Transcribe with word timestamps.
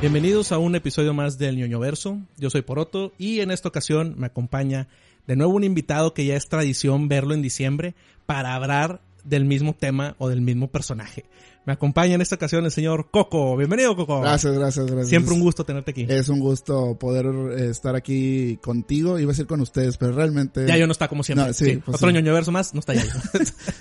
Bienvenidos 0.00 0.52
a 0.52 0.58
un 0.58 0.76
episodio 0.76 1.12
más 1.12 1.38
del 1.38 1.56
ñoño 1.56 1.80
verso. 1.80 2.20
Yo 2.36 2.50
soy 2.50 2.62
Poroto 2.62 3.12
y 3.18 3.40
en 3.40 3.50
esta 3.50 3.68
ocasión 3.68 4.14
me 4.16 4.26
acompaña 4.26 4.86
de 5.26 5.34
nuevo 5.34 5.54
un 5.54 5.64
invitado 5.64 6.14
que 6.14 6.24
ya 6.24 6.36
es 6.36 6.48
tradición 6.48 7.08
verlo 7.08 7.34
en 7.34 7.42
diciembre 7.42 7.96
para 8.24 8.54
hablar 8.54 9.00
del 9.24 9.44
mismo 9.44 9.74
tema 9.74 10.14
o 10.18 10.28
del 10.28 10.40
mismo 10.40 10.68
personaje. 10.68 11.24
Me 11.68 11.74
acompaña 11.74 12.14
en 12.14 12.22
esta 12.22 12.36
ocasión 12.36 12.64
el 12.64 12.70
señor 12.70 13.10
Coco. 13.10 13.54
Bienvenido, 13.54 13.94
Coco. 13.94 14.22
Gracias, 14.22 14.54
gracias, 14.54 14.86
gracias. 14.86 15.08
Siempre 15.10 15.34
un 15.34 15.40
gusto 15.40 15.64
tenerte 15.64 15.90
aquí. 15.90 16.06
Es 16.08 16.30
un 16.30 16.40
gusto 16.40 16.98
poder 16.98 17.26
eh, 17.26 17.68
estar 17.68 17.94
aquí 17.94 18.56
contigo. 18.62 19.18
Iba 19.18 19.32
a 19.32 19.34
ser 19.34 19.46
con 19.46 19.60
ustedes, 19.60 19.98
pero 19.98 20.12
realmente... 20.12 20.66
Ya 20.66 20.78
yo 20.78 20.86
no 20.86 20.92
está 20.92 21.08
como 21.08 21.22
siempre. 21.22 21.48
No, 21.48 21.52
sí, 21.52 21.64
Sí, 21.66 21.76
pues 21.84 21.96
Otro 21.96 22.08
sí. 22.08 22.14
ñoño 22.14 22.32
verso 22.32 22.52
más, 22.52 22.72
no 22.72 22.80
está 22.80 22.94
ya. 22.94 23.04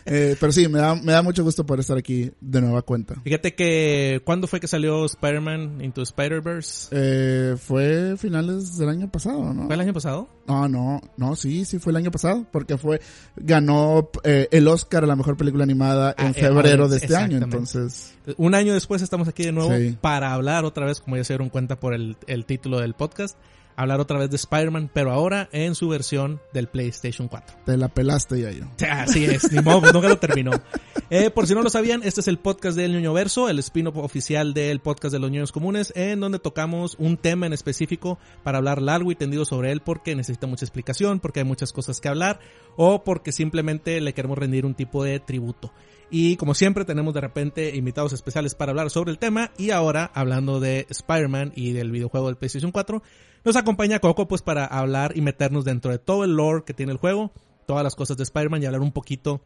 Eh, 0.09 0.37
pero 0.39 0.53
sí, 0.53 0.67
me 0.69 0.79
da, 0.79 0.95
me 0.95 1.11
da 1.11 1.21
mucho 1.21 1.43
gusto 1.43 1.65
poder 1.65 1.81
estar 1.81 1.97
aquí 1.97 2.31
de 2.39 2.61
nueva 2.61 2.81
cuenta. 2.81 3.15
Fíjate 3.23 3.55
que, 3.55 4.21
¿cuándo 4.23 4.47
fue 4.47 4.61
que 4.61 4.67
salió 4.67 5.05
Spider-Man 5.05 5.81
Into 5.81 6.01
Spider-Verse? 6.01 6.89
Eh, 6.91 7.55
fue 7.57 8.15
finales 8.17 8.77
del 8.77 8.87
año 8.89 9.11
pasado, 9.11 9.53
¿no? 9.53 9.65
¿Fue 9.65 9.75
el 9.75 9.81
año 9.81 9.93
pasado? 9.93 10.29
No, 10.47 10.69
no, 10.69 11.01
no, 11.17 11.35
sí, 11.35 11.65
sí 11.65 11.77
fue 11.79 11.91
el 11.91 11.97
año 11.97 12.11
pasado, 12.11 12.45
porque 12.51 12.77
fue, 12.77 13.01
ganó 13.35 14.09
eh, 14.23 14.47
el 14.51 14.67
Oscar 14.69 15.03
a 15.03 15.07
la 15.07 15.17
mejor 15.17 15.35
película 15.35 15.63
animada 15.65 16.15
Ah, 16.17 16.25
en 16.25 16.29
eh, 16.31 16.33
febrero 16.33 16.85
ah, 16.85 16.87
de 16.87 16.97
este 16.97 17.15
año, 17.15 17.37
exactamente. 17.37 17.76
Entonces... 17.77 18.17
Un 18.37 18.55
año 18.55 18.73
después 18.73 19.01
estamos 19.01 19.27
aquí 19.27 19.43
de 19.43 19.51
nuevo 19.51 19.71
Sí. 19.75 19.97
para 20.01 20.33
hablar 20.33 20.65
otra 20.65 20.85
vez, 20.85 20.99
como 20.99 21.15
ya 21.17 21.23
se 21.23 21.33
dieron 21.33 21.49
cuenta 21.49 21.79
por 21.79 21.93
el, 21.93 22.17
el 22.27 22.45
título 22.45 22.79
del 22.79 22.93
podcast, 22.93 23.37
hablar 23.77 23.99
otra 23.99 24.17
vez 24.17 24.29
de 24.31 24.37
Spider-Man, 24.37 24.89
pero 24.91 25.11
ahora 25.11 25.49
en 25.51 25.75
su 25.75 25.87
versión 25.87 26.41
del 26.51 26.67
PlayStation 26.67 27.27
4. 27.27 27.57
Te 27.65 27.77
la 27.77 27.87
pelaste 27.89 28.41
ya 28.41 28.51
yo. 28.51 28.65
Así 28.91 29.23
es, 29.23 29.51
ni 29.51 29.61
modo, 29.61 29.81
pues 29.81 29.93
nunca 29.93 30.09
lo 30.09 30.17
terminó. 30.17 30.51
Eh, 31.09 31.29
por 31.29 31.45
si 31.47 31.53
no 31.53 31.61
lo 31.61 31.69
sabían, 31.69 32.01
este 32.03 32.21
es 32.21 32.27
el 32.27 32.37
podcast 32.39 32.75
del 32.75 32.91
Ñoño 32.91 33.13
Verso, 33.13 33.47
el 33.49 33.59
spin-off 33.59 33.95
oficial 33.97 34.53
del 34.53 34.79
podcast 34.81 35.13
de 35.13 35.19
los 35.19 35.29
Ñoños 35.31 35.51
Comunes, 35.51 35.93
en 35.95 36.19
donde 36.19 36.39
tocamos 36.39 36.95
un 36.99 37.17
tema 37.17 37.45
en 37.45 37.53
específico 37.53 38.17
para 38.43 38.57
hablar 38.57 38.81
largo 38.81 39.11
y 39.11 39.15
tendido 39.15 39.45
sobre 39.45 39.71
él 39.71 39.81
porque 39.81 40.15
necesita 40.15 40.47
mucha 40.47 40.65
explicación, 40.65 41.19
porque 41.19 41.41
hay 41.41 41.45
muchas 41.45 41.71
cosas 41.71 42.01
que 42.01 42.09
hablar, 42.09 42.39
o 42.75 43.03
porque 43.03 43.31
simplemente 43.31 44.01
le 44.01 44.13
queremos 44.13 44.37
rendir 44.37 44.65
un 44.65 44.73
tipo 44.73 45.03
de 45.03 45.19
tributo. 45.19 45.71
Y 46.09 46.37
como 46.37 46.53
siempre 46.53 46.85
tenemos 46.85 47.13
de 47.13 47.21
repente 47.21 47.75
invitados 47.75 48.13
especiales 48.13 48.55
para 48.55 48.71
hablar 48.71 48.89
sobre 48.89 49.11
el 49.11 49.19
tema 49.19 49.51
y 49.57 49.71
ahora 49.71 50.09
hablando 50.13 50.59
de 50.59 50.87
Spider-Man 50.89 51.51
y 51.55 51.73
del 51.73 51.91
videojuego 51.91 52.27
del 52.27 52.37
PlayStation 52.37 52.71
4, 52.71 53.03
nos 53.43 53.55
acompaña 53.55 53.99
Coco 53.99 54.27
pues 54.27 54.41
para 54.41 54.65
hablar 54.65 55.13
y 55.15 55.21
meternos 55.21 55.65
dentro 55.65 55.91
de 55.91 55.99
todo 55.99 56.23
el 56.23 56.35
lore 56.35 56.63
que 56.65 56.73
tiene 56.73 56.93
el 56.93 56.97
juego, 56.97 57.33
todas 57.65 57.83
las 57.83 57.95
cosas 57.95 58.15
de 58.17 58.23
Spider-Man 58.23 58.63
y 58.63 58.65
hablar 58.65 58.81
un 58.81 58.93
poquito 58.93 59.41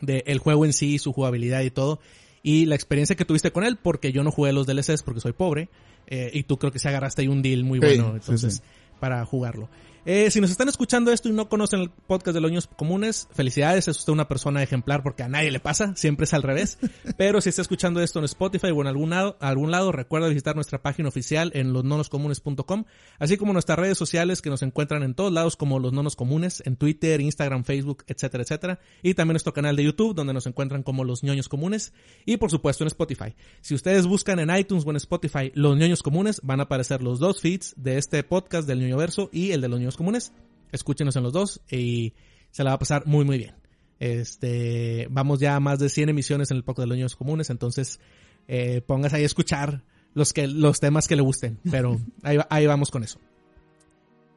del 0.00 0.38
juego 0.38 0.64
en 0.64 0.72
sí, 0.72 0.98
su 0.98 1.12
jugabilidad 1.12 1.60
y 1.60 1.70
todo. 1.70 2.00
Y 2.42 2.64
la 2.64 2.74
experiencia 2.74 3.16
que 3.16 3.26
tuviste 3.26 3.52
con 3.52 3.64
él, 3.64 3.76
porque 3.76 4.12
yo 4.12 4.22
no 4.22 4.30
jugué 4.30 4.52
los 4.52 4.66
DLCs 4.66 5.02
porque 5.02 5.20
soy 5.20 5.32
pobre. 5.32 5.68
eh, 6.06 6.30
y 6.32 6.44
tú 6.44 6.58
creo 6.58 6.72
que 6.72 6.78
se 6.78 6.88
agarraste 6.88 7.22
ahí 7.22 7.28
un 7.28 7.42
deal 7.42 7.62
muy 7.62 7.78
bueno, 7.78 8.08
sí, 8.08 8.16
entonces, 8.16 8.54
sí. 8.56 8.62
para 8.98 9.24
jugarlo. 9.26 9.68
Eh, 10.06 10.30
si 10.30 10.40
nos 10.40 10.50
están 10.50 10.68
escuchando 10.68 11.12
esto 11.12 11.28
y 11.28 11.32
no 11.32 11.50
conocen 11.50 11.80
el 11.80 11.90
podcast 11.90 12.34
de 12.34 12.40
los 12.40 12.50
niños 12.50 12.66
comunes, 12.66 13.28
felicidades, 13.32 13.86
es 13.86 13.98
usted 13.98 14.12
una 14.12 14.28
persona 14.28 14.62
ejemplar 14.62 15.02
porque 15.02 15.22
a 15.22 15.28
nadie 15.28 15.50
le 15.50 15.60
pasa, 15.60 15.94
siempre 15.94 16.24
es 16.24 16.32
al 16.32 16.42
revés. 16.42 16.78
Pero 17.18 17.40
si 17.40 17.50
está 17.50 17.60
escuchando 17.60 18.00
esto 18.00 18.18
en 18.18 18.24
Spotify 18.24 18.68
o 18.68 18.80
en 18.80 18.86
algún 18.86 19.10
lado, 19.10 19.36
algún 19.40 19.70
lado 19.70 19.92
recuerda 19.92 20.28
visitar 20.28 20.54
nuestra 20.54 20.82
página 20.82 21.08
oficial 21.08 21.50
en 21.54 21.74
losnonoscomunes.com, 21.74 22.84
así 23.18 23.36
como 23.36 23.52
nuestras 23.52 23.78
redes 23.78 23.98
sociales 23.98 24.40
que 24.40 24.48
nos 24.48 24.62
encuentran 24.62 25.02
en 25.02 25.14
todos 25.14 25.32
lados 25.32 25.56
como 25.56 25.78
Los 25.78 25.92
Nonos 25.92 26.16
Comunes, 26.16 26.62
en 26.64 26.76
Twitter, 26.76 27.20
Instagram, 27.20 27.64
Facebook, 27.64 28.04
etcétera, 28.06 28.42
etcétera. 28.42 28.80
Y 29.02 29.12
también 29.14 29.34
nuestro 29.34 29.52
canal 29.52 29.76
de 29.76 29.84
YouTube 29.84 30.14
donde 30.14 30.32
nos 30.32 30.46
encuentran 30.46 30.82
como 30.82 31.04
Los 31.04 31.22
Ñoños 31.22 31.48
Comunes 31.48 31.92
y 32.24 32.38
por 32.38 32.50
supuesto 32.50 32.84
en 32.84 32.88
Spotify. 32.88 33.34
Si 33.60 33.74
ustedes 33.74 34.06
buscan 34.06 34.38
en 34.38 34.56
iTunes 34.56 34.84
o 34.86 34.90
en 34.90 34.96
Spotify 34.96 35.52
Los 35.54 35.76
Ñoños 35.76 36.02
Comunes, 36.02 36.40
van 36.42 36.60
a 36.60 36.64
aparecer 36.64 37.02
los 37.02 37.18
dos 37.18 37.40
feeds 37.40 37.74
de 37.76 37.98
este 37.98 38.22
podcast 38.24 38.66
del 38.66 38.80
Ñoño 38.80 38.96
Verso 38.96 39.28
y 39.30 39.52
el 39.52 39.60
de 39.60 39.68
Los 39.68 39.78
Ñoños 39.78 39.89
Comunes. 39.96 40.32
Escúchenos 40.72 41.16
en 41.16 41.22
los 41.22 41.32
dos 41.32 41.60
y 41.70 42.14
se 42.50 42.64
la 42.64 42.70
va 42.70 42.74
a 42.76 42.78
pasar 42.78 43.06
muy 43.06 43.24
muy 43.24 43.38
bien. 43.38 43.54
Este, 43.98 45.06
vamos 45.10 45.40
ya 45.40 45.56
a 45.56 45.60
más 45.60 45.78
de 45.78 45.88
100 45.88 46.08
emisiones 46.08 46.50
en 46.50 46.56
el 46.56 46.64
podcast 46.64 46.84
de 46.84 46.88
los 46.88 46.96
Ñoños 46.96 47.16
Comunes, 47.16 47.50
entonces 47.50 48.00
eh, 48.48 48.80
póngase 48.80 49.16
ahí 49.16 49.22
a 49.22 49.26
escuchar 49.26 49.84
los 50.14 50.32
que 50.32 50.46
los 50.46 50.80
temas 50.80 51.06
que 51.06 51.16
le 51.16 51.22
gusten, 51.22 51.58
pero 51.70 52.00
ahí, 52.22 52.38
ahí 52.48 52.66
vamos 52.66 52.90
con 52.90 53.04
eso. 53.04 53.18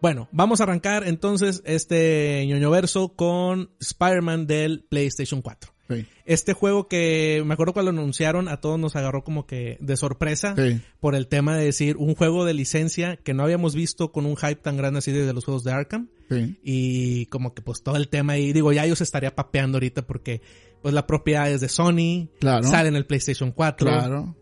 Bueno, 0.01 0.27
vamos 0.33 0.59
a 0.59 0.63
arrancar 0.63 1.07
entonces 1.07 1.63
este 1.65 2.43
ñoño 2.45 2.69
verso 2.69 3.13
con 3.15 3.69
Spider-Man 3.79 4.47
del 4.47 4.83
PlayStation 4.83 5.41
4. 5.41 5.72
Sí, 5.89 6.05
Este 6.25 6.53
juego 6.53 6.87
que 6.87 7.43
me 7.45 7.53
acuerdo 7.53 7.73
cuando 7.73 7.91
lo 7.91 7.99
anunciaron 7.99 8.47
a 8.47 8.61
todos 8.61 8.79
nos 8.79 8.95
agarró 8.95 9.23
como 9.25 9.45
que 9.45 9.77
de 9.81 9.97
sorpresa 9.97 10.55
sí. 10.57 10.79
por 11.01 11.13
el 11.13 11.27
tema 11.27 11.57
de 11.57 11.65
decir 11.65 11.97
un 11.97 12.15
juego 12.15 12.45
de 12.45 12.53
licencia 12.53 13.17
que 13.17 13.33
no 13.33 13.43
habíamos 13.43 13.75
visto 13.75 14.11
con 14.13 14.25
un 14.25 14.37
hype 14.37 14.55
tan 14.55 14.77
grande 14.77 14.99
así 14.99 15.11
desde 15.11 15.33
los 15.33 15.43
juegos 15.43 15.63
de 15.65 15.71
Arkham 15.73 16.07
sí. 16.29 16.57
y 16.63 17.25
como 17.25 17.53
que 17.53 17.61
pues 17.61 17.83
todo 17.83 17.97
el 17.97 18.07
tema 18.07 18.33
ahí, 18.33 18.53
digo, 18.53 18.71
ya 18.71 18.85
yo 18.85 18.95
se 18.95 19.03
estaría 19.03 19.35
papeando 19.35 19.75
ahorita 19.75 20.03
porque 20.07 20.41
pues 20.81 20.93
la 20.93 21.05
propiedad 21.05 21.51
es 21.51 21.59
de 21.61 21.67
Sony, 21.69 22.29
Claro. 22.39 22.63
sale 22.63 22.87
en 22.89 22.95
el 22.95 23.05
PlayStation 23.05 23.51
4, 23.51 23.85
Claro. 23.87 24.35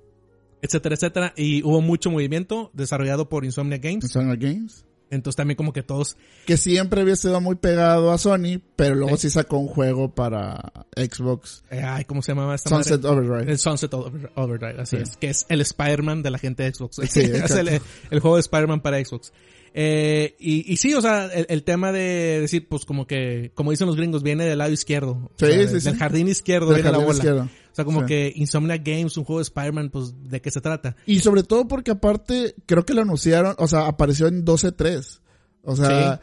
etcétera, 0.62 0.94
etcétera, 0.96 1.34
y 1.35 1.63
hubo 1.63 1.81
mucho 1.81 2.12
movimiento 2.12 2.69
desarrollado 2.73 3.29
por 3.29 3.46
Insomnia 3.46 3.79
Games, 3.79 4.03
Insomnia 4.03 4.35
Games. 4.35 4.85
Entonces 5.11 5.35
también 5.35 5.55
como 5.57 5.72
que 5.73 5.83
todos, 5.83 6.17
que 6.47 6.57
siempre 6.57 7.01
había 7.01 7.16
sido 7.16 7.39
muy 7.41 7.55
pegado 7.55 8.11
a 8.11 8.17
Sony, 8.17 8.59
pero 8.75 8.95
luego 8.95 9.17
Sí. 9.17 9.29
sí, 9.29 9.33
sacó 9.35 9.57
un 9.57 9.67
juego 9.67 10.16
para 10.16 10.72
Xbox. 10.95 11.63
eh, 11.69 11.81
ay, 11.83 12.05
¿cómo 12.05 12.22
se 12.23 12.31
llamaba 12.31 12.55
esta 12.55 12.69
madre? 12.72 12.85
Sunset 12.85 13.05
Overdrive. 13.05 13.51
El 13.51 13.57
Sunset 13.59 13.94
Over- 13.94 14.31
Overdrive, 14.35 14.81
así 14.81 14.97
Sí. 14.97 15.03
es, 15.03 15.17
que 15.17 15.29
es 15.29 15.45
el 15.49 15.61
Spider-Man 15.61 16.23
de 16.23 16.31
la 16.31 16.39
gente 16.39 16.63
de 16.63 16.73
Xbox. 16.73 16.95
Sí, 17.09 17.19
es 17.22 17.51
el, 17.51 17.67
el 18.09 18.19
juego 18.19 18.38
de 18.38 18.41
Spider-Man 18.41 18.81
para 18.81 19.03
Xbox. 19.03 19.31
Eh, 19.73 20.35
y, 20.39 20.71
y 20.71 20.77
sí, 20.77 20.93
o 20.93 21.01
sea, 21.01 21.27
el, 21.27 21.45
el 21.49 21.63
tema 21.63 21.91
de 21.93 22.39
decir, 22.41 22.67
pues 22.67 22.83
como 22.85 23.07
que, 23.07 23.51
como 23.55 23.71
dicen 23.71 23.87
los 23.87 23.95
gringos, 23.95 24.21
viene 24.23 24.45
del 24.45 24.57
lado 24.57 24.71
izquierdo. 24.71 25.11
O 25.11 25.31
Sí, 25.37 25.45
sea, 25.45 25.49
sí, 25.51 25.57
del, 25.57 25.81
sí. 25.81 25.89
del 25.89 25.97
jardín 25.97 26.27
izquierdo 26.27 26.67
Del 26.67 26.75
viene 26.75 26.89
la 26.91 26.97
jardín 26.97 27.07
bola. 27.07 27.17
izquierdo. 27.17 27.41
O 27.43 27.75
sea, 27.75 27.85
como 27.85 28.01
Sí. 28.01 28.05
que 28.07 28.33
Insomnia 28.35 28.77
Games, 28.77 29.15
un 29.17 29.23
juego 29.23 29.39
de 29.39 29.43
Spider-Man, 29.43 29.89
pues, 29.91 30.13
¿de 30.29 30.41
qué 30.41 30.51
se 30.51 30.59
trata? 30.59 30.97
Y 31.05 31.19
sobre 31.19 31.43
todo 31.43 31.67
porque 31.69 31.91
aparte, 31.91 32.53
creo 32.65 32.85
que 32.85 32.93
lo 32.93 33.01
anunciaron, 33.01 33.55
o 33.57 33.67
sea, 33.67 33.87
apareció 33.87 34.27
en 34.27 34.43
12.3. 34.43 35.21
O 35.63 35.75
sea, 35.77 36.19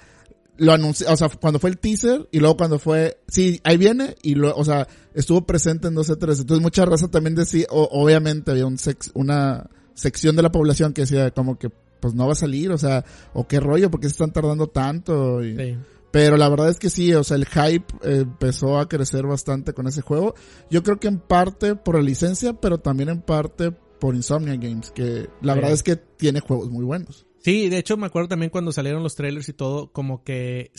lo 0.58 0.72
anunció, 0.72 1.10
o 1.10 1.16
sea, 1.16 1.28
cuando 1.28 1.58
fue 1.58 1.70
el 1.70 1.78
teaser 1.78 2.28
y 2.32 2.40
luego 2.40 2.56
cuando 2.58 2.78
fue, 2.78 3.18
sí, 3.28 3.60
ahí 3.64 3.76
viene 3.78 4.16
y 4.22 4.34
luego, 4.34 4.58
o 4.58 4.64
sea, 4.64 4.86
estuvo 5.14 5.46
presente 5.46 5.88
en 5.88 5.94
12.3. 5.94 6.40
Entonces 6.40 6.60
mucha 6.62 6.84
raza 6.84 7.08
también 7.08 7.34
decía, 7.36 7.64
o- 7.70 7.88
obviamente 7.92 8.50
había 8.50 8.66
un 8.66 8.76
sex, 8.76 9.10
una 9.14 9.70
sección 9.94 10.36
de 10.36 10.42
la 10.42 10.50
población 10.52 10.92
que 10.92 11.02
decía 11.02 11.30
como 11.30 11.58
que, 11.58 11.70
pues 12.00 12.14
no 12.14 12.26
va 12.26 12.32
a 12.32 12.36
salir, 12.36 12.70
o 12.70 12.78
sea, 12.78 13.04
o 13.32 13.46
qué 13.46 13.60
rollo, 13.60 13.90
porque 13.90 14.06
se 14.08 14.12
están 14.12 14.32
tardando 14.32 14.66
tanto. 14.68 15.42
Y, 15.44 15.56
Sí. 15.56 15.76
Pero 16.10 16.38
la 16.38 16.48
verdad 16.48 16.70
es 16.70 16.78
que 16.78 16.88
sí, 16.88 17.12
o 17.12 17.22
sea, 17.22 17.36
el 17.36 17.44
hype 17.44 17.84
eh, 18.02 18.20
empezó 18.22 18.78
a 18.78 18.88
crecer 18.88 19.26
bastante 19.26 19.74
con 19.74 19.86
ese 19.86 20.00
juego. 20.00 20.34
Yo 20.70 20.82
creo 20.82 20.98
que 20.98 21.06
en 21.08 21.18
parte 21.18 21.74
por 21.76 21.96
la 21.96 22.00
licencia, 22.02 22.54
pero 22.54 22.78
también 22.78 23.10
en 23.10 23.20
parte 23.20 23.72
por 24.00 24.14
Insomnia 24.14 24.56
Games, 24.56 24.90
que 24.90 25.28
la 25.42 25.52
Sí. 25.52 25.58
verdad 25.60 25.72
es 25.72 25.82
que 25.82 25.96
tiene 25.96 26.40
juegos 26.40 26.70
muy 26.70 26.84
buenos. 26.84 27.26
Sí, 27.40 27.68
de 27.68 27.78
hecho 27.78 27.96
me 27.96 28.06
acuerdo 28.06 28.28
también 28.28 28.50
cuando 28.50 28.72
salieron 28.72 29.02
los 29.02 29.14
trailers 29.14 29.48
y 29.48 29.52
todo, 29.52 29.92
como 29.92 30.24
que 30.24 30.72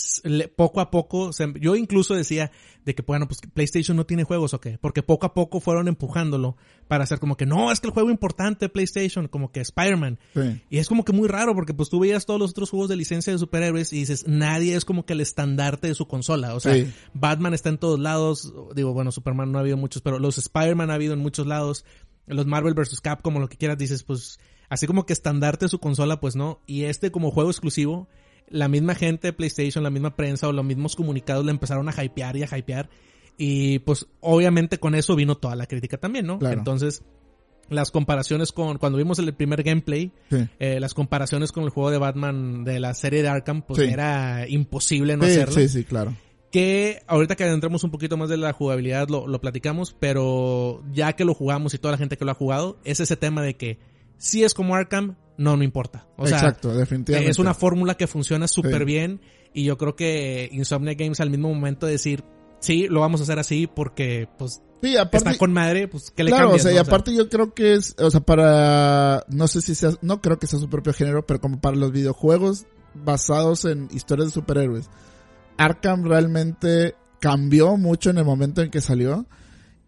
poco 0.56 0.81
a 0.81 0.92
poco, 0.92 1.31
se- 1.31 1.53
yo 1.59 1.75
incluso 1.75 2.16
decía 2.16 2.52
de 2.86 2.96
que, 2.96 3.02
bueno, 3.02 3.28
pues 3.28 3.40
PlayStation 3.53 3.96
no 3.96 4.06
tiene 4.06 4.24
juegos 4.24 4.53
o 4.53 4.59
qué, 4.59 4.78
porque 4.78 5.02
poco 5.02 5.25
a 5.25 5.34
poco 5.34 5.59
fueron 5.62 5.88
empujándolo 5.88 6.58
para 6.88 7.03
hacer 7.06 7.20
como 7.20 7.38
que, 7.38 7.46
no, 7.46 7.72
es 7.72 7.80
que 7.80 7.88
el 7.88 7.94
juego 7.94 8.09
importante 8.09 8.66
de 8.66 8.70
PlayStation, 8.70 9.28
como 9.28 9.52
que 9.52 9.62
Spider-Man. 9.62 10.20
Sí. 10.34 10.62
Y 10.70 10.78
es 10.80 10.88
como 10.90 11.06
que 11.06 11.14
muy 11.14 11.28
raro 11.28 11.53
porque 11.56 11.74
pues 11.74 11.90
tú 11.90 12.00
veías 12.00 12.25
todos 12.25 12.40
los 12.40 12.52
otros 12.52 12.70
juegos 12.72 12.90
de 12.90 12.96
licencia 12.97 13.31
de 13.31 13.40
superhéroes 13.40 13.94
y 13.94 13.97
dices, 14.00 14.26
nadie 14.28 14.76
es 14.76 14.85
como 14.85 15.06
que 15.06 15.14
el 15.14 15.22
estandarte 15.22 15.88
de 15.88 15.96
su 15.96 16.08
consola. 16.08 16.56
O 16.56 16.59
sea, 16.59 16.73
Sí. 16.73 16.91
Batman 17.14 17.53
está 17.53 17.70
en 17.70 17.78
todos 17.78 18.00
lados, 18.00 18.53
digo, 18.76 18.94
bueno, 18.94 19.11
Superman 19.11 19.52
no 19.52 19.59
ha 19.59 19.61
habido 19.61 19.78
muchos, 19.78 20.02
pero 20.02 20.20
los 20.20 20.38
Spider-Man 20.38 20.91
ha 20.91 20.96
habido 20.96 21.14
en 21.14 21.20
muchos 21.20 21.47
lados, 21.47 21.85
los 22.28 22.46
Marvel 22.46 22.73
vs. 22.73 23.00
Capcom, 23.02 23.34
como 23.34 23.40
lo 23.40 23.50
que 23.50 23.58
quieras, 23.58 23.78
dices, 23.78 24.03
pues 24.03 24.40
así 24.70 24.88
como 24.88 25.06
que 25.06 25.14
estandarte 25.14 25.68
su 25.68 25.80
consola, 25.80 26.20
pues 26.20 26.36
no. 26.36 26.62
Y 26.68 26.84
este 26.84 27.12
como 27.12 27.32
juego 27.32 27.50
exclusivo, 27.50 28.08
la 28.48 28.68
misma 28.68 28.96
gente 28.96 29.28
de 29.28 29.34
PlayStation, 29.34 29.84
la 29.84 29.90
misma 29.90 30.16
prensa 30.16 30.48
o 30.48 30.52
los 30.54 30.66
mismos 30.66 30.96
comunicados 30.96 31.46
le 31.46 31.52
empezaron 31.52 31.88
a 31.90 32.04
hypear 32.04 32.38
y 32.38 32.44
a 32.44 32.58
hypear. 32.58 32.90
Y 33.38 33.80
pues 33.80 34.08
obviamente 34.20 34.80
con 34.80 34.96
eso 34.96 35.16
vino 35.16 35.36
toda 35.36 35.56
la 35.56 35.66
crítica 35.66 35.98
también, 35.98 36.26
¿no? 36.26 36.40
Claro. 36.40 36.58
Entonces, 36.58 37.04
las 37.70 37.92
comparaciones 37.92 38.52
con, 38.52 38.80
cuando 38.80 38.98
vimos 38.98 39.20
el 39.20 39.34
primer 39.34 39.62
gameplay, 39.64 40.12
Sí. 40.30 40.48
eh, 40.60 40.80
las 40.80 40.94
comparaciones 40.94 41.52
con 41.52 41.64
el 41.64 41.70
juego 41.70 41.92
de 41.92 42.00
Batman 42.00 42.64
de 42.64 42.80
la 42.80 42.94
serie 42.96 43.22
de 43.22 43.30
Arkham, 43.30 43.62
pues 43.62 43.80
Sí. 43.82 43.86
era 43.94 44.48
imposible 44.50 45.16
no 45.16 45.24
Sí, 45.26 45.32
hacerlo. 45.32 45.54
sí, 45.54 45.70
sí, 45.70 45.84
claro. 45.84 46.16
Que 46.52 47.04
ahorita 47.06 47.36
que 47.36 47.44
adentramos 47.44 47.84
un 47.84 47.92
poquito 47.92 48.18
más 48.18 48.28
de 48.28 48.38
la 48.38 48.54
jugabilidad 48.54 49.08
lo, 49.08 49.28
lo 49.28 49.40
platicamos, 49.40 49.96
pero 50.00 50.82
ya 50.92 51.14
que 51.14 51.24
lo 51.26 51.36
jugamos 51.36 51.76
y 51.76 51.78
toda 51.78 51.92
la 51.92 51.98
gente 52.00 52.18
que 52.18 52.26
lo 52.26 52.32
ha 52.32 52.36
jugado, 52.36 52.80
es 52.84 53.00
ese 53.00 53.16
tema 53.16 53.44
de 53.44 53.56
que 53.56 53.78
si 54.20 54.44
es 54.44 54.54
como 54.54 54.76
Arkham, 54.76 55.16
no, 55.38 55.58
no 55.58 55.64
importa. 55.64 56.08
O 56.18 56.28
sea, 56.28 56.38
Exacto, 56.38 56.76
definitivamente. 56.78 57.32
es 57.32 57.40
una 57.40 57.56
fórmula 57.56 57.96
que 57.96 58.06
funciona 58.06 58.48
súper 58.48 58.80
Sí. 58.80 58.86
bien 58.86 59.22
y 59.54 59.64
yo 59.64 59.78
creo 59.80 59.96
que 59.96 60.48
Insomnia 60.52 60.94
Games 60.94 61.20
al 61.22 61.32
mismo 61.32 61.50
momento 61.50 61.88
de 61.88 61.94
decir, 61.94 62.24
sí, 62.60 62.88
lo 62.88 63.00
vamos 63.00 63.22
a 63.22 63.24
hacer 63.24 63.40
así 63.40 63.66
porque 63.66 64.30
pues 64.38 64.62
Sí, 64.82 64.96
aparte, 64.96 65.18
está 65.30 65.38
con 65.38 65.52
madre, 65.52 65.88
pues 65.90 66.12
que 66.12 66.24
le 66.24 66.30
claro, 66.32 66.50
cambias, 66.50 66.62
o 66.62 66.70
sea, 66.70 66.72
no? 66.72 66.78
y 66.78 66.80
aparte 66.88 67.14
yo 67.16 67.28
creo 67.28 67.54
que 67.54 67.74
es, 67.74 67.96
o 68.00 68.10
sea, 68.12 68.22
para, 68.22 69.26
no 69.30 69.48
sé 69.50 69.62
si 69.62 69.76
sea, 69.76 69.92
no 70.02 70.22
creo 70.22 70.40
que 70.40 70.48
sea 70.48 70.60
su 70.60 70.70
propio 70.70 70.94
género, 70.94 71.26
pero 71.26 71.42
como 71.42 71.60
para 71.60 71.76
los 71.76 71.92
videojuegos 71.92 72.66
basados 72.94 73.66
en 73.66 73.90
historias 73.92 74.28
de 74.30 74.34
superhéroes, 74.34 74.90
Arkham 75.58 76.04
realmente 76.06 76.96
cambió 77.20 77.76
mucho 77.78 78.10
en 78.10 78.18
el 78.20 78.26
momento 78.26 78.62
en 78.62 78.72
que 78.72 78.80
salió 78.82 79.26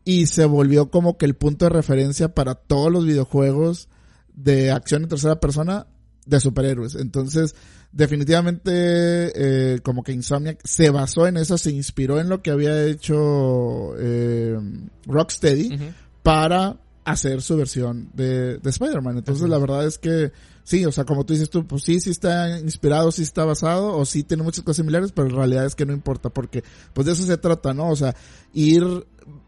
y 0.03 0.25
se 0.25 0.43
volvió 0.45 0.89
como 0.89 1.17
que 1.17 1.25
el 1.25 1.35
punto 1.35 1.65
de 1.65 1.69
referencia 1.69 2.33
para 2.33 2.55
todos 2.55 2.91
los 2.91 3.05
videojuegos 3.05 3.87
de 4.33 4.71
acción 4.71 5.03
en 5.03 5.09
tercera 5.09 5.39
persona 5.39 5.87
de 6.25 6.39
superhéroes. 6.39 6.95
Entonces, 6.95 7.55
definitivamente, 7.91 8.71
eh, 8.73 9.79
como 9.81 10.03
que 10.03 10.11
Insomniac 10.11 10.59
se 10.63 10.89
basó 10.89 11.27
en 11.27 11.37
eso, 11.37 11.57
se 11.57 11.71
inspiró 11.71 12.19
en 12.19 12.29
lo 12.29 12.41
que 12.41 12.51
había 12.51 12.85
hecho 12.85 13.93
eh, 13.97 14.57
Rocksteady 15.05 15.93
para 16.23 16.77
hacer 17.03 17.41
su 17.41 17.57
versión 17.57 18.09
de, 18.13 18.57
de 18.57 18.69
Spider-Man. 18.69 19.17
Entonces, 19.17 19.49
la 19.49 19.57
verdad 19.57 19.85
es 19.85 19.97
que 19.97 20.31
sí, 20.63 20.85
o 20.85 20.91
sea, 20.91 21.05
como 21.05 21.25
tú 21.25 21.33
dices 21.33 21.49
tú, 21.49 21.65
pues 21.65 21.83
sí, 21.83 21.99
sí 21.99 22.09
está 22.09 22.59
inspirado, 22.59 23.11
sí 23.11 23.23
está 23.23 23.45
basado, 23.45 23.95
o 23.97 24.05
sí 24.05 24.23
tiene 24.23 24.43
muchas 24.43 24.63
cosas 24.63 24.77
similares, 24.77 25.11
pero 25.11 25.27
en 25.27 25.35
realidad 25.35 25.65
es 25.65 25.75
que 25.75 25.85
no 25.85 25.93
importa, 25.93 26.29
porque 26.29 26.63
pues 26.93 27.05
de 27.05 27.13
eso 27.13 27.23
se 27.23 27.37
trata, 27.37 27.73
¿no? 27.73 27.89
O 27.89 27.95
sea, 27.95 28.15
ir 28.53 28.83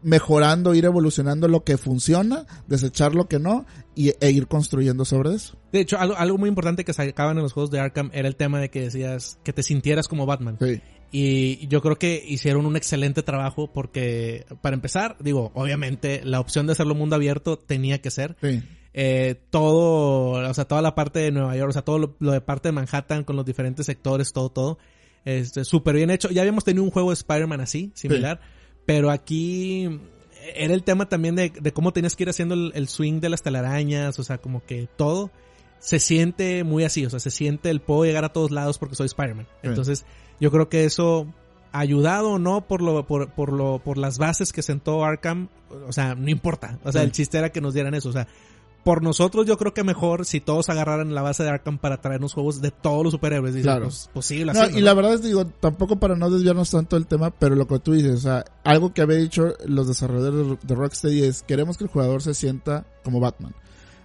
mejorando, 0.02 0.74
ir 0.74 0.84
evolucionando 0.84 1.48
lo 1.48 1.64
que 1.64 1.76
funciona, 1.76 2.46
desechar 2.66 3.14
lo 3.14 3.26
que 3.26 3.38
no, 3.38 3.66
y, 3.94 4.12
e 4.20 4.30
ir 4.30 4.46
construyendo 4.46 5.04
sobre 5.04 5.34
eso. 5.34 5.56
De 5.72 5.80
hecho, 5.80 5.98
algo, 5.98 6.16
algo 6.16 6.38
muy 6.38 6.48
importante 6.48 6.84
que 6.84 6.92
sacaban 6.92 7.36
en 7.36 7.42
los 7.42 7.52
juegos 7.52 7.70
de 7.70 7.80
Arkham 7.80 8.10
era 8.12 8.28
el 8.28 8.36
tema 8.36 8.60
de 8.60 8.70
que 8.70 8.82
decías 8.82 9.38
que 9.44 9.52
te 9.52 9.62
sintieras 9.62 10.08
como 10.08 10.26
Batman. 10.26 10.58
Sí, 10.60 10.80
Y 11.10 11.66
yo 11.68 11.80
creo 11.80 11.96
que 11.96 12.22
hicieron 12.26 12.66
un 12.66 12.76
excelente 12.76 13.22
trabajo 13.22 13.70
porque, 13.72 14.46
para 14.62 14.74
empezar, 14.74 15.16
digo, 15.20 15.50
obviamente 15.54 16.22
la 16.24 16.40
opción 16.40 16.66
de 16.66 16.72
hacerlo 16.72 16.94
mundo 16.94 17.16
abierto 17.16 17.58
tenía 17.58 18.00
que 18.00 18.10
ser. 18.10 18.36
sí, 18.42 18.62
Eh, 18.96 19.34
todo, 19.50 20.48
o 20.48 20.54
sea, 20.54 20.64
toda 20.66 20.80
la 20.80 20.94
parte 20.94 21.18
de 21.18 21.32
Nueva 21.32 21.56
York, 21.56 21.70
o 21.70 21.72
sea, 21.72 21.82
todo 21.82 21.98
lo, 21.98 22.16
lo 22.20 22.30
de 22.32 22.40
parte 22.40 22.68
de 22.68 22.72
Manhattan 22.72 23.24
con 23.24 23.34
los 23.36 23.44
diferentes 23.44 23.86
sectores, 23.86 24.32
todo, 24.32 24.48
todo. 24.50 24.78
Este, 25.24 25.64
súper 25.64 25.96
bien 25.96 26.10
hecho. 26.10 26.30
Ya 26.30 26.42
habíamos 26.42 26.64
tenido 26.64 26.84
un 26.84 26.90
juego 26.90 27.10
de 27.10 27.14
Spider-Man 27.14 27.60
así, 27.60 27.90
similar. 27.94 28.40
Pero 28.86 29.10
aquí 29.10 29.88
era 30.54 30.74
el 30.74 30.84
tema 30.84 31.08
también 31.08 31.34
de, 31.34 31.50
de 31.50 31.72
cómo 31.72 31.92
tenías 31.92 32.14
que 32.14 32.22
ir 32.24 32.28
haciendo 32.28 32.54
el, 32.54 32.72
el 32.74 32.86
swing 32.88 33.20
de 33.20 33.30
las 33.30 33.42
telarañas, 33.42 34.18
o 34.18 34.22
sea, 34.22 34.38
como 34.38 34.64
que 34.64 34.88
todo 34.96 35.30
se 35.80 35.98
siente 35.98 36.64
muy 36.64 36.84
así, 36.84 37.04
o 37.04 37.10
sea, 37.10 37.18
se 37.18 37.30
siente 37.30 37.70
el 37.70 37.80
puedo 37.80 38.04
llegar 38.04 38.24
a 38.24 38.32
todos 38.32 38.50
lados 38.50 38.78
porque 38.78 38.94
soy 38.94 39.06
Spider-Man. 39.06 39.46
Sí. 39.62 39.68
Entonces, 39.68 40.04
yo 40.40 40.50
creo 40.50 40.68
que 40.68 40.84
eso 40.84 41.26
ayudado 41.72 42.32
o 42.32 42.38
no 42.38 42.66
por 42.68 42.80
lo 42.82 43.06
por, 43.06 43.32
por 43.32 43.52
lo 43.52 43.80
por 43.80 43.98
las 43.98 44.18
bases 44.18 44.52
que 44.52 44.62
sentó 44.62 45.04
Arkham, 45.04 45.48
o 45.88 45.92
sea, 45.92 46.14
no 46.14 46.28
importa. 46.30 46.78
O 46.84 46.92
sea, 46.92 47.00
Sí. 47.00 47.06
el 47.06 47.12
chiste 47.12 47.38
era 47.38 47.50
que 47.50 47.60
nos 47.60 47.74
dieran 47.74 47.94
eso, 47.94 48.10
o 48.10 48.12
sea, 48.12 48.28
por 48.84 49.02
nosotros 49.02 49.46
yo 49.46 49.56
creo 49.56 49.72
que 49.74 49.82
mejor 49.82 50.26
si 50.26 50.40
todos 50.40 50.68
agarraran 50.68 51.14
la 51.14 51.22
base 51.22 51.42
de 51.42 51.48
Arkham 51.48 51.78
para 51.78 52.00
traernos 52.00 52.34
juegos 52.34 52.60
de 52.60 52.70
todos 52.70 53.02
los 53.02 53.12
superhéroes. 53.12 53.54
Dices, 53.54 53.64
Claro. 53.66 53.84
pues, 53.86 54.10
posible 54.12 54.52
No, 54.52 54.60
hacerlo, 54.60 54.78
y 54.78 54.80
¿no? 54.80 54.84
la 54.86 54.94
verdad 54.94 55.14
es, 55.14 55.22
digo, 55.22 55.46
tampoco 55.46 55.96
para 55.98 56.14
no 56.16 56.30
desviarnos 56.30 56.70
tanto 56.70 56.96
del 56.96 57.06
tema, 57.06 57.30
pero 57.30 57.54
lo 57.56 57.66
que 57.66 57.78
tú 57.78 57.92
dices, 57.92 58.14
o 58.14 58.20
sea, 58.20 58.44
algo 58.62 58.92
que 58.92 59.00
había 59.02 59.16
dicho 59.16 59.54
los 59.66 59.88
desarrolladores 59.88 60.58
de 60.62 60.74
Rocksteady 60.74 61.22
es, 61.24 61.42
queremos 61.42 61.78
que 61.78 61.84
el 61.84 61.90
jugador 61.90 62.22
se 62.22 62.34
sienta 62.34 62.86
como 63.02 63.20
Batman. 63.20 63.54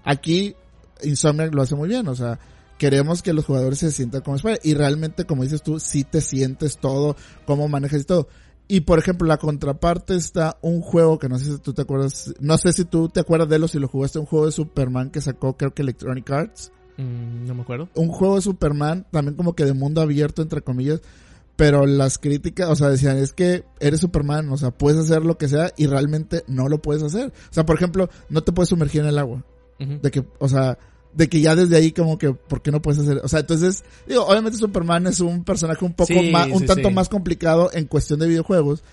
Aquí, 0.03 0.55
Insomniac 1.03 1.53
lo 1.53 1.61
hace 1.61 1.75
muy 1.75 1.89
bien, 1.89 2.07
o 2.07 2.15
sea, 2.15 2.39
queremos 2.77 3.21
que 3.21 3.33
los 3.33 3.45
jugadores 3.45 3.79
se 3.79 3.91
sientan 3.91 4.21
como 4.21 4.37
Spider, 4.37 4.59
y 4.63 4.73
realmente, 4.73 5.25
como 5.25 5.43
dices 5.43 5.61
tú, 5.61 5.79
sí 5.79 6.05
te 6.05 6.21
sientes 6.21 6.77
todo, 6.77 7.15
cómo 7.45 7.67
manejas 7.67 8.01
y 8.01 8.05
todo. 8.05 8.27
Y 8.69 8.81
por 8.81 8.99
ejemplo, 8.99 9.27
la 9.27 9.37
contraparte 9.37 10.15
está 10.15 10.57
un 10.61 10.79
juego 10.79 11.19
que 11.19 11.27
no 11.27 11.37
sé 11.37 11.51
si 11.51 11.57
tú 11.57 11.73
te 11.73 11.81
acuerdas, 11.81 12.33
no 12.39 12.57
sé 12.57 12.71
si 12.71 12.85
tú 12.85 13.09
te 13.09 13.19
acuerdas 13.19 13.49
de 13.49 13.57
él 13.57 13.63
o 13.63 13.67
si 13.67 13.79
lo 13.79 13.89
jugaste, 13.89 14.19
un 14.19 14.25
juego 14.25 14.45
de 14.45 14.53
Superman 14.53 15.09
que 15.09 15.19
sacó 15.19 15.57
creo 15.57 15.73
que 15.73 15.81
Electronic 15.81 16.29
Arts 16.29 16.71
Mm, 16.99 17.47
no 17.47 17.55
me 17.55 17.61
acuerdo. 17.61 17.87
un 17.95 18.09
juego 18.09 18.35
de 18.35 18.41
Superman, 18.41 19.05
también 19.09 19.35
como 19.35 19.53
que 19.55 19.63
de 19.63 19.73
mundo 19.73 20.01
abierto, 20.01 20.41
entre 20.41 20.61
comillas, 20.61 21.01
pero 21.55 21.85
las 21.85 22.17
críticas, 22.17 22.69
o 22.69 22.75
sea, 22.75 22.89
decían, 22.89 23.17
es 23.17 23.31
que 23.31 23.63
eres 23.79 24.01
Superman, 24.01 24.49
o 24.49 24.57
sea, 24.57 24.71
puedes 24.71 24.99
hacer 24.99 25.23
lo 25.23 25.37
que 25.37 25.47
sea 25.47 25.71
y 25.77 25.87
realmente 25.87 26.43
no 26.47 26.67
lo 26.67 26.81
puedes 26.81 27.01
hacer. 27.01 27.27
O 27.29 27.53
sea, 27.53 27.65
por 27.65 27.77
ejemplo, 27.77 28.09
no 28.27 28.41
te 28.41 28.51
puedes 28.51 28.69
sumergir 28.69 29.01
en 29.01 29.07
el 29.07 29.17
agua. 29.17 29.45
De 29.79 30.11
que, 30.11 30.25
o 30.39 30.49
sea, 30.49 30.77
de 31.13 31.27
que 31.27 31.41
ya 31.41 31.55
desde 31.55 31.75
ahí 31.75 31.91
como 31.91 32.17
que, 32.17 32.33
¿por 32.33 32.61
qué 32.61 32.71
no 32.71 32.81
puedes 32.81 32.99
hacer? 32.99 33.21
O 33.23 33.27
sea, 33.27 33.39
entonces, 33.39 33.83
digo, 34.07 34.25
obviamente 34.25 34.57
Superman 34.57 35.07
es 35.07 35.19
un 35.19 35.43
personaje 35.43 35.83
un 35.83 35.93
poco 35.93 36.13
Sí, 36.13 36.31
más, 36.31 36.47
un 36.47 36.59
sí, 36.59 36.65
tanto 36.65 36.89
sí. 36.89 36.93
más 36.93 37.09
complicado 37.09 37.69
en 37.73 37.85
cuestión 37.85 38.19
de 38.19 38.27
videojuegos, 38.27 38.83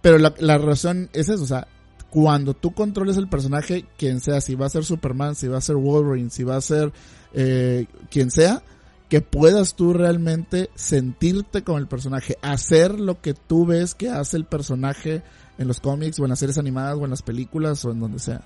pero 0.00 0.18
la, 0.18 0.34
la 0.38 0.58
razón 0.58 1.08
es 1.12 1.28
eso, 1.28 1.42
o 1.42 1.46
sea, 1.46 1.66
cuando 2.12 2.52
tú 2.52 2.74
controles 2.74 3.16
el 3.16 3.28
personaje, 3.28 3.86
quien 3.96 4.20
sea, 4.20 4.42
si 4.42 4.54
va 4.54 4.66
a 4.66 4.68
ser 4.68 4.84
Superman, 4.84 5.34
si 5.34 5.48
va 5.48 5.56
a 5.56 5.62
ser 5.62 5.76
Wolverine, 5.76 6.28
si 6.28 6.44
va 6.44 6.56
a 6.56 6.60
ser 6.60 6.92
eh, 7.32 7.86
quien 8.10 8.30
sea, 8.30 8.62
que 9.08 9.22
puedas 9.22 9.74
tú 9.76 9.94
realmente 9.94 10.68
sentirte 10.74 11.64
con 11.64 11.78
el 11.78 11.88
personaje, 11.88 12.36
hacer 12.42 13.00
lo 13.00 13.22
que 13.22 13.32
tú 13.32 13.64
ves 13.64 13.94
que 13.94 14.10
hace 14.10 14.36
el 14.36 14.44
personaje 14.44 15.22
en 15.56 15.68
los 15.68 15.80
cómics 15.80 16.20
o 16.20 16.24
en 16.24 16.30
las 16.30 16.38
series 16.38 16.58
animadas 16.58 16.98
o 16.98 17.04
en 17.04 17.10
las 17.10 17.22
películas 17.22 17.82
o 17.86 17.92
en 17.92 18.00
donde 18.00 18.18
sea. 18.18 18.42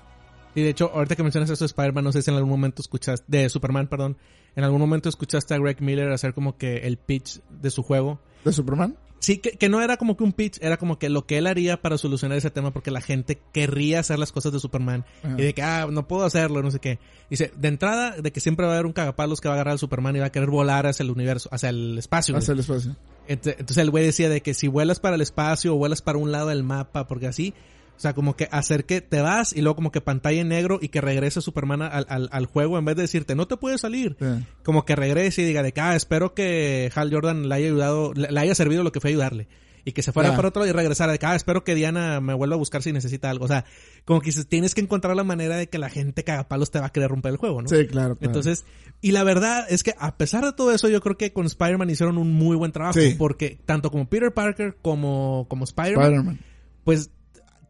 Y 0.57 0.63
de 0.63 0.69
hecho, 0.69 0.89
ahorita 0.91 1.15
que 1.15 1.21
mencionas 1.21 1.51
eso 1.51 1.63
de 1.63 1.67
Spider-Man, 1.67 2.03
no 2.03 2.11
sé 2.11 2.23
si 2.23 2.31
en 2.31 2.35
algún 2.37 2.49
momento 2.49 2.81
escuchaste, 2.81 3.23
de 3.27 3.47
Superman, 3.47 3.85
perdón, 3.87 4.17
en 4.55 4.63
algún 4.63 4.79
momento 4.79 5.07
escuchaste 5.07 5.53
a 5.53 5.59
Greg 5.59 5.81
Miller 5.83 6.11
hacer 6.11 6.33
como 6.33 6.57
que 6.57 6.77
el 6.77 6.97
pitch 6.97 7.41
de 7.61 7.69
su 7.69 7.83
juego. 7.83 8.19
¿De 8.43 8.51
Superman? 8.51 8.97
Sí, 9.19 9.37
que, 9.37 9.51
que 9.51 9.69
no 9.69 9.81
era 9.83 9.97
como 9.97 10.17
que 10.17 10.23
un 10.23 10.31
pitch, 10.33 10.57
era 10.61 10.77
como 10.77 10.97
que 10.97 11.09
lo 11.09 11.27
que 11.27 11.37
él 11.37 11.45
haría 11.45 11.79
para 11.81 11.99
solucionar 11.99 12.39
ese 12.39 12.49
tema 12.49 12.71
porque 12.71 12.89
la 12.89 13.01
gente 13.01 13.39
querría 13.53 13.99
hacer 13.99 14.17
las 14.17 14.31
cosas 14.31 14.51
de 14.51 14.59
Superman. 14.59 15.05
Ajá. 15.23 15.35
Y 15.37 15.43
de 15.43 15.53
que, 15.53 15.61
ah, 15.61 15.87
no 15.91 16.07
puedo 16.07 16.25
hacerlo, 16.25 16.63
no 16.63 16.71
sé 16.71 16.79
qué. 16.79 16.97
Dice, 17.29 17.51
de 17.55 17.67
entrada, 17.67 18.19
de 18.19 18.31
que 18.31 18.39
siempre 18.39 18.65
va 18.65 18.71
a 18.71 18.75
haber 18.77 18.87
un 18.87 18.93
cagapalos 18.93 19.41
que 19.41 19.47
va 19.49 19.53
a 19.53 19.57
agarrar 19.57 19.73
al 19.73 19.79
Superman 19.79 20.15
y 20.15 20.19
va 20.19 20.25
a 20.25 20.31
querer 20.31 20.49
volar 20.49 20.87
hacia 20.87 21.03
el 21.03 21.11
universo, 21.11 21.49
hacia 21.51 21.69
el 21.69 21.95
espacio. 21.99 22.33
güey. 22.33 22.41
Hacer 22.41 22.53
el 22.53 22.59
espacio. 22.61 22.95
Ent- 23.27 23.51
Entonces 23.59 23.77
el 23.77 23.91
güey 23.91 24.05
decía 24.05 24.27
de 24.29 24.41
que 24.41 24.55
si 24.55 24.67
vuelas 24.67 24.99
para 24.99 25.13
el 25.15 25.21
espacio 25.21 25.75
o 25.75 25.77
vuelas 25.77 26.01
para 26.01 26.17
un 26.17 26.31
lado 26.31 26.47
del 26.47 26.63
mapa, 26.63 27.07
porque 27.07 27.27
así, 27.27 27.53
o 27.97 27.99
sea, 27.99 28.13
como 28.13 28.35
que 28.35 28.47
hacer 28.51 28.85
que 28.85 29.01
te 29.01 29.21
vas 29.21 29.53
y 29.53 29.61
luego 29.61 29.75
como 29.75 29.91
que 29.91 30.01
pantalla 30.01 30.39
en 30.41 30.49
negro 30.49 30.77
y 30.79 30.89
que 30.89 31.01
regrese 31.01 31.41
Superman 31.41 31.81
al, 31.81 32.05
al, 32.07 32.29
al 32.31 32.45
juego 32.45 32.77
en 32.77 32.85
vez 32.85 32.95
de 32.95 33.01
decirte, 33.01 33.35
no 33.35 33.47
te 33.47 33.57
puedes 33.57 33.81
salir. 33.81 34.15
Sí. 34.19 34.45
Como 34.63 34.85
que 34.85 34.95
regrese 34.95 35.41
y 35.41 35.45
diga 35.45 35.63
de 35.63 35.73
que, 35.73 35.81
ah, 35.81 35.95
espero 35.95 36.35
que 36.35 36.91
Hal 36.93 37.11
Jordan 37.11 37.49
le 37.49 37.55
haya 37.55 37.67
ayudado, 37.67 38.13
le, 38.13 38.31
le 38.31 38.39
haya 38.39 38.53
servido 38.53 38.83
lo 38.83 38.91
que 38.91 38.99
fue 38.99 39.09
ayudarle. 39.09 39.47
Y 39.83 39.93
que 39.93 40.03
se 40.03 40.11
fuera 40.11 40.35
para 40.35 40.49
otro 40.49 40.59
lado 40.63 40.69
y 40.69 40.75
regresara 40.75 41.13
de 41.13 41.17
que, 41.17 41.25
ah, 41.25 41.35
espero 41.35 41.63
que 41.63 41.73
Diana 41.73 42.19
me 42.19 42.33
vuelva 42.33 42.55
a 42.55 42.57
buscar 42.57 42.83
si 42.83 42.91
necesita 42.91 43.29
algo. 43.29 43.45
O 43.45 43.47
sea, 43.47 43.63
como 44.03 44.19
que 44.19 44.33
tienes 44.43 44.75
que 44.75 44.81
encontrar 44.81 45.15
la 45.15 45.23
manera 45.23 45.55
de 45.55 45.69
que 45.69 45.77
la 45.77 45.89
gente 45.89 46.25
cagapalos 46.25 46.71
te 46.71 46.79
va 46.81 46.87
a 46.87 46.89
querer 46.91 47.09
romper 47.09 47.31
el 47.31 47.37
juego, 47.37 47.61
¿no? 47.61 47.69
Sí, 47.69 47.87
claro, 47.87 48.17
claro. 48.17 48.17
Entonces, 48.19 48.65
y 48.99 49.11
la 49.13 49.23
verdad 49.23 49.65
es 49.69 49.83
que 49.83 49.95
a 49.97 50.17
pesar 50.17 50.43
de 50.43 50.51
todo 50.51 50.73
eso, 50.73 50.89
yo 50.89 50.99
creo 50.99 51.15
que 51.15 51.31
con 51.31 51.45
Spider-Man 51.45 51.89
hicieron 51.89 52.17
un 52.17 52.33
muy 52.33 52.57
buen 52.57 52.73
trabajo. 52.73 52.99
Sí. 52.99 53.15
Porque 53.17 53.59
tanto 53.65 53.89
como 53.89 54.09
Peter 54.09 54.33
Parker 54.33 54.75
como, 54.81 55.45
como 55.47 55.63
Spider-Man, 55.63 56.03
Spider-Man. 56.05 56.39
pues 56.83 57.09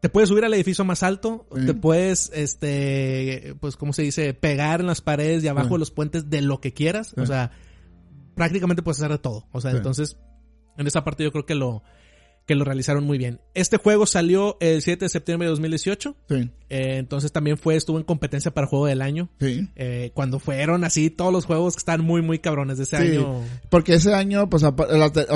te 0.00 0.08
puedes 0.08 0.28
subir 0.28 0.44
al 0.44 0.54
edificio 0.54 0.84
más 0.84 1.02
alto, 1.02 1.46
Sí. 1.54 1.66
te 1.66 1.74
puedes, 1.74 2.30
este, 2.34 3.54
pues, 3.60 3.76
¿cómo 3.76 3.92
se 3.92 4.02
dice? 4.02 4.32
Pegar 4.34 4.80
en 4.80 4.86
las 4.86 5.00
paredes 5.00 5.42
y 5.44 5.48
abajo 5.48 5.68
Sí. 5.68 5.74
de 5.74 5.78
los 5.78 5.90
puentes 5.90 6.30
de 6.30 6.42
lo 6.42 6.60
que 6.60 6.72
quieras. 6.72 7.08
Sí. 7.14 7.20
O 7.20 7.26
sea, 7.26 7.50
prácticamente 8.34 8.82
puedes 8.82 8.98
hacer 9.00 9.10
de 9.10 9.18
todo. 9.18 9.48
O 9.52 9.60
sea, 9.60 9.72
entonces, 9.72 10.16
en 10.76 10.86
esa 10.86 11.02
parte 11.04 11.24
yo 11.24 11.32
creo 11.32 11.46
que 11.46 11.54
lo, 11.56 11.82
que 12.48 12.54
lo 12.56 12.64
realizaron 12.64 13.04
muy 13.04 13.18
bien. 13.18 13.40
Este 13.54 13.76
juego 13.76 14.06
salió 14.06 14.56
el 14.60 14.80
7 14.82 15.04
de 15.04 15.08
septiembre 15.10 15.46
de 15.46 15.50
2018. 15.50 16.16
Sí, 16.28 16.50
eh, 16.70 16.96
entonces 16.96 17.30
también 17.30 17.58
fue, 17.58 17.76
estuvo 17.76 17.98
en 17.98 18.04
competencia 18.04 18.50
para 18.52 18.66
juego 18.66 18.86
del 18.86 19.02
año. 19.02 19.28
sí. 19.38 19.68
Eh, 19.76 20.10
cuando 20.14 20.38
fueron 20.40 20.82
así 20.82 21.10
todos 21.10 21.32
los 21.32 21.44
juegos 21.44 21.74
que 21.74 21.78
están 21.80 22.00
muy 22.02 22.22
muy 22.22 22.38
cabrones 22.38 22.78
de 22.78 22.84
ese 22.84 22.96
Sí. 22.96 23.02
año. 23.16 23.42
Porque 23.68 23.94
ese 23.94 24.14
año, 24.14 24.48
pues, 24.48 24.62
o 24.64 24.74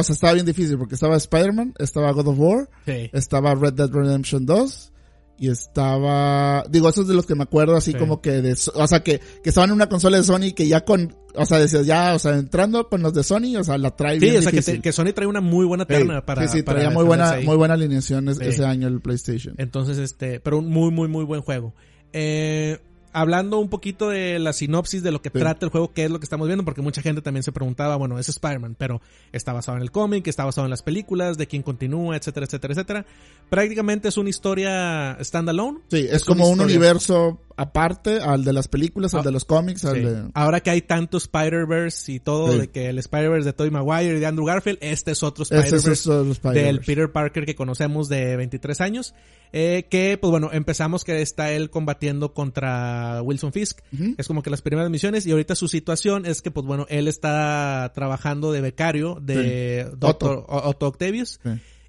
sea, 0.03 0.15
estaba 0.15 0.33
bien 0.33 0.47
difícil 0.47 0.79
porque 0.79 0.95
estaba 0.95 1.17
Spider-Man, 1.17 1.75
estaba 1.79 2.11
God 2.13 2.29
of 2.29 2.39
War, 2.39 2.71
Sí. 2.87 3.11
estaba 3.13 3.55
Red 3.55 3.75
Dead 3.75 3.91
Redemption 3.91 4.47
2 4.47 4.92
y 5.39 5.49
estaba, 5.51 6.65
digo, 6.71 6.89
esos 6.89 7.09
de 7.09 7.15
los 7.15 7.27
que 7.27 7.35
me 7.35 7.43
acuerdo 7.45 7.77
así 7.77 7.93
Sí. 7.93 7.99
como 7.99 8.21
que 8.21 8.43
de, 8.43 8.53
o 8.75 8.87
sea, 8.87 9.01
que, 9.03 9.21
que 9.43 9.49
estaban 9.49 9.71
en 9.71 9.75
una 9.75 9.89
consola 9.89 10.17
de 10.19 10.23
Sony 10.23 10.53
que 10.55 10.69
ya 10.69 10.85
con, 10.85 11.17
o 11.35 11.45
sea, 11.47 11.59
decías 11.59 11.85
ya, 11.87 12.15
o 12.15 12.19
sea, 12.19 12.37
entrando 12.39 12.89
con 12.89 13.03
los 13.03 13.13
de 13.15 13.25
Sony, 13.25 13.57
o 13.59 13.65
sea, 13.65 13.77
la 13.79 13.91
trae 13.97 14.21
Sí, 14.21 14.27
bien 14.27 14.37
o 14.39 14.43
sea 14.43 14.51
que, 14.51 14.57
difícil. 14.59 14.75
te- 14.77 14.83
que 14.83 14.93
Sony 14.93 15.13
trae 15.15 15.27
una 15.27 15.41
muy 15.41 15.65
buena 15.67 15.85
Sí, 15.85 15.89
terna 15.95 16.25
para. 16.25 16.47
sí, 16.47 16.59
sí, 16.59 16.63
traía 16.63 16.91
muy 16.91 17.05
buena, 17.05 17.33
ahí. 17.33 17.45
muy 17.45 17.57
buena 17.57 17.75
alineación 17.75 18.29
es- 18.29 18.39
Sí. 18.39 18.45
ese 18.47 18.65
año 18.65 18.87
el 18.89 19.01
PlayStation. 19.01 19.55
Entonces, 19.59 19.99
este, 19.99 20.39
pero 20.41 20.59
un 20.59 20.69
muy, 20.69 20.91
muy, 20.93 21.09
muy 21.09 21.25
buen 21.25 21.41
juego. 21.43 21.75
Eh, 22.13 22.79
hablando 23.13 23.59
un 23.59 23.69
poquito 23.69 24.09
de 24.09 24.39
la 24.39 24.53
sinopsis 24.53 25.03
de 25.03 25.11
lo 25.13 25.21
que 25.23 25.31
Sí. 25.31 25.39
trata 25.39 25.65
el 25.67 25.71
juego, 25.71 25.93
qué 25.93 26.05
es 26.05 26.11
lo 26.11 26.19
que 26.19 26.25
estamos 26.25 26.47
viendo, 26.47 26.65
porque 26.65 26.83
mucha 26.83 27.03
gente 27.03 27.23
también 27.23 27.43
se 27.43 27.53
preguntaba, 27.53 27.97
bueno, 27.97 28.19
es 28.19 28.29
Spider-Man, 28.29 28.77
pero 28.79 29.01
está 29.33 29.53
basado 29.53 29.77
en 29.77 29.83
el 29.83 29.91
cómic, 29.91 30.27
está 30.27 30.45
basado 30.45 30.67
en 30.67 30.71
las 30.71 30.83
películas, 30.83 31.37
de 31.39 31.47
quién 31.47 31.63
continúa, 31.63 32.17
etcétera, 32.17 32.47
etcétera, 32.47 32.73
etcétera. 32.75 33.07
Prácticamente 33.51 34.09
es 34.09 34.17
una 34.17 34.31
historia 34.31 35.17
standalone. 35.21 35.81
Sí, 35.91 36.07
es, 36.11 36.25
como 36.25 36.45
un 36.47 36.53
historia. 36.53 36.77
universo 36.77 37.41
aparte 37.57 38.21
al 38.21 38.45
de 38.45 38.53
las 38.53 38.69
películas, 38.69 39.15
al 39.15 39.21
Ah, 39.21 39.23
de 39.25 39.33
los 39.33 39.45
cómics, 39.45 39.85
al 39.85 39.95
Sí. 39.97 40.01
de... 40.03 40.31
Ahora 40.35 40.61
que 40.61 40.71
hay 40.71 40.83
tanto 40.83 41.17
Spider-Verse 41.19 42.13
y 42.13 42.21
todo, 42.21 42.53
Sí. 42.53 42.59
de 42.59 42.69
que 42.71 42.89
el 42.89 42.99
Spider-Verse 42.99 43.47
de 43.47 43.53
Tobey 43.53 43.71
Maguire 43.71 44.17
y 44.17 44.21
de 44.21 44.27
Andrew 44.27 44.47
Garfield, 44.47 44.79
este 44.81 45.13
es 45.13 45.23
otro 45.23 45.45
Ese 45.45 45.57
es 45.59 45.65
Spider-Verse 45.65 46.11
de 46.11 46.25
los 46.25 46.43
del. 46.43 46.81
Peter 46.81 47.11
Parker 47.13 47.45
que 47.47 47.55
conocemos 47.55 48.09
de 48.09 48.37
23 48.37 48.81
años. 48.81 49.15
eh, 49.55 49.87
que, 49.91 50.17
pues 50.19 50.31
bueno, 50.31 50.49
empezamos 50.51 51.05
que 51.05 51.21
está 51.21 51.53
él 51.53 51.69
combatiendo 51.69 52.33
contra 52.33 53.21
Wilson 53.23 53.53
Fisk. 53.53 53.81
Es 54.17 54.27
como 54.27 54.43
que 54.43 54.49
las 54.49 54.63
primeras 54.63 54.89
misiones. 54.89 55.27
Y 55.27 55.31
ahorita 55.33 55.55
su 55.55 55.69
situación 55.69 56.25
es 56.25 56.41
que, 56.41 56.51
pues 56.51 56.65
bueno, 56.65 56.87
él 56.89 57.07
está 57.07 57.93
trabajando 57.95 58.51
de 58.51 58.63
becario 58.63 59.19
de 59.21 59.85
Sí. 59.91 59.97
Doctor 59.99 60.47
Otto. 60.49 60.87
Octavius. 60.87 61.39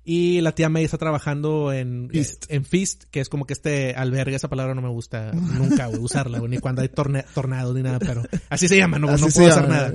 Y 0.05 0.41
la 0.41 0.53
tía 0.53 0.67
May 0.67 0.83
está 0.83 0.97
trabajando 0.97 1.71
en 1.71 2.09
Feast, 2.69 3.05
que 3.09 3.21
es 3.21 3.29
como 3.29 3.45
que 3.45 3.53
este 3.53 3.95
albergue, 3.95 4.35
esa 4.35 4.49
palabra 4.49 4.75
no 4.75 4.81
me 4.81 4.89
gusta 4.89 5.31
nunca 5.31 5.85
güey, 5.87 6.01
usarla, 6.01 6.39
güey, 6.39 6.51
ni 6.51 6.57
cuando 6.57 6.81
hay 6.81 6.89
torne 6.89 7.23
tornados 7.33 7.73
ni 7.73 7.83
nada, 7.83 7.99
pero 7.99 8.21
así 8.49 8.67
se 8.67 8.75
llama, 8.75 8.99
no, 8.99 9.07
Así 9.09 9.23
no 9.23 9.29
puedo 9.29 9.47
hacer 9.47 9.63
llama. 9.63 9.75
nada. 9.75 9.93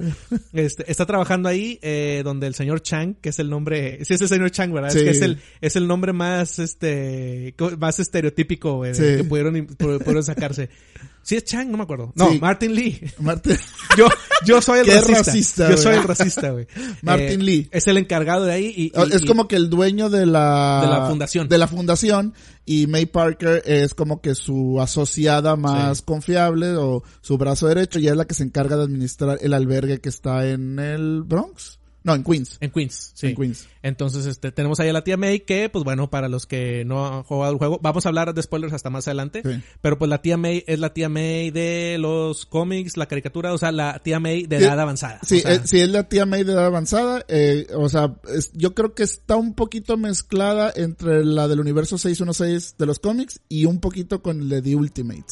Este, 0.55 0.91
está 0.91 1.05
trabajando 1.05 1.51
ahí, 1.51 1.79
eh, 1.83 2.23
donde 2.25 2.47
el 2.47 2.55
señor 2.55 2.81
Chang, 2.81 3.17
que 3.21 3.29
es 3.29 3.39
el 3.39 3.51
nombre, 3.51 4.03
sí 4.07 4.15
es 4.15 4.21
el 4.23 4.29
señor 4.29 4.51
Chang, 4.51 4.73
¿verdad? 4.73 4.91
Sí. 4.91 4.99
Es 5.01 5.05
que 5.05 5.11
es 5.11 5.21
el, 5.21 5.39
es 5.61 5.77
el 5.77 5.87
nombre 5.87 6.15
más, 6.15 6.59
este, 6.59 7.55
más 7.79 8.01
estereotípico, 8.01 8.77
güey, 8.77 8.95
Sí. 8.95 9.03
que 9.03 9.25
pudieron, 9.25 9.67
pudieron 9.67 10.23
sacarse. 10.25 10.71
Sí 11.21 11.37
es 11.37 11.45
Chang, 11.45 11.71
no 11.71 11.77
me 11.77 11.83
acuerdo. 11.83 12.11
No, 12.17 12.31
Sí. 12.31 12.39
Martin 12.41 12.75
Lee. 12.75 12.99
Martin, 13.19 13.55
Yo, 13.99 14.09
yo 14.47 14.63
soy 14.63 14.79
el 14.81 14.87
racista. 14.87 15.13
racista, 15.19 15.71
Yo 15.71 15.77
soy 15.77 15.97
el 15.97 16.05
racista, 16.05 16.51
güey. 16.53 16.67
Martin 17.03 17.41
Eh, 17.43 17.45
Lee. 17.45 17.69
Es 17.71 17.87
el 17.87 17.99
encargado 17.99 18.47
de 18.47 18.53
ahí 18.55 18.73
y, 18.75 18.85
y- 18.87 18.93
es 19.15 19.27
como 19.27 19.47
que 19.47 19.57
el 19.57 19.69
dueño 19.69 19.98
de 20.09 20.25
la... 20.27 20.81
De 20.83 20.89
la 20.89 21.07
fundación. 21.09 21.49
De 21.49 21.59
la 21.59 21.67
fundación. 21.67 22.35
Y 22.65 22.87
May 22.87 23.07
Parker 23.07 23.63
es 23.67 23.95
como 23.95 24.21
que 24.21 24.35
su 24.37 24.81
asociada 24.81 25.57
más 25.57 25.99
Sí. 25.99 26.05
confiable 26.07 26.77
o 26.77 27.03
su 27.21 27.37
brazo 27.39 27.67
derecho. 27.67 27.99
Y 27.99 28.07
es 28.07 28.17
la 28.17 28.25
que 28.27 28.35
se 28.35 28.45
encarga 28.45 28.77
de 28.77 28.85
administrar 28.85 29.39
el 29.41 29.53
albergue 29.53 30.01
que 30.01 30.09
está 30.11 30.47
en 30.47 30.79
el 30.79 31.25
Bronx. 31.25 31.79
No, 32.05 32.15
en 32.15 32.23
Queens. 32.25 32.57
en 32.61 32.71
Queens, 32.71 33.11
sí. 33.15 33.27
En 33.29 33.35
Queens. 33.37 33.67
Entonces, 33.83 34.25
este, 34.27 34.53
tenemos 34.53 34.79
ahí 34.81 34.89
a 34.89 34.93
la 34.93 35.03
tía 35.05 35.17
May 35.17 35.41
que, 35.41 35.69
pues 35.69 35.85
bueno, 35.85 36.09
para 36.11 36.29
los 36.29 36.47
que 36.47 36.85
no 36.87 37.07
han 37.07 37.23
jugado 37.25 37.53
el 37.53 37.59
juego, 37.59 37.81
vamos 37.83 38.07
a 38.07 38.09
hablar 38.09 38.33
de 38.35 38.43
spoilers 38.43 38.73
hasta 38.73 38.89
más 38.89 39.09
adelante. 39.09 39.43
Sí. 39.45 39.61
Pero 39.83 39.99
pues 39.99 40.09
la 40.09 40.23
tía 40.23 40.37
May 40.37 40.65
es 40.67 40.79
la 40.79 40.95
tía 40.95 41.09
May 41.09 41.51
de 41.51 41.97
los 41.99 42.47
cómics, 42.47 42.97
la 42.97 43.07
caricatura, 43.07 43.53
o 43.53 43.59
sea, 43.59 43.73
la 43.73 43.99
tía 44.03 44.21
May 44.21 44.47
de 44.47 44.59
Sí, 44.59 44.65
edad 44.65 44.81
avanzada. 44.81 45.21
Sí, 45.25 45.39
O 45.39 45.41
sea, 45.41 45.55
eh, 45.55 45.61
sí, 45.65 45.81
es 45.81 45.89
la 45.91 46.09
tía 46.09 46.25
May 46.25 46.45
de 46.45 46.53
edad 46.53 46.67
avanzada. 46.67 47.25
Eh, 47.29 47.67
o 47.75 47.89
sea, 47.89 48.15
es- 48.33 48.53
yo 48.55 48.75
creo 48.75 48.95
que 48.95 49.03
está 49.03 49.37
un 49.37 49.55
poquito 49.55 49.97
mezclada 49.97 50.73
entre 50.75 51.25
la 51.25 51.49
del 51.49 51.61
universo 51.61 51.99
616 51.99 52.77
de 52.79 52.87
los 52.87 53.01
cómics 53.01 53.41
y 53.49 53.65
un 53.65 53.81
poquito 53.81 54.23
con 54.23 54.41
el 54.41 54.49
de 54.49 54.63
The 54.63 54.77
Ultimate. 54.77 55.25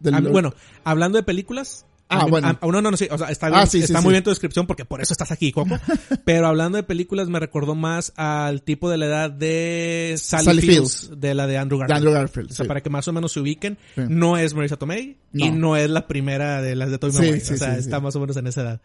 del- 0.00 0.14
Ah, 0.14 0.20
bueno, 0.20 0.52
hablando 0.84 1.16
de 1.16 1.22
películas. 1.22 1.86
Ah, 2.12 2.20
a 2.22 2.26
bueno. 2.26 2.48
a- 2.48 2.58
no, 2.66 2.80
no, 2.82 2.90
no, 2.90 2.96
sí, 2.96 3.08
o 3.10 3.18
sea, 3.18 3.28
está, 3.30 3.46
Ah, 3.48 3.50
bien, 3.50 3.66
sí, 3.66 3.78
está 3.80 3.98
sí. 3.98 4.04
muy 4.04 4.12
bien 4.12 4.22
tu 4.24 4.30
descripción 4.30 4.66
porque 4.66 4.84
por 4.84 5.00
eso 5.00 5.12
estás 5.12 5.30
aquí, 5.32 5.52
Coco. 5.52 5.76
Pero 6.24 6.46
hablando 6.46 6.76
de 6.76 6.82
películas 6.82 7.28
me 7.28 7.38
recordó 7.40 7.74
más 7.74 8.12
al 8.16 8.62
tipo 8.62 8.90
de 8.90 8.98
la 8.98 9.06
edad 9.06 9.30
de 9.30 10.14
Sally, 10.18 10.44
Sally 10.44 10.60
Fields, 10.62 11.00
Fields. 11.06 11.20
de 11.20 11.34
la 11.34 11.46
de 11.46 11.58
Andrew 11.58 11.78
De 11.78 11.82
Garfield. 11.86 11.96
Andrew 12.06 12.12
Garfield. 12.20 12.50
O 12.50 12.54
sea, 12.54 12.66
para 12.66 12.80
que 12.82 12.90
más 12.90 13.08
o 13.08 13.12
menos 13.12 13.32
se 13.32 13.40
ubiquen, 13.40 13.78
no 13.96 14.36
es 14.36 14.54
Marisa 14.54 14.76
Tomei 14.76 15.16
y 15.32 15.50
No. 15.50 15.76
es 15.76 15.88
la 15.90 16.06
primera 16.06 16.62
de 16.62 16.76
las 16.76 16.90
de 16.90 16.98
Sí, 17.10 17.18
Maguire. 17.18 17.38
o 17.38 17.56
sea, 17.56 17.76
está 17.78 18.00
más 18.00 18.14
o 18.16 18.20
menos 18.20 18.36
en 18.36 18.46
esa 18.46 18.62
edad. 18.62 18.80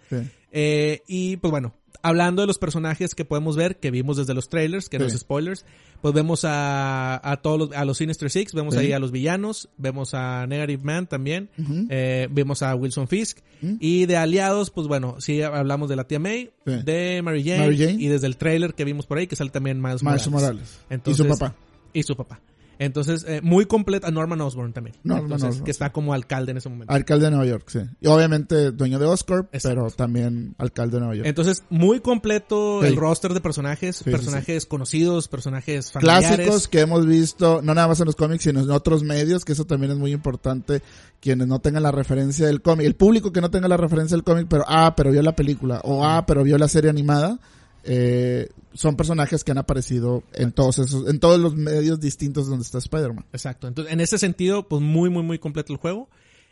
Eh, 0.51 1.01
y 1.07 1.37
pues 1.37 1.51
bueno, 1.51 1.73
hablando 2.01 2.41
de 2.41 2.47
los 2.47 2.57
personajes 2.57 3.15
que 3.15 3.25
podemos 3.25 3.55
ver, 3.55 3.77
que 3.77 3.91
vimos 3.91 4.17
desde 4.17 4.33
los 4.33 4.49
trailers, 4.49 4.89
que 4.89 4.99
no 4.99 5.09
Sí. 5.09 5.15
es 5.15 5.21
spoilers, 5.21 5.65
pues 6.01 6.13
vemos 6.13 6.45
a, 6.45 7.19
a 7.23 7.37
todos 7.37 7.59
los, 7.59 7.71
a 7.73 7.85
los 7.85 7.97
Sinister 7.97 8.29
Six, 8.29 8.53
vemos 8.53 8.73
Sí. 8.75 8.79
ahí 8.81 8.91
a 8.93 8.99
los 8.99 9.11
villanos, 9.11 9.69
vemos 9.77 10.13
a 10.13 10.45
Negative 10.47 10.83
Man 10.83 11.07
también, 11.07 11.49
Ujú. 11.57 11.87
eh, 11.89 12.27
vemos 12.31 12.61
a 12.63 12.75
Wilson 12.75 13.07
Fisk, 13.07 13.39
y 13.79 14.05
de 14.05 14.17
aliados, 14.17 14.69
pues 14.69 14.87
bueno, 14.87 15.15
sí 15.19 15.41
hablamos 15.41 15.89
de 15.89 15.95
la 15.95 16.03
tía 16.05 16.19
May, 16.19 16.51
Sí. 16.65 16.73
de 16.85 17.21
Mary 17.23 17.43
Jane, 17.43 17.59
Mary 17.65 17.77
Jane. 17.77 17.93
y 17.93 18.07
desde 18.07 18.27
el 18.27 18.37
trailer 18.37 18.73
que 18.75 18.83
vimos 18.85 19.05
por 19.07 19.17
ahí, 19.17 19.27
que 19.27 19.35
sale 19.35 19.49
también 19.49 19.81
Miles, 19.81 20.03
Miles 20.03 20.27
Morales. 20.29 20.29
Morales. 20.31 20.79
Entonces, 20.89 21.25
y 21.25 21.29
su 21.29 21.37
papá. 21.37 21.55
Y 21.93 22.03
su 22.03 22.15
papá. 22.15 22.39
Entonces, 22.79 23.25
eh, 23.27 23.41
muy 23.41 23.65
completa, 23.65 24.11
Norman 24.11 24.39
Osborn 24.41 24.73
también. 24.73 24.95
Norman 25.03 25.23
Entonces, 25.25 25.49
Osborn, 25.49 25.65
que 25.65 25.71
está 25.71 25.91
como 25.91 26.13
alcalde 26.13 26.51
en 26.51 26.57
ese 26.57 26.69
momento. 26.69 26.93
Alcalde 26.93 27.25
de 27.25 27.31
Nueva 27.31 27.45
York, 27.45 27.65
sí. 27.67 27.79
Y 28.01 28.07
obviamente 28.07 28.71
dueño 28.71 28.99
de 28.99 29.07
Exacto. 29.07 29.49
pero 29.63 29.91
también 29.91 30.55
alcalde 30.57 30.95
de 30.95 30.99
Nueva 30.99 31.15
York. 31.15 31.27
Entonces, 31.27 31.63
muy 31.69 31.99
completo 31.99 32.81
Sí. 32.81 32.87
el 32.87 32.95
roster 32.95 33.33
de 33.33 33.41
personajes, 33.41 33.97
sí, 33.97 34.03
personajes 34.09 34.65
conocidos, 34.65 35.27
personajes 35.27 35.91
familiares. 35.91 36.35
Clásicos 36.35 36.67
que 36.67 36.81
hemos 36.81 37.05
visto, 37.05 37.61
no 37.63 37.73
nada 37.73 37.87
más 37.87 37.99
en 37.99 38.05
los 38.05 38.15
cómics, 38.15 38.43
sino 38.43 38.61
en 38.61 38.69
otros 38.71 39.03
medios, 39.03 39.45
que 39.45 39.53
eso 39.53 39.65
también 39.65 39.91
es 39.91 39.97
muy 39.97 40.11
importante. 40.11 40.81
Quienes 41.19 41.47
no 41.47 41.59
tengan 41.59 41.83
la 41.83 41.91
referencia 41.91 42.45
del 42.45 42.61
cómic, 42.61 42.85
el 42.85 42.95
público 42.95 43.31
que 43.31 43.41
no 43.41 43.49
tenga 43.49 43.67
la 43.67 43.77
referencia 43.77 44.15
del 44.15 44.23
cómic, 44.23 44.47
pero 44.49 44.63
ah, 44.67 44.93
pero 44.95 45.11
vio 45.11 45.21
la 45.21 45.35
película, 45.35 45.81
o 45.83 46.05
ah, 46.05 46.25
pero 46.25 46.43
vio 46.43 46.57
la 46.57 46.67
serie 46.67 46.89
animada, 46.89 47.39
eh, 47.87 48.49
son 48.73 48.95
personajes 48.95 49.43
que 49.43 49.51
han 49.51 49.57
aparecido 49.57 50.23
en 50.33 50.51
todos 50.51 50.77
esos, 50.79 51.07
en 51.09 51.19
todos 51.19 51.39
los 51.39 51.55
medios 51.55 51.99
distintos 51.99 52.47
donde 52.47 52.63
está 52.63 52.77
Spider-Man. 52.77 53.25
Exacto. 53.33 53.67
Entonces, 53.67 53.91
en 53.93 54.01
ese 54.01 54.17
sentido, 54.17 54.67
pues 54.67 54.81
muy, 54.81 55.09
muy, 55.09 55.23
muy 55.23 55.39
completo 55.39 55.73
el 55.73 55.79
juego. 55.79 56.09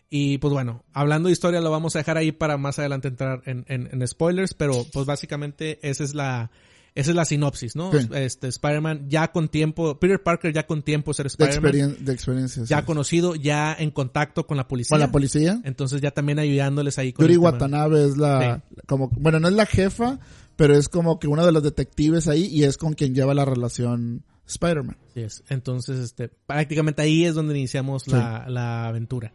Y 0.09 0.37
pues 0.37 0.53
bueno, 0.53 0.83
hablando 0.93 1.27
de 1.27 1.33
historia, 1.33 1.61
lo 1.61 1.71
vamos 1.71 1.95
a 1.95 1.99
dejar 1.99 2.17
ahí 2.17 2.31
para 2.31 2.57
más 2.57 2.77
adelante 2.79 3.07
entrar 3.07 3.41
en, 3.45 3.65
en, 3.67 3.89
en 3.91 4.07
spoilers, 4.07 4.53
pero 4.53 4.85
pues 4.93 5.05
básicamente 5.07 5.79
esa 5.81 6.03
es 6.03 6.13
la, 6.13 6.51
esa 6.93 7.09
es 7.09 7.15
la 7.15 7.25
sinopsis, 7.25 7.75
¿no? 7.75 7.91
Sí. 7.91 8.07
Este, 8.13 8.47
Spider-Man 8.47 9.09
ya 9.09 9.31
con 9.31 9.49
tiempo, 9.49 9.99
Peter 9.99 10.21
Parker 10.21 10.53
ya 10.53 10.67
con 10.67 10.83
tiempo 10.83 11.11
ser 11.11 11.25
De, 11.25 11.29
Spider-Man, 11.29 11.73
experien- 11.73 11.97
de 11.97 12.13
experiencias. 12.13 12.69
ya 12.69 12.79
sí. 12.81 12.85
conocido, 12.85 13.33
ya 13.33 13.75
en 13.77 13.89
contacto 13.89 14.45
con 14.45 14.57
la 14.57 14.67
policía. 14.67 14.93
Con 14.93 14.99
la 14.99 15.11
policía. 15.11 15.59
Entonces 15.63 16.01
ya 16.01 16.11
también 16.11 16.37
ayudándoles 16.37 16.99
ahí 16.99 17.11
con 17.11 17.25
Yuri. 17.25 17.37
Watanabe 17.37 18.05
es 18.05 18.15
la, 18.15 18.63
como, 18.85 19.09
bueno, 19.09 19.39
no 19.39 19.47
es 19.47 19.55
la 19.55 19.65
jefa, 19.65 20.19
pero 20.55 20.75
es 20.77 20.89
como 20.89 21.19
que 21.19 21.27
uno 21.27 21.45
de 21.45 21.51
los 21.51 21.63
detectives 21.63 22.27
ahí 22.27 22.45
y 22.45 22.63
es 22.63 22.77
con 22.77 22.93
quien 22.93 23.13
lleva 23.15 23.33
la 23.33 23.45
relación 23.45 24.23
Spider-Man. 24.47 24.97
Así 25.11 25.21
es. 25.21 25.43
Entonces, 25.49 25.97
este, 25.99 26.29
prácticamente 26.29 27.01
ahí 27.01 27.25
es 27.25 27.33
donde 27.35 27.57
iniciamos 27.57 28.07
la, 28.07 28.45
la 28.47 28.87
aventura. 28.87 29.33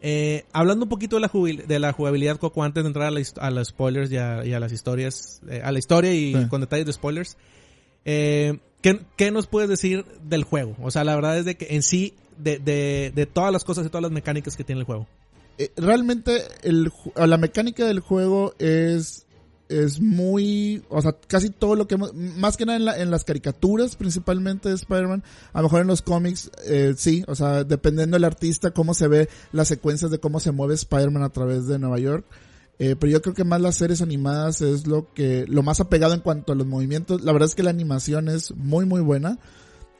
Eh, 0.00 0.44
hablando 0.52 0.84
un 0.84 0.88
poquito 0.88 1.16
de 1.16 1.22
la, 1.22 1.30
de 1.66 1.78
la 1.80 1.92
jugabilidad, 1.92 2.36
Coco, 2.38 2.62
antes 2.62 2.84
de 2.84 2.88
entrar 2.88 3.06
a, 3.06 3.10
la 3.10 3.20
a 3.40 3.50
los 3.50 3.68
spoilers 3.68 4.10
y 4.12 4.16
a, 4.16 4.44
y 4.44 4.52
a 4.52 4.60
las 4.60 4.72
historias, 4.72 5.40
eh, 5.48 5.60
a 5.64 5.72
la 5.72 5.78
historia 5.78 6.12
y 6.14 6.34
Sí. 6.34 6.48
con 6.48 6.60
detalles 6.60 6.86
de 6.86 6.92
spoilers, 6.92 7.36
eh, 8.04 8.58
¿qué, 8.80 9.00
qué 9.16 9.30
nos 9.30 9.46
puedes 9.46 9.68
decir 9.68 10.04
del 10.22 10.44
juego? 10.44 10.76
O 10.82 10.90
sea, 10.90 11.02
la 11.04 11.14
verdad 11.16 11.38
es 11.38 11.44
de 11.44 11.56
que 11.56 11.68
en 11.70 11.82
sí, 11.82 12.14
de, 12.38 12.58
de, 12.58 13.12
de 13.14 13.26
todas 13.26 13.52
las 13.52 13.64
cosas 13.64 13.86
y 13.86 13.88
todas 13.88 14.02
las 14.02 14.12
mecánicas 14.12 14.56
que 14.56 14.64
tiene 14.64 14.80
el 14.80 14.86
juego. 14.86 15.08
Eh, 15.58 15.72
realmente 15.76 16.42
el, 16.62 16.92
la 17.16 17.36
mecánica 17.36 17.84
del 17.84 17.98
juego 18.00 18.54
es 18.60 19.26
es 19.68 20.00
muy, 20.00 20.82
o 20.88 21.00
sea, 21.02 21.16
casi 21.26 21.50
todo 21.50 21.74
lo 21.74 21.86
que 21.86 21.96
hemos, 21.96 22.14
más 22.14 22.56
que 22.56 22.66
nada 22.66 22.76
en, 22.78 22.84
la- 22.84 22.98
en 22.98 23.10
las 23.10 23.24
caricaturas 23.24 23.96
principalmente 23.96 24.68
de 24.68 24.74
Spider-Man, 24.74 25.22
a 25.52 25.58
lo 25.58 25.64
mejor 25.64 25.82
en 25.82 25.86
los 25.86 26.02
cómics, 26.02 26.50
eh, 26.66 26.94
sí, 26.96 27.24
o 27.26 27.34
sea, 27.34 27.64
dependiendo 27.64 28.16
del 28.16 28.24
artista, 28.24 28.70
cómo 28.70 28.94
se 28.94 29.08
ve 29.08 29.28
las 29.52 29.68
secuencias 29.68 30.10
de 30.10 30.18
cómo 30.18 30.40
se 30.40 30.52
mueve 30.52 30.74
Spider-Man 30.74 31.22
a 31.22 31.30
través 31.30 31.66
de 31.66 31.78
Nueva 31.78 31.98
York. 31.98 32.24
Eh, 32.80 32.94
pero 32.98 33.10
yo 33.10 33.20
creo 33.20 33.34
que 33.34 33.42
más 33.42 33.60
las 33.60 33.74
series 33.74 34.02
animadas 34.02 34.60
es 34.60 34.86
lo 34.86 35.12
que, 35.12 35.44
lo 35.48 35.64
más 35.64 35.80
apegado 35.80 36.14
en 36.14 36.20
cuanto 36.20 36.52
a 36.52 36.54
los 36.54 36.66
movimientos. 36.66 37.22
La 37.24 37.32
verdad 37.32 37.48
es 37.48 37.56
que 37.56 37.64
la 37.64 37.70
animación 37.70 38.28
es 38.28 38.54
muy, 38.54 38.86
muy 38.86 39.00
buena. 39.00 39.38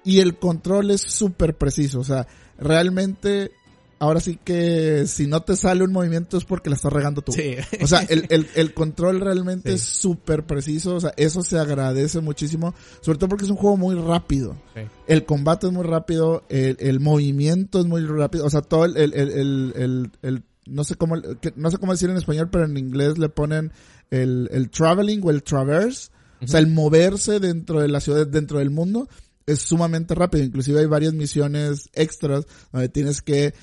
Y 0.04 0.20
el 0.20 0.38
control 0.38 0.92
es 0.92 1.00
súper 1.02 1.56
preciso. 1.58 1.98
O 1.98 2.04
sea, 2.04 2.28
realmente, 2.56 3.50
ahora 3.98 4.20
sí 4.20 4.38
que 4.42 5.06
si 5.06 5.26
no 5.26 5.42
te 5.42 5.56
sale 5.56 5.84
un 5.84 5.92
movimiento 5.92 6.36
es 6.36 6.44
porque 6.44 6.70
la 6.70 6.76
estás 6.76 6.92
regando 6.92 7.22
tú. 7.22 7.32
Sí. 7.32 7.56
O 7.82 7.86
sea, 7.86 8.00
el, 8.08 8.26
el, 8.30 8.46
el 8.54 8.74
control 8.74 9.20
realmente 9.20 9.70
Sí. 9.70 9.74
es 9.76 9.82
súper 9.82 10.44
preciso. 10.46 10.94
O 10.96 11.00
sea, 11.00 11.12
eso 11.16 11.42
se 11.42 11.58
agradece 11.58 12.20
muchísimo. 12.20 12.74
Sobre 13.00 13.18
todo 13.18 13.28
porque 13.28 13.44
es 13.44 13.50
un 13.50 13.56
juego 13.56 13.76
muy 13.76 13.94
rápido. 13.96 14.56
Sí. 14.74 14.82
El 15.06 15.24
combate 15.24 15.66
es 15.66 15.72
muy 15.72 15.84
rápido. 15.84 16.44
El, 16.48 16.76
el 16.80 17.00
movimiento 17.00 17.80
es 17.80 17.86
muy 17.86 18.04
rápido. 18.06 18.44
O 18.44 18.50
sea, 18.50 18.62
todo 18.62 18.84
el, 18.84 18.96
el, 18.96 19.12
el, 19.14 20.10
el, 20.22 20.42
no 20.66 20.84
sé 20.84 20.94
cómo, 20.96 21.16
no 21.56 21.70
sé 21.70 21.78
cómo 21.78 21.92
decir 21.92 22.10
en 22.10 22.16
español, 22.16 22.48
pero 22.50 22.64
en 22.66 22.76
inglés 22.76 23.18
le 23.18 23.28
ponen 23.28 23.72
el, 24.10 24.48
el 24.52 24.70
traveling 24.70 25.20
o 25.24 25.30
el 25.30 25.42
traverse. 25.42 26.10
O 26.40 26.46
sea, 26.46 26.60
el 26.60 26.68
moverse 26.68 27.40
dentro 27.40 27.80
de 27.80 27.88
la 27.88 28.00
ciudad, 28.00 28.24
dentro 28.26 28.60
del 28.60 28.70
mundo, 28.70 29.08
es 29.46 29.60
sumamente 29.60 30.14
rápido. 30.14 30.44
Inclusive 30.44 30.78
hay 30.80 30.86
varias 30.86 31.14
misiones 31.14 31.88
extras 31.94 32.46
donde 32.70 32.88
tienes 32.90 33.22
que 33.22 33.54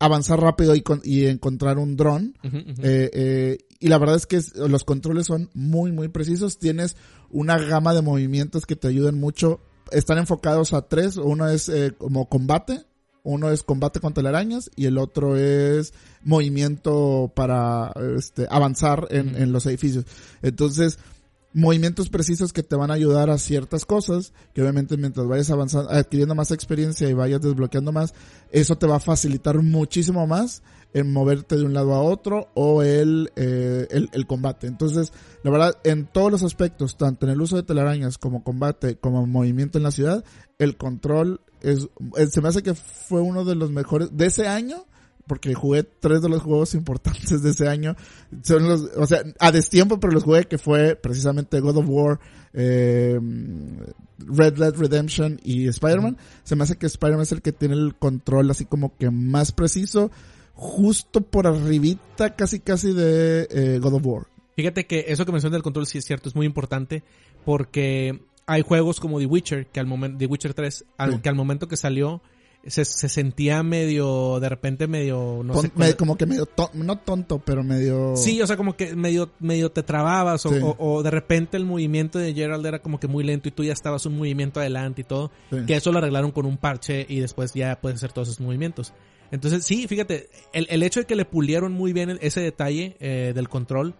avanzar 0.00 0.40
rápido 0.40 0.74
y, 0.74 0.80
con- 0.80 1.00
y 1.04 1.26
encontrar 1.26 1.78
un 1.78 1.96
dron. 1.96 2.36
Eh, 2.82 3.10
eh, 3.12 3.58
y 3.78 3.88
la 3.88 3.98
verdad 3.98 4.16
es 4.16 4.26
que 4.26 4.40
los 4.68 4.82
controles 4.84 5.26
son 5.26 5.48
muy, 5.54 5.92
muy 5.92 6.08
precisos. 6.08 6.58
Tienes 6.58 6.96
una 7.30 7.58
gama 7.58 7.94
de 7.94 8.02
movimientos 8.02 8.66
que 8.66 8.74
te 8.76 8.88
ayudan 8.88 9.18
mucho. 9.20 9.60
Están 9.92 10.18
enfocados 10.18 10.72
a 10.72 10.88
tres. 10.88 11.16
Uno 11.16 11.48
es 11.48 11.68
eh, 11.68 11.92
como 11.96 12.28
combate. 12.28 12.84
Uno 13.22 13.50
es 13.50 13.62
combate 13.62 14.00
con 14.00 14.14
telarañas 14.14 14.70
y 14.76 14.86
el 14.86 14.96
otro 14.96 15.36
es 15.36 15.92
movimiento 16.22 17.30
para 17.36 17.92
este, 18.16 18.46
avanzar 18.50 19.06
en, 19.10 19.36
en 19.36 19.52
los 19.52 19.66
edificios. 19.66 20.06
Entonces, 20.42 20.98
movimientos 21.52 22.08
precisos 22.08 22.52
que 22.52 22.62
te 22.62 22.76
van 22.76 22.90
a 22.90 22.94
ayudar 22.94 23.30
a 23.30 23.38
ciertas 23.38 23.84
cosas, 23.84 24.32
que 24.54 24.62
obviamente 24.62 24.96
mientras 24.96 25.26
vayas 25.26 25.50
avanzando, 25.50 25.90
adquiriendo 25.90 26.34
más 26.34 26.50
experiencia 26.50 27.08
y 27.08 27.14
vayas 27.14 27.40
desbloqueando 27.40 27.92
más, 27.92 28.14
eso 28.50 28.76
te 28.76 28.86
va 28.86 28.96
a 28.96 29.00
facilitar 29.00 29.60
muchísimo 29.62 30.26
más 30.26 30.62
en 30.92 31.12
moverte 31.12 31.56
de 31.56 31.64
un 31.64 31.72
lado 31.72 31.94
a 31.94 32.02
otro 32.02 32.48
o 32.54 32.82
el, 32.82 33.30
eh, 33.36 33.86
el, 33.90 34.10
el, 34.12 34.26
combate. 34.26 34.66
Entonces, 34.66 35.12
la 35.42 35.50
verdad, 35.50 35.76
en 35.84 36.06
todos 36.06 36.32
los 36.32 36.42
aspectos, 36.42 36.96
tanto 36.96 37.26
en 37.26 37.32
el 37.32 37.40
uso 37.40 37.56
de 37.56 37.62
telarañas 37.62 38.18
como 38.18 38.42
combate, 38.42 38.96
como 38.96 39.26
movimiento 39.26 39.78
en 39.78 39.84
la 39.84 39.92
ciudad, 39.92 40.24
el 40.58 40.76
control 40.76 41.40
es, 41.60 41.88
se 42.30 42.40
me 42.40 42.48
hace 42.48 42.62
que 42.62 42.74
fue 42.74 43.20
uno 43.20 43.44
de 43.44 43.54
los 43.54 43.70
mejores 43.70 44.16
de 44.16 44.26
ese 44.26 44.48
año 44.48 44.86
porque 45.30 45.54
jugué 45.54 45.84
tres 45.84 46.22
de 46.22 46.28
los 46.28 46.42
juegos 46.42 46.74
importantes 46.74 47.40
de 47.40 47.50
ese 47.50 47.68
año. 47.68 47.94
Son 48.42 48.68
los, 48.68 48.90
o 48.96 49.06
sea, 49.06 49.22
a 49.38 49.52
destiempo, 49.52 50.00
pero 50.00 50.12
los 50.12 50.24
jugué 50.24 50.46
que 50.46 50.58
fue 50.58 50.96
precisamente 50.96 51.60
God 51.60 51.76
of 51.76 51.84
War, 51.86 52.18
eh, 52.52 53.16
Red 54.18 54.54
Dead 54.54 54.74
Redemption 54.74 55.40
y 55.44 55.68
Spider-Man. 55.68 56.16
Se 56.42 56.56
me 56.56 56.64
hace 56.64 56.78
que 56.78 56.86
Spider-Man 56.86 57.22
es 57.22 57.30
el 57.30 57.42
que 57.42 57.52
tiene 57.52 57.76
el 57.76 57.94
control 57.94 58.50
así 58.50 58.64
como 58.64 58.96
que 58.96 59.08
más 59.12 59.52
preciso, 59.52 60.10
justo 60.54 61.20
por 61.20 61.46
arribita 61.46 62.34
casi 62.34 62.58
casi 62.58 62.92
de 62.92 63.46
eh, 63.52 63.78
God 63.80 63.94
of 63.94 64.02
War. 64.04 64.26
Fíjate 64.56 64.88
que 64.88 65.04
eso 65.06 65.24
que 65.24 65.30
mencionas 65.30 65.52
del 65.52 65.62
control 65.62 65.86
sí 65.86 65.98
es 65.98 66.04
cierto, 66.04 66.28
es 66.28 66.34
muy 66.34 66.44
importante 66.44 67.04
porque 67.44 68.20
hay 68.46 68.62
juegos 68.62 68.98
como 68.98 69.20
The 69.20 69.26
Witcher, 69.26 69.66
que 69.68 69.78
al 69.78 69.86
momento, 69.86 70.18
The 70.18 70.26
Witcher 70.26 70.54
3, 70.54 70.86
al, 70.96 71.12
sí. 71.12 71.20
que 71.20 71.28
al 71.28 71.36
momento 71.36 71.68
que 71.68 71.76
salió, 71.76 72.20
se, 72.66 72.84
se, 72.84 73.08
sentía 73.08 73.62
medio, 73.62 74.38
de 74.40 74.48
repente 74.48 74.86
medio, 74.86 75.42
no 75.44 75.54
Ton, 75.54 75.62
sé. 75.62 75.72
Me, 75.76 75.94
como 75.94 76.16
que 76.16 76.26
medio, 76.26 76.48
no 76.74 76.98
tonto, 76.98 77.38
pero 77.38 77.64
medio... 77.64 78.16
Sí, 78.16 78.40
o 78.42 78.46
sea, 78.46 78.56
como 78.56 78.76
que 78.76 78.94
medio, 78.94 79.30
medio 79.40 79.70
te 79.72 79.82
trababas 79.82 80.44
o, 80.46 80.50
sí. 80.50 80.58
o, 80.62 80.76
o, 80.78 81.02
de 81.02 81.10
repente 81.10 81.56
el 81.56 81.64
movimiento 81.64 82.18
de 82.18 82.34
Gerald 82.34 82.64
era 82.66 82.80
como 82.80 83.00
que 83.00 83.08
muy 83.08 83.24
lento 83.24 83.48
y 83.48 83.52
tú 83.52 83.64
ya 83.64 83.72
estabas 83.72 84.04
un 84.06 84.16
movimiento 84.18 84.60
adelante 84.60 85.00
y 85.00 85.04
todo. 85.04 85.30
Sí. 85.50 85.64
Que 85.66 85.76
eso 85.76 85.90
lo 85.90 85.98
arreglaron 85.98 86.32
con 86.32 86.44
un 86.44 86.58
parche 86.58 87.06
y 87.08 87.20
después 87.20 87.52
ya 87.54 87.80
puedes 87.80 87.98
hacer 87.98 88.12
todos 88.12 88.28
esos 88.28 88.40
movimientos. 88.40 88.92
Entonces, 89.30 89.64
sí, 89.64 89.86
fíjate, 89.86 90.28
el, 90.52 90.66
el 90.70 90.82
hecho 90.82 91.00
de 91.00 91.06
que 91.06 91.16
le 91.16 91.24
pulieron 91.24 91.72
muy 91.72 91.92
bien 91.92 92.18
ese 92.20 92.40
detalle 92.40 92.96
eh, 93.00 93.32
del 93.34 93.48
control, 93.48 93.94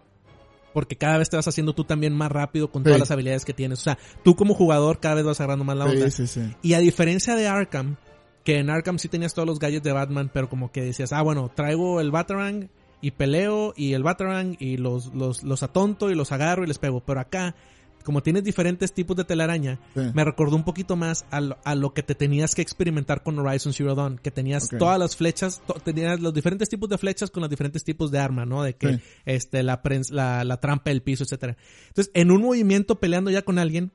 porque 0.74 0.96
cada 0.96 1.18
vez 1.18 1.30
te 1.30 1.36
vas 1.36 1.48
haciendo 1.48 1.72
tú 1.72 1.84
también 1.84 2.14
más 2.14 2.30
rápido 2.30 2.70
con 2.70 2.82
todas 2.82 2.96
sí. 2.96 3.00
las 3.00 3.10
habilidades 3.10 3.44
que 3.44 3.54
tienes. 3.54 3.80
O 3.80 3.82
sea, 3.82 3.98
tú 4.22 4.36
como 4.36 4.54
jugador 4.54 5.00
cada 5.00 5.16
vez 5.16 5.24
vas 5.24 5.40
agarrando 5.40 5.64
más 5.64 5.76
la 5.76 5.86
onda. 5.86 6.10
Sí, 6.10 6.26
sí, 6.26 6.40
y 6.62 6.74
a 6.74 6.78
diferencia 6.80 7.36
de 7.36 7.48
Arkham, 7.48 7.96
que 8.44 8.58
en 8.58 8.70
Arkham 8.70 8.98
sí 8.98 9.08
tenías 9.08 9.34
todos 9.34 9.46
los 9.46 9.58
gadgets 9.58 9.84
de 9.84 9.92
Batman, 9.92 10.30
pero 10.32 10.48
como 10.48 10.72
que 10.72 10.82
decías, 10.82 11.12
ah, 11.12 11.22
bueno, 11.22 11.50
traigo 11.54 12.00
el 12.00 12.10
Batarang 12.10 12.70
y 13.00 13.12
peleo 13.12 13.72
y 13.76 13.92
el 13.94 14.02
Batarang 14.02 14.56
y 14.58 14.76
los, 14.76 15.14
los, 15.14 15.42
los 15.42 15.62
atonto 15.62 16.10
y 16.10 16.14
los 16.14 16.32
agarro 16.32 16.64
y 16.64 16.66
les 16.66 16.78
pego. 16.78 17.00
Pero 17.00 17.20
acá, 17.20 17.54
como 18.02 18.22
tienes 18.22 18.44
diferentes 18.44 18.92
tipos 18.92 19.16
de 19.16 19.24
telaraña, 19.24 19.78
sí. 19.94 20.00
me 20.14 20.24
recordó 20.24 20.56
un 20.56 20.64
poquito 20.64 20.96
más 20.96 21.26
a 21.30 21.40
lo, 21.40 21.58
a 21.64 21.74
lo, 21.74 21.92
que 21.92 22.02
te 22.02 22.14
tenías 22.14 22.54
que 22.54 22.62
experimentar 22.62 23.22
con 23.22 23.38
Horizon 23.38 23.72
Zero 23.72 23.94
Dawn, 23.94 24.18
que 24.18 24.30
tenías 24.30 24.64
okay. 24.66 24.78
todas 24.78 24.98
las 24.98 25.16
flechas, 25.16 25.60
to, 25.66 25.74
tenías 25.74 26.20
los 26.20 26.32
diferentes 26.32 26.68
tipos 26.68 26.88
de 26.88 26.98
flechas 26.98 27.30
con 27.30 27.42
los 27.42 27.50
diferentes 27.50 27.84
tipos 27.84 28.10
de 28.10 28.18
arma, 28.18 28.46
¿no? 28.46 28.62
De 28.62 28.74
que, 28.74 28.94
sí. 28.94 29.00
este, 29.26 29.62
la, 29.62 29.82
la, 30.10 30.44
la 30.44 30.56
trampa 30.58 30.90
del 30.90 31.02
piso, 31.02 31.24
etcétera. 31.24 31.56
Entonces, 31.88 32.10
en 32.14 32.30
un 32.30 32.42
movimiento 32.42 33.00
peleando 33.00 33.30
ya 33.30 33.42
con 33.42 33.58
alguien, 33.58 33.92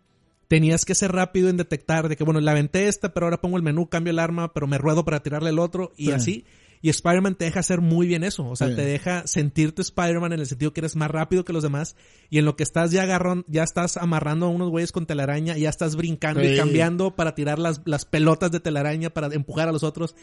tenías 0.47 0.85
que 0.85 0.95
ser 0.95 1.11
rápido 1.11 1.49
en 1.49 1.57
detectar 1.57 2.09
de 2.09 2.15
que, 2.15 2.23
bueno, 2.23 2.39
la 2.39 2.51
aventé 2.51 2.87
esta, 2.87 3.13
pero 3.13 3.25
ahora 3.25 3.41
pongo 3.41 3.57
el 3.57 3.63
menú, 3.63 3.89
cambio 3.89 4.11
el 4.11 4.19
arma, 4.19 4.53
pero 4.53 4.67
me 4.67 4.77
ruedo 4.77 5.05
para 5.05 5.21
tirarle 5.21 5.49
el 5.49 5.59
otro 5.59 5.91
y 5.97 6.05
sí. 6.07 6.11
así. 6.11 6.45
Y 6.81 6.89
Spider-Man 6.89 7.33
te 7.33 7.45
deja 7.45 7.61
hacer 7.61 7.81
muy 7.81 8.05
bien 8.05 8.23
eso. 8.23 8.47
O 8.47 8.55
sea, 8.55 8.67
sí. 8.67 8.75
te 8.75 8.85
deja 8.85 9.25
sentirte 9.25 9.81
Spider-Man 9.81 10.33
en 10.33 10.41
el 10.41 10.45
sentido 10.45 10.71
que 10.71 10.81
eres 10.81 10.95
más 10.95 11.09
rápido 11.09 11.43
que 11.43 11.51
los 11.51 11.63
demás. 11.63 11.95
Y 12.29 12.37
en 12.37 12.45
lo 12.45 12.55
que 12.55 12.61
estás 12.61 12.91
ya 12.91 13.03
agarrando, 13.03 13.43
ya 13.47 13.63
estás 13.63 13.97
amarrando 13.97 14.45
a 14.45 14.49
unos 14.49 14.69
güeyes 14.69 14.91
con 14.91 15.07
telaraña, 15.07 15.57
ya 15.57 15.69
estás 15.69 15.95
brincando 15.95 16.41
sí. 16.41 16.49
y 16.49 16.57
cambiando 16.57 17.15
para 17.15 17.33
tirar 17.33 17.57
las, 17.57 17.81
las 17.85 18.05
pelotas 18.05 18.51
de 18.51 18.59
telaraña 18.59 19.09
para 19.09 19.33
empujar 19.33 19.67
a 19.67 19.71
los 19.71 19.81
otros 19.83 20.15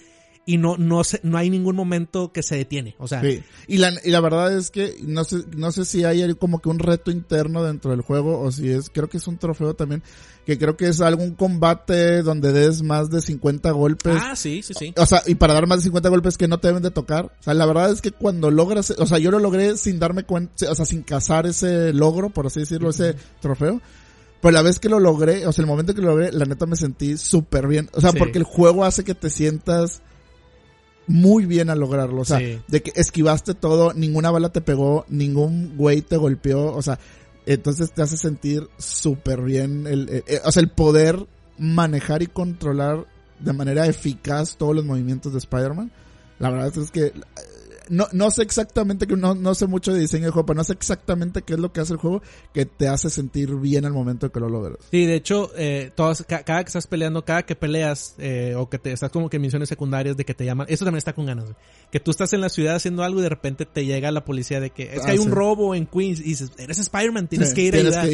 y 0.45 0.57
no 0.57 0.77
no 0.77 1.05
se, 1.05 1.21
no 1.23 1.39
hay 1.39 1.51
ningún 1.51 1.77
momento 1.77 2.33
que 2.33 2.43
se 2.43 2.57
detiene, 2.57 2.97
o 2.99 3.07
sea, 3.07 3.21
sí. 3.21 3.43
y 3.69 3.79
la 3.79 3.93
y 4.05 4.11
la 4.11 4.21
verdad 4.21 4.57
es 4.57 4.71
que 4.71 4.97
no 5.03 5.25
sé 5.25 5.45
no 5.57 5.71
sé 5.71 5.85
si 5.85 6.05
hay 6.05 6.35
como 6.35 6.61
que 6.61 6.69
un 6.69 6.79
reto 6.79 7.11
interno 7.11 7.63
dentro 7.63 7.93
del 7.93 8.01
juego 8.01 8.41
o 8.41 8.51
si 8.51 8.71
es 8.71 8.91
creo 8.91 9.09
que 9.09 9.19
es 9.19 9.27
un 9.27 9.39
trofeo 9.39 9.75
también 9.75 10.03
que 10.45 10.59
creo 10.59 10.77
que 10.77 10.89
es 10.89 11.01
algún 11.01 11.35
combate 11.35 12.23
donde 12.23 12.53
des 12.53 12.83
más 12.83 13.11
de 13.11 13.21
50 13.21 13.71
golpes. 13.71 14.17
Ah, 14.21 14.35
sí, 14.35 14.63
sí, 14.63 14.75
sí. 14.75 14.93
O 14.97 15.07
sea, 15.07 15.23
y 15.27 15.37
para 15.37 15.55
dar 15.55 15.67
más 15.67 15.79
de 15.79 15.85
50 15.85 16.09
golpes 16.09 16.37
que 16.37 16.49
no 16.49 16.59
te 16.59 16.69
deben 16.69 16.83
de 16.83 16.91
tocar. 16.91 17.27
O 17.27 17.43
sea, 17.43 17.55
la 17.55 17.67
verdad 17.67 17.93
es 17.93 18.01
que 18.01 18.11
cuando 18.11 18.51
logras, 18.51 18.91
o 18.91 19.07
sea, 19.07 19.19
yo 19.19 19.31
lo 19.31 19.39
logré 19.39 19.77
sin 19.77 19.99
darme 19.99 20.25
cuenta, 20.25 20.71
o 20.71 20.75
sea, 20.75 20.85
sin 20.85 21.03
cazar 21.03 21.47
ese 21.47 21.93
logro, 21.93 22.31
por 22.31 22.47
así 22.47 22.61
decirlo, 22.61 22.89
uh 22.89 22.93
-huh. 22.93 23.11
ese 23.11 23.17
trofeo. 23.41 23.81
Pero 24.41 24.53
la 24.53 24.63
vez 24.63 24.81
que 24.81 24.89
lo 24.89 24.99
logré, 24.99 25.47
o 25.47 25.53
sea, 25.53 25.63
el 25.63 25.69
momento 25.69 25.95
que 25.95 26.01
lo 26.01 26.09
logré, 26.09 26.33
la 26.33 26.45
neta 26.45 26.67
me 26.67 26.75
sentí 26.75 27.17
súper 27.17 27.69
bien. 27.69 27.89
O 27.93 28.01
sea, 28.01 28.11
sí. 28.11 28.19
porque 28.19 28.39
el 28.39 28.45
juego 28.45 28.85
hace 28.85 29.05
que 29.05 29.15
te 29.15 29.31
sientas 29.31 30.03
muy 31.07 31.47
bien 31.47 31.71
al 31.71 31.81
lograrlo. 31.81 32.23
O 32.23 32.25
sea, 32.25 32.39
sí. 32.39 32.61
de 32.69 32.83
que 32.83 32.93
esquivaste 32.95 33.55
todo, 33.55 33.93
ninguna 33.95 34.31
bala 34.31 34.51
te 34.51 34.61
pegó, 34.61 35.05
ningún 35.09 35.77
güey 35.77 36.03
te 36.03 36.17
golpeó. 36.17 36.75
O 36.75 36.83
sea, 36.83 36.99
entonces 37.47 37.93
te 37.93 38.03
hace 38.03 38.17
sentir 38.17 38.69
súper 38.79 39.43
bien. 39.43 39.87
El, 39.87 40.09
el, 40.09 40.25
el, 40.27 40.41
o 40.45 40.53
sea, 40.53 40.63
el 40.63 40.71
poder 40.71 41.27
manejar 41.59 42.23
y 42.23 42.27
controlar 42.27 43.07
de 43.39 43.53
manera 43.53 43.87
eficaz 43.87 44.57
todos 44.57 44.75
los 44.75 44.85
movimientos 44.85 45.33
de 45.33 45.39
Spider-Man. 45.39 45.91
La 46.39 46.51
verdad 46.51 46.77
es 46.77 46.91
que 46.91 47.13
no, 47.89 48.07
no 48.13 48.31
sé 48.31 48.43
exactamente, 48.43 49.07
que 49.07 49.17
no, 49.17 49.35
no 49.35 49.55
sé 49.55 49.67
mucho 49.67 49.93
de 49.93 50.01
diseño 50.01 50.27
de 50.27 50.31
juego, 50.31 50.47
pero 50.47 50.57
no 50.59 50.65
sé 50.65 50.73
exactamente 50.73 51.43
qué 51.43 51.55
es 51.55 51.59
lo 51.59 51.73
que 51.73 51.81
hace 51.81 51.93
el 51.93 51.99
juego 51.99 52.23
que 52.53 52.67
te 52.67 52.89
hace 52.89 53.11
sentir 53.11 53.55
bien 53.57 53.85
al 53.85 53.93
momento 53.93 54.27
de 54.27 54.33
que 54.33 54.41
lo 54.41 54.49
logras. 54.49 54.79
Sí, 54.91 55.07
de 55.07 55.15
hecho, 55.15 55.51
eh, 55.57 55.91
todas, 55.95 56.25
ca 56.27 56.43
cada 56.45 56.63
que 56.65 56.69
estás 56.69 56.87
peleando, 56.87 57.25
cada 57.25 57.45
que 57.45 57.57
peleas, 57.57 58.15
eh, 58.19 58.55
o 58.57 58.69
que 58.69 58.79
te 58.79 58.93
estás 58.93 59.11
como 59.11 59.29
que 59.29 59.37
en 59.37 59.43
misiones 59.43 59.69
secundarias 59.69 60.17
de 60.17 60.25
que 60.25 60.35
te 60.35 60.45
llaman, 60.45 60.67
eso 60.71 60.85
también 60.85 60.99
está 60.99 61.13
con 61.13 61.27
ganas, 61.27 61.47
que 61.91 62.01
tú 62.01 62.11
estás 62.11 62.33
en 62.33 62.41
la 62.41 62.49
ciudad 62.49 62.77
haciendo 62.77 63.03
algo 63.03 63.21
y 63.21 63.23
de 63.23 63.29
repente 63.29 63.67
te 63.67 63.85
llega 63.85 64.11
la 64.11 64.25
policía 64.25 64.61
de 64.61 64.71
que 64.71 64.85
es 64.85 65.03
que 65.03 65.11
ah, 65.11 65.13
hay 65.13 65.19
un 65.19 65.31
robo 65.31 65.75
en 65.75 65.87
Queens 65.87 66.21
y 66.21 66.25
dices, 66.25 66.53
eres 66.59 66.79
Spider-Man, 66.79 67.29
tienes 67.29 67.51
sí, 67.51 67.55
que 67.55 67.63
ir 67.63 67.77
a 67.77 67.79
ayudar. 67.79 68.09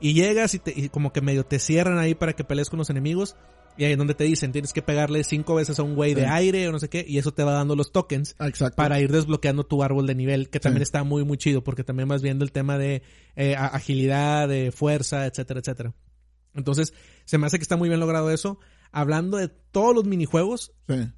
Y 0.00 0.12
llegas 0.12 0.52
y, 0.54 0.58
te, 0.58 0.72
y 0.76 0.88
como 0.90 1.12
que 1.12 1.22
medio 1.22 1.46
te 1.46 1.58
cierran 1.58 1.98
ahí 1.98 2.14
para 2.14 2.34
que 2.34 2.44
pelees 2.44 2.68
con 2.68 2.78
los 2.78 2.90
enemigos 2.90 3.36
y 3.76 3.84
ahí 3.84 3.92
es 3.92 3.98
donde 3.98 4.14
te 4.14 4.24
dicen, 4.24 4.52
tienes 4.52 4.72
que 4.72 4.82
pegarle 4.82 5.24
cinco 5.24 5.54
veces 5.54 5.78
a 5.78 5.82
un 5.82 5.94
güey 5.94 6.14
sí. 6.14 6.20
de 6.20 6.26
aire 6.26 6.68
o 6.68 6.72
no 6.72 6.78
sé 6.78 6.88
qué, 6.88 7.04
y 7.06 7.18
eso 7.18 7.32
te 7.32 7.42
va 7.42 7.52
dando 7.52 7.76
los 7.76 7.92
tokens 7.92 8.36
Exacto. 8.40 8.76
para 8.76 9.00
ir 9.00 9.10
desbloqueando 9.10 9.64
tu 9.64 9.82
árbol 9.82 10.06
de 10.06 10.14
nivel, 10.14 10.50
que 10.50 10.60
también 10.60 10.80
sí. 10.80 10.84
está 10.84 11.04
muy, 11.04 11.24
muy 11.24 11.36
chido, 11.38 11.64
porque 11.64 11.84
también 11.84 12.08
vas 12.08 12.22
viendo 12.22 12.44
el 12.44 12.52
tema 12.52 12.78
de 12.78 13.02
eh, 13.36 13.56
agilidad, 13.56 14.48
de 14.48 14.72
fuerza, 14.72 15.26
etcétera, 15.26 15.60
etcétera. 15.60 15.94
Entonces, 16.54 16.94
se 17.24 17.38
me 17.38 17.46
hace 17.46 17.58
que 17.58 17.62
está 17.62 17.76
muy 17.76 17.88
bien 17.88 18.00
logrado 18.00 18.30
eso. 18.30 18.58
Hablando 18.92 19.38
de 19.38 19.48
todos 19.48 19.94
los 19.94 20.04
minijuegos, 20.04 20.72
sí. 20.88 21.10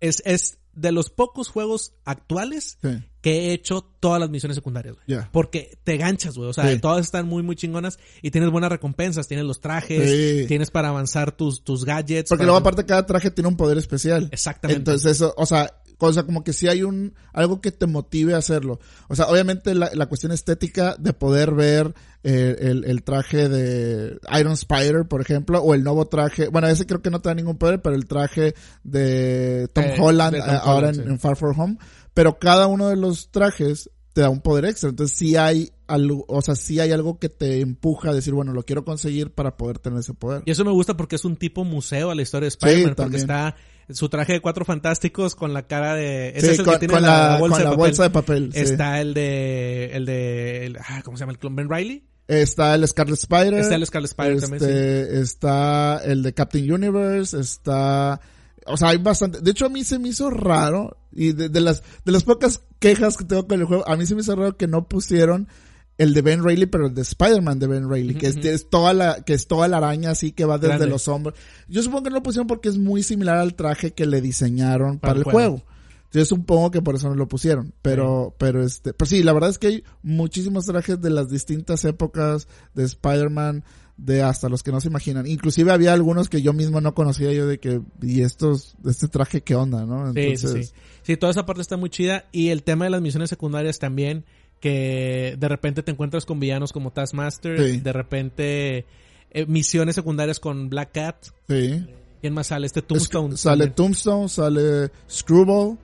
es, 0.00 0.22
es 0.24 0.60
de 0.74 0.92
los 0.92 1.10
pocos 1.10 1.48
juegos 1.48 1.94
actuales 2.04 2.78
sí. 2.82 3.02
Que 3.26 3.48
he 3.48 3.52
hecho 3.54 3.84
todas 3.98 4.20
las 4.20 4.30
misiones 4.30 4.54
secundarias, 4.54 4.94
güey. 4.94 5.04
Yeah. 5.08 5.30
Porque 5.32 5.76
te 5.82 5.96
ganchas, 5.96 6.36
güey. 6.36 6.48
O 6.48 6.52
sea, 6.52 6.70
sí. 6.70 6.78
todas 6.78 7.04
están 7.04 7.26
muy, 7.26 7.42
muy 7.42 7.56
chingonas 7.56 7.98
y 8.22 8.30
tienes 8.30 8.50
buenas 8.50 8.70
recompensas. 8.70 9.26
Tienes 9.26 9.44
los 9.44 9.60
trajes, 9.60 10.08
sí. 10.08 10.46
tienes 10.46 10.70
para 10.70 10.90
avanzar 10.90 11.32
tus, 11.32 11.64
tus 11.64 11.84
gadgets. 11.84 12.28
Porque 12.28 12.44
luego 12.44 12.58
aparte 12.58 12.86
cada 12.86 13.04
traje 13.04 13.32
tiene 13.32 13.48
un 13.48 13.56
poder 13.56 13.78
especial. 13.78 14.28
Exactamente. 14.30 14.78
Entonces 14.78 15.10
eso, 15.10 15.34
o 15.36 15.44
sea, 15.44 15.74
cosa 15.98 16.24
como 16.24 16.44
que 16.44 16.52
si 16.52 16.68
hay 16.68 16.82
un 16.82 17.14
algo 17.32 17.60
que 17.60 17.72
te 17.72 17.86
motive 17.86 18.34
a 18.34 18.38
hacerlo. 18.38 18.80
O 19.08 19.16
sea, 19.16 19.26
obviamente 19.26 19.74
la, 19.74 19.90
la 19.94 20.06
cuestión 20.06 20.32
estética 20.32 20.96
de 20.98 21.12
poder 21.12 21.54
ver 21.54 21.94
eh, 22.22 22.56
el, 22.60 22.84
el, 22.84 23.02
traje 23.02 23.48
de 23.48 24.18
Iron 24.38 24.52
Spider, 24.52 25.06
por 25.06 25.20
ejemplo, 25.20 25.60
o 25.60 25.74
el 25.74 25.84
nuevo 25.84 26.06
traje, 26.06 26.48
bueno, 26.48 26.68
ese 26.68 26.86
creo 26.86 27.02
que 27.02 27.10
no 27.10 27.20
te 27.20 27.28
da 27.28 27.34
ningún 27.34 27.56
poder, 27.56 27.80
pero 27.80 27.94
el 27.94 28.06
traje 28.06 28.54
de 28.82 29.68
Tom 29.72 29.84
eh, 29.84 29.96
Holland 29.98 30.34
de 30.34 30.40
Tom 30.40 30.50
eh, 30.50 30.58
ahora 30.62 30.88
Holland, 30.88 30.98
en, 30.98 31.04
sí. 31.04 31.10
en 31.10 31.20
Far 31.20 31.36
From 31.36 31.60
Home, 31.60 31.78
pero 32.14 32.38
cada 32.38 32.66
uno 32.66 32.88
de 32.88 32.96
los 32.96 33.30
trajes 33.30 33.90
te 34.12 34.22
da 34.22 34.30
un 34.30 34.40
poder 34.40 34.64
extra. 34.64 34.88
Entonces 34.90 35.16
sí 35.16 35.36
hay 35.36 35.70
algo, 35.86 36.24
o 36.26 36.40
sea, 36.42 36.54
sí 36.56 36.80
hay 36.80 36.90
algo 36.90 37.18
que 37.18 37.28
te 37.28 37.60
empuja 37.60 38.10
a 38.10 38.14
decir, 38.14 38.32
bueno, 38.34 38.52
lo 38.52 38.64
quiero 38.64 38.84
conseguir 38.84 39.30
para 39.30 39.56
poder 39.56 39.78
tener 39.78 40.00
ese 40.00 40.14
poder. 40.14 40.42
Y 40.46 40.50
eso 40.50 40.64
me 40.64 40.72
gusta 40.72 40.96
porque 40.96 41.16
es 41.16 41.24
un 41.24 41.36
tipo 41.36 41.64
museo 41.64 42.10
a 42.10 42.14
la 42.14 42.22
historia 42.22 42.46
de 42.46 42.48
Spider-Man, 42.48 42.88
sí, 42.88 42.94
porque 42.96 43.16
está 43.18 43.56
su 43.90 44.08
traje 44.08 44.34
de 44.34 44.40
cuatro 44.40 44.64
fantásticos 44.64 45.34
con 45.34 45.52
la 45.52 45.66
cara 45.66 45.94
de 45.94 46.30
ese 46.30 46.40
sí, 46.40 46.52
es 46.52 46.58
el 46.58 46.64
con, 46.64 46.74
que 46.74 46.78
tiene 46.80 46.94
con 46.94 47.02
la, 47.02 47.30
la, 47.32 47.38
bolsa, 47.38 47.56
con 47.56 47.64
de 47.64 47.70
la 47.70 47.76
bolsa, 47.76 48.02
de 48.02 48.10
papel. 48.10 48.50
Está 48.54 49.00
el 49.00 49.14
de 49.14 49.90
el 49.92 50.06
de 50.06 50.66
el, 50.66 50.76
ah, 50.78 51.02
¿cómo 51.04 51.16
se 51.16 51.22
llama? 51.22 51.32
el 51.32 51.38
clon 51.38 51.56
Ben 51.56 51.70
Riley. 51.70 52.04
Está 52.28 52.74
el 52.74 52.86
Scarlet 52.88 53.18
Spider. 53.18 53.54
Está 53.54 53.76
el 53.76 53.86
Scarlet 53.86 54.10
Spider 54.10 54.32
este, 54.32 54.46
también, 54.48 54.62
sí. 54.62 55.16
Está 55.20 56.00
el 56.04 56.22
de 56.22 56.34
Captain 56.34 56.72
Universe, 56.72 57.38
está 57.38 58.20
o 58.66 58.76
sea, 58.76 58.88
hay 58.88 58.98
bastante. 58.98 59.40
De 59.40 59.50
hecho, 59.50 59.66
a 59.66 59.68
mí 59.68 59.84
se 59.84 59.98
me 59.98 60.08
hizo 60.08 60.30
raro. 60.30 60.96
Y 61.12 61.32
de, 61.32 61.48
de, 61.48 61.60
las, 61.60 61.82
de 62.04 62.12
las 62.12 62.24
pocas 62.24 62.60
quejas 62.78 63.16
que 63.16 63.24
tengo 63.24 63.46
con 63.46 63.58
el 63.58 63.66
juego, 63.66 63.88
a 63.88 63.96
mí 63.96 64.04
se 64.04 64.14
me 64.14 64.20
hizo 64.20 64.36
raro 64.36 64.56
que 64.56 64.66
no 64.66 64.86
pusieron 64.86 65.48
el 65.98 66.14
de 66.14 66.22
Ben 66.22 66.44
Reilly, 66.44 66.66
pero 66.66 66.86
el 66.86 66.94
de 66.94 67.02
Spider-Man 67.02 67.58
de 67.58 67.66
Ben 67.66 67.88
Reilly, 67.88 68.14
que 68.14 68.26
es, 68.26 68.36
es, 68.36 68.68
toda 68.68 68.92
la, 68.92 69.22
que 69.22 69.34
es 69.34 69.46
toda 69.46 69.66
la 69.68 69.78
araña 69.78 70.10
así 70.10 70.32
que 70.32 70.44
va 70.44 70.58
desde 70.58 70.76
Grande. 70.76 70.86
los 70.88 71.08
hombros. 71.08 71.34
Yo 71.68 71.82
supongo 71.82 72.04
que 72.04 72.10
no 72.10 72.16
lo 72.16 72.22
pusieron 72.22 72.46
porque 72.46 72.68
es 72.68 72.76
muy 72.76 73.02
similar 73.02 73.38
al 73.38 73.54
traje 73.54 73.92
que 73.92 74.06
le 74.06 74.20
diseñaron 74.20 74.98
para, 74.98 75.14
para 75.14 75.18
el 75.18 75.24
juego. 75.24 75.38
juego. 75.38 75.76
Yo 76.12 76.24
supongo 76.24 76.70
que 76.70 76.82
por 76.82 76.94
eso 76.94 77.08
no 77.08 77.14
lo 77.14 77.28
pusieron. 77.28 77.72
Pero, 77.82 78.34
pero 78.38 78.64
este, 78.64 78.92
pues 78.92 79.10
sí, 79.10 79.22
la 79.22 79.32
verdad 79.32 79.50
es 79.50 79.58
que 79.58 79.66
hay 79.66 79.84
muchísimos 80.02 80.66
trajes 80.66 81.00
de 81.00 81.10
las 81.10 81.28
distintas 81.28 81.84
épocas 81.84 82.48
de 82.74 82.84
Spider-Man, 82.84 83.64
de 83.96 84.22
hasta 84.22 84.48
los 84.48 84.62
que 84.62 84.72
no 84.72 84.80
se 84.80 84.88
imaginan. 84.88 85.26
Inclusive 85.26 85.72
había 85.72 85.92
algunos 85.92 86.28
que 86.28 86.42
yo 86.42 86.52
mismo 86.52 86.80
no 86.80 86.94
conocía 86.94 87.32
yo 87.32 87.46
de 87.46 87.58
que, 87.58 87.80
y 88.02 88.22
estos, 88.22 88.76
este 88.84 89.08
traje 89.08 89.42
qué 89.42 89.54
onda, 89.54 89.84
¿no? 89.84 90.12
sí, 90.12 90.36
sí, 90.36 90.48
sí. 90.48 90.72
Sí, 91.02 91.16
toda 91.16 91.30
esa 91.30 91.46
parte 91.46 91.62
está 91.62 91.76
muy 91.76 91.88
chida. 91.88 92.24
Y 92.32 92.48
el 92.48 92.62
tema 92.62 92.84
de 92.84 92.90
las 92.90 93.00
misiones 93.00 93.30
secundarias 93.30 93.78
también, 93.78 94.24
que 94.60 95.36
de 95.38 95.48
repente 95.48 95.82
te 95.82 95.90
encuentras 95.92 96.24
con 96.24 96.40
villanos 96.40 96.72
como 96.72 96.90
Taskmaster, 96.92 97.82
de 97.82 97.92
repente 97.92 98.86
eh, 99.30 99.46
misiones 99.46 99.94
secundarias 99.94 100.40
con 100.40 100.68
Black 100.68 100.92
Cat. 100.92 101.26
Sí. 101.48 101.86
¿Quién 102.20 102.34
más 102.34 102.48
sale? 102.48 102.66
Este 102.66 102.82
Tombstone. 102.82 103.36
sale 103.36 103.68
Tombstone, 103.68 104.28
sale 104.28 104.90
Screwball. 105.08 105.78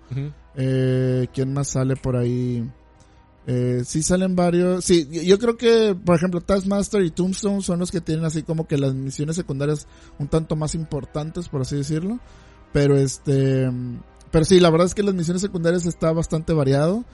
eh, 0.57 1.27
¿Quién 1.33 1.53
más 1.53 1.69
sale 1.69 1.97
por 1.97 2.17
ahí? 2.17 2.65
Eh, 3.47 3.83
sí 3.85 4.03
salen 4.03 4.37
varios. 4.37 4.85
Sí, 4.85 5.09
yo 5.25 5.39
creo 5.39 5.57
que, 5.57 5.95
por 5.95 6.17
ejemplo, 6.17 6.41
Taskmaster 6.41 7.03
y 7.03 7.11
Tombstone 7.11 7.61
son 7.63 7.81
los 7.81 7.91
que 7.91 8.01
tienen 8.01 8.25
así 8.25 8.43
como 8.43 8.67
que 8.67 8.79
las 8.79 8.95
misiones 8.95 9.37
secundarias 9.37 9.87
un 10.19 10.29
tanto 10.29 10.57
más 10.57 10.75
importantes, 10.75 11.49
por 11.49 11.63
así 11.63 11.77
decirlo. 11.77 12.21
Pero 12.73 12.97
este, 12.97 13.69
pero 14.31 14.45
sí, 14.45 14.61
la 14.61 14.71
verdad 14.71 14.87
es 14.87 14.95
que 14.95 15.03
las 15.03 15.15
misiones 15.15 15.43
secundarias 15.43 15.87
está 15.87 16.13
bastante 16.13 16.53
variado. 16.53 17.05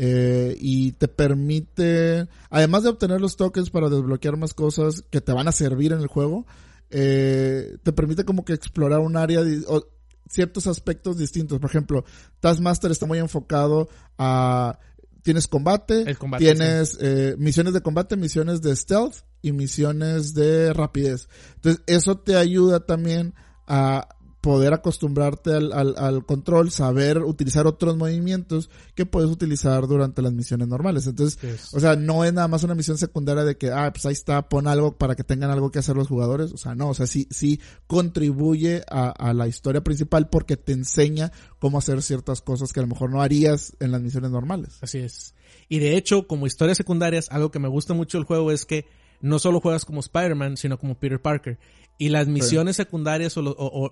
Eh, 0.00 0.56
y 0.60 0.92
te 0.92 1.08
permite, 1.08 2.28
además 2.50 2.84
de 2.84 2.90
obtener 2.90 3.20
los 3.20 3.36
tokens 3.36 3.70
para 3.70 3.88
desbloquear 3.88 4.36
más 4.36 4.54
cosas 4.54 5.02
que 5.10 5.20
te 5.20 5.32
van 5.32 5.48
a 5.48 5.52
servir 5.52 5.92
en 5.92 5.98
el 5.98 6.06
juego, 6.06 6.46
eh, 6.90 7.78
te 7.82 7.92
permite 7.92 8.24
como 8.24 8.44
que 8.44 8.52
explorar 8.52 9.00
un 9.00 9.16
área 9.16 9.40
o 9.66 9.88
ciertos 10.28 10.68
aspectos 10.68 11.18
distintos. 11.18 11.58
Por 11.58 11.68
ejemplo, 11.68 12.04
Taskmaster 12.38 12.92
está 12.92 13.06
muy 13.06 13.18
enfocado 13.18 13.88
a 14.18 14.78
tienes 15.22 15.48
combate, 15.48 16.16
tienes 16.38 16.96
eh, 17.00 17.34
misiones 17.36 17.74
de 17.74 17.80
combate, 17.80 18.16
misiones 18.16 18.62
de 18.62 18.76
stealth 18.76 19.16
y 19.42 19.50
misiones 19.50 20.32
de 20.32 20.72
rapidez. 20.72 21.28
Entonces, 21.56 21.82
eso 21.88 22.18
te 22.18 22.36
ayuda 22.36 22.86
también 22.86 23.34
a 23.66 24.08
poder 24.40 24.72
acostumbrarte 24.72 25.52
al, 25.52 25.72
al, 25.72 26.24
control, 26.24 26.70
saber 26.70 27.18
utilizar 27.18 27.66
otros 27.66 27.96
movimientos 27.96 28.70
que 28.94 29.04
puedes 29.04 29.30
utilizar 29.30 29.86
durante 29.88 30.22
las 30.22 30.32
misiones 30.32 30.68
normales. 30.68 31.06
Entonces, 31.06 31.38
o 31.72 31.80
sea, 31.80 31.96
no 31.96 32.24
es 32.24 32.32
nada 32.32 32.46
más 32.46 32.62
una 32.62 32.76
misión 32.76 32.98
secundaria 32.98 33.44
de 33.44 33.56
que, 33.56 33.70
ah, 33.72 33.90
pues 33.92 34.06
ahí 34.06 34.12
está, 34.12 34.48
pon 34.48 34.68
algo 34.68 34.96
para 34.96 35.16
que 35.16 35.24
tengan 35.24 35.50
algo 35.50 35.70
que 35.70 35.80
hacer 35.80 35.96
los 35.96 36.08
jugadores. 36.08 36.52
O 36.52 36.56
sea, 36.56 36.74
no, 36.74 36.90
o 36.90 36.94
sea, 36.94 37.06
sí, 37.06 37.26
sí 37.30 37.60
contribuye 37.86 38.84
a, 38.88 39.10
a 39.10 39.34
la 39.34 39.48
historia 39.48 39.82
principal 39.82 40.28
porque 40.28 40.56
te 40.56 40.72
enseña 40.72 41.32
cómo 41.58 41.78
hacer 41.78 42.00
ciertas 42.02 42.40
cosas 42.40 42.72
que 42.72 42.80
a 42.80 42.84
lo 42.84 42.88
mejor 42.88 43.10
no 43.10 43.22
harías 43.22 43.76
en 43.80 43.90
las 43.90 44.00
misiones 44.00 44.30
normales. 44.30 44.78
Así 44.80 44.98
es. 44.98 45.34
Y 45.68 45.80
de 45.80 45.96
hecho, 45.96 46.26
como 46.26 46.46
historias 46.46 46.78
secundarias, 46.78 47.28
algo 47.30 47.50
que 47.50 47.58
me 47.58 47.68
gusta 47.68 47.92
mucho 47.92 48.18
del 48.18 48.26
juego 48.26 48.52
es 48.52 48.64
que 48.64 48.86
no 49.20 49.38
solo 49.38 49.60
juegas 49.60 49.84
como 49.84 50.00
Spider-Man, 50.00 50.56
sino 50.56 50.78
como 50.78 50.94
Peter 50.94 51.20
Parker. 51.20 51.58
Y 51.98 52.10
las 52.10 52.28
misiones 52.28 52.76
secundarias 52.76 53.36
o, 53.36 53.42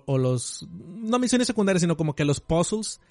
o, 0.05 0.17
los... 0.17 0.65
No 0.69 1.19
misiones 1.19 1.47
secundarias, 1.47 1.81
sino 1.81 1.97
como 1.97 2.15
que 2.15 2.23
los 2.23 2.39
puzzles. 2.39 3.01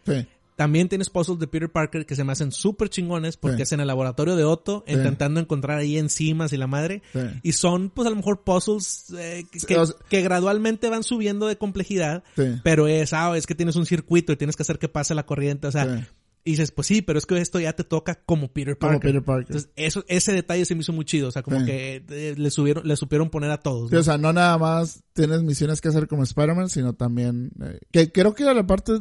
También 0.57 0.89
tienes 0.89 1.11
puzzles 1.11 1.39
de 1.39 1.47
Peter 1.47 1.71
Parker 1.71 2.07
que 2.07 2.17
se 2.17 2.25
me 2.25 2.33
hacen 2.33 2.51
súper 2.51 2.89
chingones 2.89 3.37
porque 3.37 3.65
es 3.65 3.73
en 3.73 3.81
el 3.81 3.87
laboratorio 3.89 4.37
de 4.37 4.45
Otto 4.45 4.85
intentando 4.87 5.39
encontrar 5.39 5.79
ahí 5.79 5.99
enzimas 5.99 6.55
y 6.55 6.57
la 6.57 6.67
madre. 6.67 7.03
Y 7.43 7.53
son 7.53 7.91
pues 7.91 8.07
a 8.07 8.11
lo 8.11 8.17
mejor 8.17 8.43
puzzles 8.43 9.13
eh, 9.19 9.45
que, 9.53 9.77
que, 10.09 10.23
gradualmente 10.23 10.89
van 10.89 11.03
subiendo 11.03 11.47
de 11.47 11.59
complejidad. 11.59 12.25
Pero 12.65 12.89
es, 12.89 13.13
ah, 13.13 13.37
es 13.37 13.47
que 13.47 13.55
tienes 13.55 13.77
un 13.77 13.85
circuito 13.85 14.33
y 14.33 14.37
tienes 14.37 14.57
que 14.57 14.63
hacer 14.63 14.79
que 14.79 14.89
pase 14.89 15.15
la 15.15 15.27
corriente. 15.27 15.67
O 15.67 15.73
sea, 15.73 16.09
y 16.47 16.53
dices, 16.53 16.71
pues 16.71 16.87
sí, 16.87 17.03
pero 17.03 17.19
es 17.19 17.27
que 17.27 17.37
esto 17.41 17.59
ya 17.59 17.73
te 17.73 17.83
toca 17.83 18.15
como 18.25 18.53
Peter 18.53 18.79
Parker. 18.79 19.01
Como 19.01 19.01
Peter 19.01 19.25
Parker. 19.25 19.57
Entonces, 19.57 19.71
eso, 19.75 20.05
ese 20.07 20.33
detalle 20.33 20.65
se 20.65 20.77
me 20.77 20.83
hizo 20.83 20.93
muy 20.93 21.05
chido. 21.05 21.27
O 21.27 21.31
sea, 21.33 21.43
como 21.43 21.65
que 21.65 22.05
eh, 22.09 22.35
le 22.39 22.51
subieron, 22.53 22.87
le 22.87 22.95
supieron 22.95 23.31
poner 23.31 23.51
a 23.51 23.59
todos. 23.59 23.93
o 23.93 24.03
sea, 24.05 24.17
no 24.17 24.33
nada 24.33 24.57
más 24.57 25.03
tienes 25.13 25.43
misiones 25.43 25.81
que 25.81 25.89
hacer 25.89 26.07
como 26.07 26.23
Spider-Man, 26.23 26.71
sino 26.71 26.93
también, 26.93 27.51
eh, 27.61 27.81
que 27.91 28.13
creo 28.13 28.33
que 28.35 28.45
la 28.45 28.65
parte, 28.65 28.93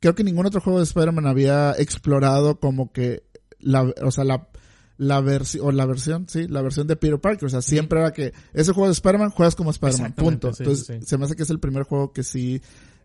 creo 0.00 0.14
que 0.14 0.22
ningún 0.22 0.44
otro 0.44 0.60
juego 0.60 0.78
de 0.78 0.84
Spider-Man 0.84 1.26
había 1.26 1.72
explorado 1.78 2.60
como 2.60 2.92
que 2.92 3.22
la, 3.58 3.90
o 4.02 4.10
sea, 4.10 4.24
la, 4.24 4.50
la 4.98 5.22
versión, 5.22 5.66
o 5.66 5.72
la 5.72 5.86
versión, 5.86 6.26
sí, 6.28 6.46
la 6.46 6.60
versión 6.60 6.86
de 6.86 6.96
Peter 6.96 7.18
Parker. 7.18 7.46
O 7.46 7.48
sea, 7.48 7.62
siempre 7.62 8.00
era 8.00 8.12
que 8.12 8.34
ese 8.52 8.72
juego 8.72 8.88
de 8.88 8.92
Spider-Man 8.92 9.30
juegas 9.30 9.54
como 9.54 9.70
Spider-Man, 9.70 10.12
punto. 10.12 10.48
Entonces, 10.48 11.06
se 11.06 11.16
me 11.16 11.24
hace 11.24 11.36
que 11.36 11.44
es 11.44 11.50
el 11.50 11.58
primer 11.58 11.84
juego 11.84 12.12
que 12.12 12.22
sí 12.22 12.60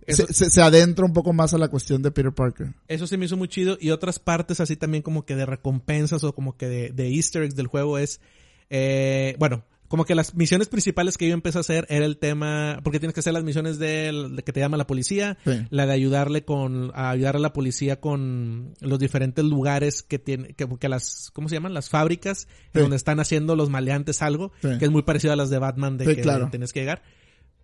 se, 0.08 0.62
adentra 0.62 1.06
un 1.06 1.14
poco 1.14 1.34
más 1.34 1.54
a 1.54 1.58
la 1.58 1.68
cuestión 1.68 2.02
de 2.02 2.12
Peter 2.12 2.34
Parker. 2.34 2.74
Eso 2.88 3.08
se 3.08 3.18
me 3.18 3.26
hizo 3.26 3.38
muy 3.38 3.48
chido. 3.48 3.78
Y 3.80 3.92
otras 3.92 4.20
partes 4.20 4.60
así 4.60 4.76
también 4.76 5.04
como 5.04 5.26
que 5.26 5.36
de 5.36 5.46
recompensas 5.46 6.24
o 6.24 6.34
como 6.34 6.58
que 6.58 6.68
de, 6.68 7.08
easter 7.10 7.44
eggs 7.44 7.56
del 7.56 7.68
juego 7.68 7.98
es, 7.98 8.22
eh, 8.70 9.36
bueno, 9.40 9.64
como 9.92 10.06
que 10.06 10.16
las 10.16 10.36
misiones 10.36 10.70
principales 10.70 11.18
que 11.18 11.28
yo 11.28 11.34
empecé 11.34 11.58
a 11.58 11.62
hacer 11.62 11.86
era 11.90 12.06
el 12.06 12.18
tema, 12.18 12.80
porque 12.82 12.98
tienes 12.98 13.14
que 13.14 13.20
hacer 13.20 13.34
las 13.34 13.44
misiones 13.44 13.78
de, 13.78 14.42
que 14.46 14.54
te 14.54 14.62
llama 14.62 14.78
la 14.78 14.88
policía, 14.88 15.38
la 15.70 15.86
de 15.86 15.92
ayudarle 15.92 16.46
con, 16.46 16.94
a 16.96 17.10
ayudar 17.10 17.36
a 17.36 17.40
la 17.40 17.52
policía 17.52 18.00
con 18.00 18.74
los 18.80 19.00
diferentes 19.00 19.44
lugares 19.44 20.02
que 20.02 20.18
tiene, 20.18 20.54
que, 20.54 20.88
las, 20.88 21.30
¿cómo 21.34 21.50
se 21.50 21.56
llaman? 21.56 21.74
Las 21.74 21.90
fábricas, 21.90 22.48
donde 22.74 22.96
están 22.96 23.20
haciendo 23.20 23.58
los 23.58 23.70
maleantes 23.70 24.22
algo, 24.22 24.54
que 24.62 24.86
es 24.86 24.92
muy 24.92 25.02
parecido 25.02 25.34
a 25.34 25.36
las 25.36 25.50
de 25.50 25.60
Batman 25.60 25.98
de 25.98 26.16
que 26.16 26.24
tienes 26.52 26.72
que 26.72 26.80
llegar 26.80 27.02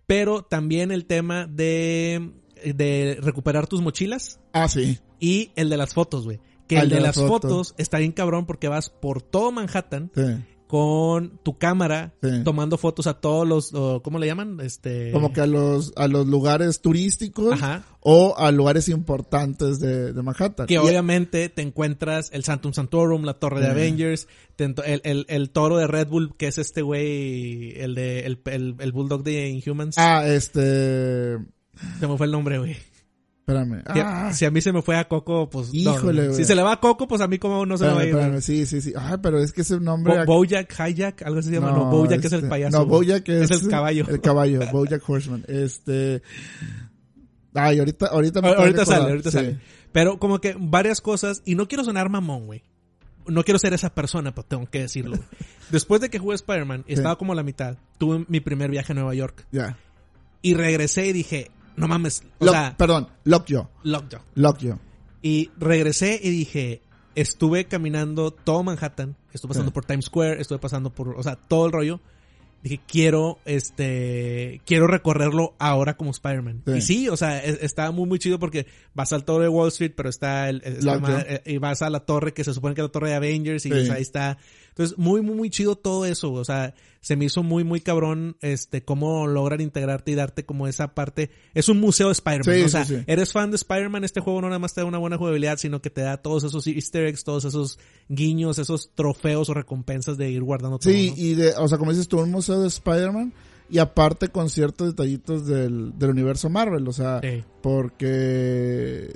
pero 0.08 0.42
también 0.42 0.90
el 0.90 1.04
tema 1.04 1.46
de, 1.46 2.32
de 2.64 3.18
recuperar 3.20 3.66
tus 3.66 3.82
mochilas. 3.82 4.40
Ah, 4.54 4.66
sí. 4.66 4.98
Y 5.20 5.52
el 5.54 5.68
de 5.68 5.76
las 5.76 5.92
fotos, 5.92 6.24
güey. 6.24 6.40
Que 6.66 6.78
el 6.78 6.88
de, 6.88 7.00
las 7.00 7.16
fotos. 7.16 7.74
está 7.76 7.98
bien 7.98 8.12
cabrón 8.12 8.46
porque 8.46 8.68
vas 8.68 8.88
por 8.88 9.20
todo 9.20 9.52
Manhattan. 9.52 10.10
Con 10.68 11.38
tu 11.42 11.56
cámara 11.58 12.12
tomando 12.44 12.76
fotos 12.76 13.06
a 13.06 13.14
todos 13.14 13.48
los 13.48 13.72
¿cómo 14.02 14.18
le 14.18 14.26
llaman? 14.26 14.60
Este 14.60 15.10
como 15.12 15.32
que 15.32 15.40
a 15.40 15.46
los 15.46 15.92
a 15.96 16.06
los 16.06 16.26
lugares 16.26 16.80
turísticos 16.80 17.54
Ajá. 17.54 17.82
o 18.00 18.36
a 18.38 18.52
lugares 18.52 18.88
importantes 18.88 19.80
de, 19.80 20.12
de 20.12 20.22
Manhattan. 20.22 20.66
Que 20.66 20.78
obviamente 20.78 21.48
te 21.48 21.62
encuentras 21.62 22.30
el 22.32 22.44
Santum 22.44 22.72
Santorum, 22.72 23.24
la 23.24 23.34
Torre 23.34 23.60
de 23.60 23.68
Avengers, 23.68 24.28
el, 24.58 25.00
el, 25.04 25.26
el, 25.28 25.50
toro 25.50 25.78
de 25.78 25.86
Red 25.86 26.08
Bull, 26.08 26.36
que 26.36 26.48
es 26.48 26.58
este 26.58 26.82
güey, 26.82 27.80
el 27.80 27.94
de, 27.94 28.20
el, 28.26 28.40
el, 28.44 28.76
el 28.78 28.92
Bulldog 28.92 29.22
de 29.22 29.48
Inhumans. 29.48 29.96
Ah, 29.98 30.26
este... 30.26 31.38
Se 32.00 32.08
me 32.08 32.16
fue 32.16 32.26
el 32.26 32.32
nombre, 32.32 32.58
güey. 32.58 32.76
Espérame. 33.48 33.82
Ah. 33.86 34.30
Si 34.34 34.44
a 34.44 34.50
mí 34.50 34.60
se 34.60 34.72
me 34.72 34.82
fue 34.82 34.96
a 34.96 35.08
Coco, 35.08 35.48
pues. 35.48 35.70
Híjole, 35.72 36.26
güey. 36.26 36.36
Si 36.36 36.44
se 36.44 36.54
le 36.54 36.62
va 36.62 36.72
a 36.72 36.80
Coco, 36.80 37.08
pues 37.08 37.22
a 37.22 37.28
mí 37.28 37.38
como 37.38 37.64
no 37.64 37.78
se 37.78 37.86
me 37.86 37.92
va 37.92 38.00
a 38.00 38.04
ir. 38.04 38.10
Espérame, 38.10 38.40
sí, 38.42 38.66
sí, 38.66 38.82
sí. 38.82 38.92
Ah, 38.94 39.18
pero 39.22 39.38
es 39.38 39.52
que 39.52 39.62
ese 39.62 39.80
nombre. 39.80 40.24
Bo 40.26 40.36
Bojack, 40.36 40.70
Hijack, 40.70 41.22
algo 41.22 41.40
así 41.40 41.48
se 41.48 41.54
llama. 41.54 41.70
No, 41.70 41.84
no 41.84 41.90
Bojack 41.90 42.22
es 42.22 42.32
el 42.32 42.38
este, 42.40 42.48
payaso. 42.48 42.78
No, 42.78 42.86
Bojack 42.86 43.26
es, 43.28 43.50
es 43.50 43.62
el 43.62 43.68
caballo. 43.68 44.04
El 44.06 44.20
caballo, 44.20 44.60
Bojack 44.70 45.08
Horseman. 45.08 45.44
Este. 45.48 46.22
Ay, 47.54 47.78
ahorita, 47.78 48.06
ahorita 48.06 48.42
me 48.42 48.48
Ahorita 48.48 48.84
sale, 48.84 49.08
ahorita 49.08 49.30
sale. 49.30 49.58
Pero 49.92 50.18
como 50.18 50.40
que 50.40 50.54
varias 50.58 51.00
cosas, 51.00 51.42
y 51.46 51.54
no 51.54 51.66
quiero 51.66 51.82
sonar 51.84 52.10
mamón, 52.10 52.44
güey 52.46 52.62
no 53.26 53.44
quiero 53.44 53.58
ser 53.58 53.74
esa 53.74 53.94
persona, 53.94 54.34
pero 54.34 54.46
tengo 54.46 54.70
que 54.70 54.80
decirlo. 54.80 55.18
Después 55.70 56.00
de 56.00 56.08
que 56.08 56.18
jugué 56.18 56.34
Spider-Man, 56.36 56.84
estaba 56.88 57.18
como 57.18 57.34
a 57.34 57.36
la 57.36 57.42
mitad, 57.42 57.76
tuve 57.98 58.24
mi 58.26 58.40
primer 58.40 58.70
viaje 58.70 58.92
a 58.92 58.94
Nueva 58.94 59.14
York. 59.14 59.46
Ya. 59.52 59.76
Y 60.40 60.54
regresé 60.54 61.08
y 61.08 61.12
dije, 61.12 61.50
no 61.78 61.88
mames. 61.88 62.22
O 62.38 62.48
sea, 62.48 62.74
perdón, 62.76 63.08
Lockjaw. 63.24 63.68
Lockjaw. 63.82 64.20
Lockjaw. 64.34 64.78
Y 65.22 65.50
regresé 65.58 66.20
y 66.22 66.30
dije, 66.30 66.82
estuve 67.14 67.64
caminando 67.66 68.30
todo 68.30 68.62
Manhattan, 68.62 69.16
estuve 69.32 69.50
pasando 69.50 69.72
por 69.72 69.84
Times 69.84 70.06
Square, 70.06 70.40
estuve 70.40 70.58
pasando 70.58 70.90
por, 70.90 71.10
o 71.10 71.22
sea, 71.22 71.36
todo 71.36 71.66
el 71.66 71.72
rollo 71.72 72.00
dije, 72.62 72.80
quiero, 72.86 73.38
este, 73.44 74.60
quiero 74.64 74.86
recorrerlo 74.86 75.54
ahora 75.58 75.96
como 75.96 76.10
Spider-Man. 76.10 76.62
Y 76.66 76.80
sí, 76.80 77.08
o 77.08 77.16
sea, 77.16 77.44
e, 77.44 77.58
está 77.62 77.90
muy, 77.90 78.06
muy 78.06 78.18
chido 78.18 78.38
porque 78.38 78.66
vas 78.94 79.12
al 79.12 79.24
torre 79.24 79.44
de 79.44 79.48
Wall 79.48 79.68
Street, 79.68 79.92
pero 79.96 80.08
está 80.08 80.48
el, 80.48 80.62
eh, 80.64 81.42
y 81.46 81.58
vas 81.58 81.82
a 81.82 81.90
la 81.90 82.00
torre 82.00 82.32
que 82.32 82.44
se 82.44 82.52
supone 82.52 82.74
que 82.74 82.80
es 82.80 82.86
la 82.86 82.92
torre 82.92 83.10
de 83.10 83.14
Avengers 83.14 83.66
y 83.66 83.72
ahí 83.72 84.02
está. 84.02 84.38
Entonces, 84.78 84.96
muy, 84.96 85.22
muy, 85.22 85.34
muy 85.34 85.50
chido 85.50 85.74
todo 85.74 86.06
eso. 86.06 86.32
O 86.32 86.44
sea, 86.44 86.72
se 87.00 87.16
me 87.16 87.24
hizo 87.24 87.42
muy, 87.42 87.64
muy 87.64 87.80
cabrón, 87.80 88.36
este, 88.42 88.84
cómo 88.84 89.26
lograr 89.26 89.60
integrarte 89.60 90.12
y 90.12 90.14
darte 90.14 90.46
como 90.46 90.68
esa 90.68 90.94
parte. 90.94 91.30
Es 91.52 91.68
un 91.68 91.80
museo 91.80 92.06
de 92.06 92.12
Spider-Man. 92.12 92.64
o 92.64 92.68
sea, 92.68 92.86
eres 93.08 93.32
fan 93.32 93.50
de 93.50 93.56
Spider-Man, 93.56 94.04
este 94.04 94.20
juego 94.20 94.40
no 94.40 94.46
nada 94.46 94.60
más 94.60 94.74
te 94.74 94.80
da 94.80 94.84
una 94.84 94.98
buena 94.98 95.18
jugabilidad, 95.18 95.58
sino 95.58 95.82
que 95.82 95.90
te 95.90 96.02
da 96.02 96.18
todos 96.18 96.44
esos 96.44 96.64
easter 96.68 97.06
eggs, 97.06 97.24
todos 97.24 97.44
esos 97.44 97.80
guiños, 98.08 98.60
esos 98.60 98.92
trofeos 98.94 99.48
o 99.48 99.54
recompensas 99.54 100.16
de 100.16 100.30
ir 100.30 100.44
guardando 100.44 100.78
todo. 100.78 100.92
Sí, 100.92 101.12
y 101.16 101.34
de, 101.34 101.54
o 101.56 101.66
sea, 101.66 101.76
como 101.76 101.90
dices 101.90 102.06
tú, 102.06 102.20
un 102.20 102.30
museo 102.30 102.60
de 102.60 102.68
Spider-Man, 102.68 103.32
y 103.70 103.78
aparte 103.78 104.28
con 104.28 104.48
ciertos 104.48 104.88
detallitos 104.88 105.46
del, 105.46 105.92
del 105.98 106.10
universo 106.10 106.48
Marvel, 106.48 106.86
o 106.88 106.92
sea, 106.92 107.20
Sí. 107.22 107.44
porque 107.62 109.12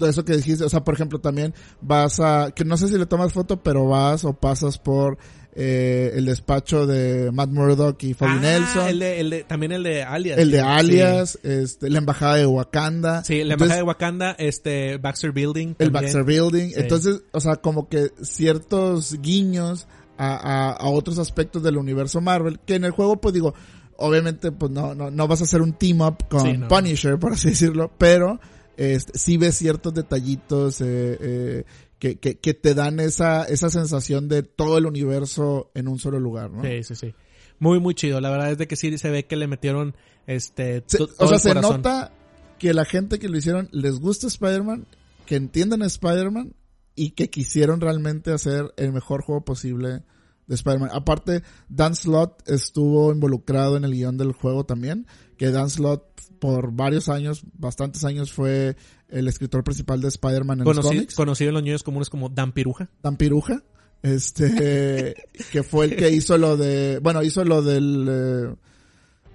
eso 0.00 0.24
que 0.24 0.36
dijiste, 0.36 0.64
o 0.64 0.68
sea, 0.68 0.84
por 0.84 0.94
ejemplo, 0.94 1.20
también 1.20 1.54
vas 1.80 2.20
a, 2.20 2.50
que 2.54 2.64
no 2.64 2.76
sé 2.76 2.88
si 2.88 2.98
le 2.98 3.06
tomas 3.06 3.32
foto, 3.32 3.62
pero 3.62 3.86
vas 3.86 4.24
o 4.24 4.32
pasas 4.34 4.78
por 4.78 5.18
eh, 5.54 6.12
el 6.14 6.26
despacho 6.26 6.86
de 6.86 7.30
Matt 7.32 7.50
Murdock 7.50 8.00
y 8.04 8.14
Fabi 8.14 8.34
Ah, 8.36 8.40
Nelson, 8.40 8.88
El 8.88 8.98
de, 9.00 9.20
el 9.20 9.30
de, 9.30 9.44
también 9.44 9.72
el 9.72 9.82
de 9.82 10.02
Alias. 10.04 10.38
el 10.38 10.50
de 10.52 10.58
Sí. 10.58 10.64
Alias, 10.64 11.38
este, 11.42 11.90
la 11.90 11.98
embajada 11.98 12.36
de 12.36 12.46
Wakanda, 12.46 13.24
Sí, 13.24 13.42
la 13.42 13.54
embajada 13.54 13.78
de 13.78 13.82
Wakanda, 13.82 14.30
este, 14.38 14.96
Baxter 14.98 15.32
Building. 15.32 15.68
el 15.70 15.74
también. 15.90 15.92
Baxter 16.04 16.24
Building, 16.24 16.68
Sí. 16.68 16.74
entonces, 16.76 17.22
o 17.32 17.40
sea, 17.40 17.56
como 17.56 17.88
que 17.88 18.10
ciertos 18.22 19.20
guiños 19.20 19.88
a, 20.16 20.36
a, 20.36 20.70
a 20.72 20.88
otros 20.88 21.18
aspectos 21.18 21.62
del 21.64 21.76
universo 21.78 22.20
Marvel, 22.20 22.60
que 22.64 22.76
en 22.76 22.84
el 22.84 22.92
juego, 22.92 23.20
pues 23.20 23.34
digo, 23.34 23.54
obviamente, 24.00 24.50
pues 24.52 24.70
no, 24.72 24.94
no, 24.94 25.10
no 25.10 25.28
vas 25.28 25.40
a 25.40 25.44
hacer 25.44 25.62
un 25.62 25.72
team 25.74 26.00
up 26.00 26.28
con 26.28 26.40
Sí, 26.42 26.56
no. 26.58 26.68
Punisher, 26.68 27.18
por 27.18 27.32
así 27.34 27.50
decirlo, 27.50 27.90
pero 27.98 28.40
este, 28.76 29.18
sí 29.18 29.36
ves 29.36 29.56
ciertos 29.56 29.94
detallitos 29.94 30.80
eh, 30.80 31.16
eh, 31.20 31.64
que, 31.98 32.18
que, 32.18 32.38
que 32.38 32.54
te 32.54 32.74
dan 32.74 32.98
esa, 33.00 33.44
esa 33.44 33.70
sensación 33.70 34.28
de 34.28 34.42
todo 34.42 34.78
el 34.78 34.86
universo 34.86 35.70
en 35.74 35.86
un 35.88 35.98
solo 35.98 36.18
lugar, 36.18 36.50
¿no? 36.50 36.62
Sí, 36.62 36.82
sí, 36.82 36.94
sí. 36.94 37.14
Muy, 37.58 37.78
muy 37.78 37.94
chido. 37.94 38.20
La 38.20 38.30
verdad 38.30 38.50
es 38.52 38.58
de 38.58 38.66
que 38.66 38.76
sí 38.76 38.96
se 38.96 39.10
ve 39.10 39.26
que 39.26 39.36
le 39.36 39.46
metieron, 39.46 39.94
este, 40.26 40.82
Se- 40.86 41.02
o 41.02 41.08
sea, 41.26 41.34
el 41.36 41.40
se 41.40 41.54
nota 41.54 42.10
que 42.58 42.72
la 42.74 42.84
gente 42.86 43.18
que 43.18 43.28
lo 43.28 43.36
hicieron 43.36 43.68
les 43.72 44.00
gusta 44.00 44.26
Spider-Man, 44.28 44.86
que 45.26 45.36
entienden 45.36 45.82
Spider-Man 45.82 46.54
y 46.94 47.10
que 47.10 47.28
quisieron 47.30 47.80
realmente 47.80 48.32
hacer 48.32 48.72
el 48.76 48.92
mejor 48.92 49.22
juego 49.22 49.44
posible 49.44 50.02
de 50.50 50.56
Spider-Man. 50.56 50.90
Aparte, 50.92 51.42
Dan 51.70 51.94
Slott 51.94 52.46
estuvo 52.46 53.10
involucrado 53.12 53.78
en 53.78 53.84
el 53.84 53.92
guion 53.92 54.18
del 54.18 54.32
juego 54.32 54.66
también, 54.66 55.06
que 55.38 55.50
Dan 55.50 55.70
Slott 55.70 56.02
por 56.40 56.72
varios 56.72 57.08
años, 57.08 57.42
bastantes 57.58 58.02
años 58.04 58.32
fue 58.32 58.76
el 59.08 59.28
escritor 59.28 59.62
principal 59.64 60.00
de 60.00 60.08
Spider-Man 60.08 60.58
en 60.60 60.64
los 60.64 60.76
Conocí- 60.76 60.82
cómics. 60.88 61.14
conocido 61.14 61.48
en 61.50 61.54
los 61.54 61.62
niños 61.62 61.82
comunes 61.82 62.10
como 62.10 62.28
Dan 62.28 62.52
Piruja. 62.52 62.90
Dan 63.02 63.16
Piruja, 63.16 63.62
este, 64.02 65.14
que 65.52 65.62
fue 65.62 65.86
el 65.86 65.96
que 65.96 66.10
hizo 66.10 66.36
lo 66.38 66.56
de, 66.56 66.98
bueno, 67.02 67.22
hizo 67.22 67.44
lo 67.44 67.62
del, 67.62 68.06
eh, 68.10 68.54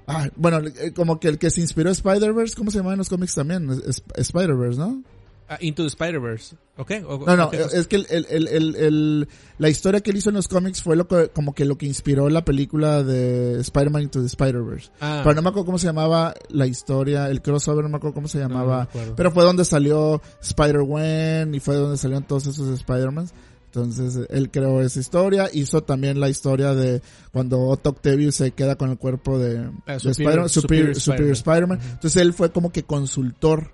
ah, 0.07 0.29
bueno, 0.35 0.59
eh, 0.59 0.91
como 0.93 1.19
que 1.19 1.27
el 1.29 1.37
que 1.37 1.49
se 1.49 1.61
inspiró 1.61 1.91
Spider-Verse, 1.91 2.55
¿cómo 2.55 2.71
se 2.71 2.79
llama 2.79 2.91
en 2.93 2.97
los 2.97 3.09
cómics 3.09 3.35
también? 3.35 3.69
Es- 3.87 4.03
Spider-Verse, 4.15 4.79
¿no? 4.79 5.03
Ah, 5.47 5.57
Into 5.61 5.83
the 5.83 5.87
Spider-Verse. 5.89 6.55
¿Ok? 6.77 6.91
O- 7.07 7.23
No, 7.25 7.35
no, 7.37 7.45
ok, 7.45 7.53
eh, 7.53 7.65
es 7.73 7.87
que 7.87 7.97
el, 7.97 8.07
el, 8.09 8.47
el, 8.47 9.27
la 9.59 9.69
historia 9.69 10.01
que 10.01 10.09
él 10.09 10.17
hizo 10.17 10.29
en 10.29 10.35
los 10.35 10.47
cómics 10.47 10.81
fue 10.81 10.95
lo 10.95 11.07
que, 11.07 11.29
como 11.29 11.53
que 11.53 11.65
lo 11.65 11.77
que 11.77 11.85
inspiró 11.85 12.29
la 12.29 12.43
película 12.43 13.03
de 13.03 13.59
Spider-Man 13.61 14.01
Into 14.03 14.21
the 14.21 14.25
Spider-Verse. 14.25 14.89
Ah, 14.99 15.21
Pero 15.23 15.35
no 15.35 15.41
me 15.43 15.49
acuerdo 15.49 15.65
cómo 15.67 15.77
se 15.77 15.85
llamaba 15.85 16.33
la 16.49 16.65
historia, 16.65 17.29
el 17.29 17.41
crossover, 17.43 17.83
no 17.83 17.89
me 17.89 17.97
acuerdo 17.97 18.15
cómo 18.15 18.27
se 18.27 18.39
no, 18.39 18.49
no 18.49 18.49
me 18.49 18.55
llamaba. 18.61 18.89
Pero 19.15 19.31
fue 19.31 19.43
donde 19.43 19.65
salió 19.65 20.19
Spider-Gwen 20.41 21.53
y 21.55 21.59
fue 21.59 21.75
donde 21.75 21.97
salieron 21.97 22.23
todos 22.23 22.47
esos 22.47 22.67
Spider-Man. 22.79 23.29
Entonces, 23.67 24.25
él 24.29 24.49
creó 24.51 24.81
esa 24.81 24.99
historia. 24.99 25.49
Hizo 25.53 25.83
también 25.83 26.19
la 26.19 26.29
historia 26.29 26.73
de 26.73 27.01
cuando 27.33 27.59
Otto 27.67 27.89
Octavius 27.89 28.35
se 28.35 28.51
queda 28.51 28.77
con 28.77 28.89
el 28.89 28.97
cuerpo 28.97 29.37
de, 29.37 29.69
Ah, 29.85 29.93
de 29.93 29.99
Superior- 29.99 30.45
Spider-Man, 30.45 30.95
Superior. 31.35 31.63
Ujú. 31.79 31.87
Entonces, 31.93 32.21
él 32.21 32.33
fue 32.33 32.51
como 32.51 32.71
que 32.71 32.83
consultor. 32.83 33.71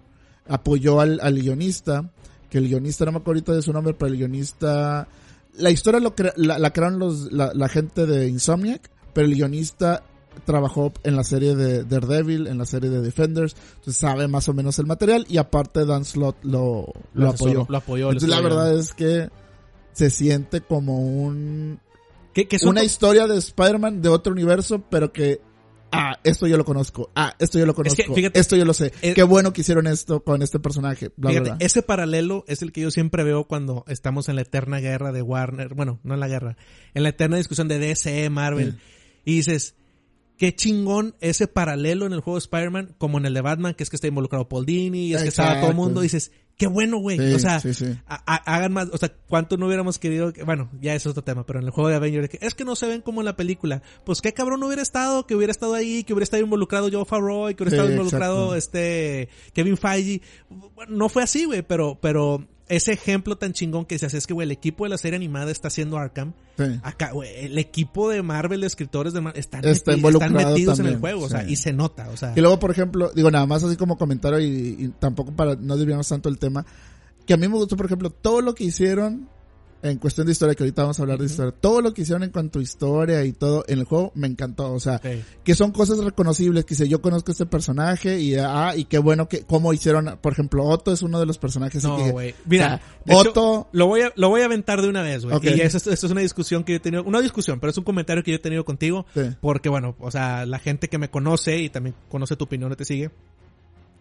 Apoyó 0.47 0.99
al, 1.01 1.19
al 1.21 1.36
guionista. 1.39 2.10
Que 2.49 2.58
el 2.58 2.67
guionista, 2.67 3.06
no 3.06 3.12
me 3.13 3.17
acuerdo 3.19 3.39
ahorita 3.39 3.54
de 3.54 3.62
su 3.62 3.71
nombre, 3.73 3.93
pero 3.93 4.12
el 4.12 4.17
guionista... 4.17 5.08
La 5.58 5.69
historia 5.69 5.99
lo 5.99 6.15
cre- 6.15 6.34
la, 6.38 6.58
la 6.60 6.71
crearon 6.71 6.97
los, 6.97 7.32
la, 7.32 7.51
la 7.54 7.67
gente 7.67 8.06
de 8.06 8.30
Insomniac, 8.30 8.89
pero 9.13 9.27
el 9.27 9.36
guionista 9.36 10.04
trabajó 10.45 10.93
en 11.04 11.17
la 11.17 11.25
serie 11.25 11.56
de 11.58 11.84
Daredevil, 11.84 12.47
en 12.47 12.58
la 12.58 12.65
serie 12.65 12.89
de 12.89 13.01
Defenders, 13.01 13.54
entonces 13.75 13.97
sabe 13.97 14.30
más 14.30 14.47
o 14.47 14.54
menos 14.54 14.80
el 14.80 14.86
material 14.86 15.25
y 15.27 15.38
aparte 15.38 15.86
Dan 15.86 16.06
Slott 16.06 16.38
lo, 16.43 16.88
lo, 17.13 17.30
apoyó. 17.30 17.65
Lo 17.67 17.77
apoyó. 17.77 18.08
Entonces 18.08 18.30
la 18.30 18.39
verdad 18.39 18.73
es 18.73 18.93
que 18.93 19.30
se 19.91 20.10
siente 20.10 20.62
como 20.62 20.99
un 20.99 21.82
Que, 22.34 22.47
que 22.47 22.58
son 22.58 22.69
una 22.69 22.84
historia 22.84 23.27
de 23.27 23.38
Spider-Man 23.38 24.01
de 24.01 24.08
otro 24.08 24.32
universo, 24.32 24.82
pero 24.89 25.12
que 25.12 25.41
ah, 25.91 26.19
esto 26.23 26.47
yo 26.47 26.58
lo 26.58 26.65
conozco, 26.65 27.12
ah, 27.15 27.34
esto 27.39 27.60
yo 27.60 27.65
lo 27.65 27.73
conozco, 27.73 27.95
que, 28.04 28.13
fíjate, 28.13 28.39
esto 28.39 28.56
yo 28.56 28.65
lo 28.65 28.73
sé. 28.73 28.91
eh, 29.01 29.13
Qué 29.13 29.23
bueno 29.23 29.54
que 29.54 29.62
hicieron 29.62 29.88
esto 29.88 30.23
con 30.23 30.41
este 30.41 30.60
personaje, 30.60 31.12
bla, 31.17 31.30
Fíjate, 31.32 31.49
bla, 31.49 31.56
bla. 31.58 31.65
ese 31.65 31.82
paralelo 31.82 32.43
es 32.47 32.62
el 32.62 32.71
que 32.71 32.82
yo 32.82 32.91
siempre 32.91 33.23
veo 33.23 33.45
cuando 33.45 33.84
estamos 33.88 34.30
en 34.30 34.36
la 34.36 34.41
eterna 34.43 34.80
guerra 34.80 35.12
de 35.12 35.21
Warner, 35.21 35.73
bueno, 35.73 35.99
no 36.04 36.13
en 36.13 36.19
la 36.19 36.27
guerra, 36.27 36.58
en 36.93 37.04
la 37.04 37.10
eterna 37.10 37.38
discusión 37.38 37.67
de 37.67 37.80
DC, 37.80 38.30
Marvel, 38.30 38.73
Sí. 38.73 38.77
y 39.25 39.36
dices, 39.36 39.75
qué 40.38 40.56
chingón 40.56 41.15
ese 41.19 41.47
paralelo 41.47 42.06
en 42.08 42.13
el 42.13 42.21
juego 42.21 42.38
de 42.38 42.43
Spider-Man, 42.43 42.95
como 42.97 43.19
en 43.19 43.25
el 43.27 43.34
de 43.34 43.41
Batman, 43.41 43.73
que 43.75 43.84
es 43.84 43.89
que 43.89 43.95
está 43.95 44.08
involucrado 44.08 44.49
Paul 44.49 44.65
Dini, 44.65 45.08
y 45.10 45.13
es 45.13 45.21
que 45.21 45.30
estaba 45.30 45.60
todo 45.60 45.69
el 45.69 45.75
mundo, 45.75 46.01
dices, 46.01 46.32
qué 46.62 46.67
bueno, 46.67 46.97
güey, 46.97 47.17
Sí, 47.17 47.34
o 47.34 47.39
sea, 47.39 47.60
sí, 47.60 47.74
sí. 47.74 47.86
hagan 48.08 48.71
más, 48.71 48.88
o 48.93 48.97
sea, 48.97 49.12
cuánto 49.28 49.58
no 49.58 49.65
hubiéramos 49.65 49.97
querido, 49.97 50.32
que- 50.32 50.43
bueno, 50.43 50.69
ya 50.80 50.93
es 50.93 51.06
otro 51.08 51.24
tema, 51.24 51.43
pero 51.45 51.60
en 51.60 51.65
el 51.65 51.71
juego 51.71 51.89
de 51.89 51.95
Avengers, 51.95 52.30
es 52.39 52.54
que 52.54 52.63
no 52.63 52.76
se 52.76 52.86
ven 52.88 53.02
como 53.02 53.21
en 53.21 53.26
la 53.26 53.36
película, 53.36 53.82
pues 54.06 54.21
qué 54.21 54.32
cabrón 54.34 54.62
hubiera 54.63 54.84
estado, 54.84 55.26
que 55.26 55.36
hubiera 55.36 55.50
estado 55.52 55.74
ahí, 55.74 56.04
que 56.04 56.13
hubiera 56.13 56.24
estado 56.26 56.43
involucrado 56.43 56.89
Joe 56.91 57.04
Favreau, 57.06 57.47
que 57.56 57.63
hubiera 57.63 57.76
estado 57.78 57.89
involucrado 57.91 58.56
exacto. 58.56 58.58
este 58.58 59.30
Kevin 59.54 59.76
Feige, 59.78 60.21
bueno, 60.76 60.95
no 60.95 61.10
fue 61.10 61.24
así, 61.24 61.45
güey, 61.45 61.63
pero, 61.63 61.97
pero 62.00 62.45
ese 62.69 62.93
ejemplo 62.93 63.38
tan 63.38 63.52
chingón 63.54 63.86
que 63.86 64.00
se 64.00 64.06
hace 64.06 64.17
es 64.17 64.28
que, 64.28 64.34
güey, 64.34 64.45
el 64.45 64.52
equipo 64.52 64.86
de 64.86 64.89
la 64.91 64.97
serie 64.97 65.17
animada 65.17 65.52
está 65.52 65.67
haciendo 65.67 65.97
Arkham, 65.97 66.34
Sí. 66.58 66.63
acá, 66.84 67.12
güey, 67.12 67.30
el 67.45 67.58
equipo 67.58 68.10
de 68.10 68.21
Marvel, 68.21 68.62
de 68.62 68.67
escritores 68.67 69.13
de 69.13 69.21
Marvel, 69.21 69.39
están, 69.39 69.65
Está 69.65 69.91
meti- 69.91 69.97
involucrado 69.97 70.38
están 70.38 70.52
metidos 70.54 70.80
en 70.80 70.86
el 70.86 70.97
juego, 71.00 71.26
o 71.26 71.30
sea, 71.30 71.43
y 71.47 71.56
se 71.56 71.74
nota, 71.74 72.10
o 72.10 72.17
sea, 72.17 72.34
Y 72.36 72.39
luego, 72.41 72.60
por 72.60 72.71
ejemplo, 72.71 73.12
digo 73.13 73.30
nada 73.32 73.45
más 73.45 73.63
así 73.63 73.76
como 73.76 73.97
comentario 73.97 74.39
y, 74.39 74.76
y 74.80 74.88
tampoco 75.00 75.32
para 75.34 75.56
no 75.56 75.76
desviarnos 75.76 76.08
tanto 76.08 76.30
el 76.30 76.38
tema, 76.38 76.65
que 77.26 77.34
a 77.34 77.38
mí 77.38 77.47
me 77.47 77.56
gustó, 77.56 77.76
por 77.78 77.86
ejemplo, 77.88 78.10
todo 78.10 78.41
lo 78.41 78.56
que 78.56 78.63
hicieron 78.63 79.28
en 79.84 79.98
cuestión 79.98 80.28
de 80.28 80.34
historia, 80.34 80.56
que 80.56 80.63
ahorita 80.63 80.84
vamos 80.84 81.00
a 81.00 81.04
hablar 81.04 81.20
de 81.20 81.26
historia, 81.26 81.54
todo 81.60 81.82
lo 81.82 81.94
que 81.94 82.04
hicieron 82.04 82.24
en 82.24 82.30
cuanto 82.30 82.60
a 82.60 82.62
historia 82.62 83.24
y 83.26 83.34
todo 83.34 83.63
en 83.67 83.80
el 83.80 83.86
juego 83.86 84.12
me 84.15 84.28
encantó, 84.28 84.72
o 84.74 84.80
sea, 84.80 85.02
que 85.44 85.56
son 85.56 85.72
cosas 85.72 86.00
reconocibles, 86.00 86.65
que 86.65 86.76
dice, 86.76 86.88
yo 86.88 87.02
conozco 87.02 87.32
este 87.32 87.46
personaje 87.46 88.20
y 88.20 88.36
ah, 88.36 88.74
y 88.76 88.86
qué 88.86 89.00
bueno 89.00 89.28
que, 89.28 89.41
cómo 89.41 89.74
hicieron, 89.74 90.17
por 90.22 90.34
ejemplo, 90.34 90.65
Otto 90.65 90.91
es 90.91 91.02
uno 91.02 91.20
de 91.20 91.26
los 91.26 91.38
personajes 91.38 91.84
No, 91.84 91.98
que, 91.98 92.12
güey. 92.12 92.36
Mira, 92.46 92.82
o 93.04 93.08
sea, 93.08 93.20
hecho, 93.20 93.30
Otto, 93.30 93.70
lo 93.72 93.88
voy 93.88 94.02
a, 94.02 94.13
lo 94.15 94.30
voy 94.30 94.41
a 94.41 94.46
aventar 94.46 94.82
de 94.82 94.89
una 94.89 95.02
vez, 95.02 95.26
güey. 95.26 95.36
Ok. 95.36 95.46
Y 95.46 95.62
esto, 95.62 95.78
esto 95.78 96.06
es 96.06 96.12
una 96.12 96.22
discusión 96.22 96.63
que 96.63 96.74
yo 96.74 96.78
he 96.78 96.80
tenido, 96.80 97.04
una 97.04 97.22
discusión, 97.22 97.60
pero 97.60 97.72
es 97.72 97.78
un 97.78 97.84
comentario 97.84 98.24
que 98.24 98.32
yo 98.32 98.36
he 98.36 98.39
tenido 98.39 98.65
contigo. 98.65 99.06
sí, 99.13 99.22
Porque 99.41 99.70
bueno, 99.70 99.96
o 100.00 100.12
sea, 100.12 100.46
la 100.46 100.60
gente 100.60 100.88
que 100.88 100.98
me 100.98 101.10
conoce 101.10 101.58
y 101.58 101.70
también 101.70 101.96
conoce 102.10 102.36
tu 102.36 102.46
opinión 102.46 102.72
y 102.72 102.76
te 102.76 102.86
sigue, 102.86 103.12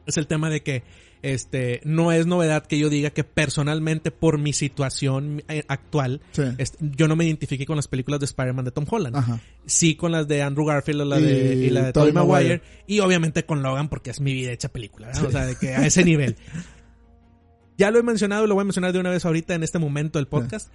es 0.07 0.17
el 0.17 0.27
tema 0.27 0.51
de 0.51 0.63
que, 0.63 0.83
este, 1.23 1.81
no 1.85 2.13
es 2.13 2.27
novedad 2.27 2.67
que 2.67 2.79
yo 2.79 2.89
diga 2.89 3.11
que 3.11 3.25
personalmente 3.25 4.11
por 4.11 4.39
mi 4.39 4.53
situación 4.53 5.43
eh, 5.49 5.65
actual, 5.69 6.21
sí, 6.33 6.43
este, 6.59 6.79
yo 6.81 7.09
no 7.09 7.17
me 7.17 7.25
identifiqué 7.25 7.67
con 7.67 7.77
las 7.77 7.89
películas 7.89 8.21
de 8.21 8.27
Spider-Man 8.27 8.65
de 8.65 8.71
Tom 8.71 8.87
Holland. 8.89 9.17
ajá, 9.17 9.41
Sí 9.67 9.95
con 9.95 10.13
las 10.13 10.27
de 10.27 10.43
Andrew 10.43 10.67
Garfield 10.67 11.03
o 11.03 11.05
la 11.05 11.21
Y 11.21 11.25
de, 11.25 11.55
y 11.55 11.71
la 11.71 11.87
de 11.87 11.93
Tobey 11.93 12.13
Maguire. 12.13 12.35
Maguire. 12.35 12.63
Y 12.87 13.01
obviamente 13.01 13.45
con 13.45 13.63
Logan 13.63 13.89
porque 13.89 14.11
es 14.11 14.21
mi 14.21 14.33
vida 14.33 14.53
hecha 14.53 14.69
película. 14.69 15.11
O 15.25 15.31
sea, 15.31 15.47
de 15.47 15.57
que 15.57 15.75
a 15.75 15.87
ese 15.87 16.05
nivel. 16.05 16.37
Ya 17.81 17.91
lo 17.91 17.99
he 17.99 18.03
mencionado 18.03 18.45
y 18.45 18.47
lo 18.47 18.55
voy 18.55 18.61
a 18.61 18.65
mencionar 18.67 18.93
de 18.93 18.99
una 18.99 19.09
vez 19.09 19.25
ahorita 19.25 19.55
en 19.55 19.63
este 19.63 19.79
momento 19.79 20.19
del 20.19 20.29
podcast. 20.29 20.71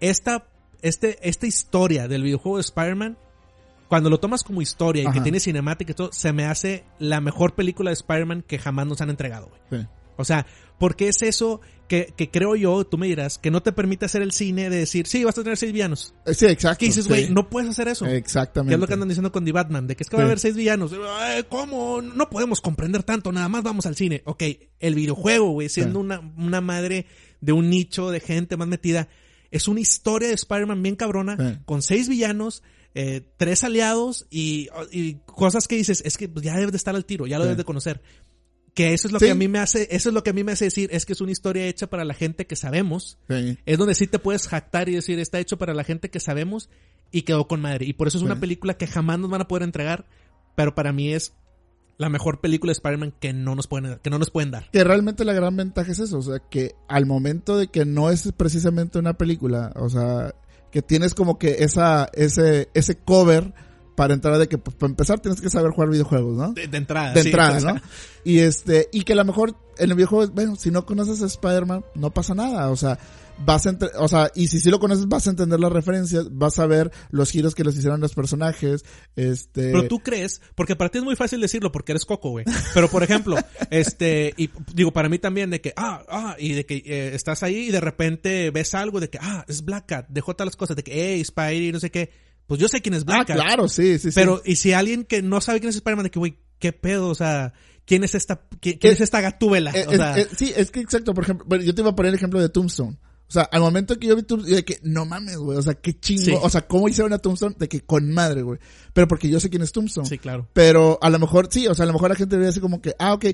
Esta, 0.00 0.46
este, 0.80 1.18
esta 1.20 1.46
historia 1.46 2.08
del 2.08 2.22
videojuego 2.22 2.56
de 2.56 2.62
Spider-Man, 2.62 3.18
cuando 3.88 4.10
lo 4.10 4.18
tomas 4.18 4.42
como 4.42 4.62
historia 4.62 5.04
y 5.08 5.12
que 5.12 5.20
tiene 5.20 5.40
cinemática 5.40 5.92
y 5.92 5.94
todo, 5.94 6.10
se 6.12 6.32
me 6.32 6.44
hace 6.44 6.84
la 6.98 7.20
mejor 7.20 7.54
película 7.54 7.90
de 7.90 7.94
Spider-Man 7.94 8.42
que 8.46 8.58
jamás 8.58 8.86
nos 8.86 9.00
han 9.00 9.10
entregado, 9.10 9.48
güey. 9.70 9.82
sí, 9.82 9.88
O 10.16 10.24
sea, 10.24 10.46
porque 10.78 11.08
es 11.08 11.22
eso 11.22 11.60
que, 11.88 12.12
que 12.16 12.30
creo 12.30 12.56
yo, 12.56 12.84
tú 12.84 12.98
me 12.98 13.06
dirás, 13.06 13.38
que 13.38 13.50
no 13.52 13.62
te 13.62 13.70
permite 13.72 14.04
hacer 14.06 14.20
el 14.22 14.32
cine 14.32 14.68
de 14.70 14.78
decir, 14.78 15.06
sí, 15.06 15.22
vas 15.24 15.38
a 15.38 15.42
tener 15.44 15.56
seis 15.56 15.72
villanos. 15.72 16.14
Eh, 16.26 16.34
sí, 16.34 16.46
exacto, 16.46 16.80
Que 16.80 16.86
dices, 16.86 17.04
sí. 17.04 17.08
güey, 17.08 17.30
no 17.30 17.48
puedes 17.48 17.70
hacer 17.70 17.86
eso. 17.88 18.06
exactamente, 18.06 18.70
Que 18.70 18.74
es 18.74 18.80
lo 18.80 18.86
que 18.88 18.94
andan 18.94 19.08
diciendo 19.08 19.30
con 19.30 19.44
The 19.44 19.52
Batman, 19.52 19.86
de 19.86 19.94
que 19.94 20.02
es 20.02 20.10
que 20.10 20.16
va 20.16 20.24
a 20.24 20.26
haber 20.26 20.40
seis 20.40 20.56
villanos. 20.56 20.92
Ay, 21.20 21.44
¿Cómo? 21.48 22.02
No 22.02 22.28
podemos 22.28 22.60
comprender 22.60 23.04
tanto, 23.04 23.30
nada 23.30 23.48
más 23.48 23.62
vamos 23.62 23.86
al 23.86 23.94
cine. 23.94 24.22
Ok, 24.24 24.42
el 24.80 24.94
videojuego, 24.96 25.50
güey, 25.52 25.68
siendo 25.68 26.00
una, 26.00 26.18
una 26.36 26.60
madre 26.60 27.06
de 27.40 27.52
un 27.52 27.70
nicho 27.70 28.10
de 28.10 28.18
gente 28.20 28.56
más 28.56 28.66
metida, 28.66 29.06
es 29.52 29.68
una 29.68 29.78
historia 29.80 30.26
de 30.28 30.34
Spider-Man 30.34 30.82
bien 30.82 30.96
cabrona, 30.96 31.36
Sí. 31.38 31.58
con 31.66 31.82
seis 31.82 32.08
villanos, 32.08 32.64
eh, 32.98 33.20
tres 33.36 33.62
aliados 33.62 34.26
y, 34.30 34.68
y 34.90 35.16
cosas 35.26 35.68
que 35.68 35.76
dices, 35.76 36.02
es 36.06 36.16
que 36.16 36.30
ya 36.42 36.54
debes 36.56 36.72
de 36.72 36.78
estar 36.78 36.94
al 36.96 37.04
tiro, 37.04 37.26
ya 37.26 37.36
lo 37.36 37.44
Sí. 37.44 37.48
debes 37.48 37.58
de 37.58 37.64
conocer. 37.64 38.00
Que 38.72 38.94
eso 38.94 39.06
es 39.08 39.12
lo 39.12 39.18
Sí. 39.18 39.26
que 39.26 39.30
a 39.32 39.34
mí 39.34 39.48
me 39.48 39.58
hace, 39.58 39.86
eso 39.90 40.08
es 40.08 40.14
lo 40.14 40.22
que 40.22 40.30
a 40.30 40.32
mí 40.32 40.44
me 40.44 40.52
hace 40.52 40.64
decir, 40.66 40.88
es 40.92 41.04
que 41.04 41.12
es 41.12 41.20
una 41.20 41.30
historia 41.32 41.66
hecha 41.66 41.88
para 41.88 42.04
la 42.06 42.14
gente 42.14 42.46
que 42.46 42.56
sabemos, 42.56 43.18
sí. 43.28 43.58
es 43.66 43.76
donde 43.78 43.94
sí 43.94 44.06
te 44.06 44.18
puedes 44.18 44.48
jactar 44.48 44.88
y 44.88 44.94
decir, 44.94 45.18
está 45.18 45.38
hecho 45.38 45.58
para 45.58 45.74
la 45.74 45.84
gente 45.84 46.10
que 46.10 46.20
sabemos 46.20 46.70
y 47.12 47.22
quedó 47.22 47.46
con 47.48 47.60
madre. 47.60 47.84
Y 47.86 47.92
por 47.92 48.08
eso 48.08 48.16
es 48.18 48.24
una 48.24 48.40
película 48.40 48.78
que 48.78 48.86
jamás 48.86 49.18
nos 49.18 49.28
van 49.30 49.42
a 49.42 49.48
poder 49.48 49.62
entregar, 49.62 50.06
pero 50.56 50.74
para 50.74 50.92
mí 50.92 51.12
es 51.12 51.34
la 51.98 52.08
mejor 52.10 52.40
película 52.40 52.70
de 52.70 52.74
Spider-Man 52.74 53.14
que 53.20 53.32
no 53.32 53.54
nos 53.54 53.66
pueden, 53.66 53.98
que 54.02 54.10
no 54.10 54.18
nos 54.18 54.30
pueden 54.30 54.50
dar. 54.50 54.70
que 54.70 54.84
realmente 54.84 55.24
la 55.24 55.32
gran 55.34 55.54
ventaja 55.56 55.92
es 55.92 55.98
eso, 55.98 56.18
o 56.18 56.22
sea, 56.22 56.38
que 56.50 56.74
al 56.88 57.06
momento 57.06 57.56
de 57.58 57.68
que 57.68 57.84
no 57.86 58.10
es 58.10 58.30
precisamente 58.36 58.98
una 58.98 59.14
película, 59.18 59.72
o 59.76 59.88
sea, 59.88 60.34
que 60.70 60.82
tienes 60.82 61.14
como 61.14 61.38
que 61.38 61.64
esa, 61.64 62.08
ese, 62.12 62.68
ese 62.74 62.96
cover 62.96 63.54
para 63.96 64.14
entrar 64.14 64.38
de 64.38 64.46
que, 64.46 64.58
pues, 64.58 64.76
para 64.76 64.90
empezar 64.90 65.20
tienes 65.20 65.40
que 65.40 65.50
saber 65.50 65.72
jugar 65.72 65.88
videojuegos, 65.88 66.36
¿no? 66.36 66.52
De, 66.52 66.68
de 66.68 66.76
entrada. 66.76 67.12
de 67.12 67.22
sí, 67.22 67.28
entrada, 67.28 67.56
o 67.56 67.60
sea, 67.60 67.72
¿no? 67.74 67.80
Y 68.24 68.40
este, 68.40 68.88
y 68.92 69.02
que 69.02 69.14
a 69.14 69.16
lo 69.16 69.24
mejor 69.24 69.56
en 69.78 69.90
el 69.90 69.96
videojuego, 69.96 70.32
bueno, 70.32 70.56
si 70.56 70.70
no 70.70 70.84
conoces 70.84 71.22
a 71.22 71.26
Spider-Man, 71.26 71.84
no 71.94 72.10
pasa 72.10 72.34
nada, 72.34 72.70
o 72.70 72.76
sea, 72.76 72.98
vas 73.44 73.66
a 73.66 73.70
entre- 73.70 73.90
o 73.98 74.08
sea, 74.08 74.30
y 74.34 74.48
si 74.48 74.60
sí 74.60 74.70
lo 74.70 74.78
conoces, 74.80 75.06
vas 75.08 75.26
a 75.26 75.30
entender 75.30 75.60
las 75.60 75.70
referencias, 75.72 76.26
vas 76.30 76.58
a 76.58 76.66
ver 76.66 76.90
los 77.10 77.30
giros 77.30 77.54
que 77.54 77.64
les 77.64 77.76
hicieron 77.76 78.00
los 78.00 78.14
personajes, 78.14 78.84
este... 79.14 79.72
Pero 79.72 79.88
tú 79.88 79.98
crees, 80.00 80.40
porque 80.54 80.76
para 80.76 80.90
ti 80.90 80.98
es 80.98 81.04
muy 81.04 81.16
fácil 81.16 81.40
decirlo 81.40 81.70
porque 81.72 81.92
eres 81.92 82.04
coco, 82.04 82.30
güey. 82.30 82.44
Pero 82.74 82.88
por 82.88 83.02
ejemplo, 83.02 83.36
este, 83.70 84.32
y 84.36 84.50
digo, 84.74 84.92
para 84.92 85.08
mí 85.08 85.18
también 85.18 85.50
de 85.50 85.60
que, 85.60 85.72
ah, 85.76 86.02
ah, 86.08 86.36
y 86.38 86.52
de 86.54 86.66
que 86.66 86.76
eh, 86.84 87.14
estás 87.14 87.42
ahí 87.42 87.68
y 87.68 87.70
de 87.70 87.80
repente 87.80 88.50
ves 88.50 88.74
algo 88.74 89.00
de 89.00 89.10
que, 89.10 89.18
ah, 89.20 89.44
es 89.48 89.64
Black 89.64 89.86
Cat, 89.86 90.06
dejó 90.08 90.34
todas 90.34 90.46
las 90.46 90.56
cosas, 90.56 90.76
de 90.76 90.82
que, 90.84 90.92
hey, 90.94 91.24
Spidey, 91.24 91.72
no 91.72 91.80
sé 91.80 91.90
qué. 91.90 92.10
Pues 92.46 92.60
yo 92.60 92.68
sé 92.68 92.80
quién 92.80 92.94
es 92.94 93.02
ah, 93.02 93.06
Black 93.06 93.26
Cat. 93.28 93.36
claro, 93.36 93.68
sí, 93.68 93.98
sí, 93.98 94.10
sí. 94.10 94.14
Pero, 94.14 94.40
y 94.44 94.56
si 94.56 94.72
alguien 94.72 95.04
que 95.04 95.20
no 95.20 95.40
sabe 95.40 95.60
quién 95.60 95.70
es 95.70 95.76
Spider-Man, 95.76 96.04
de 96.04 96.10
que, 96.10 96.18
güey, 96.18 96.38
qué 96.58 96.72
pedo, 96.72 97.08
o 97.08 97.14
sea, 97.14 97.52
¿quién 97.84 98.04
es 98.04 98.14
esta, 98.14 98.48
qui- 98.60 98.78
quién 98.80 98.92
es 98.92 99.00
esta 99.00 99.20
gatúbela? 99.20 99.72
Eh, 99.72 99.84
O 99.88 99.92
sea, 99.94 100.16
eh, 100.18 100.28
sí, 100.36 100.52
es 100.56 100.70
que 100.70 100.80
exacto, 100.80 101.12
por 101.12 101.24
ejemplo, 101.24 101.56
yo 101.60 101.74
te 101.74 101.80
iba 101.82 101.90
a 101.90 101.96
poner 101.96 102.10
el 102.10 102.14
ejemplo 102.14 102.40
de 102.40 102.48
Tombstone. 102.48 102.96
O 103.28 103.32
sea, 103.32 103.42
al 103.42 103.60
momento 103.60 103.98
que 103.98 104.06
yo 104.06 104.14
vi 104.16 104.22
Tombstone, 104.22 104.50
yo 104.50 104.56
de 104.56 104.64
que, 104.64 104.78
no 104.82 105.04
mames, 105.04 105.36
güey, 105.36 105.58
o 105.58 105.62
sea, 105.62 105.74
qué 105.74 105.98
chingo, 105.98 106.22
Sí. 106.24 106.34
o 106.40 106.48
sea, 106.48 106.66
cómo 106.68 106.88
hicieron 106.88 107.12
a 107.12 107.18
Tombstone, 107.18 107.56
de 107.58 107.68
que 107.68 107.80
con 107.80 108.12
madre, 108.12 108.42
güey. 108.42 108.58
Pero 108.92 109.08
porque 109.08 109.28
yo 109.28 109.40
sé 109.40 109.50
quién 109.50 109.62
es 109.62 109.72
Tombstone. 109.72 110.06
sí, 110.08 110.18
claro. 110.18 110.48
Pero 110.52 110.98
a 111.02 111.10
lo 111.10 111.18
mejor, 111.18 111.48
sí, 111.50 111.66
o 111.66 111.74
sea, 111.74 111.82
a 111.84 111.86
lo 111.86 111.92
mejor 111.92 112.10
la 112.10 112.16
gente 112.16 112.36
debería 112.36 112.48
decir 112.48 112.62
como 112.62 112.80
que, 112.80 112.94
ah, 112.98 113.14
ok. 113.14 113.26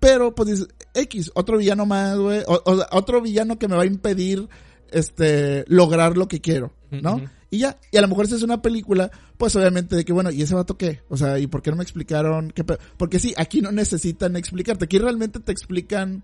Pero, 0.00 0.34
pues 0.34 0.48
dices, 0.50 0.68
X, 0.94 1.30
otro 1.34 1.56
villano 1.58 1.86
más, 1.86 2.18
güey. 2.18 2.42
O, 2.46 2.60
o 2.64 2.76
sea, 2.76 2.88
otro 2.92 3.20
villano 3.22 3.58
que 3.58 3.68
me 3.68 3.76
va 3.76 3.82
a 3.82 3.86
impedir, 3.86 4.48
este, 4.90 5.64
lograr 5.68 6.16
lo 6.16 6.28
que 6.28 6.40
quiero, 6.40 6.72
¿no? 6.90 7.20
Y 7.50 7.58
ya, 7.60 7.78
y 7.90 7.96
a 7.96 8.02
lo 8.02 8.08
mejor 8.08 8.26
si 8.26 8.34
es 8.34 8.42
una 8.42 8.60
película, 8.60 9.10
pues 9.38 9.56
obviamente 9.56 9.96
de 9.96 10.04
que, 10.04 10.12
bueno, 10.12 10.30
¿y 10.30 10.42
ese 10.42 10.54
vato 10.54 10.76
qué? 10.76 11.00
O 11.08 11.16
sea, 11.16 11.38
¿y 11.38 11.46
por 11.46 11.62
qué 11.62 11.70
no 11.70 11.76
me 11.76 11.82
explicaron 11.82 12.50
qué? 12.50 12.62
Porque 12.64 13.18
sí, 13.18 13.32
aquí 13.38 13.60
no 13.62 13.72
necesitan 13.72 14.36
explicarte. 14.36 14.84
Aquí 14.84 14.98
realmente 14.98 15.40
te 15.40 15.52
explican 15.52 16.22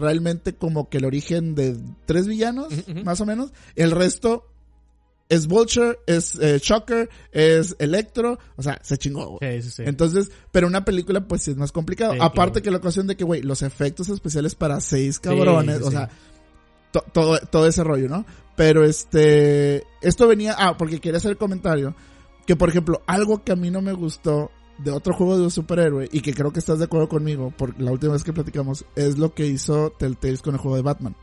realmente 0.00 0.54
como 0.54 0.88
que 0.88 0.98
el 0.98 1.04
origen 1.04 1.54
de 1.54 1.76
tres 2.06 2.26
villanos, 2.26 2.72
más 3.04 3.20
o 3.20 3.26
menos. 3.26 3.52
El 3.76 3.90
resto 3.92 4.46
es 5.28 5.46
Vulture, 5.46 5.98
es 6.06 6.34
eh, 6.40 6.58
Shocker, 6.60 7.08
es 7.30 7.76
Electro. 7.78 8.38
O 8.56 8.62
sea, 8.62 8.80
se 8.82 8.98
chingó. 8.98 9.38
Sí, 9.40 9.62
sí, 9.62 9.70
sí. 9.70 9.82
Entonces, 9.86 10.30
pero 10.50 10.66
una 10.66 10.84
película 10.84 11.20
pues 11.28 11.42
sí 11.42 11.52
es 11.52 11.56
más 11.56 11.70
complicado. 11.70 12.14
Aparte 12.20 12.60
claro. 12.60 12.62
que 12.64 12.70
la 12.72 12.76
ocasión 12.78 13.06
de 13.06 13.16
que, 13.16 13.22
güey, 13.24 13.42
los 13.42 13.62
efectos 13.62 14.08
especiales 14.08 14.56
para 14.56 14.80
seis 14.80 15.20
cabrones, 15.20 15.82
o 15.82 15.90
sea, 15.92 16.10
to- 16.90 17.04
todo, 17.12 17.38
todo 17.38 17.66
ese 17.68 17.84
rollo, 17.84 18.08
¿no? 18.08 18.26
Pero 18.56 18.84
este, 18.84 19.84
esto 20.02 20.26
venía, 20.26 20.56
ah, 20.58 20.76
porque 20.76 20.98
quería 21.00 21.18
hacer 21.18 21.30
el 21.30 21.38
comentario, 21.38 21.94
que 22.46 22.56
por 22.56 22.68
ejemplo, 22.68 23.00
algo 23.06 23.44
que 23.44 23.52
a 23.52 23.56
mí 23.56 23.70
no 23.70 23.80
me 23.80 23.92
gustó 23.92 24.50
de 24.82 24.90
otro 24.90 25.14
juego 25.14 25.36
de 25.36 25.44
un 25.44 25.50
superhéroe, 25.50 26.08
y 26.12 26.20
que 26.20 26.34
creo 26.34 26.52
que 26.52 26.58
estás 26.58 26.78
de 26.78 26.86
acuerdo 26.86 27.08
conmigo, 27.08 27.52
por 27.56 27.78
la 27.80 27.92
última 27.92 28.12
vez 28.14 28.24
que 28.24 28.32
platicamos, 28.32 28.84
es 28.96 29.18
lo 29.18 29.34
que 29.34 29.46
hizo 29.46 29.90
Telltale 29.98 30.38
con 30.38 30.54
el 30.54 30.60
juego 30.60 30.76
de 30.76 30.82
Batman. 30.82 31.14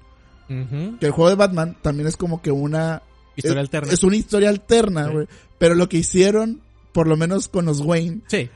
Que 0.47 1.05
el 1.05 1.11
juego 1.11 1.29
de 1.29 1.35
Batman 1.35 1.75
también 1.81 2.07
es 2.07 2.15
como 2.15 2.41
que 2.41 2.51
una 2.51 3.01
Historia 3.35 3.59
es, 3.61 3.65
alterna. 3.65 3.91
Es 3.93 4.03
una 4.03 4.15
historia 4.15 4.49
alterna, 4.49 5.05
Sí. 5.07 5.11
güey. 5.13 5.27
Pero 5.57 5.75
lo 5.75 5.89
que 5.89 5.97
hicieron, 5.97 6.61
por 6.93 7.07
lo 7.07 7.17
menos 7.17 7.47
con 7.49 7.65
los 7.65 7.81
Wayne, 7.81 8.21
Sí. 8.27 8.49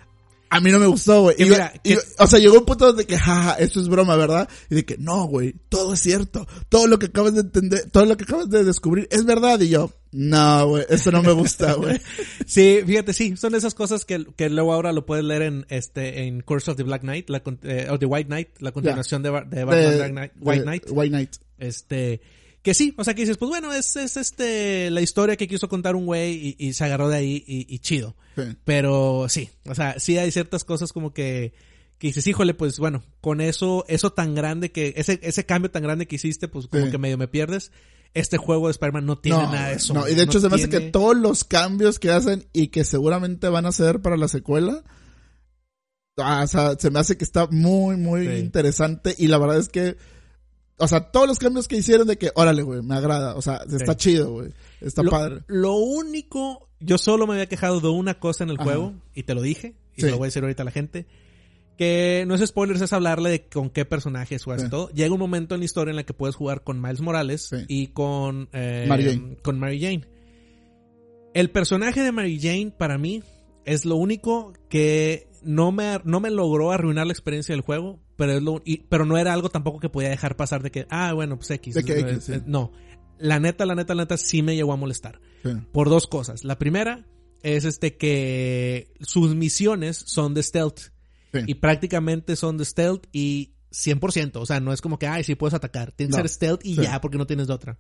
a 0.49 0.59
mí 0.61 0.71
no 0.71 0.79
me 0.79 0.85
gustó, 0.87 1.21
güey. 1.23 1.35
O 2.17 2.27
sea, 2.27 2.39
llegó 2.39 2.59
un 2.59 2.65
punto 2.65 2.93
de 2.93 3.05
que, 3.05 3.17
jaja, 3.17 3.55
esto 3.55 3.81
es 3.81 3.89
broma, 3.89 4.15
¿verdad? 4.15 4.47
Y 4.69 4.75
de 4.75 4.85
que, 4.85 4.97
no, 4.97 5.25
güey, 5.25 5.53
todo 5.69 5.93
es 5.93 5.99
cierto. 5.99 6.47
Todo 6.69 6.87
lo 6.87 6.97
que 6.97 7.07
acabas 7.07 7.33
de 7.33 7.41
entender, 7.41 7.89
todo 7.91 8.05
lo 8.05 8.15
que 8.17 8.23
acabas 8.23 8.49
de 8.49 8.63
descubrir 8.63 9.07
es 9.11 9.25
verdad. 9.25 9.59
Y 9.59 9.69
yo, 9.69 9.91
no, 10.11 10.67
güey, 10.67 10.85
esto 10.89 11.11
no 11.11 11.23
me 11.23 11.31
gusta, 11.31 11.73
güey. 11.73 11.99
Sí, 12.45 12.79
fíjate, 12.85 13.13
sí, 13.13 13.37
son 13.37 13.53
de 13.53 13.59
esas 13.59 13.73
cosas 13.73 14.03
que, 14.03 14.25
que 14.35 14.49
luego 14.49 14.73
ahora 14.73 14.91
lo 14.91 15.05
puedes 15.05 15.23
leer 15.23 15.41
en 15.43 15.65
este 15.69 16.23
en 16.23 16.41
Curse 16.41 16.71
of 16.71 16.77
the 16.77 16.83
Black 16.83 17.01
Knight, 17.01 17.29
la, 17.29 17.41
eh, 17.63 17.87
o 17.89 17.97
The 17.97 18.05
White 18.07 18.27
Knight, 18.27 18.49
la 18.59 18.71
continuación 18.73 19.23
de, 19.23 19.29
de 19.29 19.63
Batman 19.63 19.69
De- 19.91 19.97
Dark 19.97 20.11
Knight, 20.11 20.31
White 20.39 20.63
Knight. 20.63 20.83
White 20.89 21.09
Knight. 21.11 21.35
Este, 21.59 22.19
que 22.61 22.73
sí, 22.73 22.93
o 22.97 23.03
sea 23.05 23.13
que 23.13 23.21
dices, 23.21 23.37
pues 23.37 23.49
bueno, 23.49 23.73
es, 23.73 23.95
es 23.95 24.17
este, 24.17 24.89
la 24.91 25.01
historia 25.01 25.37
que 25.37 25.47
quiso 25.47 25.69
contar 25.69 25.95
un 25.95 26.05
güey 26.05 26.55
y, 26.59 26.67
y 26.67 26.73
se 26.73 26.83
agarró 26.83 27.07
de 27.07 27.17
ahí 27.17 27.43
y, 27.47 27.73
y 27.73 27.79
chido. 27.79 28.15
Sí. 28.35 28.43
Pero 28.65 29.27
sí, 29.29 29.49
o 29.65 29.73
sea, 29.75 29.97
sí 29.99 30.17
hay 30.17 30.31
ciertas 30.31 30.63
cosas 30.65 30.91
como 30.91 31.13
que, 31.13 31.53
que 31.99 32.07
dices, 32.07 32.27
híjole, 32.27 32.53
pues 32.53 32.79
bueno, 32.79 33.01
con 33.21 33.39
eso, 33.41 33.85
eso 33.87 34.11
tan 34.11 34.35
grande 34.35 34.71
que, 34.71 34.93
ese, 34.97 35.19
ese 35.23 35.45
cambio 35.45 35.71
tan 35.71 35.83
grande 35.83 36.05
que 36.07 36.17
hiciste, 36.17 36.47
pues 36.49 36.67
como 36.67 36.85
Sí. 36.85 36.91
que 36.91 36.97
medio 36.97 37.17
me 37.17 37.27
pierdes. 37.29 37.71
Este 38.13 38.37
juego 38.37 38.67
de 38.67 38.71
Spider-Man 38.71 39.05
no 39.05 39.17
tiene 39.17 39.37
no, 39.43 39.51
nada 39.53 39.69
de 39.69 39.75
eso. 39.75 39.93
no, 39.93 40.07
y 40.07 40.15
de 40.15 40.23
hecho 40.23 40.39
No 40.39 40.41
se 40.41 40.49
me 40.49 40.55
hace 40.55 40.67
tiene- 40.67 40.85
que 40.85 40.91
todos 40.91 41.15
los 41.15 41.43
cambios 41.45 41.97
que 41.97 42.09
hacen 42.11 42.45
y 42.51 42.67
que 42.67 42.83
seguramente 42.83 43.47
van 43.49 43.65
a 43.65 43.69
hacer 43.69 44.01
para 44.01 44.17
la 44.17 44.27
secuela, 44.27 44.83
ah, 46.17 46.41
o 46.43 46.47
sea, 46.47 46.75
se 46.77 46.89
me 46.91 46.99
hace 46.99 47.17
que 47.17 47.23
está 47.23 47.47
muy, 47.47 47.95
muy 47.97 48.27
Sí. 48.27 48.33
interesante 48.35 49.15
y 49.17 49.27
la 49.27 49.37
verdad 49.37 49.57
es 49.59 49.69
que, 49.69 49.95
o 50.77 50.87
sea, 50.87 51.11
todos 51.11 51.27
los 51.27 51.39
cambios 51.39 51.67
que 51.67 51.77
hicieron 51.77 52.07
de 52.07 52.17
que, 52.17 52.31
órale, 52.35 52.63
güey, 52.63 52.81
me 52.81 52.95
agrada, 52.95 53.35
o 53.35 53.41
sea, 53.41 53.61
está 53.71 53.95
chido, 53.95 54.31
güey, 54.31 54.53
está 54.81 55.03
lo, 55.03 55.11
padre. 55.11 55.41
Lo 55.47 55.75
único, 55.75 56.69
yo 56.79 56.97
solo 56.97 57.27
me 57.27 57.33
había 57.35 57.47
quejado 57.47 57.79
de 57.79 57.87
una 57.89 58.19
cosa 58.19 58.43
en 58.43 58.49
el 58.49 58.55
Ajá. 58.57 58.65
juego, 58.65 58.93
y 59.15 59.23
te 59.23 59.33
lo 59.35 59.41
dije, 59.41 59.75
y 59.95 60.01
Sí. 60.01 60.07
lo 60.09 60.17
voy 60.17 60.25
a 60.25 60.27
decir 60.27 60.43
ahorita 60.43 60.63
a 60.63 60.65
la 60.65 60.71
gente, 60.71 61.05
que 61.81 62.25
no 62.27 62.35
es 62.35 62.45
spoilers, 62.45 62.79
es 62.81 62.93
hablarle 62.93 63.31
de 63.31 63.47
con 63.47 63.71
qué 63.71 63.85
personajes 63.85 64.43
juegas 64.43 64.65
Sí. 64.65 64.69
todo. 64.69 64.89
Llega 64.91 65.11
un 65.13 65.19
momento 65.19 65.55
en 65.55 65.61
la 65.61 65.65
historia 65.65 65.89
en 65.89 65.95
la 65.95 66.03
que 66.03 66.13
puedes 66.13 66.35
jugar 66.35 66.63
con 66.63 66.79
Miles 66.79 67.01
Morales 67.01 67.47
Sí. 67.49 67.65
y 67.67 67.87
con, 67.87 68.49
eh, 68.53 68.85
Mary 68.87 69.03
Jane. 69.05 69.37
con 69.41 69.57
Mary 69.57 69.81
Jane. 69.81 70.01
El 71.33 71.49
personaje 71.49 72.01
de 72.03 72.11
Mary 72.11 72.39
Jane, 72.39 72.71
para 72.77 72.99
mí, 72.99 73.23
es 73.65 73.85
lo 73.85 73.95
único 73.95 74.53
que 74.69 75.27
no 75.41 75.71
me, 75.71 75.99
no 76.03 76.19
me 76.19 76.29
logró 76.29 76.71
arruinar 76.71 77.07
la 77.07 77.13
experiencia 77.13 77.53
del 77.55 77.61
juego, 77.61 77.99
pero 78.15 78.33
es 78.33 78.43
lo, 78.43 78.61
y- 78.63 78.83
pero 78.89 79.05
no 79.05 79.17
era 79.17 79.33
algo 79.33 79.49
tampoco 79.49 79.79
que 79.79 79.89
podía 79.89 80.09
dejar 80.09 80.35
pasar 80.35 80.61
de 80.61 80.69
que, 80.69 80.85
ah, 80.91 81.13
bueno, 81.13 81.37
pues 81.37 81.49
X. 81.49 81.73
De 81.73 81.83
que 81.83 81.93
Eh, 81.93 81.99
X, 82.01 82.23
sí. 82.25 82.33
eh, 82.33 82.41
No. 82.45 82.71
La 83.17 83.39
neta, 83.39 83.65
la 83.65 83.73
neta, 83.73 83.95
la 83.95 84.03
neta, 84.03 84.17
sí 84.17 84.43
me 84.43 84.55
llegó 84.55 84.71
a 84.73 84.75
molestar 84.77 85.19
Sí. 85.43 85.49
por 85.71 85.89
dos 85.89 86.05
cosas. 86.05 86.43
La 86.43 86.59
primera 86.59 87.07
es 87.41 87.65
este 87.65 87.97
que 87.97 88.93
sus 88.99 89.33
misiones 89.35 89.97
son 89.97 90.35
de 90.35 90.43
stealth 90.43 90.90
Sí. 91.33 91.39
y 91.47 91.55
prácticamente 91.55 92.35
son 92.35 92.57
de 92.57 92.65
stealth 92.65 93.05
y 93.13 93.53
100%, 93.71 94.35
o 94.41 94.45
sea, 94.45 94.59
no 94.59 94.73
es 94.73 94.81
como 94.81 94.99
que 94.99 95.07
ay, 95.07 95.23
sí 95.23 95.35
puedes 95.35 95.53
atacar, 95.53 95.91
tienes 95.93 96.15
que 96.15 96.21
No. 96.21 96.27
ser 96.27 96.33
stealth 96.35 96.65
y 96.65 96.75
Sí. 96.75 96.81
ya 96.81 96.99
porque 96.99 97.17
no 97.17 97.25
tienes 97.25 97.47
de 97.47 97.53
otra. 97.53 97.79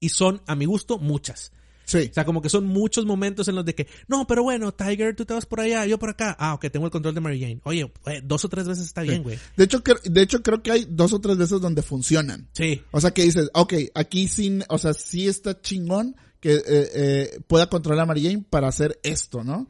Y 0.00 0.08
son 0.08 0.40
a 0.46 0.54
mi 0.56 0.64
gusto 0.64 0.98
muchas. 0.98 1.52
Sí. 1.84 2.08
O 2.10 2.14
sea, 2.14 2.24
como 2.24 2.40
que 2.40 2.48
son 2.48 2.64
muchos 2.64 3.04
momentos 3.04 3.48
en 3.48 3.56
los 3.56 3.64
de 3.64 3.74
que, 3.74 3.86
no, 4.08 4.26
pero 4.26 4.42
bueno, 4.42 4.72
Tiger, 4.72 5.14
tú 5.14 5.24
te 5.26 5.34
vas 5.34 5.44
por 5.46 5.60
allá, 5.60 5.84
yo 5.84 5.98
por 5.98 6.08
acá. 6.10 6.34
Ah, 6.38 6.54
ok, 6.54 6.70
tengo 6.70 6.86
el 6.86 6.92
control 6.92 7.14
de 7.14 7.20
Mary 7.20 7.40
Jane. 7.40 7.60
Oye, 7.64 7.92
eh, 8.06 8.20
dos 8.24 8.44
o 8.44 8.48
tres 8.48 8.66
veces 8.66 8.84
está 8.86 9.02
bien, 9.02 9.22
güey. 9.22 9.38
De 9.56 9.64
hecho, 9.64 9.82
de 10.04 10.22
hecho, 10.22 10.42
creo 10.42 10.62
que 10.62 10.70
hay 10.70 10.86
dos 10.88 11.12
o 11.12 11.20
tres 11.20 11.36
veces 11.36 11.60
donde 11.60 11.82
funcionan. 11.82 12.48
Sí. 12.52 12.82
O 12.92 13.00
sea, 13.00 13.10
que 13.10 13.24
dices, 13.24 13.50
ok, 13.52 13.74
aquí 13.94 14.28
sí, 14.28 14.60
o 14.68 14.78
sea, 14.78 14.94
sí 14.94 15.26
está 15.28 15.60
chingón 15.60 16.16
que 16.40 16.54
eh, 16.54 16.62
eh, 16.66 17.40
pueda 17.48 17.68
controlar 17.68 18.04
a 18.04 18.06
Mary 18.06 18.22
Jane 18.22 18.44
para 18.48 18.68
hacer 18.68 18.98
esto, 19.02 19.44
¿no? 19.44 19.68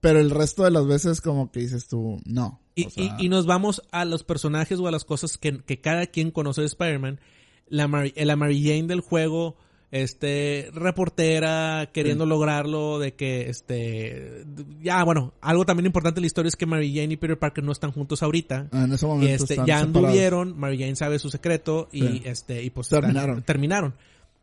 Pero 0.00 0.20
el 0.20 0.30
resto 0.30 0.64
de 0.64 0.70
las 0.70 0.86
veces 0.86 1.20
como 1.20 1.50
que 1.50 1.60
dices 1.60 1.88
tú, 1.88 2.20
no. 2.24 2.60
Y, 2.74 2.86
O 2.86 2.90
sea, 2.90 3.16
y- 3.18 3.26
y 3.26 3.28
nos 3.28 3.46
vamos 3.46 3.82
a 3.90 4.04
los 4.04 4.22
personajes 4.24 4.78
o 4.78 4.86
a 4.86 4.90
las 4.90 5.04
cosas 5.04 5.38
que, 5.38 5.58
que 5.64 5.80
cada 5.80 6.06
quien 6.06 6.30
conoce 6.30 6.60
de 6.60 6.66
Spider-Man. 6.66 7.20
La 7.68 7.88
Mary, 7.88 8.12
la 8.16 8.36
Mary 8.36 8.62
Jane 8.62 8.84
del 8.86 9.00
juego, 9.00 9.56
este, 9.90 10.70
reportera, 10.74 11.90
queriendo 11.92 12.26
lograrlo, 12.26 12.98
de 12.98 13.14
que, 13.14 13.48
este, 13.48 14.44
ya, 14.82 15.02
bueno, 15.04 15.32
algo 15.40 15.64
también 15.64 15.86
importante 15.86 16.20
en 16.20 16.22
la 16.22 16.26
historia 16.26 16.48
es 16.48 16.56
que 16.56 16.66
Mary 16.66 16.94
Jane 16.94 17.14
y 17.14 17.16
Peter 17.16 17.38
Parker 17.38 17.64
no 17.64 17.72
están 17.72 17.92
juntos 17.92 18.22
ahorita. 18.22 18.68
en 18.72 18.92
ese 18.92 19.06
momento 19.06 19.32
este, 19.32 19.54
están 19.54 19.66
ya 19.66 19.78
separados. 19.80 20.04
anduvieron, 20.10 20.58
Mary 20.58 20.78
Jane 20.78 20.96
sabe 20.96 21.18
su 21.18 21.30
secreto 21.30 21.88
y 21.92 22.02
Sí. 22.02 22.22
este, 22.24 22.62
y 22.62 22.70
pues 22.70 22.86
están- 22.88 23.00
Terminaron. 23.02 23.42
terminaron. 23.42 23.94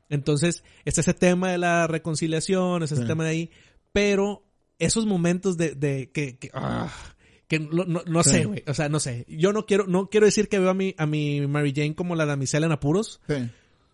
Entonces, 0.09 0.63
está 0.85 1.01
ese 1.01 1.13
tema 1.13 1.51
de 1.51 1.57
la 1.57 1.87
reconciliación, 1.87 2.83
está 2.83 2.95
ese 2.95 3.03
Sí. 3.03 3.07
tema 3.07 3.23
de 3.23 3.29
ahí, 3.29 3.49
pero 3.91 4.43
esos 4.83 5.05
momentos 5.05 5.57
de, 5.57 5.75
de 5.75 6.09
que, 6.11 6.37
que, 6.37 6.49
ah, 6.53 6.91
que 7.47 7.59
no, 7.59 7.85
no, 7.85 8.01
no 8.05 8.23
Sí. 8.23 8.29
sé, 8.31 8.45
güey, 8.45 8.63
o 8.67 8.73
sea, 8.73 8.89
no 8.89 8.99
sé. 8.99 9.25
Yo 9.27 9.53
no 9.53 9.65
quiero, 9.65 9.85
no 9.87 10.09
quiero 10.09 10.25
decir 10.25 10.47
que 10.49 10.59
veo 10.59 10.69
a 10.69 10.73
mi, 10.73 10.95
a 10.97 11.05
mi 11.05 11.45
Mary 11.47 11.73
Jane 11.75 11.95
como 11.95 12.15
la 12.15 12.25
damisela 12.25 12.65
en 12.65 12.71
apuros, 12.71 13.21
Sí. 13.27 13.49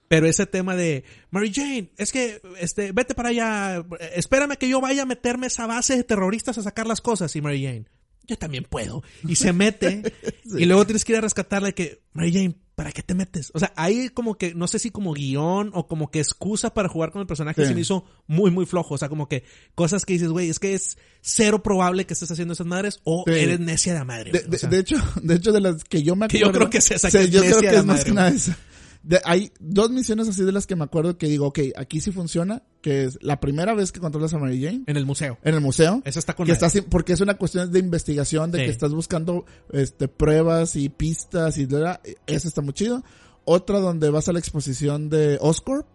pero 0.08 0.28
ese 0.28 0.46
tema 0.46 0.76
de, 0.76 1.04
Mary 1.32 1.52
Jane, 1.54 1.90
es 1.98 2.12
que, 2.12 2.42
este, 2.60 2.92
vete 2.92 3.16
para 3.16 3.30
allá, 3.30 3.84
espérame 4.16 4.56
que 4.58 4.70
yo 4.70 4.82
vaya 4.82 5.04
a 5.04 5.06
meterme 5.06 5.46
a 5.46 5.48
esa 5.48 5.68
base 5.68 5.96
de 5.98 6.04
terroristas 6.04 6.58
a 6.58 6.64
sacar 6.64 6.88
las 6.88 7.02
cosas, 7.02 7.36
y 7.36 7.42
Mary 7.42 7.64
Jane, 7.64 7.86
yo 8.28 8.38
también 8.38 8.64
puedo. 8.64 9.02
Y 9.28 9.36
se 9.38 9.54
mete, 9.54 10.04
y 10.46 10.66
luego 10.66 10.86
tienes 10.86 11.04
que 11.06 11.14
ir 11.14 11.18
a 11.18 11.22
rescatarla 11.22 11.70
de 11.70 11.74
que, 11.74 12.02
Mary 12.14 12.32
Jane, 12.32 12.56
¿para 12.80 12.94
qué 12.94 13.04
te 13.04 13.14
metes? 13.14 13.52
O 13.54 13.60
sea, 13.60 13.74
ahí 13.76 14.08
como 14.08 14.36
que, 14.38 14.56
no 14.56 14.66
sé 14.66 14.80
si 14.80 14.90
como 14.90 15.12
guion 15.14 15.70
o 15.74 15.86
como 15.86 16.10
que 16.12 16.20
excusa 16.22 16.74
para 16.74 16.88
jugar 16.88 17.12
con 17.12 17.20
el 17.20 17.28
personaje 17.28 17.62
Sí. 17.64 17.68
se 17.68 17.76
me 17.76 17.82
hizo 17.82 18.06
muy, 18.26 18.52
muy 18.52 18.66
flojo. 18.66 18.94
O 18.94 18.98
sea, 18.98 19.10
como 19.10 19.28
que 19.28 19.44
cosas 19.76 20.06
que 20.06 20.14
dices, 20.14 20.30
güey, 20.30 20.50
es 20.50 20.60
que 20.60 20.74
es 20.76 20.98
cero 21.20 21.62
probable 21.62 22.06
que 22.06 22.14
estés 22.14 22.32
haciendo 22.32 22.54
esas 22.54 22.66
madres 22.68 23.02
o 23.04 23.26
Sí. 23.28 23.34
eres 23.34 23.60
necia 23.60 23.94
de 23.96 24.06
madre. 24.06 24.32
De. 24.32 24.40
O 24.40 24.48
de- 24.52 24.58
sea, 24.60 24.70
de 24.70 24.80
hecho, 24.80 24.96
de 25.22 25.36
hecho, 25.36 25.52
de 25.52 25.60
las 25.60 25.84
que 25.84 26.04
yo 26.04 26.16
me 26.16 26.30
Que 26.30 26.38
acuerdo. 26.38 26.54
yo 26.54 26.58
creo 26.60 26.70
que 26.70 26.78
es 26.78 26.90
esa, 26.92 27.12
que 27.12 27.20
es 27.20 27.30
yo 27.32 27.42
creo 27.42 27.60
que 27.60 27.68
es 27.68 27.76
más 27.84 27.86
madre, 27.98 28.04
que 28.06 28.12
nada 28.14 28.30
esa. 28.30 28.58
De- 29.04 29.22
hay 29.26 29.52
dos 29.60 29.90
misiones 29.92 30.28
así 30.28 30.44
de 30.44 30.52
las 30.52 30.68
que 30.68 30.76
me 30.76 30.84
acuerdo 30.84 31.18
que 31.18 31.28
digo, 31.28 31.48
ok, 31.48 31.60
aquí 31.78 32.02
sí 32.02 32.12
funciona, 32.12 32.64
que 32.82 33.06
es 33.06 33.18
la 33.22 33.40
primera 33.40 33.74
vez 33.74 33.92
que 33.92 34.00
controlas 34.00 34.34
a 34.34 34.40
Mary 34.40 34.62
Jane 34.64 34.84
En 34.88 34.98
el 34.98 35.06
museo. 35.06 35.38
en 35.44 35.56
el 35.56 35.62
museo. 35.62 36.02
Esa 36.06 36.20
está 36.20 36.36
con 36.36 36.46
que 36.46 36.54
madre. 36.54 36.68
estás, 36.68 36.84
porque 36.90 37.14
es 37.14 37.22
una 37.22 37.36
cuestión 37.38 37.72
de 37.72 37.80
investigación, 37.80 38.52
de 38.52 38.60
Sí. 38.60 38.66
que 38.66 38.72
estás 38.72 38.94
buscando 38.94 39.46
este 39.72 40.08
pruebas 40.08 40.76
y 40.76 40.90
pistas 40.90 41.58
y 41.58 41.66
bla, 41.66 42.02
eso 42.28 42.48
está 42.48 42.62
muy 42.62 42.74
chido. 42.74 43.04
Otra 43.46 43.80
donde 43.80 44.10
vas 44.10 44.30
a 44.30 44.34
la 44.34 44.40
exposición 44.40 45.10
de 45.10 45.38
Oscorp, 45.42 45.88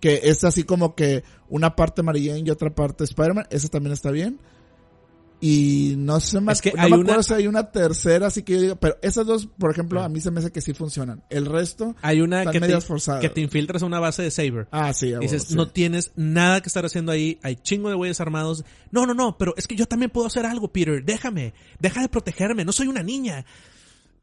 que 0.00 0.20
es 0.24 0.44
así 0.44 0.62
como 0.64 0.94
que 0.94 1.24
una 1.50 1.76
parte 1.76 2.02
Mary 2.02 2.26
Jane 2.26 2.42
y 2.46 2.50
otra 2.50 2.74
parte 2.74 3.04
Spider-Man, 3.04 3.46
esa 3.50 3.68
también 3.68 3.92
está 3.92 4.10
bien. 4.10 4.38
Y 5.40 5.94
no 5.96 6.20
sé 6.20 6.38
más, 6.40 6.58
Es 6.58 6.62
que 6.62 6.72
no 6.76 6.82
hay 6.82 6.90
me 6.90 6.96
una- 6.98 7.04
acuerdo 7.04 7.22
si 7.22 7.34
hay 7.34 7.46
una 7.46 7.70
tercera, 7.70 8.26
así 8.26 8.42
que 8.42 8.52
yo 8.54 8.60
digo, 8.60 8.76
pero 8.76 8.98
esas 9.00 9.26
dos, 9.26 9.46
por 9.46 9.70
ejemplo, 9.70 10.02
a 10.02 10.08
mí 10.10 10.20
se 10.20 10.30
me 10.30 10.40
hace 10.40 10.50
que 10.52 10.60
sí 10.60 10.74
funcionan. 10.74 11.22
El 11.30 11.46
resto, 11.46 11.96
Hay 12.02 12.20
una 12.20 12.40
Están 12.42 12.52
que 12.52 12.60
te, 12.68 12.80
forzadas. 12.82 13.20
que 13.22 13.30
te 13.30 13.40
infiltras 13.40 13.82
a 13.82 13.86
una 13.86 14.00
base 14.00 14.22
de 14.22 14.30
Saber. 14.30 14.68
ah, 14.70 14.92
sí, 14.92 15.06
huevo, 15.06 15.20
Dices, 15.22 15.44
sí. 15.44 15.54
no 15.54 15.68
tienes 15.68 16.12
nada 16.14 16.60
que 16.60 16.68
estar 16.68 16.84
haciendo 16.84 17.10
ahí, 17.12 17.38
hay 17.42 17.56
chingo 17.56 17.88
de 17.88 17.94
güeyes 17.94 18.20
armados. 18.20 18.64
No, 18.90 19.06
no, 19.06 19.14
no, 19.14 19.38
pero 19.38 19.54
es 19.56 19.66
que 19.66 19.76
yo 19.76 19.86
también 19.86 20.10
puedo 20.10 20.26
hacer 20.26 20.44
algo, 20.44 20.70
Peter, 20.72 21.02
déjame, 21.04 21.54
deja 21.78 22.02
de 22.02 22.08
protegerme, 22.10 22.64
no 22.66 22.72
soy 22.72 22.88
una 22.88 23.02
niña. 23.02 23.46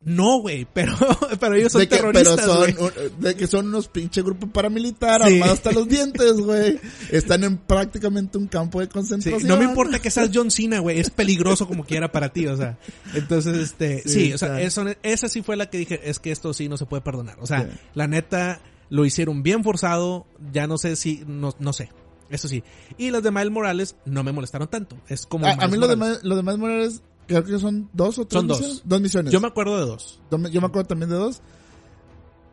No, 0.10 0.40
güey, 0.40 0.66
pero, 0.74 0.96
pero 1.40 1.56
ellos 1.56 1.74
son 1.74 1.82
de 1.82 1.90
que, 1.90 1.98
pero 1.98 2.12
terroristas, 2.14 2.46
son, 2.46 2.76
un- 2.80 3.22
de 3.22 3.36
que 3.36 3.46
son 3.46 3.68
unos 3.68 3.90
pinche 3.90 4.22
grupos 4.22 4.50
paramilitar 4.52 5.22
Sí. 5.28 5.34
armados 5.34 5.56
hasta 5.58 5.74
los 5.74 5.88
dientes, 5.90 6.34
güey. 6.38 6.80
Están 7.12 7.44
en 7.44 7.58
prácticamente 7.58 8.38
un 8.38 8.48
campo 8.48 8.80
de 8.80 8.86
Sí, 8.86 8.92
concentración. 8.94 9.48
no 9.50 9.58
me 9.58 9.66
importa 9.66 10.00
que 10.00 10.10
seas 10.10 10.30
John 10.34 10.50
Cena, 10.50 10.80
güey, 10.80 11.00
es 11.00 11.10
peligroso 11.10 11.68
como 11.68 11.84
quiera 11.84 12.10
para 12.12 12.30
ti, 12.30 12.48
o 12.48 12.56
sea. 12.56 12.78
Entonces, 13.14 13.58
este, 13.58 14.02
sí, 14.06 14.28
Sí, 14.28 14.34
o 14.34 14.38
sea, 14.38 14.62
eso, 14.62 14.86
esa 15.04 15.28
sí 15.28 15.42
fue 15.42 15.58
la 15.58 15.70
que 15.70 15.78
dije, 15.80 16.00
es 16.10 16.20
que 16.20 16.32
esto 16.32 16.54
sí 16.54 16.70
no 16.70 16.78
se 16.78 16.86
puede 16.86 17.02
perdonar. 17.02 17.38
O 17.42 17.46
sea, 17.46 17.70
la 17.94 18.08
neta, 18.08 18.62
lo 18.90 19.04
hicieron 19.06 19.44
bien 19.44 19.64
forzado, 19.66 20.26
ya 20.54 20.68
no 20.68 20.78
sé 20.78 20.96
si, 20.96 21.24
no, 21.28 21.54
no 21.60 21.74
sé. 21.74 21.90
Eso 22.30 22.48
sí. 22.48 22.64
Y 22.98 23.12
las 23.12 23.24
de 23.24 23.32
Miles 23.32 23.52
Morales 23.52 23.96
no 24.06 24.24
me 24.24 24.32
molestaron 24.32 24.70
tanto. 24.70 24.98
Es 25.10 25.26
como. 25.26 25.46
A, 25.46 25.52
a 25.52 25.56
Miles 25.56 25.72
mí 25.72 25.78
lo 25.78 25.88
demás, 25.88 26.20
lo 26.24 26.36
demás 26.38 26.58
Morales, 26.58 27.02
creo 27.28 27.44
que 27.44 27.60
son 27.60 27.90
dos 27.94 28.18
o 28.20 28.26
tres 28.26 28.40
Son 28.40 28.48
dos. 28.48 28.60
misiones. 28.60 28.82
Dos 28.86 29.02
misiones. 29.02 29.32
Yo 29.34 29.40
me 29.42 29.48
acuerdo 29.48 29.78
de 29.80 29.86
dos. 29.86 30.20
Yo 30.32 30.38
me- 30.40 30.50
acuerdo 30.68 30.86
también 30.88 31.10
de 31.10 31.16
dos. 31.18 31.42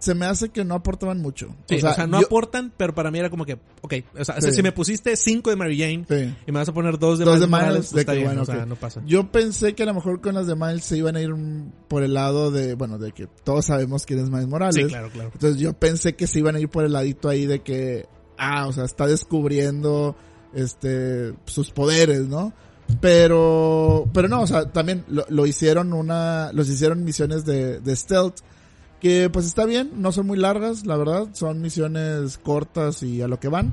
Se 0.01 0.15
me 0.15 0.27
hace 0.27 0.51
que 0.51 0.67
no 0.67 0.75
aportaban 0.75 1.23
mucho. 1.23 1.55
Sí, 1.67 1.77
o 1.77 1.81
sea, 1.81 2.07
no 2.07 2.21
yo- 2.21 2.27
aportan, 2.27 2.75
pero 2.77 2.95
para 2.95 3.11
mí 3.11 3.19
era 3.19 3.31
como 3.31 3.47
que, 3.47 3.55
ok, 3.81 3.95
o 4.21 4.23
sea, 4.25 4.39
Sí. 4.39 4.53
si 4.53 4.63
me 4.63 4.71
pusiste 4.71 5.17
cinco 5.17 5.49
de 5.49 5.57
Mary 5.57 5.79
Jane 5.79 6.05
Sí. 6.07 6.35
y 6.47 6.53
me 6.53 6.59
vas 6.59 6.69
a 6.69 6.75
poner 6.75 6.99
dos 6.99 7.19
de 7.19 7.25
Dos 7.25 7.37
Miles 7.37 7.51
de 7.51 7.57
Miles, 7.57 7.73
pues 7.77 7.93
de 7.93 8.01
está 8.01 8.13
que, 8.13 8.19
bien, 8.19 8.29
bueno, 8.29 8.43
o 8.43 8.45
sea, 8.45 8.67
no 8.67 8.77
pasa. 8.77 9.01
Yo 9.07 9.33
pensé 9.33 9.75
que 9.75 9.85
a 9.85 9.87
lo 9.87 9.95
mejor 9.95 10.21
con 10.21 10.35
las 10.35 10.47
de 10.47 10.57
Miles 10.57 10.85
se 10.85 10.99
iban 10.99 11.17
a 11.17 11.23
ir 11.23 11.31
por 11.89 12.03
el 12.03 12.13
lado 12.13 12.51
de, 12.51 12.75
bueno, 12.75 12.99
de 12.99 13.13
que 13.13 13.29
todos 13.45 13.65
sabemos 13.65 14.05
quién 14.05 14.19
es 14.19 14.29
Miles 14.29 14.47
Morales. 14.49 14.75
Sí, 14.77 14.85
claro, 14.91 15.09
claro. 15.09 15.31
Entonces 15.33 15.59
yo 15.59 15.73
pensé 15.73 16.15
que 16.17 16.27
se 16.27 16.39
iban 16.41 16.57
a 16.57 16.61
ir 16.61 16.69
por 16.69 16.85
el 16.85 16.93
ladito 16.93 17.31
ahí 17.31 17.47
de 17.47 17.61
que, 17.63 18.07
ah, 18.37 18.67
o 18.67 18.73
sea, 18.75 18.85
está 18.85 19.07
descubriendo, 19.07 20.17
este, 20.53 21.33
sus 21.47 21.71
poderes, 21.71 22.27
¿no? 22.29 22.53
Pero, 23.01 24.09
pero 24.13 24.29
no, 24.29 24.43
o 24.43 24.47
sea, 24.47 24.71
también 24.73 25.05
lo, 25.09 25.25
lo 25.29 25.47
hicieron 25.47 25.93
una, 25.93 26.53
los 26.53 26.69
hicieron 26.69 27.05
misiones 27.05 27.45
de, 27.45 27.81
de 27.81 27.97
stealth, 27.97 28.37
que 29.01 29.29
pues 29.31 29.47
está 29.47 29.65
bien, 29.67 29.91
no 29.97 30.11
son 30.13 30.27
muy 30.27 30.39
largas, 30.39 30.87
la 30.87 30.97
verdad, 30.97 31.29
son 31.33 31.61
misiones 31.61 32.39
cortas 32.39 33.03
y 33.03 33.21
a 33.23 33.29
lo 33.29 33.39
que 33.39 33.49
van. 33.49 33.73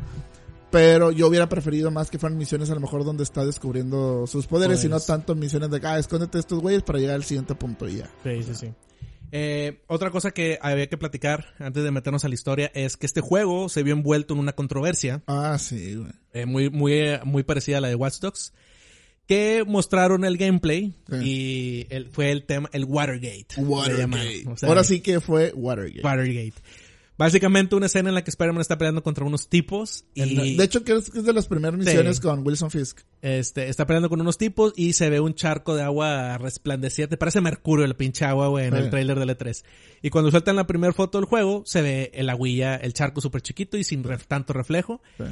Pero 0.72 1.12
yo 1.12 1.28
hubiera 1.28 1.50
preferido 1.50 1.92
más 1.92 2.10
que 2.10 2.18
fueran 2.18 2.38
misiones 2.38 2.70
a 2.70 2.76
lo 2.76 2.80
mejor 2.80 3.04
donde 3.04 3.24
está 3.24 3.46
descubriendo 3.46 4.26
sus 4.28 4.48
poderes 4.48 4.84
y 4.86 4.88
no 4.90 5.00
tanto 5.02 5.36
misiones 5.36 5.70
de, 5.70 5.82
ah, 5.86 6.00
escóndete 6.00 6.40
estos 6.40 6.60
güeyes 6.60 6.82
para 6.84 7.00
llegar 7.00 7.16
al 7.16 7.26
siguiente 7.26 7.56
punto 7.56 7.90
y 7.90 7.98
ya. 7.98 8.10
Sí, 8.24 8.44
sí, 8.44 8.56
sí. 8.56 8.74
Eh, 9.34 9.82
otra 9.88 10.12
cosa 10.12 10.32
que 10.32 10.60
había 10.62 10.88
que 10.88 10.98
platicar 10.98 11.46
antes 11.60 11.84
de 11.84 11.92
meternos 11.92 12.24
a 12.26 12.28
la 12.30 12.34
historia 12.36 12.72
es 12.74 12.98
que 12.98 13.06
este 13.06 13.22
juego 13.22 13.70
se 13.70 13.84
vio 13.84 13.94
envuelto 13.94 14.34
en 14.34 14.42
una 14.42 14.52
controversia 14.54 15.24
Ah, 15.28 15.58
sí, 15.58 15.96
güey. 15.96 16.12
eh, 16.34 16.46
muy, 16.46 16.70
muy, 16.70 16.94
eh, 16.94 17.20
muy 17.24 17.44
parecida 17.44 17.78
a 17.78 17.82
la 17.82 17.88
de 17.90 17.96
Watch 17.96 18.20
Dogs, 18.20 18.54
que 19.32 19.64
mostraron 19.66 20.26
el 20.26 20.38
gameplay 20.38 20.94
y 21.24 21.86
el, 21.90 22.10
fue 22.10 22.32
el 22.32 22.44
tema, 22.44 22.70
el 22.74 22.84
Watergate. 22.84 23.46
O 24.48 24.58
sea, 24.58 24.68
Ahora 24.68 24.84
sí 24.84 25.00
que 25.00 25.22
fue 25.22 25.54
Watergate. 25.56 26.02
Watergate. 26.04 26.54
Básicamente 27.18 27.76
una 27.76 27.86
escena 27.86 28.10
en 28.10 28.16
la 28.16 28.24
que 28.24 28.32
Spider-Man 28.32 28.60
está 28.62 28.78
peleando 28.78 29.04
contra 29.04 29.24
unos 29.24 29.48
tipos 29.48 30.04
y 30.16 30.56
De 30.58 30.64
hecho, 30.66 30.84
que 30.84 30.94
es 30.94 31.14
de 31.24 31.32
las 31.34 31.48
primeras 31.48 31.78
misiones 31.80 32.18
Sí. 32.18 32.22
con 32.24 32.46
Wilson 32.46 32.72
Fisk. 32.72 33.02
este, 33.22 33.70
está 33.70 33.86
peleando 33.86 34.10
con 34.10 34.20
unos 34.20 34.38
tipos 34.38 34.74
y 34.76 34.94
se 34.94 35.10
ve 35.10 35.20
un 35.22 35.34
charco 35.36 35.76
de 35.76 35.84
agua 35.84 36.38
resplandeciente. 36.40 37.16
Parece 37.18 37.40
mercurio 37.40 37.86
el 37.86 37.96
pinche 37.96 38.26
agua, 38.26 38.48
güey, 38.48 38.66
en 38.68 38.74
Sí. 38.76 38.80
el 38.80 38.90
trailer 38.90 39.18
del 39.20 39.30
E3. 39.30 39.64
Y 40.02 40.10
cuando 40.10 40.32
sueltan 40.32 40.56
la 40.58 40.66
primera 40.68 40.92
foto 40.94 41.20
del 41.20 41.26
juego, 41.26 41.64
se 41.66 41.82
ve 41.82 42.12
el 42.16 42.30
aguilla, 42.30 42.76
el 42.76 42.94
charco 42.94 43.22
súper 43.22 43.42
chiquito 43.42 43.78
y 43.78 43.84
sin 43.84 44.04
ref- 44.04 44.26
tanto 44.28 44.52
reflejo. 44.54 45.02
Sí. 45.18 45.24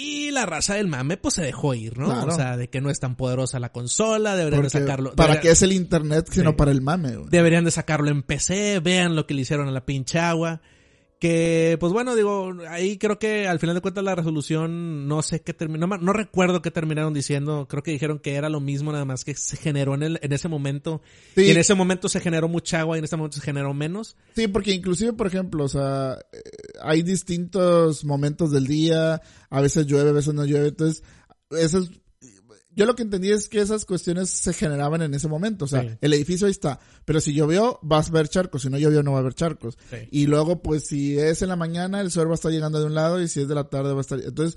Y 0.00 0.30
la 0.30 0.46
raza 0.46 0.74
del 0.74 0.86
mame, 0.86 1.16
pues 1.16 1.34
se 1.34 1.42
dejó 1.42 1.74
ir, 1.74 1.98
¿no? 1.98 2.06
Claro. 2.06 2.28
O 2.32 2.36
sea, 2.36 2.56
de 2.56 2.68
que 2.70 2.80
no 2.80 2.88
es 2.88 3.00
tan 3.00 3.16
poderosa 3.16 3.58
la 3.58 3.72
consola, 3.72 4.36
deberían 4.36 4.62
de 4.62 4.70
sacarlo. 4.70 5.12
¿Para 5.16 5.30
deberían- 5.34 5.42
qué 5.42 5.50
es 5.50 5.62
el 5.62 5.72
internet 5.72 6.28
sino 6.30 6.50
Sí. 6.50 6.56
para 6.56 6.70
el 6.70 6.82
mame, 6.82 7.16
güey? 7.16 7.28
Deberían 7.30 7.64
de 7.64 7.70
sacarlo 7.72 8.08
en 8.10 8.22
PC, 8.22 8.78
vean 8.80 9.16
lo 9.16 9.26
que 9.26 9.34
le 9.34 9.42
hicieron 9.42 9.66
a 9.66 9.72
la 9.72 9.84
pinche 9.84 10.20
agua. 10.20 10.60
Que, 11.20 11.76
pues 11.80 11.92
bueno, 11.92 12.14
digo, 12.14 12.52
ahí 12.68 12.96
creo 12.96 13.18
que 13.18 13.48
al 13.48 13.58
final 13.58 13.74
de 13.74 13.80
cuentas 13.80 14.04
la 14.04 14.14
resolución, 14.14 15.08
no 15.08 15.20
sé 15.22 15.40
qué 15.40 15.52
terminó, 15.52 15.88
no, 15.88 16.12
recuerdo 16.12 16.62
qué 16.62 16.70
terminaron 16.70 17.12
diciendo, 17.12 17.66
creo 17.68 17.82
que 17.82 17.90
dijeron 17.90 18.20
que 18.20 18.36
era 18.36 18.48
lo 18.48 18.60
mismo, 18.60 18.92
nada 18.92 19.04
más 19.04 19.24
que 19.24 19.34
se 19.34 19.56
generó 19.56 19.94
en, 19.94 20.04
el, 20.04 20.20
en 20.22 20.32
ese 20.32 20.46
momento. 20.46 21.02
Sí. 21.34 21.42
Y 21.42 21.50
en 21.50 21.56
ese 21.56 21.74
momento 21.74 22.08
se 22.08 22.20
generó 22.20 22.46
mucha 22.48 22.78
agua 22.80 22.96
y 22.96 22.98
en 22.98 23.04
este 23.04 23.16
momento 23.16 23.36
se 23.38 23.42
generó 23.42 23.74
menos. 23.74 24.16
Sí, 24.36 24.46
porque 24.46 24.72
inclusive, 24.72 25.12
por 25.12 25.26
ejemplo, 25.26 25.64
o 25.64 25.68
sea, 25.68 26.18
eh, 26.32 26.38
hay 26.82 27.02
distintos 27.02 28.04
momentos 28.04 28.52
del 28.52 28.68
día, 28.68 29.20
a 29.50 29.60
veces 29.60 29.86
llueve, 29.86 30.10
a 30.10 30.12
veces 30.12 30.34
no 30.34 30.44
llueve, 30.44 30.68
entonces, 30.68 31.02
eso 31.50 31.78
es- 31.78 31.90
yo 32.78 32.86
lo 32.86 32.94
que 32.94 33.02
entendí 33.02 33.30
es 33.30 33.48
que 33.48 33.60
esas 33.60 33.84
cuestiones 33.84 34.30
se 34.30 34.52
generaban 34.54 35.02
en 35.02 35.12
ese 35.12 35.26
momento, 35.28 35.66
o 35.66 35.68
sea, 35.68 35.82
Sí. 35.82 35.88
el 36.00 36.12
edificio 36.14 36.46
ahí 36.46 36.52
está, 36.52 36.78
pero 37.04 37.20
si 37.20 37.34
llovió, 37.34 37.78
vas 37.82 38.08
a 38.08 38.12
ver 38.12 38.28
charcos, 38.28 38.62
si 38.62 38.70
no 38.70 38.78
llovió, 38.78 39.02
no 39.02 39.10
va 39.12 39.18
a 39.18 39.20
haber 39.20 39.34
charcos. 39.34 39.76
Sí. 39.90 39.96
Y 40.12 40.26
luego, 40.26 40.62
pues, 40.62 40.86
si 40.86 41.18
es 41.18 41.42
en 41.42 41.48
la 41.48 41.56
mañana, 41.56 42.00
el 42.00 42.10
sol 42.10 42.28
va 42.28 42.32
a 42.32 42.34
estar 42.36 42.52
llegando 42.52 42.78
de 42.80 42.86
un 42.86 42.94
lado, 42.94 43.20
y 43.20 43.28
si 43.28 43.40
es 43.42 43.48
de 43.48 43.54
la 43.54 43.68
tarde, 43.68 43.92
va 43.92 43.98
a 43.98 44.00
estar, 44.00 44.20
entonces, 44.20 44.56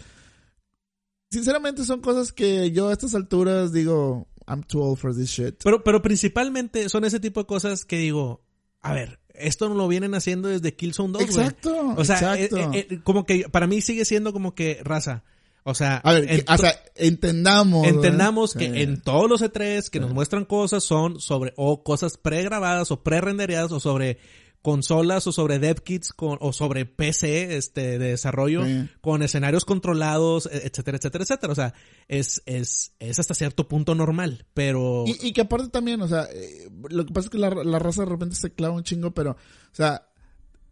sinceramente 1.31 1.83
son 1.83 2.01
cosas 2.01 2.31
que 2.31 2.71
yo 2.71 2.89
a 2.89 2.93
estas 2.93 3.15
alturas 3.15 3.71
digo, 3.71 4.27
I'm 4.47 4.63
too 4.63 4.81
old 4.81 4.97
for 4.97 5.15
this 5.15 5.29
shit. 5.29 5.55
Pero, 5.63 5.83
pero 5.83 6.01
principalmente 6.01 6.89
son 6.89 7.05
ese 7.05 7.19
tipo 7.19 7.39
de 7.41 7.45
cosas 7.47 7.85
que 7.85 7.97
digo, 7.97 8.43
a 8.81 8.93
ver, 8.93 9.19
esto 9.33 9.69
no 9.69 9.75
lo 9.75 9.87
vienen 9.87 10.13
haciendo 10.13 10.49
desde 10.49 10.75
Killzone 10.75 11.13
2, 11.13 11.21
güey. 11.21 11.45
Exacto, 11.45 11.93
O 11.97 12.03
sea, 12.05 12.37
exacto. 12.37 12.57
eh, 12.57 12.69
eh, 12.73 12.87
eh, 12.91 12.99
como 13.03 13.25
que 13.25 13.45
para 13.49 13.67
mí 13.67 13.81
sigue 13.81 14.05
siendo 14.05 14.33
como 14.33 14.53
que 14.55 14.79
raza. 14.83 15.23
O 15.63 15.75
sea, 15.75 15.97
a 15.97 16.13
ver, 16.13 16.43
o 16.47 16.57
sea, 16.57 16.73
entendamos. 16.95 17.87
Entendamos 17.87 18.55
¿verdad? 18.55 18.71
que 18.73 18.77
Sí. 18.77 18.83
en 18.83 19.01
todos 19.01 19.29
los 19.29 19.41
E3 19.41 19.89
que 19.89 19.99
nos 19.99 20.11
muestran 20.13 20.45
cosas 20.45 20.83
son 20.83 21.19
sobre 21.19 21.53
o 21.55 21.83
cosas 21.83 22.17
pregrabadas 22.17 22.89
o 22.91 23.03
pre-rendereadas 23.03 23.71
o 23.71 23.79
sobre 23.79 24.17
consolas 24.63 25.25
o 25.25 25.31
sobre 25.31 25.57
dev 25.57 25.81
kits 25.81 26.13
con, 26.13 26.37
o 26.39 26.53
sobre 26.53 26.85
PC 26.85 27.57
este 27.57 27.97
de 27.97 28.09
desarrollo 28.11 28.63
Sí. 28.65 28.87
con 29.01 29.23
escenarios 29.23 29.65
controlados, 29.65 30.45
e- 30.47 30.67
etcétera, 30.67 30.97
etcétera, 30.97 31.23
etcétera. 31.23 31.51
O 31.51 31.55
sea, 31.55 31.73
es, 32.07 32.41
es, 32.45 32.93
es 32.99 33.19
hasta 33.19 33.33
cierto 33.33 33.67
punto 33.67 33.95
normal, 33.95 34.45
pero 34.53 35.03
Y, 35.07 35.27
y 35.29 35.33
que 35.33 35.41
aparte 35.41 35.69
también, 35.69 36.01
o 36.01 36.07
sea, 36.07 36.27
eh, 36.31 36.69
lo 36.89 37.05
que 37.05 37.13
pasa 37.13 37.25
es 37.25 37.29
que 37.31 37.37
la, 37.39 37.49
la 37.49 37.79
raza 37.79 38.03
de 38.03 38.09
repente 38.09 38.35
se 38.35 38.51
clava 38.53 38.75
un 38.75 38.83
chingo, 38.83 39.11
pero, 39.11 39.31
o 39.31 39.75
sea, 39.75 40.07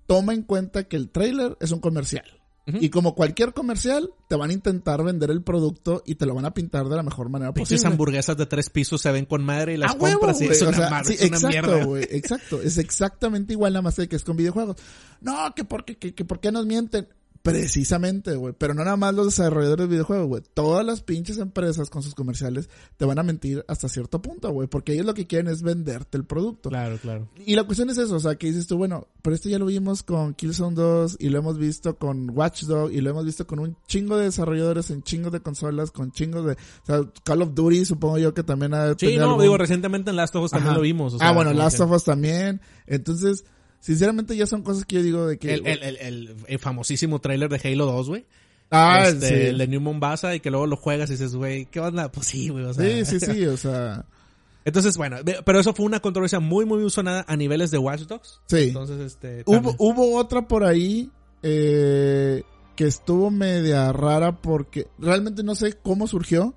toma 0.07 0.33
en 0.33 0.43
cuenta 0.43 0.87
que 0.87 0.95
el 0.95 1.09
trailer 1.09 1.57
es 1.59 1.71
un 1.71 1.79
comercial. 1.79 2.38
Ujú. 2.69 2.77
Y 2.81 2.89
como 2.89 3.15
cualquier 3.15 3.53
comercial, 3.53 4.11
te 4.27 4.35
van 4.35 4.49
a 4.49 4.53
intentar 4.53 5.03
vender 5.03 5.31
el 5.31 5.41
producto 5.43 6.03
y 6.05 6.15
te 6.15 6.25
lo 6.25 6.35
van 6.35 6.45
a 6.45 6.53
pintar 6.53 6.87
de 6.87 6.95
la 6.95 7.03
mejor 7.03 7.29
manera 7.29 7.53
pinches 7.53 7.77
posible. 7.79 7.91
hamburguesas 7.93 8.37
de 8.37 8.45
tres 8.45 8.69
pisos 8.69 9.01
se 9.01 9.11
ven 9.11 9.25
con 9.25 9.43
madre 9.43 9.73
y 9.73 9.77
las 9.77 9.91
¡A 9.91 9.95
huevo, 9.95 10.19
compras 10.19 10.41
y 10.41 10.45
güey! 10.45 10.55
es 10.57 10.61
O 10.63 10.67
una, 10.69 10.77
sea, 10.77 10.89
mar- 10.89 11.05
sí, 11.05 11.13
es 11.13 11.19
una 11.27 11.37
exacto, 11.37 11.47
mierda. 11.49 11.85
güey, 11.85 12.07
exacto. 12.11 12.61
Es 12.61 12.77
exactamente 12.77 13.53
igual 13.53 13.73
nada 13.73 13.81
más 13.83 13.95
que 13.95 14.15
es 14.15 14.23
con 14.23 14.37
videojuegos. 14.37 14.77
No, 15.21 15.53
que 15.55 15.63
por 15.65 15.83
qué, 15.85 15.97
que, 15.97 16.13
que 16.13 16.25
por 16.25 16.39
qué 16.39 16.51
nos 16.51 16.65
mienten. 16.65 17.07
Precisamente, 17.41 18.35
güey. 18.35 18.53
Pero 18.57 18.73
no 18.73 18.83
nada 18.83 18.97
más 18.97 19.13
los 19.15 19.27
desarrolladores 19.27 19.87
de 19.87 19.91
videojuegos, 19.91 20.27
güey. 20.27 20.43
Todas 20.53 20.85
las 20.85 21.01
pinches 21.01 21.37
empresas 21.37 21.89
con 21.89 22.03
sus 22.03 22.13
comerciales 22.13 22.69
te 22.97 23.05
van 23.05 23.17
a 23.17 23.23
mentir 23.23 23.63
hasta 23.67 23.87
cierto 23.87 24.21
punto, 24.21 24.51
güey. 24.51 24.67
Porque 24.67 24.93
ellos 24.93 25.05
lo 25.05 25.13
que 25.13 25.25
quieren 25.25 25.47
es 25.51 25.61
venderte 25.61 26.17
el 26.17 26.25
producto. 26.25 26.69
Claro, 26.69 26.97
claro. 26.97 27.29
Y 27.45 27.55
la 27.55 27.63
cuestión 27.63 27.89
es 27.89 27.97
eso, 27.97 28.15
o 28.15 28.19
sea, 28.19 28.35
que 28.35 28.47
dices 28.47 28.67
tú, 28.67 28.77
bueno, 28.77 29.07
pero 29.21 29.35
esto 29.35 29.49
ya 29.49 29.57
lo 29.57 29.65
vimos 29.65 30.03
con 30.03 30.33
Killzone 30.33 30.75
2 30.75 31.17
y 31.19 31.29
lo 31.29 31.39
hemos 31.39 31.57
visto 31.57 31.97
con 31.97 32.29
Watchdog 32.29 32.91
y 32.91 33.01
lo 33.01 33.09
hemos 33.11 33.25
visto 33.25 33.47
con 33.47 33.59
un 33.59 33.77
chingo 33.87 34.17
de 34.17 34.25
desarrolladores 34.25 34.89
en 34.91 35.01
chingos 35.03 35.31
de 35.31 35.39
consolas, 35.39 35.91
con 35.91 36.11
chingos 36.11 36.45
de, 36.45 36.53
o 36.53 36.85
sea, 36.85 37.01
Call 37.23 37.41
of 37.41 37.53
Duty 37.53 37.85
supongo 37.85 38.17
yo 38.17 38.33
que 38.33 38.43
también 38.43 38.73
ha 38.73 38.93
Sí, 38.97 39.17
no, 39.17 39.25
algún- 39.25 39.41
digo, 39.41 39.57
recientemente 39.57 40.09
en 40.09 40.17
Last 40.17 40.35
of 40.35 40.43
Us 40.45 40.51
también 40.51 40.73
lo 40.75 40.81
vimos. 40.81 41.13
o 41.13 41.15
ah, 41.17 41.19
sea, 41.19 41.31
bueno, 41.31 41.51
como 41.51 41.63
Last 41.63 41.79
of 41.79 41.91
Us 41.91 42.03
también. 42.03 42.61
Entonces, 42.85 43.45
sinceramente 43.79 44.35
ya 44.35 44.45
son 44.45 44.61
cosas 44.63 44.85
que 44.85 44.95
yo 44.95 45.03
digo 45.03 45.27
de 45.27 45.37
que... 45.37 45.53
El, 45.53 45.67
el, 45.67 45.83
el, 45.83 45.97
el- 45.97 46.35
el 46.47 46.59
famosísimo 46.59 47.19
tráiler 47.19 47.49
de 47.49 47.59
Halo 47.69 47.85
2, 47.85 48.07
güey. 48.09 48.25
ah, 48.71 49.05
este, 49.07 49.27
sí. 49.27 49.33
el 49.33 49.57
de 49.57 49.67
New 49.67 49.81
Mombasa 49.81 50.35
y 50.35 50.39
que 50.39 50.51
luego 50.51 50.67
lo 50.67 50.75
juegas 50.77 51.09
y 51.09 51.13
dices, 51.13 51.35
güey, 51.35 51.65
¿qué 51.65 51.79
onda? 51.79 52.11
Pues 52.11 52.27
sí, 52.27 52.49
güey, 52.49 52.65
o 52.65 52.73
sea. 52.73 53.05
sí, 53.05 53.19
sí, 53.19 53.25
sí, 53.25 53.45
o 53.45 53.57
sea... 53.57 54.05
Entonces, 54.65 54.97
bueno, 54.97 55.17
pero 55.45 55.59
eso 55.59 55.73
fue 55.73 55.85
una 55.85 55.99
controversia 56.01 56.39
muy, 56.39 56.65
muy 56.65 56.83
usonada 56.83 57.25
a 57.27 57.35
niveles 57.37 57.71
de 57.71 57.77
Watch 57.77 58.01
Dogs. 58.01 58.41
Sí. 58.47 58.65
Entonces, 58.67 58.99
este... 58.99 59.43
Hubo, 59.45 59.73
hubo 59.79 60.17
otra 60.17 60.47
por 60.47 60.63
ahí 60.65 61.09
eh, 61.41 62.43
que 62.75 62.85
estuvo 62.85 63.31
media 63.31 63.91
rara 63.93 64.41
porque 64.41 64.87
realmente 64.99 65.43
no 65.43 65.55
sé 65.55 65.73
cómo 65.81 66.05
surgió, 66.07 66.53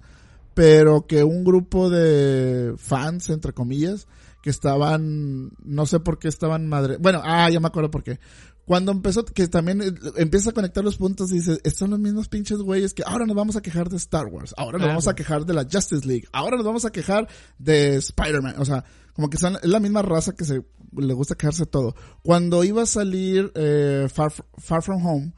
pero 0.53 1.07
que 1.07 1.25
un 1.25 1.45
grupo 1.45 1.89
de 1.89 2.75
fans, 2.77 3.31
entre 3.31 3.53
comillas, 3.53 4.07
que 4.43 4.51
estaban, 4.51 5.53
no 5.65 5.87
sé 5.87 6.01
por 6.01 6.19
qué 6.19 6.29
estaban 6.29 6.69
madre, 6.69 6.97
bueno, 6.99 7.23
ah, 7.25 7.49
ya 7.49 7.61
me 7.61 7.69
acuerdo 7.69 7.91
por 7.91 8.03
qué. 8.03 8.19
Cuando 8.65 8.93
empezó, 8.93 9.25
que 9.25 9.49
también 9.49 9.81
eh, 9.83 9.93
empieza 10.17 10.51
a 10.51 10.53
conectar 10.53 10.85
los 10.85 10.97
puntos 10.97 11.33
y 11.33 11.37
dice, 11.37 11.53
estos 11.65 11.79
son 11.79 11.91
los 11.91 11.99
mismos 11.99 12.29
pinches 12.29 12.59
güeyes 12.59 12.95
que 12.95 13.03
ahora 13.05 13.25
nos 13.25 13.37
vamos 13.37 13.57
a 13.57 13.63
quejar 13.63 13.89
de 13.89 13.97
Star 13.97 14.27
Wars, 14.27 14.55
ahora 14.57 14.79
nos 14.79 14.87
Ah, 14.87 14.89
vamos 14.91 15.09
a 15.09 15.15
quejar 15.15 15.47
de 15.47 15.55
la 15.55 15.65
Justice 15.65 16.07
League, 16.07 16.27
ahora 16.33 16.57
nos 16.57 16.67
vamos 16.67 16.85
a 16.85 16.91
quejar 16.91 17.29
de 17.59 17.97
Spider-Man, 17.97 18.57
o 18.59 18.65
sea, 18.65 18.85
como 19.15 19.31
que 19.31 19.39
son, 19.39 19.57
es 19.63 19.69
la 19.69 19.81
misma 19.81 20.03
raza 20.03 20.33
que 20.33 20.45
se 20.45 20.65
le 20.97 21.15
gusta 21.15 21.35
quejarse 21.35 21.67
todo. 21.67 21.95
Cuando 22.23 22.65
iba 22.65 22.83
a 22.83 22.87
salir 22.87 23.53
eh, 23.55 24.09
Far, 24.13 24.33
Far 24.59 24.83
From 24.83 25.07
Home, 25.07 25.33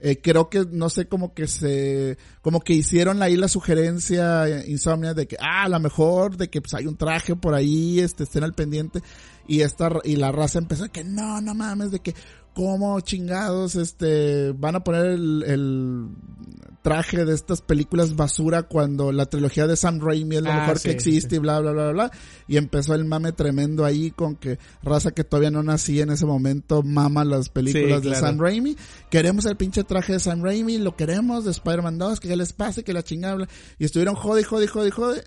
eh, 0.00 0.20
creo 0.20 0.50
que, 0.50 0.66
no 0.70 0.90
sé, 0.90 1.06
como 1.06 1.34
que 1.34 1.46
se, 1.46 2.18
como 2.42 2.60
que 2.60 2.74
hicieron 2.74 3.22
ahí 3.22 3.36
la 3.36 3.48
sugerencia 3.48 4.48
eh, 4.48 4.64
Insomnia 4.68 5.14
de 5.14 5.26
que, 5.26 5.36
ah, 5.40 5.64
a 5.64 5.68
lo 5.68 5.80
mejor, 5.80 6.36
de 6.36 6.50
que 6.50 6.60
pues 6.60 6.74
hay 6.74 6.86
un 6.86 6.96
traje 6.96 7.36
por 7.36 7.54
ahí, 7.54 8.00
este, 8.00 8.24
estén 8.24 8.44
al 8.44 8.54
pendiente, 8.54 9.00
y 9.46 9.60
esta, 9.60 9.90
y 10.04 10.16
la 10.16 10.32
raza 10.32 10.58
empezó 10.58 10.84
a 10.84 10.88
que, 10.88 11.04
no, 11.04 11.40
no 11.40 11.54
mames, 11.54 11.90
de 11.90 12.00
que, 12.00 12.14
cómo 12.54 12.98
chingados, 13.00 13.74
este, 13.76 14.52
van 14.52 14.76
a 14.76 14.84
poner 14.84 15.06
el, 15.06 15.42
el 15.46 16.06
traje 16.82 17.24
de 17.24 17.34
estas 17.34 17.62
películas 17.62 18.14
basura 18.14 18.62
cuando 18.64 19.10
la 19.10 19.26
trilogía 19.26 19.66
de 19.66 19.74
Sam 19.76 20.00
Raimi 20.00 20.36
es 20.36 20.42
lo 20.42 20.50
Ah, 20.52 20.60
mejor 20.60 20.78
sí, 20.78 20.88
que 20.88 20.94
existe 20.94 21.30
sí. 21.30 21.36
y 21.36 21.38
bla, 21.38 21.58
bla, 21.60 21.72
bla, 21.72 21.92
bla. 21.92 22.10
Y 22.46 22.56
empezó 22.58 22.94
el 22.94 23.06
mame 23.06 23.32
tremendo 23.32 23.84
ahí 23.84 24.10
con 24.10 24.36
que 24.36 24.58
raza 24.82 25.10
que 25.12 25.24
todavía 25.24 25.50
no 25.50 25.62
nacía 25.62 26.02
en 26.02 26.10
ese 26.10 26.26
momento 26.26 26.82
mama 26.82 27.24
las 27.24 27.48
películas 27.48 28.02
Sí, 28.02 28.08
de 28.08 28.14
claro. 28.14 28.26
Sam 28.26 28.38
Raimi. 28.38 28.76
Queremos 29.10 29.46
el 29.46 29.56
pinche 29.56 29.82
traje 29.84 30.12
de 30.12 30.20
Sam 30.20 30.42
Raimi, 30.42 30.76
lo 30.78 30.94
queremos 30.94 31.44
de 31.46 31.52
Spider-Man 31.52 31.98
2, 31.98 32.20
que 32.20 32.28
ya 32.28 32.36
les 32.36 32.52
pase, 32.52 32.84
que 32.84 32.92
la 32.92 33.02
chingada. 33.02 33.48
Y 33.78 33.84
estuvieron 33.86 34.14
jode, 34.14 34.44
jode, 34.44 34.66
jode, 34.68 34.90
jode. 34.90 35.24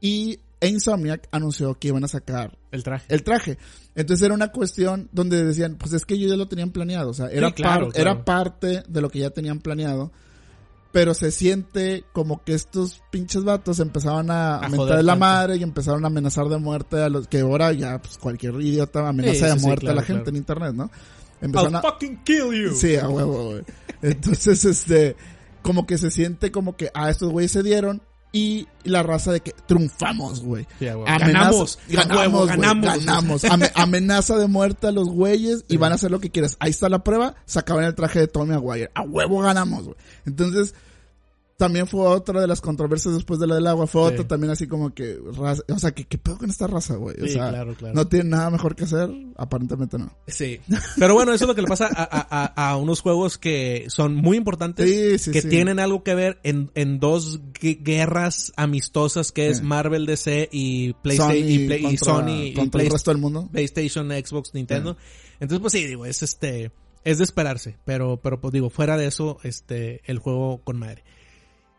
Y 0.00 0.40
Insomniac 0.68 1.28
anunció 1.32 1.74
que 1.78 1.88
iban 1.88 2.04
a 2.04 2.08
sacar 2.08 2.56
El 2.70 2.82
traje. 2.84 3.06
el 3.08 3.22
traje. 3.22 3.58
Entonces 3.94 4.24
era 4.24 4.34
una 4.34 4.48
cuestión 4.52 5.08
donde 5.12 5.44
decían, 5.44 5.76
pues 5.76 5.92
es 5.92 6.04
que 6.06 6.14
ellos 6.14 6.30
ya 6.30 6.36
lo 6.36 6.48
tenían 6.48 6.70
planeado, 6.70 7.10
o 7.10 7.14
sea, 7.14 7.26
era, 7.28 7.48
Sí, 7.48 7.54
claro, 7.54 7.86
par- 7.86 7.94
claro. 7.94 8.10
era 8.10 8.24
parte 8.24 8.82
de 8.88 9.00
lo 9.00 9.10
que 9.10 9.18
ya 9.20 9.30
tenían 9.30 9.60
planeado. 9.60 10.12
Pero 10.92 11.14
se 11.14 11.30
siente 11.30 12.04
como 12.12 12.44
que 12.44 12.52
estos 12.52 13.00
pinches 13.10 13.44
vatos 13.44 13.80
empezaban 13.80 14.30
a, 14.30 14.58
A 14.58 14.68
mentar 14.68 14.98
de 14.98 15.02
la 15.02 15.12
tanto. 15.12 15.20
madre 15.20 15.56
y 15.56 15.62
empezaron 15.62 16.04
a 16.04 16.08
amenazar 16.08 16.48
de 16.48 16.58
muerte 16.58 16.98
a 17.02 17.08
los 17.08 17.28
que 17.28 17.40
ahora 17.40 17.72
ya 17.72 17.98
pues 18.02 18.18
cualquier 18.18 18.54
idiota 18.60 19.08
amenaza 19.08 19.34
Sí, 19.34 19.40
de 19.44 19.52
sí, 19.54 19.58
sí, 19.60 19.66
muerte 19.66 19.86
a 19.86 19.94
la 19.94 20.02
claro, 20.02 20.06
gente 20.06 20.22
claro. 20.24 20.30
en 20.30 20.36
internet, 20.36 20.74
¿no? 20.74 20.84
I'll 20.84 21.46
Empezaron 21.46 21.76
a, 21.76 21.80
fucking 21.80 22.22
kill 22.24 22.52
you. 22.52 22.74
Sí, 22.76 22.96
a 22.96 23.08
huevo, 23.08 23.52
güey. 23.52 23.62
Entonces, 24.02 24.64
este, 24.66 25.16
como 25.62 25.86
que 25.86 25.96
se 25.96 26.10
siente 26.10 26.52
como 26.52 26.76
que, 26.76 26.90
ah, 26.92 27.08
estos 27.08 27.30
güeyes 27.30 27.52
se 27.52 27.62
dieron 27.62 28.02
y 28.32 28.66
la 28.84 29.02
raza 29.02 29.30
de 29.32 29.40
que 29.40 29.52
triunfamos, 29.66 30.40
güey. 30.42 30.66
Ganamos. 30.80 31.78
ganamos, 31.88 32.46
Ganamos. 32.46 32.46
ganamos. 32.48 33.04
ganamos. 33.04 33.44
Ame- 33.44 33.70
amenaza 33.74 34.38
de 34.38 34.46
muerte 34.48 34.86
a 34.86 34.90
los 34.92 35.08
güeyes 35.08 35.64
y 35.68 35.74
Sí. 35.74 35.76
van 35.76 35.92
a 35.92 35.96
hacer 35.96 36.10
lo 36.10 36.18
que 36.20 36.30
quieras. 36.30 36.56
Ahí 36.58 36.70
está 36.70 36.88
la 36.88 37.04
prueba, 37.04 37.34
sacaban 37.44 37.84
el 37.84 37.94
traje 37.94 38.20
de 38.20 38.28
Tommy 38.28 38.54
Aguirre. 38.54 38.90
A 38.94 39.02
huevo 39.02 39.40
ganamos, 39.40 39.84
güey. 39.84 39.96
Entonces, 40.24 40.74
también 41.56 41.86
fue 41.86 42.00
otra 42.06 42.40
de 42.40 42.46
las 42.46 42.60
controversias 42.60 43.14
después 43.14 43.38
de 43.38 43.46
la 43.46 43.54
del 43.54 43.66
agua. 43.66 43.86
Fue 43.86 44.02
Sí. 44.08 44.14
otra 44.14 44.26
también 44.28 44.50
así 44.50 44.66
como 44.66 44.92
que, 44.92 45.16
raza- 45.36 45.62
o 45.68 45.78
sea, 45.78 45.92
que 45.92 46.04
qué 46.04 46.18
pedo 46.18 46.38
con 46.38 46.50
esta 46.50 46.66
raza, 46.66 46.96
güey. 46.96 47.16
O 47.20 47.26
Sí, 47.26 47.34
sea, 47.34 47.50
claro, 47.50 47.74
claro. 47.74 47.94
no 47.94 48.06
tienen 48.08 48.30
nada 48.30 48.50
mejor 48.50 48.74
que 48.74 48.84
hacer, 48.84 49.10
aparentemente 49.36 49.96
no. 49.98 50.12
Sí. 50.26 50.60
Pero 50.98 51.14
bueno, 51.14 51.32
eso 51.32 51.44
es 51.44 51.48
lo 51.48 51.54
que 51.54 51.62
le 51.62 51.68
pasa 51.68 51.88
a, 51.94 52.02
a- 52.02 52.70
a- 52.70 52.76
unos 52.76 53.00
juegos 53.00 53.38
que 53.38 53.84
son 53.88 54.14
muy 54.16 54.36
importantes. 54.36 54.88
Sí, 54.88 55.18
sí, 55.18 55.30
que 55.30 55.42
tienen 55.42 55.78
algo 55.78 56.02
que 56.02 56.14
ver 56.14 56.40
en, 56.42 56.70
en 56.74 56.98
dos 56.98 57.40
gue- 57.60 57.78
guerras 57.82 58.52
amistosas 58.56 59.30
que 59.32 59.48
es. 59.48 59.62
Marvel 59.62 60.06
DC 60.06 60.48
y 60.50 60.94
PlayStation 60.94 61.36
y, 61.48 61.66
Play- 61.66 61.80
y 61.80 61.82
contra, 61.96 62.04
Sony 62.14 62.28
y 62.46 62.68
Play- 62.68 62.86
el 62.86 62.92
resto 62.92 63.10
del 63.12 63.20
mundo. 63.20 63.48
PlayStation, 63.52 64.08
Xbox, 64.10 64.54
Nintendo. 64.54 64.96
Entonces, 65.38 65.60
pues 65.60 65.72
sí, 65.72 65.84
digo, 65.86 66.06
es 66.06 66.22
este, 66.22 66.72
es 67.04 67.18
de 67.18 67.24
esperarse, 67.24 67.78
pero, 67.84 68.20
pero 68.22 68.40
pues 68.40 68.52
digo, 68.52 68.70
fuera 68.70 68.96
de 68.96 69.06
eso, 69.06 69.38
este, 69.42 70.00
el 70.10 70.18
juego 70.18 70.60
con 70.64 70.78
madre. 70.78 71.04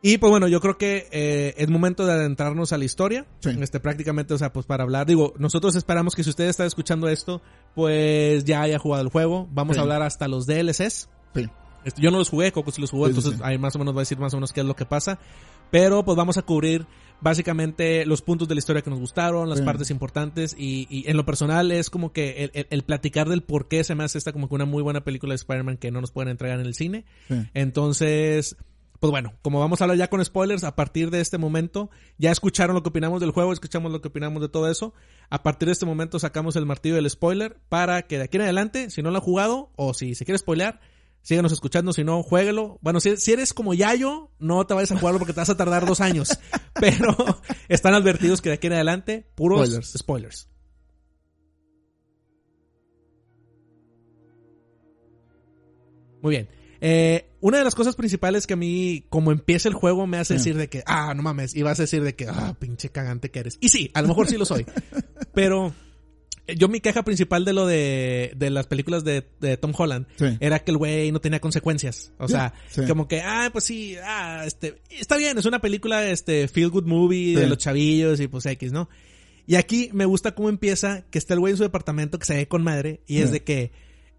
Y 0.05 0.17
pues 0.17 0.29
bueno, 0.29 0.49
yo 0.49 0.59
creo 0.59 0.77
que 0.77 1.07
eh, 1.11 1.53
es 1.57 1.69
momento 1.69 2.05
de 2.05 2.11
adentrarnos 2.11 2.73
a 2.73 2.77
la 2.77 2.83
historia. 2.83 3.25
Sí. 3.39 3.51
Este, 3.61 3.79
prácticamente, 3.79 4.33
o 4.33 4.37
sea, 4.37 4.51
pues 4.51 4.65
para 4.65 4.83
hablar, 4.83 5.07
digo, 5.07 5.33
nosotros 5.39 5.75
esperamos 5.77 6.13
que 6.13 6.23
si 6.25 6.29
usted 6.29 6.43
está 6.49 6.65
escuchando 6.65 7.07
esto, 7.07 7.41
pues 7.73 8.43
ya 8.43 8.61
haya 8.61 8.77
jugado 8.79 9.01
el 9.01 9.09
juego. 9.09 9.47
Vamos 9.51 9.75
Sí. 9.75 9.79
a 9.79 9.83
hablar 9.83 10.01
hasta 10.01 10.27
los 10.27 10.45
DLCs. 10.45 11.09
Sí. 11.33 11.49
Este, 11.85 12.01
yo 12.01 12.11
no 12.11 12.17
los 12.17 12.29
jugué, 12.29 12.51
Coco 12.51 12.71
sí 12.71 12.81
los 12.81 12.91
jugó, 12.91 13.07
entonces 13.07 13.39
ahí 13.43 13.57
más 13.57 13.75
o 13.75 13.79
menos 13.79 13.95
va 13.95 13.99
a 13.99 14.03
decir 14.03 14.17
más 14.19 14.33
o 14.33 14.37
menos 14.37 14.51
qué 14.53 14.59
es 14.59 14.65
lo 14.65 14.75
que 14.75 14.85
pasa. 14.85 15.19
Pero 15.71 16.03
pues 16.05 16.15
vamos 16.17 16.37
a 16.37 16.41
cubrir 16.41 16.85
básicamente 17.21 18.05
los 18.05 18.21
puntos 18.21 18.47
de 18.49 18.55
la 18.55 18.59
historia 18.59 18.81
que 18.81 18.89
nos 18.89 18.99
gustaron, 18.99 19.49
las 19.49 19.61
partes 19.61 19.89
importantes 19.89 20.53
y, 20.57 20.85
y 20.89 21.09
en 21.09 21.15
lo 21.15 21.25
personal 21.25 21.71
es 21.71 21.89
como 21.89 22.11
que 22.11 22.43
el, 22.43 22.51
el- 22.53 22.67
el 22.69 22.83
platicar 22.83 23.29
del 23.29 23.41
por 23.43 23.69
qué 23.69 23.83
se 23.85 23.95
me 23.95 24.03
hace 24.03 24.17
esta 24.17 24.33
como 24.33 24.49
que 24.49 24.55
una 24.55 24.65
muy 24.65 24.83
buena 24.83 25.05
película 25.05 25.31
de 25.31 25.35
Spider-Man 25.35 25.77
que 25.77 25.91
no 25.91 26.01
nos 26.01 26.11
pueden 26.11 26.29
entregar 26.29 26.59
en 26.59 26.65
el 26.65 26.73
cine. 26.75 27.05
Entonces, 27.53 28.57
pues 29.03 29.11
bueno, 29.11 29.33
como 29.41 29.59
vamos 29.59 29.81
a 29.81 29.83
hablar 29.83 29.97
ya 29.97 30.09
con 30.09 30.23
spoilers, 30.23 30.63
a 30.63 30.77
partir 30.77 31.11
de 31.11 31.19
este 31.19 31.37
momento, 31.37 31.89
ya 32.17 32.31
escucharon 32.31 32.73
lo 32.73 32.83
que 32.83 32.87
opinamos 32.87 33.19
del 33.19 33.31
juego, 33.31 33.51
escuchamos 33.51 33.91
lo 33.91 33.99
que 33.99 34.07
opinamos 34.07 34.41
de 34.41 34.47
todo 34.47 34.71
eso. 34.71 34.93
A 35.29 35.43
partir 35.43 35.65
de 35.65 35.73
este 35.73 35.85
momento 35.85 36.19
sacamos 36.19 36.55
el 36.55 36.65
martillo 36.65 36.95
del 36.95 37.09
spoiler 37.09 37.59
para 37.67 38.03
que 38.03 38.17
de 38.17 38.23
aquí 38.23 38.37
en 38.37 38.43
adelante, 38.43 38.89
si 38.91 39.01
no 39.01 39.11
lo 39.11 39.17
ha 39.17 39.21
jugado 39.21 39.73
o 39.75 39.93
si 39.93 40.15
se 40.15 40.23
quiere 40.23 40.37
spoilear, 40.37 40.79
síganos 41.21 41.51
escuchando, 41.51 41.91
si 41.91 42.05
no, 42.05 42.23
jueguelo. 42.23 42.79
Bueno, 42.81 43.01
si, 43.01 43.17
si 43.17 43.33
eres 43.33 43.53
como 43.53 43.73
Yayo, 43.73 44.31
no 44.39 44.65
te 44.65 44.73
vayas 44.73 44.93
a 44.93 44.97
jugarlo 44.97 45.19
porque 45.19 45.33
te 45.33 45.41
vas 45.41 45.49
a 45.49 45.57
tardar 45.57 45.85
dos 45.85 45.99
años. 45.99 46.39
Pero 46.79 47.13
están 47.67 47.95
advertidos 47.95 48.41
que 48.41 48.51
de 48.51 48.55
aquí 48.55 48.67
en 48.67 48.73
adelante, 48.73 49.27
puros 49.35 49.67
Spoilers. 49.67 49.93
spoilers. 49.97 50.49
Muy 56.21 56.31
bien. 56.31 56.47
Eh, 56.79 57.32
una 57.45 57.57
de 57.57 57.63
las 57.65 57.75
cosas 57.75 57.95
principales 57.97 58.47
que 58.47 58.53
a 58.53 58.57
mí, 58.57 59.05
como 59.09 59.31
empieza 59.33 59.67
el 59.67 59.75
juego, 59.75 60.07
me 60.07 60.17
hace 60.17 60.35
Sí. 60.35 60.37
decir 60.39 60.55
de 60.57 60.69
que, 60.69 60.81
ah, 60.85 61.13
no 61.13 61.23
mames, 61.23 61.53
y 61.55 61.61
vas 61.61 61.77
a 61.79 61.83
decir 61.83 62.01
de 62.01 62.15
que, 62.15 62.25
ah, 62.29 62.55
pinche 62.57 62.89
cagante 62.89 63.31
que 63.31 63.39
eres. 63.39 63.57
Y 63.59 63.67
sí, 63.69 63.91
a 63.93 64.01
lo 64.01 64.07
mejor 64.07 64.27
sí 64.29 64.37
lo 64.37 64.45
soy. 64.45 64.65
pero 65.33 65.73
eh, 66.47 66.55
yo 66.55 66.67
mi 66.69 66.79
queja 66.79 67.03
principal 67.03 67.43
de 67.43 67.51
lo 67.53 67.65
de, 67.67 68.31
de 68.37 68.49
las 68.49 68.67
películas 68.67 69.03
de, 69.03 69.27
de 69.41 69.57
Tom 69.57 69.73
Holland 69.77 70.07
Sí. 70.17 70.37
era 70.39 70.59
que 70.59 70.71
el 70.71 70.77
güey 70.77 71.11
no 71.11 71.19
tenía 71.19 71.39
consecuencias. 71.41 72.13
O 72.17 72.27
sea, 72.29 72.53
Sí. 72.69 72.81
como 72.87 73.07
que, 73.09 73.21
ah, 73.21 73.49
pues 73.51 73.65
sí, 73.65 73.95
ah, 74.03 74.43
este, 74.45 74.81
está 74.89 75.17
bien, 75.17 75.37
es 75.37 75.45
una 75.45 75.59
película, 75.59 76.05
este, 76.09 76.47
feel 76.47 76.69
good 76.69 76.85
movie 76.85 77.35
de 77.37 77.47
los 77.47 77.57
chavillos 77.57 78.19
y 78.21 78.27
pues 78.27 78.45
X, 78.45 78.71
¿no? 78.71 78.89
Y 79.45 79.55
aquí 79.55 79.89
me 79.91 80.05
gusta 80.05 80.33
cómo 80.33 80.47
empieza, 80.47 81.03
que 81.09 81.17
está 81.17 81.33
el 81.33 81.41
güey 81.41 81.51
en 81.51 81.57
su 81.57 81.63
departamento 81.63 82.17
que 82.19 82.25
se 82.25 82.35
ve 82.35 82.47
con 82.47 82.63
madre 82.63 83.01
y 83.05 83.17
es 83.17 83.31
de 83.31 83.43
que, 83.43 83.71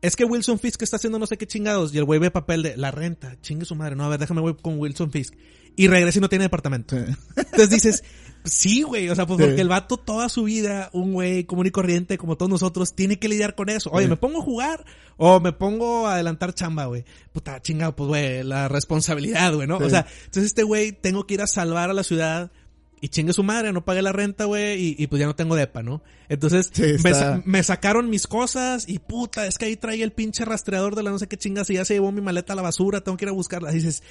es 0.06 0.16
que 0.16 0.24
Wilson 0.24 0.58
Fisk 0.58 0.82
está 0.82 0.96
haciendo 0.96 1.18
no 1.18 1.26
sé 1.26 1.36
qué 1.38 1.46
chingados 1.46 1.94
y 1.94 1.98
el 1.98 2.04
güey 2.04 2.20
ve 2.20 2.30
papel 2.30 2.62
de 2.62 2.76
la 2.76 2.90
renta, 2.90 3.36
chingue 3.40 3.64
su 3.64 3.74
madre, 3.74 3.96
no, 3.96 4.04
a 4.04 4.08
ver, 4.08 4.18
déjame 4.20 4.40
voy 4.40 4.54
con 4.54 4.78
Wilson 4.78 5.10
Fisk. 5.10 5.34
Y 5.76 5.88
regresa 5.88 6.18
y 6.18 6.20
no 6.20 6.28
tiene 6.28 6.44
departamento. 6.44 6.94
Sí. 6.96 7.04
Entonces 7.36 7.70
dices, 7.70 8.04
sí, 8.44 8.82
güey, 8.82 9.08
o 9.08 9.14
sea, 9.16 9.26
pues 9.26 9.38
Sí. 9.40 9.44
porque 9.46 9.60
el 9.60 9.68
vato 9.68 9.96
toda 9.96 10.28
su 10.28 10.44
vida, 10.44 10.88
un 10.92 11.12
güey 11.14 11.44
común 11.44 11.66
y 11.66 11.70
corriente 11.72 12.16
como 12.16 12.36
todos 12.36 12.48
nosotros, 12.50 12.94
tiene 12.94 13.18
que 13.18 13.28
lidiar 13.28 13.54
con 13.56 13.68
eso. 13.70 13.90
Oye, 13.92 14.04
Sí. 14.04 14.10
¿me 14.10 14.16
pongo 14.16 14.38
a 14.40 14.44
jugar 14.44 14.84
o 15.16 15.40
me 15.40 15.52
pongo 15.52 16.06
a 16.06 16.14
adelantar 16.14 16.54
chamba, 16.54 16.84
güey? 16.84 17.04
Puta, 17.32 17.60
chingado, 17.60 17.96
pues 17.96 18.06
güey, 18.06 18.44
la 18.44 18.68
responsabilidad, 18.68 19.52
güey, 19.54 19.66
¿no? 19.66 19.78
O 19.78 19.90
sea, 19.90 20.06
entonces 20.26 20.44
este 20.44 20.62
güey 20.62 20.92
tengo 20.92 21.26
que 21.26 21.34
ir 21.34 21.42
a 21.42 21.46
salvar 21.48 21.90
a 21.90 21.92
la 21.94 22.04
ciudad 22.04 22.52
y 23.00 23.08
chingue 23.08 23.32
su 23.32 23.42
madre, 23.42 23.72
no 23.72 23.84
pagué 23.84 24.00
la 24.02 24.12
renta, 24.12 24.44
güey, 24.46 24.80
y, 24.80 24.96
y 24.98 25.06
pues 25.08 25.20
ya 25.20 25.26
no 25.26 25.34
tengo 25.36 25.56
depa, 25.56 25.82
¿no? 25.82 26.02
Entonces, 26.28 26.70
Sí, 26.72 26.82
me, 26.82 26.94
está- 26.94 27.14
sa- 27.14 27.42
me 27.44 27.62
sacaron 27.62 28.08
mis 28.10 28.26
cosas 28.26 28.88
y 28.88 28.98
puta, 28.98 29.46
es 29.46 29.58
que 29.58 29.66
ahí 29.66 29.76
trae 29.76 30.02
el 30.02 30.12
pinche 30.12 30.44
rastreador 30.44 30.94
de 30.94 31.02
la 31.02 31.10
no 31.10 31.18
sé 31.18 31.26
qué 31.28 31.36
chingas 31.36 31.68
y 31.70 31.74
ya 31.74 31.84
se 31.84 31.94
llevó 31.94 32.12
mi 32.12 32.20
maleta 32.20 32.54
a 32.54 32.56
la 32.56 32.62
basura, 32.62 33.02
tengo 33.02 33.16
que 33.18 33.24
ir 33.26 33.28
a 33.28 33.32
buscarla. 33.32 33.70
Y 33.72 33.74
dices, 33.76 34.02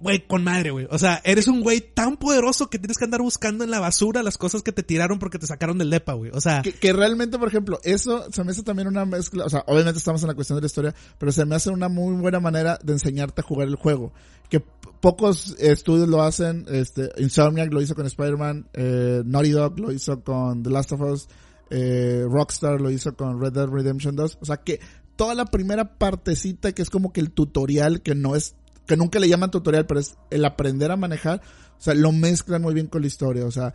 güey, 0.00 0.26
con 0.26 0.44
madre, 0.44 0.70
güey. 0.70 0.86
O 0.90 0.98
sea, 0.98 1.20
eres 1.24 1.48
un 1.48 1.62
güey 1.62 1.80
tan 1.80 2.16
poderoso 2.16 2.70
que 2.70 2.78
tienes 2.78 2.98
que 2.98 3.04
andar 3.04 3.22
buscando 3.22 3.64
en 3.64 3.70
la 3.70 3.80
basura 3.80 4.22
las 4.22 4.38
cosas 4.38 4.62
que 4.62 4.72
te 4.72 4.82
tiraron 4.82 5.18
porque 5.18 5.38
te 5.38 5.46
sacaron 5.46 5.78
del 5.78 5.90
depa, 5.90 6.14
güey. 6.14 6.30
O 6.34 6.40
sea, 6.40 6.62
Que, 6.62 6.92
realmente, 6.92 7.38
por 7.38 7.48
ejemplo, 7.48 7.78
eso 7.82 8.26
se 8.32 8.44
me 8.44 8.52
hace 8.52 8.62
también 8.62 8.88
una 8.88 9.04
mezcla, 9.04 9.44
o 9.44 9.50
sea, 9.50 9.64
obviamente 9.66 9.98
estamos 9.98 10.22
en 10.22 10.28
la 10.28 10.34
cuestión 10.34 10.56
de 10.56 10.62
la 10.62 10.66
historia, 10.66 10.94
pero 11.18 11.32
se 11.32 11.44
me 11.44 11.56
hace 11.56 11.70
una 11.70 11.88
muy 11.88 12.14
buena 12.14 12.40
manera 12.40 12.78
de 12.82 12.92
enseñarte 12.92 13.40
a 13.40 13.44
jugar 13.44 13.68
el 13.68 13.76
juego. 13.76 14.12
Que 14.48 14.62
pocos 15.00 15.56
estudios 15.58 16.08
lo 16.08 16.22
hacen, 16.22 16.66
este, 16.68 17.10
Insomniac 17.18 17.72
lo 17.72 17.82
hizo 17.82 17.94
con 17.94 18.06
Spider-Man, 18.06 18.68
eh, 18.72 19.22
Naughty 19.24 19.50
Dog 19.50 19.78
lo 19.78 19.92
hizo 19.92 20.22
con 20.22 20.62
The 20.62 20.70
Last 20.70 20.92
of 20.92 21.00
Us, 21.02 21.28
eh, 21.70 22.24
Rockstar 22.28 22.80
lo 22.80 22.90
hizo 22.90 23.14
con 23.14 23.40
Red 23.40 23.52
Dead 23.52 23.66
Redemption 23.66 24.16
2, 24.16 24.38
o 24.40 24.44
sea 24.44 24.58
que 24.58 24.80
toda 25.18 25.34
la 25.34 25.46
primera 25.46 25.98
partecita 25.98 26.72
que 26.72 26.80
es 26.80 26.90
como 26.90 27.12
que 27.12 27.20
el 27.20 27.32
tutorial, 27.32 28.02
que 28.02 28.14
no 28.14 28.36
es, 28.36 28.54
que 28.88 28.96
nunca 28.96 29.20
le 29.20 29.28
llaman 29.28 29.52
tutorial, 29.52 29.86
pero 29.86 30.00
es 30.00 30.16
el 30.30 30.44
aprender 30.44 30.90
a 30.90 30.96
manejar, 30.96 31.40
o 31.78 31.80
sea, 31.80 31.94
lo 31.94 32.10
mezclan 32.10 32.62
muy 32.62 32.74
bien 32.74 32.88
con 32.88 33.02
la 33.02 33.06
historia, 33.06 33.46
o 33.46 33.50
sea, 33.52 33.72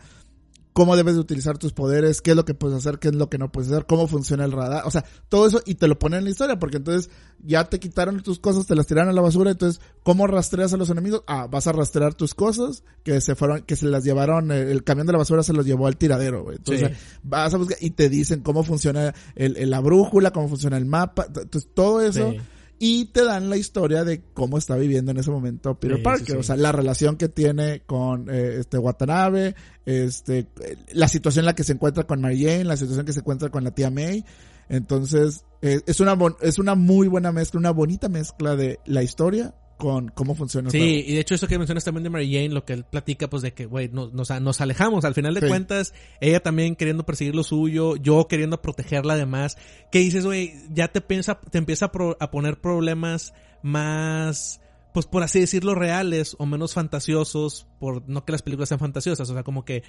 cómo 0.74 0.96
debes 0.96 1.14
de 1.14 1.20
utilizar 1.20 1.56
tus 1.56 1.72
poderes, 1.72 2.20
qué 2.20 2.32
es 2.32 2.36
lo 2.36 2.44
que 2.44 2.52
puedes 2.52 2.76
hacer, 2.76 2.98
qué 2.98 3.06
es 3.06 3.14
lo 3.14 3.30
que 3.30 3.38
no 3.38 3.52
puedes 3.52 3.70
hacer, 3.70 3.86
cómo 3.86 4.08
funciona 4.08 4.44
el 4.44 4.50
radar, 4.50 4.82
o 4.86 4.90
sea, 4.90 5.04
todo 5.28 5.46
eso 5.46 5.62
y 5.64 5.76
te 5.76 5.86
lo 5.86 6.00
ponen 6.00 6.18
en 6.18 6.24
la 6.24 6.30
historia, 6.30 6.58
porque 6.58 6.78
entonces 6.78 7.10
ya 7.38 7.62
te 7.62 7.78
quitaron 7.78 8.20
tus 8.24 8.40
cosas, 8.40 8.66
te 8.66 8.74
las 8.74 8.84
tiraron 8.88 9.08
a 9.08 9.12
la 9.12 9.20
basura, 9.20 9.52
entonces, 9.52 9.80
¿cómo 10.02 10.26
rastreas 10.26 10.72
a 10.72 10.76
los 10.76 10.90
enemigos? 10.90 11.22
Ah, 11.28 11.46
vas 11.48 11.68
a 11.68 11.72
rastrear 11.72 12.14
tus 12.14 12.34
cosas 12.34 12.82
que 13.04 13.20
se 13.20 13.36
fueron, 13.36 13.62
que 13.62 13.76
se 13.76 13.86
las 13.86 14.02
llevaron, 14.02 14.50
el, 14.50 14.66
el 14.66 14.82
camión 14.82 15.06
de 15.06 15.12
la 15.12 15.18
basura 15.20 15.44
se 15.44 15.52
los 15.52 15.64
llevó 15.64 15.86
al 15.86 15.96
tiradero, 15.96 16.42
güey. 16.42 16.56
Entonces, 16.56 16.88
Sí. 16.88 17.18
vas 17.22 17.54
a 17.54 17.58
buscar 17.58 17.78
y 17.80 17.90
te 17.90 18.08
dicen 18.08 18.40
cómo 18.40 18.64
funciona 18.64 19.14
el, 19.36 19.56
el- 19.56 19.70
la 19.70 19.78
brújula, 19.78 20.32
cómo 20.32 20.48
funciona 20.48 20.76
el 20.76 20.86
mapa, 20.86 21.26
entonces 21.28 21.70
todo 21.72 22.00
eso. 22.00 22.32
Sí. 22.32 22.38
Y 22.78 23.06
te 23.06 23.24
dan 23.24 23.48
la 23.50 23.56
historia 23.56 24.04
de 24.04 24.22
cómo 24.34 24.58
está 24.58 24.76
viviendo 24.76 25.12
en 25.12 25.18
ese 25.18 25.30
momento 25.30 25.78
Peter 25.78 25.98
Sí, 25.98 26.02
Parker. 26.02 26.26
sí, 26.26 26.32
sí. 26.32 26.38
O 26.38 26.42
sea, 26.42 26.56
la 26.56 26.72
relación 26.72 27.16
que 27.16 27.28
tiene 27.28 27.82
con 27.86 28.28
eh, 28.28 28.56
este 28.58 28.78
Watanabe, 28.78 29.54
este, 29.86 30.48
la 30.92 31.08
situación 31.08 31.42
en 31.42 31.46
la 31.46 31.54
que 31.54 31.64
se 31.64 31.72
encuentra 31.72 32.04
con 32.04 32.20
Mary 32.20 32.42
Jane, 32.42 32.64
la 32.64 32.76
situación 32.76 33.06
que 33.06 33.12
se 33.12 33.20
encuentra 33.20 33.48
con 33.50 33.64
la 33.64 33.70
tía 33.70 33.90
May. 33.90 34.24
Entonces, 34.68 35.44
eh, 35.62 35.80
es 35.86 36.00
una 36.00 36.16
es 36.40 36.58
una 36.58 36.74
muy 36.74 37.06
buena 37.08 37.32
mezcla, 37.32 37.60
una 37.60 37.70
bonita 37.70 38.08
mezcla 38.08 38.56
de 38.56 38.80
la 38.86 39.02
historia 39.02 39.54
con 39.76 40.08
cómo 40.08 40.34
funciona 40.34 40.68
el 40.68 40.72
Sí, 40.72 40.78
juego. 40.78 40.92
y 41.08 41.14
de 41.14 41.20
hecho 41.20 41.34
eso 41.34 41.48
que 41.48 41.58
mencionas 41.58 41.84
también 41.84 42.04
de 42.04 42.10
Mary 42.10 42.32
Jane, 42.32 42.50
lo 42.50 42.64
que 42.64 42.72
él 42.74 42.84
platica, 42.84 43.28
pues 43.28 43.42
de 43.42 43.52
que, 43.52 43.66
güey, 43.66 43.88
nos, 43.88 44.12
nos, 44.12 44.30
nos 44.40 44.60
alejamos. 44.60 45.04
Al 45.04 45.14
final 45.14 45.34
de 45.34 45.40
Sí. 45.40 45.48
cuentas, 45.48 45.94
ella 46.20 46.40
también 46.40 46.76
queriendo 46.76 47.04
perseguir 47.04 47.34
lo 47.34 47.42
suyo, 47.42 47.96
yo 47.96 48.26
queriendo 48.28 48.62
protegerla 48.62 49.14
además. 49.14 49.56
Que 49.90 49.98
dices, 49.98 50.24
güey, 50.24 50.54
ya 50.72 50.88
te 50.88 51.00
piensa, 51.00 51.40
te 51.40 51.58
empieza 51.58 51.86
a, 51.86 51.92
pro- 51.92 52.16
a 52.20 52.30
poner 52.30 52.60
problemas 52.60 53.34
más, 53.62 54.60
pues 54.92 55.06
por 55.06 55.22
así 55.22 55.40
decirlo, 55.40 55.74
reales 55.74 56.36
o 56.38 56.46
menos 56.46 56.74
fantasiosos, 56.74 57.66
por 57.80 58.08
no 58.08 58.24
que 58.24 58.32
las 58.32 58.42
películas 58.42 58.68
sean 58.68 58.78
fantasiosas, 58.78 59.28
o 59.28 59.32
sea, 59.34 59.42
como 59.42 59.64
que, 59.64 59.82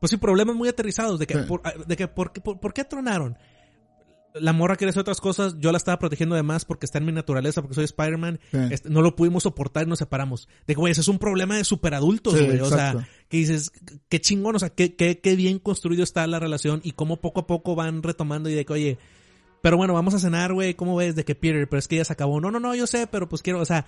pues 0.00 0.10
sí, 0.10 0.16
problemas 0.16 0.54
muy 0.54 0.68
aterrizados, 0.68 1.18
de 1.18 1.26
que, 1.26 1.34
Sí. 1.34 1.40
por, 1.48 1.62
de 1.86 1.96
que, 1.96 2.06
¿por, 2.08 2.32
por, 2.32 2.60
por 2.60 2.72
qué 2.74 2.84
tronaron? 2.84 3.36
La 4.34 4.52
morra 4.52 4.74
quiere 4.74 4.90
hacer 4.90 5.00
otras 5.02 5.20
cosas, 5.20 5.56
yo 5.60 5.70
la 5.70 5.76
estaba 5.78 5.98
protegiendo 6.00 6.34
además 6.34 6.64
porque 6.64 6.86
está 6.86 6.98
en 6.98 7.04
mi 7.06 7.12
naturaleza, 7.12 7.62
porque 7.62 7.76
soy 7.76 7.84
Spider-Man, 7.84 8.40
Sí. 8.50 8.58
este, 8.72 8.90
no 8.90 9.00
lo 9.00 9.14
pudimos 9.14 9.44
soportar 9.44 9.86
y 9.86 9.88
nos 9.88 10.00
separamos. 10.00 10.48
De 10.66 10.74
que, 10.74 10.80
güey, 10.80 10.90
ese 10.90 11.02
es 11.02 11.08
un 11.08 11.18
problema 11.20 11.56
de 11.56 11.62
superadultos, 11.62 12.34
Sí, 12.36 12.44
güey. 12.44 12.58
o 12.58 12.66
sea, 12.68 13.06
que 13.28 13.36
dices, 13.36 13.70
qué 14.08 14.20
chingón, 14.20 14.56
o 14.56 14.58
sea, 14.58 14.70
qué, 14.70 14.96
qué, 14.96 15.20
qué 15.20 15.36
bien 15.36 15.60
construido 15.60 16.02
está 16.02 16.26
la 16.26 16.40
relación 16.40 16.80
y 16.82 16.92
cómo 16.92 17.20
poco 17.20 17.40
a 17.42 17.46
poco 17.46 17.76
van 17.76 18.02
retomando 18.02 18.50
y 18.50 18.54
de 18.54 18.64
que, 18.64 18.72
oye, 18.72 18.98
pero 19.62 19.76
bueno, 19.76 19.94
vamos 19.94 20.14
a 20.14 20.18
cenar, 20.18 20.52
güey, 20.52 20.74
¿cómo 20.74 20.96
ves? 20.96 21.14
De 21.14 21.24
que 21.24 21.36
Peter, 21.36 21.68
pero 21.68 21.78
es 21.78 21.86
que 21.86 21.96
ya 21.96 22.04
se 22.04 22.12
acabó. 22.12 22.40
No, 22.40 22.50
no, 22.50 22.58
no, 22.58 22.74
yo 22.74 22.86
sé, 22.88 23.06
pero 23.06 23.28
pues 23.28 23.40
quiero, 23.40 23.60
o 23.60 23.64
sea, 23.64 23.86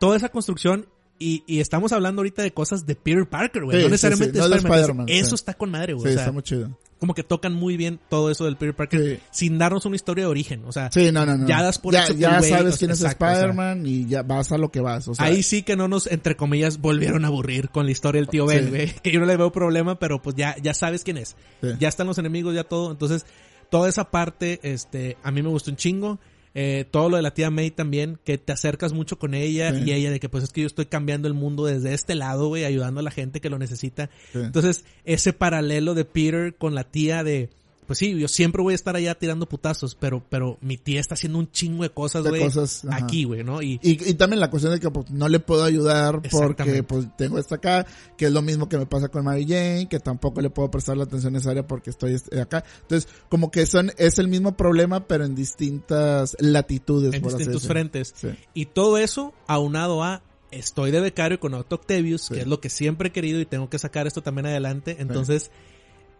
toda 0.00 0.16
esa 0.16 0.30
construcción 0.30 0.88
y, 1.18 1.44
y 1.46 1.60
estamos 1.60 1.92
hablando 1.92 2.20
ahorita 2.20 2.42
de 2.42 2.52
cosas 2.52 2.86
de 2.86 2.96
Peter 2.96 3.26
Parker, 3.28 3.62
güey. 3.64 3.78
Sí, 3.78 3.84
no 3.84 3.90
necesariamente 3.90 4.34
sí, 4.34 4.38
no 4.40 4.48
de 4.48 4.50
de 4.50 4.68
Spider-Man. 4.68 5.06
Eso 5.08 5.34
está 5.36 5.54
con 5.54 5.70
madre, 5.70 5.94
güey. 5.94 6.06
Sí, 6.06 6.08
o 6.10 6.12
sea, 6.12 6.22
está 6.22 6.32
muy 6.32 6.42
chido. 6.42 6.76
Como 6.98 7.14
que 7.14 7.22
tocan 7.22 7.52
muy 7.52 7.76
bien 7.76 8.00
todo 8.08 8.30
eso 8.30 8.44
del 8.46 8.56
Peter 8.56 8.74
Parker 8.74 9.00
Sí. 9.00 9.18
sin 9.30 9.58
darnos 9.58 9.84
una 9.84 9.96
historia 9.96 10.24
de 10.24 10.30
origen. 10.30 10.62
O 10.66 10.72
sea, 10.72 10.90
Sí, 10.90 11.12
no, 11.12 11.26
no, 11.26 11.36
no. 11.36 11.46
Ya 11.46 11.62
das 11.62 11.78
por 11.78 11.92
ya, 11.92 12.08
ya 12.12 12.40
sabes 12.42 12.78
quién 12.78 12.90
es 12.90 13.00
exacto, 13.00 13.24
o 13.24 13.28
sea. 13.28 13.34
Spider-Man 13.36 13.86
y 13.86 14.06
ya 14.06 14.22
vas 14.22 14.50
a 14.52 14.58
lo 14.58 14.70
que 14.70 14.80
vas. 14.80 15.06
O 15.08 15.14
sea, 15.14 15.26
Ahí 15.26 15.42
sí 15.42 15.62
que 15.62 15.76
no 15.76 15.88
nos, 15.88 16.06
entre 16.06 16.36
comillas, 16.36 16.78
volvieron 16.80 17.24
a 17.24 17.28
aburrir 17.28 17.68
con 17.68 17.84
la 17.86 17.92
historia 17.92 18.20
del 18.20 18.28
tío 18.28 18.46
Ben, 18.46 18.64
Sí. 18.64 18.70
güey. 18.70 18.86
Que 19.02 19.12
yo 19.12 19.20
no 19.20 19.26
le 19.26 19.36
veo 19.36 19.52
problema, 19.52 19.98
pero 19.98 20.22
pues 20.22 20.36
ya, 20.36 20.56
ya 20.62 20.72
sabes 20.74 21.04
quién 21.04 21.18
es. 21.18 21.36
Ya 21.78 21.88
están 21.88 22.06
los 22.06 22.18
enemigos, 22.18 22.54
ya 22.54 22.64
todo. 22.64 22.90
Entonces, 22.92 23.26
toda 23.70 23.88
esa 23.88 24.10
parte, 24.10 24.60
este, 24.62 25.16
a 25.22 25.30
mí 25.30 25.42
me 25.42 25.48
gustó 25.48 25.70
un 25.70 25.76
chingo. 25.76 26.18
Eh, 26.58 26.86
todo 26.90 27.10
lo 27.10 27.16
de 27.16 27.22
la 27.22 27.34
tía 27.34 27.50
May 27.50 27.70
también, 27.70 28.18
que 28.24 28.38
te 28.38 28.50
acercas 28.50 28.94
mucho 28.94 29.18
con 29.18 29.34
ella 29.34 29.74
Sí. 29.74 29.82
y 29.84 29.92
ella 29.92 30.10
de 30.10 30.18
que 30.18 30.30
pues 30.30 30.42
es 30.42 30.52
que 30.54 30.62
yo 30.62 30.66
estoy 30.66 30.86
cambiando 30.86 31.28
el 31.28 31.34
mundo 31.34 31.66
desde 31.66 31.92
este 31.92 32.14
lado, 32.14 32.48
güey, 32.48 32.64
ayudando 32.64 33.00
a 33.00 33.02
la 33.02 33.10
gente 33.10 33.42
que 33.42 33.50
lo 33.50 33.58
necesita. 33.58 34.08
Sí. 34.32 34.38
Entonces, 34.38 34.86
ese 35.04 35.34
paralelo 35.34 35.92
de 35.92 36.06
Peter 36.06 36.54
con 36.56 36.74
la 36.74 36.84
tía 36.84 37.22
de, 37.22 37.50
pues 37.86 37.98
sí, 37.98 38.18
yo 38.18 38.28
siempre 38.28 38.62
voy 38.62 38.72
a 38.72 38.74
estar 38.74 38.96
allá 38.96 39.14
tirando 39.14 39.48
putazos, 39.48 39.94
pero, 39.94 40.24
pero 40.28 40.58
mi 40.60 40.76
tía 40.76 41.00
está 41.00 41.14
haciendo 41.14 41.38
un 41.38 41.50
chingo 41.50 41.82
de 41.84 41.90
cosas, 41.90 42.24
De 42.24 42.30
güey, 42.30 42.42
aquí, 42.90 43.24
güey, 43.24 43.44
¿no? 43.44 43.62
Y, 43.62 43.78
Y, 43.82 44.10
y 44.10 44.14
también 44.14 44.40
la 44.40 44.50
cuestión 44.50 44.72
de 44.72 44.80
que 44.80 44.90
pues, 44.90 45.10
no 45.10 45.28
le 45.28 45.40
puedo 45.40 45.64
ayudar 45.64 46.20
porque 46.30 46.82
pues 46.82 47.06
tengo 47.16 47.38
esta 47.38 47.56
acá, 47.56 47.86
que 48.16 48.26
es 48.26 48.32
lo 48.32 48.42
mismo 48.42 48.68
que 48.68 48.76
me 48.78 48.86
pasa 48.86 49.08
con 49.08 49.24
Mary 49.24 49.46
Jane, 49.46 49.88
que 49.88 50.00
tampoco 50.00 50.40
le 50.40 50.50
puedo 50.50 50.70
prestar 50.70 50.96
la 50.96 51.04
atención 51.04 51.32
necesaria 51.32 51.66
porque 51.66 51.90
estoy 51.90 52.14
este, 52.14 52.40
acá. 52.40 52.64
Entonces, 52.82 53.08
como 53.28 53.50
que 53.50 53.66
son, 53.66 53.92
es 53.96 54.18
el 54.18 54.28
mismo 54.28 54.56
problema, 54.56 55.06
pero 55.06 55.24
en 55.24 55.34
distintas 55.34 56.36
latitudes, 56.40 57.14
en 57.14 57.22
por 57.22 57.28
así 57.30 57.38
distintos 57.38 57.62
decirlo. 57.62 57.74
frentes. 57.74 58.14
Sí. 58.16 58.28
Y 58.54 58.66
todo 58.66 58.98
eso 58.98 59.32
aunado 59.46 60.02
a 60.02 60.22
estoy 60.50 60.90
de 60.90 61.00
becario 61.00 61.40
con 61.40 61.54
Otto 61.54 61.74
Octavius, 61.76 62.22
Sí. 62.22 62.34
que 62.34 62.40
es 62.40 62.46
lo 62.46 62.60
que 62.60 62.70
siempre 62.70 63.08
he 63.08 63.12
querido 63.12 63.40
y 63.40 63.46
tengo 63.46 63.68
que 63.68 63.78
sacar 63.78 64.06
esto 64.06 64.22
también 64.22 64.46
adelante. 64.46 64.96
Entonces, 65.00 65.50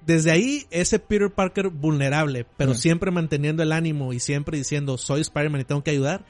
desde 0.06 0.30
ahí, 0.30 0.66
ese 0.70 0.98
Peter 0.98 1.30
Parker 1.30 1.68
vulnerable, 1.68 2.46
pero 2.56 2.74
Sí. 2.74 2.82
siempre 2.82 3.10
manteniendo 3.10 3.62
el 3.62 3.72
ánimo 3.72 4.12
y 4.12 4.20
siempre 4.20 4.56
diciendo 4.56 4.96
soy 4.98 5.20
Spider-Man 5.22 5.62
y 5.62 5.64
tengo 5.64 5.82
que 5.82 5.90
ayudar. 5.90 6.24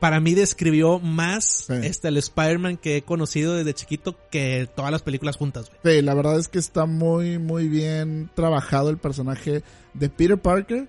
Para 0.00 0.20
mí 0.20 0.34
describió 0.34 0.98
más 0.98 1.66
Sí. 1.66 1.74
este 1.82 2.08
el 2.08 2.16
Spider-Man 2.16 2.76
que 2.78 2.96
he 2.98 3.02
conocido 3.02 3.54
desde 3.54 3.74
chiquito 3.74 4.16
que 4.30 4.68
todas 4.74 4.90
las 4.90 5.02
películas 5.02 5.36
juntas, 5.36 5.70
güey. 5.70 5.96
Sí, 5.96 6.02
la 6.02 6.14
verdad 6.14 6.38
es 6.38 6.48
que 6.48 6.58
está 6.58 6.86
muy, 6.86 7.38
muy 7.38 7.68
bien 7.68 8.30
trabajado 8.34 8.90
el 8.90 8.98
personaje 8.98 9.62
de 9.94 10.08
Peter 10.10 10.36
Parker. 10.38 10.88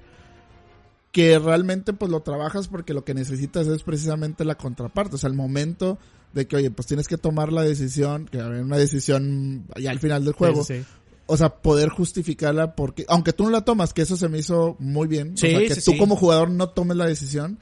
Que 1.11 1.39
realmente 1.39 1.93
pues 1.93 2.11
lo 2.11 2.20
trabajas 2.22 2.68
porque 2.68 2.93
lo 2.93 3.05
que 3.05 3.13
necesitas 3.13 3.68
es 3.68 3.84
precisamente 3.84 4.43
la 4.43 4.55
contraparte. 4.55 5.16
O 5.16 5.18
sea, 5.18 5.30
el 5.30 5.36
momento 5.36 5.97
de 6.34 6.45
que, 6.45 6.57
oye, 6.57 6.72
pues 6.72 6.88
tienes 6.88 7.07
que 7.07 7.18
tomar 7.18 7.53
la 7.53 7.61
decisión, 7.61 8.26
que 8.26 8.38
una 8.39 8.76
decisión 8.78 9.66
ya 9.80 9.91
al 9.91 9.99
final 9.99 10.26
del 10.26 10.34
juego. 10.34 10.66
Sí, 10.66 10.80
sí. 10.80 10.86
O 11.28 11.38
sea, 11.38 11.49
poder 11.49 11.89
justificarla 11.89 12.76
porque, 12.76 13.05
aunque 13.07 13.34
tú 13.34 13.45
no 13.45 13.49
la 13.49 13.61
tomas, 13.61 13.93
que 13.93 14.03
eso 14.03 14.15
se 14.15 14.30
me 14.30 14.38
hizo 14.38 14.76
muy 14.80 15.07
bien. 15.07 15.36
Sí, 15.38 15.47
o 15.47 15.49
sea, 15.59 15.59
que 15.67 15.76
sí, 15.76 15.82
tú 15.86 15.91
sí. 15.93 15.97
como 15.97 16.15
jugador 16.15 16.51
no 16.51 16.69
tomes 16.69 16.97
la 16.97 17.07
decisión, 17.07 17.57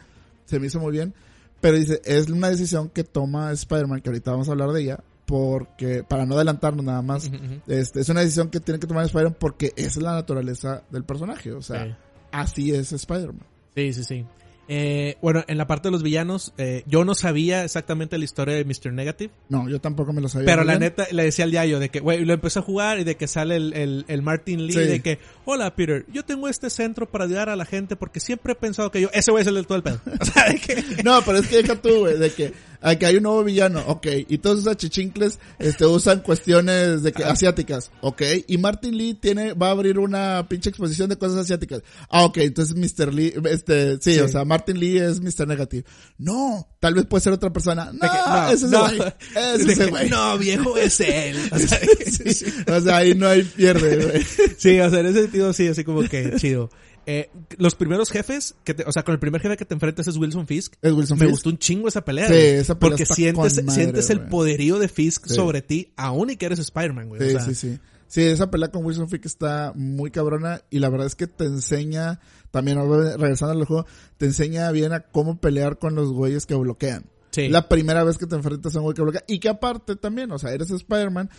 se 0.45 0.59
me 0.59 0.67
hizo 0.67 0.79
muy 0.79 0.91
bien. 0.91 1.13
Pero 1.61 1.77
dice, 1.77 2.01
es 2.03 2.27
una 2.29 2.49
decisión 2.49 2.89
que 2.89 3.05
toma 3.05 3.51
Spider-Man, 3.53 4.01
que 4.01 4.09
ahorita 4.09 4.31
vamos 4.31 4.49
a 4.49 4.51
hablar 4.51 4.71
de 4.71 4.81
ella, 4.81 4.99
porque, 5.25 6.03
para 6.03 6.25
no 6.25 6.35
adelantarnos 6.35 6.83
nada 6.83 7.01
más, 7.01 7.31
este, 7.67 8.01
es 8.01 8.09
una 8.09 8.19
decisión 8.19 8.49
que 8.49 8.59
tiene 8.59 8.79
que 8.81 8.87
tomar 8.87 9.05
Spider-Man 9.05 9.37
porque 9.39 9.71
esa 9.77 9.87
es 9.87 10.03
la 10.03 10.11
naturaleza 10.13 10.83
del 10.91 11.05
personaje. 11.05 11.53
O 11.53 11.61
sea, 11.61 11.85
Sí. 11.85 11.91
así 12.33 12.71
es 12.73 12.91
Spider-Man. 12.91 13.45
Sí, 13.75 13.93
sí, 13.93 14.03
sí. 14.03 14.25
Eh, 14.69 15.17
bueno, 15.21 15.43
en 15.47 15.57
la 15.57 15.67
parte 15.67 15.89
de 15.89 15.91
los 15.91 16.03
villanos, 16.03 16.53
eh, 16.57 16.83
yo 16.87 17.03
no 17.03 17.15
sabía 17.15 17.63
exactamente 17.65 18.17
la 18.17 18.23
historia 18.23 18.55
de 18.55 18.63
Mr. 18.63 18.93
Negative. 18.93 19.31
No, 19.49 19.67
yo 19.69 19.81
tampoco 19.81 20.13
me 20.13 20.21
lo 20.21 20.29
sabía. 20.29 20.45
Pero 20.45 20.63
la 20.63 20.73
bien. 20.73 20.79
neta, 20.81 21.05
le 21.11 21.23
decía 21.23 21.45
al 21.45 21.51
Yayo 21.51 21.79
de 21.79 21.89
que, 21.89 21.99
güey, 21.99 22.23
lo 22.23 22.33
empecé 22.33 22.59
a 22.59 22.61
jugar 22.61 22.99
y 22.99 23.03
de 23.03 23.15
que 23.15 23.27
sale 23.27 23.57
el, 23.57 23.73
el, 23.73 24.05
el 24.07 24.21
Martin 24.21 24.65
Lee 24.65 24.73
Sí. 24.73 24.79
de 24.79 25.01
que, 25.01 25.19
hola 25.45 25.75
Peter, 25.75 26.05
yo 26.13 26.23
tengo 26.23 26.47
este 26.47 26.69
centro 26.69 27.09
para 27.09 27.25
ayudar 27.25 27.49
a 27.49 27.55
la 27.55 27.65
gente 27.65 27.95
porque 27.97 28.19
siempre 28.21 28.53
he 28.53 28.55
pensado 28.55 28.89
que 28.89 29.01
yo, 29.01 29.09
ese 29.13 29.31
güey 29.31 29.41
es 29.41 29.47
el 29.47 29.55
del 29.55 29.67
todo 29.67 29.77
el 29.77 29.83
pedo. 29.83 29.99
O 30.21 30.25
sea, 30.25 30.47
de 30.49 30.55
que, 30.59 31.03
No, 31.03 31.21
pero 31.25 31.39
es 31.39 31.47
que 31.47 31.57
deja 31.57 31.75
tú, 31.81 31.99
güey, 31.99 32.17
de 32.17 32.31
que 32.31 32.53
aquí 32.83 33.05
hay 33.05 33.17
un 33.17 33.23
nuevo 33.23 33.43
villano, 33.43 33.83
ok, 33.87 34.07
y 34.27 34.37
todos 34.37 34.59
esos 34.59 34.71
achichincles, 34.73 35.39
este, 35.59 35.85
usan 35.85 36.19
cuestiones 36.21 37.01
de 37.03 37.11
que, 37.11 37.23
asiáticas, 37.23 37.91
ok, 38.01 38.21
y 38.47 38.57
Martin 38.57 38.97
Lee 38.97 39.13
tiene, 39.15 39.53
va 39.53 39.67
a 39.69 39.71
abrir 39.71 39.97
una 39.99 40.45
pinche 40.47 40.69
exposición 40.69 41.09
de 41.09 41.17
cosas 41.17 41.39
asiáticas. 41.39 41.81
Ah, 42.09 42.25
ok, 42.25 42.37
entonces 42.39 42.75
Mr. 42.75 43.13
Lee, 43.13 43.33
este, 43.49 43.95
sí, 44.01 44.13
Sí. 44.15 44.19
o 44.19 44.27
sea, 44.27 44.45
Martin 44.45 44.79
Lee 44.79 44.97
es 44.99 45.21
Mr. 45.21 45.47
Negative. 45.47 45.85
No, 46.17 46.67
tal 46.79 46.93
vez 46.93 47.05
puede 47.05 47.21
ser 47.21 47.33
otra 47.33 47.51
persona. 47.51 47.91
No, 47.93 47.99
que, 47.99 48.53
ese 48.53 48.67
no, 48.67 48.87
es 48.87 49.65
de 49.65 49.73
ese 49.73 49.85
güey. 49.87 50.09
no, 50.09 50.37
viejo, 50.37 50.77
es 50.77 50.99
él. 50.99 51.37
O 51.51 51.57
sea, 51.57 51.79
Sí, 52.05 52.33
sí. 52.33 52.45
O 52.67 52.81
sea, 52.81 52.97
ahí 52.97 53.15
no 53.15 53.27
hay 53.27 53.43
pierde, 53.43 54.05
güey. 54.05 54.23
Sí, 54.57 54.79
o 54.79 54.89
sea, 54.89 54.99
en 54.99 55.05
ese 55.07 55.21
sentido 55.23 55.53
sí, 55.53 55.67
así 55.67 55.83
como 55.83 56.03
que 56.07 56.33
chido. 56.37 56.69
Eh, 57.05 57.29
los 57.57 57.75
primeros 57.75 58.09
jefes, 58.11 58.55
que 58.63 58.73
te- 58.73 58.83
o 58.85 58.91
sea, 58.91 59.03
con 59.03 59.13
el 59.13 59.19
primer 59.19 59.41
jefe 59.41 59.57
que 59.57 59.65
te 59.65 59.73
enfrentas 59.73 60.07
es 60.07 60.15
Wilson 60.17 60.47
Fisk. 60.47 60.75
Es 60.81 60.93
Wilson 60.93 61.17
Me 61.17 61.25
Fisk. 61.25 61.31
gustó 61.31 61.49
un 61.49 61.57
chingo 61.57 61.87
esa 61.87 62.05
pelea. 62.05 62.27
Sí, 62.27 62.33
esa 62.33 62.79
pelea 62.79 62.91
Porque 62.97 63.05
sientes, 63.05 63.63
madre, 63.63 63.71
sientes 63.81 64.09
el 64.09 64.21
poderío 64.21 64.79
de 64.79 64.87
Fisk 64.87 65.27
Sí. 65.27 65.33
sobre 65.35 65.61
ti, 65.61 65.91
aún 65.97 66.29
y 66.29 66.37
que 66.37 66.45
eres 66.45 66.59
Spider-Man, 66.59 67.09
güey. 67.09 67.21
Sí, 67.21 67.27
o 67.27 67.29
sea, 67.31 67.41
sí, 67.41 67.55
sí. 67.55 67.79
Sí, 68.07 68.21
esa 68.21 68.51
pelea 68.51 68.69
con 68.69 68.85
Wilson 68.85 69.09
Fisk 69.09 69.25
está 69.25 69.73
muy 69.75 70.11
cabrona 70.11 70.61
y 70.69 70.79
la 70.79 70.89
verdad 70.89 71.07
es 71.07 71.15
que 71.15 71.25
te 71.27 71.45
enseña, 71.45 72.19
también 72.51 72.77
regresando 73.17 73.53
al 73.59 73.65
juego, 73.65 73.85
te 74.17 74.27
enseña 74.27 74.69
bien 74.71 74.93
a 74.93 74.99
cómo 75.01 75.39
pelear 75.41 75.79
con 75.79 75.95
los 75.95 76.11
güeyes 76.13 76.45
que 76.45 76.55
bloquean. 76.55 77.05
sí. 77.31 77.49
La 77.49 77.67
primera 77.67 78.03
vez 78.03 78.19
que 78.19 78.27
te 78.27 78.35
enfrentas 78.35 78.75
a 78.75 78.79
un 78.79 78.83
güey 78.83 78.93
que 78.95 79.01
bloquea 79.01 79.23
y 79.27 79.39
que 79.39 79.49
aparte 79.49 79.95
también, 79.95 80.31
o 80.31 80.37
sea, 80.37 80.51
eres 80.53 80.69
Spider-Man 80.69 81.31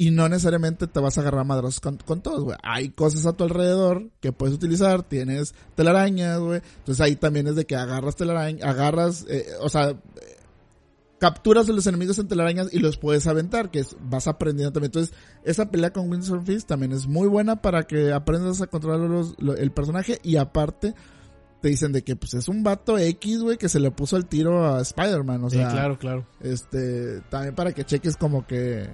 y 0.00 0.10
no 0.12 0.28
necesariamente 0.30 0.86
te 0.86 0.98
vas 0.98 1.18
a 1.18 1.20
agarrar 1.20 1.44
madrazos 1.44 1.80
con, 1.80 1.98
con 1.98 2.22
todos, 2.22 2.42
güey. 2.42 2.56
Hay 2.62 2.88
cosas 2.88 3.26
a 3.26 3.34
tu 3.34 3.44
alrededor 3.44 4.08
que 4.20 4.32
puedes 4.32 4.54
utilizar, 4.54 5.02
tienes 5.02 5.54
telarañas, 5.74 6.38
güey. 6.40 6.62
Entonces 6.78 7.00
ahí 7.02 7.16
también 7.16 7.46
es 7.48 7.54
de 7.56 7.66
que 7.66 7.76
agarras 7.76 8.16
telarañas, 8.16 8.66
agarras, 8.66 9.26
eh, 9.28 9.44
o 9.60 9.68
sea, 9.68 9.90
eh, 9.90 9.96
capturas 11.18 11.68
a 11.68 11.72
los 11.72 11.86
enemigos 11.86 12.18
en 12.18 12.28
telarañas 12.28 12.68
y 12.72 12.78
los 12.78 12.96
puedes 12.96 13.26
aventar, 13.26 13.70
que 13.70 13.80
es, 13.80 13.94
vas 14.00 14.26
aprendiendo 14.26 14.72
también. 14.72 14.88
Entonces, 14.88 15.14
esa 15.44 15.70
pelea 15.70 15.92
con 15.92 16.10
Winsor 16.10 16.42
Fisk 16.44 16.66
también 16.66 16.92
es 16.92 17.06
muy 17.06 17.28
buena 17.28 17.60
para 17.60 17.82
que 17.82 18.10
aprendas 18.12 18.62
a 18.62 18.68
controlar 18.68 19.00
los- 19.00 19.34
el 19.58 19.70
personaje 19.70 20.18
y 20.22 20.36
aparte 20.36 20.94
te 21.60 21.68
dicen 21.68 21.92
de 21.92 22.02
que 22.02 22.16
pues 22.16 22.32
es 22.32 22.48
un 22.48 22.62
vato 22.62 22.96
X, 22.96 23.42
güey, 23.42 23.58
que 23.58 23.68
se 23.68 23.80
le 23.80 23.90
puso 23.90 24.16
el 24.16 24.24
tiro 24.24 24.64
a 24.66 24.80
Spider-Man, 24.80 25.44
o 25.44 25.50
Sí, 25.50 25.56
sea, 25.56 25.68
claro, 25.68 25.98
claro. 25.98 26.26
este, 26.40 27.20
también 27.28 27.54
para 27.54 27.72
que 27.72 27.84
cheques 27.84 28.16
como 28.16 28.46
que 28.46 28.88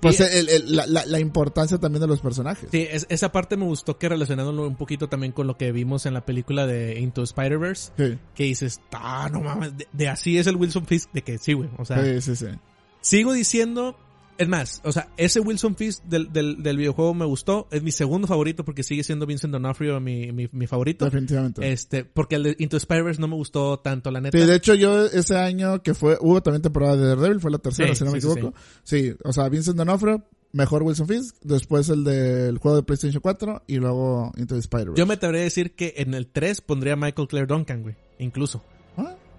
Pues 0.00 0.20
Y- 0.20 0.22
el- 0.22 0.48
el- 0.48 0.76
la, 0.76 0.86
la, 0.86 1.04
la 1.06 1.18
importancia 1.18 1.78
también 1.78 2.00
de 2.00 2.06
los 2.06 2.20
personajes. 2.20 2.68
Sí, 2.70 2.86
es- 2.88 3.06
esa 3.08 3.32
parte 3.32 3.56
me 3.56 3.64
gustó 3.64 3.98
que 3.98 4.08
relacionándolo 4.08 4.66
un 4.66 4.76
poquito 4.76 5.08
también 5.08 5.32
con 5.32 5.46
lo 5.48 5.56
que 5.56 5.72
vimos 5.72 6.06
en 6.06 6.14
la 6.14 6.24
película 6.24 6.66
de 6.66 7.00
Into 7.00 7.22
Spider-Verse, 7.24 7.92
Sí, 7.96 8.18
que 8.34 8.44
dices, 8.44 8.80
ah, 8.92 9.28
no 9.32 9.40
mames, 9.40 9.76
de, 9.76 9.88
de 9.92 10.08
así 10.08 10.38
es 10.38 10.46
el 10.46 10.56
Wilson 10.56 10.86
Fisk, 10.86 11.10
de 11.12 11.22
que 11.22 11.38
sí, 11.38 11.52
güey. 11.54 11.68
O 11.78 11.84
sea, 11.84 12.02
sí, 12.04 12.20
sí, 12.20 12.36
sí. 12.36 12.46
sigo 13.00 13.32
diciendo, 13.32 13.96
es 14.38 14.48
más, 14.48 14.80
o 14.84 14.92
sea, 14.92 15.08
ese 15.16 15.40
Wilson 15.40 15.74
Fisk 15.74 16.04
del, 16.04 16.32
del, 16.32 16.62
del 16.62 16.76
videojuego 16.76 17.12
me 17.12 17.24
gustó, 17.24 17.66
es 17.72 17.82
mi 17.82 17.90
segundo 17.90 18.28
favorito 18.28 18.64
porque 18.64 18.84
sigue 18.84 19.02
siendo 19.02 19.26
Vincent 19.26 19.52
D'Onofrio 19.52 20.00
mi, 20.00 20.30
mi, 20.32 20.48
mi 20.52 20.66
favorito. 20.66 21.04
Definitivamente. 21.04 21.70
Este, 21.70 22.04
porque 22.04 22.36
el 22.36 22.44
de 22.44 22.56
Into 22.58 22.76
Spider-Verse 22.76 23.20
no 23.20 23.26
me 23.26 23.34
gustó 23.34 23.80
tanto, 23.80 24.12
la 24.12 24.20
neta. 24.20 24.38
Sí, 24.38 24.46
de 24.46 24.54
hecho 24.54 24.74
yo 24.74 25.06
ese 25.06 25.36
año 25.36 25.82
que 25.82 25.92
fue, 25.92 26.16
hubo 26.20 26.40
también 26.40 26.62
temporada 26.62 26.96
de 26.96 27.08
Daredevil, 27.08 27.40
fue 27.40 27.50
la 27.50 27.58
tercera, 27.58 27.88
Sí, 27.88 27.96
si 27.96 28.04
no 28.04 28.12
me 28.12 28.20
sí, 28.20 28.28
equivoco. 28.28 28.54
Sí, 28.84 29.12
o 29.24 29.32
sea, 29.32 29.48
Vincent 29.48 29.76
D'Onofrio, 29.76 30.24
mejor 30.52 30.84
Wilson 30.84 31.08
Fisk, 31.08 31.36
después 31.42 31.88
el 31.88 32.04
del 32.04 32.58
juego 32.58 32.76
de 32.76 32.84
PlayStation 32.84 33.20
4 33.20 33.64
y 33.66 33.76
luego 33.76 34.32
Into 34.36 34.54
the 34.54 34.60
Spider-Verse. 34.60 35.00
Yo 35.00 35.06
me 35.06 35.14
atrevería 35.14 35.42
a 35.42 35.44
decir 35.44 35.74
que 35.74 35.94
en 35.96 36.14
el 36.14 36.28
3 36.28 36.60
pondría 36.60 36.92
a 36.92 36.96
Michael 36.96 37.26
Clare 37.26 37.46
Duncan, 37.46 37.82
güey. 37.82 37.96
Incluso. 38.20 38.62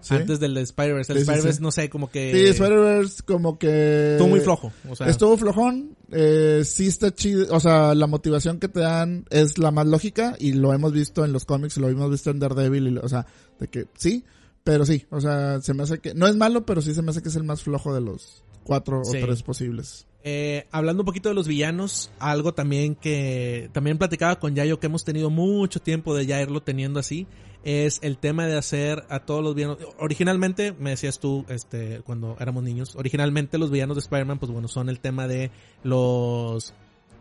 Sí. 0.01 0.15
Antes 0.15 0.39
del 0.39 0.53
de 0.53 0.61
Spider-Verse. 0.61 1.11
El 1.11 1.17
Sí, 1.19 1.21
Spider-Verse, 1.23 1.57
sí. 1.57 1.63
no 1.63 1.71
sé, 1.71 1.89
como 1.89 2.09
que... 2.09 2.31
Sí, 2.31 2.45
Spider-Verse 2.51 3.23
como 3.23 3.57
que... 3.57 4.13
Estuvo 4.13 4.29
muy 4.29 4.39
flojo. 4.39 4.71
O 4.89 4.95
sea, 4.95 5.07
Estuvo 5.07 5.37
flojón, 5.37 5.97
eh, 6.11 6.63
sí 6.65 6.87
está 6.87 7.13
chido, 7.13 7.53
o 7.55 7.59
sea, 7.59 7.93
la 7.95 8.07
motivación 8.07 8.59
que 8.59 8.67
te 8.67 8.79
dan 8.79 9.25
es 9.29 9.57
la 9.57 9.71
más 9.71 9.87
lógica 9.87 10.35
y 10.39 10.53
lo 10.53 10.73
hemos 10.73 10.93
visto 10.93 11.25
en 11.25 11.33
los 11.33 11.45
cómics, 11.45 11.77
lo 11.77 11.89
hemos 11.89 12.09
visto 12.09 12.29
en 12.31 12.39
Daredevil, 12.39 12.87
y, 12.87 12.97
o 12.97 13.09
sea, 13.09 13.25
de 13.59 13.67
que 13.67 13.87
sí, 13.95 14.23
pero 14.63 14.85
sí, 14.85 15.05
o 15.09 15.19
sea, 15.19 15.61
se 15.61 15.73
me 15.73 15.83
hace 15.83 15.99
que, 15.99 16.13
no 16.13 16.27
es 16.27 16.35
malo, 16.35 16.65
pero 16.65 16.81
sí 16.81 16.93
se 16.93 17.01
me 17.01 17.11
hace 17.11 17.21
que 17.21 17.29
es 17.29 17.35
el 17.35 17.43
más 17.43 17.63
flojo 17.63 17.93
de 17.93 18.01
los 18.01 18.43
cuatro 18.63 19.01
o 19.01 19.11
tres 19.11 19.43
posibles. 19.43 20.05
Eh, 20.23 20.67
hablando 20.71 21.03
un 21.03 21.05
poquito 21.05 21.29
de 21.29 21.35
los 21.35 21.47
villanos, 21.47 22.11
algo 22.19 22.53
también 22.53 22.95
que 22.95 23.69
también 23.71 23.97
platicaba 23.97 24.37
con 24.37 24.53
Yayo 24.53 24.79
que 24.79 24.87
hemos 24.87 25.05
tenido 25.05 25.29
mucho 25.29 25.79
tiempo 25.79 26.13
de 26.13 26.25
ya 26.25 26.41
irlo 26.41 26.61
teniendo 26.61 26.99
así, 26.99 27.25
es 27.63 27.99
el 28.01 28.17
tema 28.17 28.45
de 28.47 28.57
hacer 28.57 29.05
a 29.09 29.19
todos 29.19 29.43
los 29.43 29.55
villanos. 29.55 29.77
Originalmente, 29.97 30.73
me 30.79 30.91
decías 30.91 31.19
tú, 31.19 31.45
este, 31.49 32.01
cuando 32.01 32.37
éramos 32.39 32.63
niños, 32.63 32.95
originalmente 32.95 33.57
los 33.57 33.71
villanos 33.71 33.97
de 33.97 34.01
Spider-Man, 34.01 34.39
pues 34.39 34.51
bueno, 34.51 34.67
son 34.67 34.89
el 34.89 34.99
tema 34.99 35.27
de 35.27 35.51
los 35.83 36.73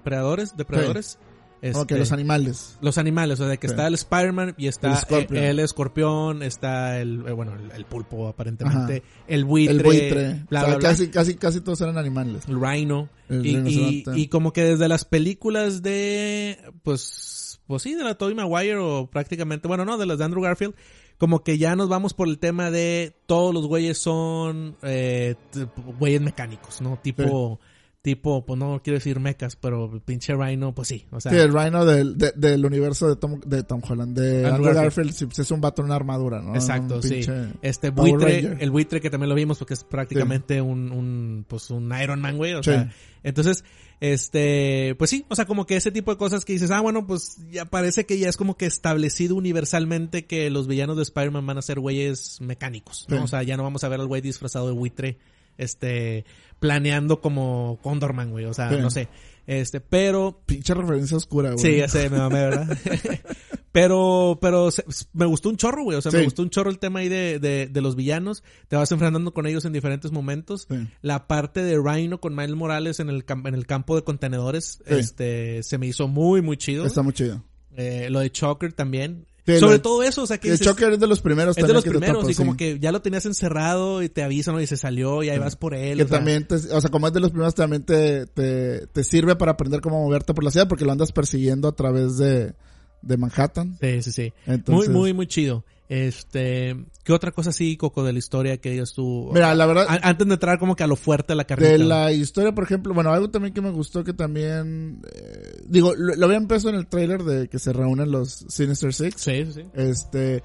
predadores, 0.05 0.57
depredadores. 0.57 1.19
Este, 1.61 1.99
los 1.99 2.13
animales. 2.13 2.79
los 2.81 2.99
animales, 2.99 3.41
o 3.41 3.43
sea, 3.43 3.51
de 3.51 3.59
que 3.59 3.67
está 3.67 3.87
el 3.87 3.95
Spider-Man 3.95 4.55
y 4.57 4.69
está 4.69 4.99
El 5.31 5.59
escorpión, 5.59 6.43
está 6.43 7.01
el, 7.01 7.25
eh, 7.27 7.33
bueno, 7.33 7.55
el, 7.55 7.73
el 7.73 7.85
pulpo 7.85 8.29
aparentemente, 8.29 9.03
Ajá. 9.05 9.25
el 9.27 9.45
buitre, 9.45 9.77
el 9.77 9.83
buitre. 9.83 10.45
bla, 10.49 10.61
o 10.61 10.65
sea, 10.65 10.69
bla, 10.69 10.79
bla, 10.79 10.89
casi, 10.89 11.09
casi, 11.09 11.35
casi 11.35 11.61
todos 11.61 11.81
eran 11.81 11.99
animales. 11.99 12.45
el 12.49 12.61
rhino. 12.61 13.09
El 13.29 13.45
Y, 13.45 14.05
y, 14.15 14.29
como 14.29 14.53
que 14.53 14.63
desde 14.63 14.89
las 14.89 15.05
películas 15.05 15.83
de, 15.83 16.59
pues, 16.83 17.61
pues 17.67 17.83
sí, 17.83 17.95
de 17.95 18.05
la 18.05 18.17
Tobey 18.17 18.35
Maguire 18.35 18.77
o 18.77 19.09
prácticamente, 19.11 19.69
bueno, 19.69 19.85
no, 19.85 19.99
de 19.99 20.07
las 20.07 20.19
de 20.19 20.25
Andrew 20.25 20.43
Garfield, 20.43 20.75
como 21.19 21.43
que 21.43 21.59
ya 21.59 21.75
nos 21.75 21.89
vamos 21.89 22.15
por 22.15 22.29
el 22.29 22.39
tema 22.39 22.71
de 22.71 23.17
todos 23.27 23.53
los 23.53 23.67
güeyes 23.67 23.99
son 23.99 24.77
eh, 24.83 25.35
güeyes 25.99 26.21
mecánicos, 26.21 26.81
¿no? 26.81 26.99
Tipo, 27.03 27.59
tipo, 28.15 28.47
pues 28.47 28.59
no 28.59 28.81
quiero 28.83 28.99
decir 28.99 29.21
mecas, 29.21 29.57
pero 29.57 29.91
el 29.93 30.01
pinche 30.01 30.35
Rhino, 30.35 30.75
pues 30.75 30.89
sí, 30.89 31.05
o 31.11 31.21
sea, 31.21 31.31
Sí, 31.31 31.39
el 31.39 31.53
Rhino 31.53 31.85
del, 31.85 32.17
de- 32.17 32.33
del 32.35 32.65
universo 32.65 33.07
de 33.09 33.17
Tom, 33.17 33.39
de 33.45 33.63
Tom 33.65 33.83
Holland. 33.87 34.17
De 34.19 34.47
Andrew 34.47 34.55
Andrew, 34.55 34.75
Garfield. 34.75 35.09
Garfield, 35.11 35.29
pues 35.29 35.39
es 35.41 35.51
un 35.51 35.61
vato 35.61 35.83
en 35.83 35.87
una 35.87 35.97
armadura, 35.97 36.41
¿no? 36.41 36.55
Exacto, 36.55 37.03
sí. 37.03 37.21
Este 37.61 37.91
buitre, 37.91 38.57
el 38.61 38.71
buitre 38.71 39.01
que 39.01 39.11
también 39.11 39.29
lo 39.29 39.35
vimos 39.35 39.59
porque 39.59 39.75
es 39.75 39.85
prácticamente 39.85 40.63
un, 40.63 40.91
un, 40.91 41.45
pues 41.47 41.71
un 41.71 41.93
Iron 42.03 42.21
Man, 42.21 42.37
güey, 42.39 42.55
o 42.55 42.63
Sí. 42.63 42.71
sea, 42.71 42.91
entonces, 43.23 43.63
este, 44.01 44.95
pues 44.97 45.11
sí, 45.11 45.27
o 45.29 45.35
sea, 45.37 45.45
como 45.45 45.67
que 45.67 45.77
ese 45.77 45.91
tipo 45.93 46.11
de 46.11 46.17
cosas 46.17 46.45
que 46.45 46.55
dices, 46.55 46.71
ah, 46.71 46.81
bueno, 46.81 47.07
pues 47.07 47.37
ya 47.51 47.65
parece 47.67 48.07
que 48.07 48.19
ya 48.19 48.29
es 48.29 48.37
como 48.37 48.57
que 48.57 48.65
establecido 48.67 49.37
universalmente 49.37 50.25
que 50.25 50.49
los 50.51 50.67
villanos 50.67 50.97
de 50.97 51.03
Spider-Man 51.03 51.47
van 51.47 51.59
a 51.59 51.63
ser 51.63 51.79
güeyes 51.81 52.41
mecánicos, 52.41 53.07
¿no? 53.09 53.19
Sí. 53.19 53.23
O 53.25 53.27
sea, 53.29 53.43
ya 53.43 53.57
no 53.57 53.65
vamos 53.65 53.85
a 53.85 53.89
ver 53.89 54.01
al 54.01 54.07
güey 54.07 54.23
disfrazado 54.23 54.67
de 54.69 54.73
buitre, 54.73 55.19
este, 55.59 56.25
planeando 56.59 57.21
como 57.21 57.79
Condorman, 57.83 58.31
güey, 58.31 58.47
o 58.47 58.55
sea, 58.55 58.71
Sí. 58.71 58.77
no 58.81 58.91
sé, 58.91 59.09
este, 59.47 59.81
pero 59.81 60.41
Pinche 60.47 60.73
referencia 60.75 61.17
oscura, 61.17 61.53
güey. 61.53 61.59
Sí, 61.63 61.77
ya 61.77 61.89
sé, 61.89 62.09
me 62.11 62.19
mamé, 62.19 62.41
¿verdad? 62.41 62.79
pero, 63.73 64.39
pero 64.41 64.71
se- 64.71 64.85
me 65.13 65.27
gustó 65.27 65.49
un 65.49 65.57
chorro, 65.57 65.85
güey. 65.85 65.97
O 65.99 66.03
sea, 66.03 66.11
me 66.13 66.25
gustó 66.25 66.43
un 66.43 66.51
chorro 66.51 66.71
el 66.71 66.79
tema 66.79 67.01
ahí 67.01 67.09
de, 67.09 67.39
de, 67.39 67.67
de 67.67 67.81
los 67.81 67.97
villanos. 67.97 68.43
Te 68.69 68.77
vas 68.77 68.91
enfrentando 68.93 69.33
con 69.33 69.47
ellos 69.47 69.65
en 69.65 69.73
diferentes 69.73 70.11
momentos. 70.11 70.67
Sí. 70.69 70.89
La 71.03 71.27
parte 71.29 71.63
de 71.63 71.79
Rhino 71.83 72.21
con 72.21 72.35
Miles 72.35 72.57
Morales 72.57 73.01
en 73.01 73.09
el, 73.09 73.25
en 73.45 73.55
el 73.55 73.67
campo 73.67 73.95
de 73.97 74.03
contenedores, 74.05 74.81
Sí. 74.87 74.95
este, 74.95 75.63
se 75.63 75.79
me 75.79 75.87
hizo 75.87 76.09
muy, 76.09 76.43
muy 76.43 76.57
chido. 76.57 76.87
Está 76.87 77.03
muy 77.03 77.13
chido. 77.13 77.43
Eh, 77.77 78.09
lo 78.11 78.21
de 78.21 78.31
Choker 78.31 78.73
también. 78.73 79.27
Sí, 79.49 79.59
Sobre 79.61 79.75
de- 79.75 79.79
todo 79.79 80.03
eso, 80.03 80.23
o 80.23 80.27
sea, 80.27 80.39
que 80.39 80.49
el 80.49 80.59
dices, 80.59 80.67
Choker 80.67 80.93
es 80.93 81.01
de 81.01 81.07
los 81.07 81.23
primeros 81.23 81.57
es 81.57 81.57
de 81.57 81.63
también 81.63 81.75
los 81.77 81.85
que 81.85 81.91
te 81.91 81.97
primeros 81.99 82.21
topo, 82.21 82.31
y 82.31 82.35
como 82.35 82.57
que 82.57 82.79
ya 82.79 82.93
lo 82.93 83.01
tenías 83.01 83.25
encerrado 83.25 84.03
y 84.03 84.11
te 84.11 84.23
avisan 84.23 84.61
y 84.61 84.67
se 84.67 84.77
salió 84.77 85.23
y 85.23 85.31
ahí 85.31 85.39
vas 85.39 85.57
por 85.57 85.75
él. 85.75 85.97
Que 85.97 86.05
o 86.05 86.09
sea, 86.09 86.19
también, 86.19 86.47
te, 86.47 86.57
o 86.57 86.81
sea, 86.81 86.91
como 86.91 87.07
es 87.07 87.15
de 87.15 87.21
los 87.21 87.31
primeros, 87.31 87.55
también 87.55 87.83
te, 87.83 88.27
te, 88.27 88.87
te 88.89 89.05
sirve 89.05 89.37
para 89.37 89.53
aprender 89.53 89.81
cómo 89.81 90.03
moverte 90.03 90.35
por 90.35 90.45
la 90.45 90.51
ciudad 90.51 90.69
porque 90.69 90.85
lo 90.85 90.93
andas 90.93 91.13
persiguiendo 91.13 91.67
a 91.67 91.73
través 91.73 92.19
de, 92.19 92.53
de 93.01 93.17
Manhattan. 93.17 93.79
Sí, 93.81 94.03
sí, 94.03 94.13
sí. 94.13 94.33
Entonces, 94.45 94.89
Muy, 94.91 94.95
muy, 94.99 95.13
muy 95.15 95.27
chido. 95.27 95.65
Este, 95.89 96.77
¿qué 97.03 97.13
otra 97.15 97.33
cosa 97.33 97.51
así, 97.51 97.77
Coco, 97.79 98.05
de 98.05 98.13
la 98.13 98.19
historia 98.19 98.59
que 98.59 98.71
digas 98.71 98.93
tú? 98.93 99.31
Mira, 99.33 99.55
la 99.55 99.65
verdad, 99.67 99.87
A- 99.89 100.09
antes 100.09 100.27
de 100.27 100.35
entrar 100.35 100.59
como 100.59 100.77
que 100.77 100.85
a 100.85 100.87
lo 100.87 100.97
fuerte 100.97 101.33
de 101.33 101.37
la 101.37 101.45
carnita. 101.45 101.73
de 101.73 101.79
la 101.79 102.13
historia, 102.13 102.53
por 102.55 102.65
ejemplo, 102.65 102.93
bueno, 102.93 103.11
algo 103.13 103.31
también 103.31 103.55
que 103.55 103.63
me 103.63 103.71
gustó 103.71 104.05
que 104.05 104.13
también, 104.13 105.01
eh, 105.15 105.63
digo, 105.67 105.95
lo, 105.97 106.15
lo 106.15 106.27
había 106.27 106.37
empezado 106.39 106.71
en 106.71 106.77
el 106.77 106.87
trailer 106.87 107.23
de 107.25 107.49
que 107.49 107.59
se 107.59 107.73
reúnen 107.73 108.11
los 108.11 108.45
Sinister 108.49 108.93
Six. 108.93 109.21
Sí, 109.21 109.47
sí, 109.47 109.53
sí. 109.53 109.63
Este, 109.73 110.43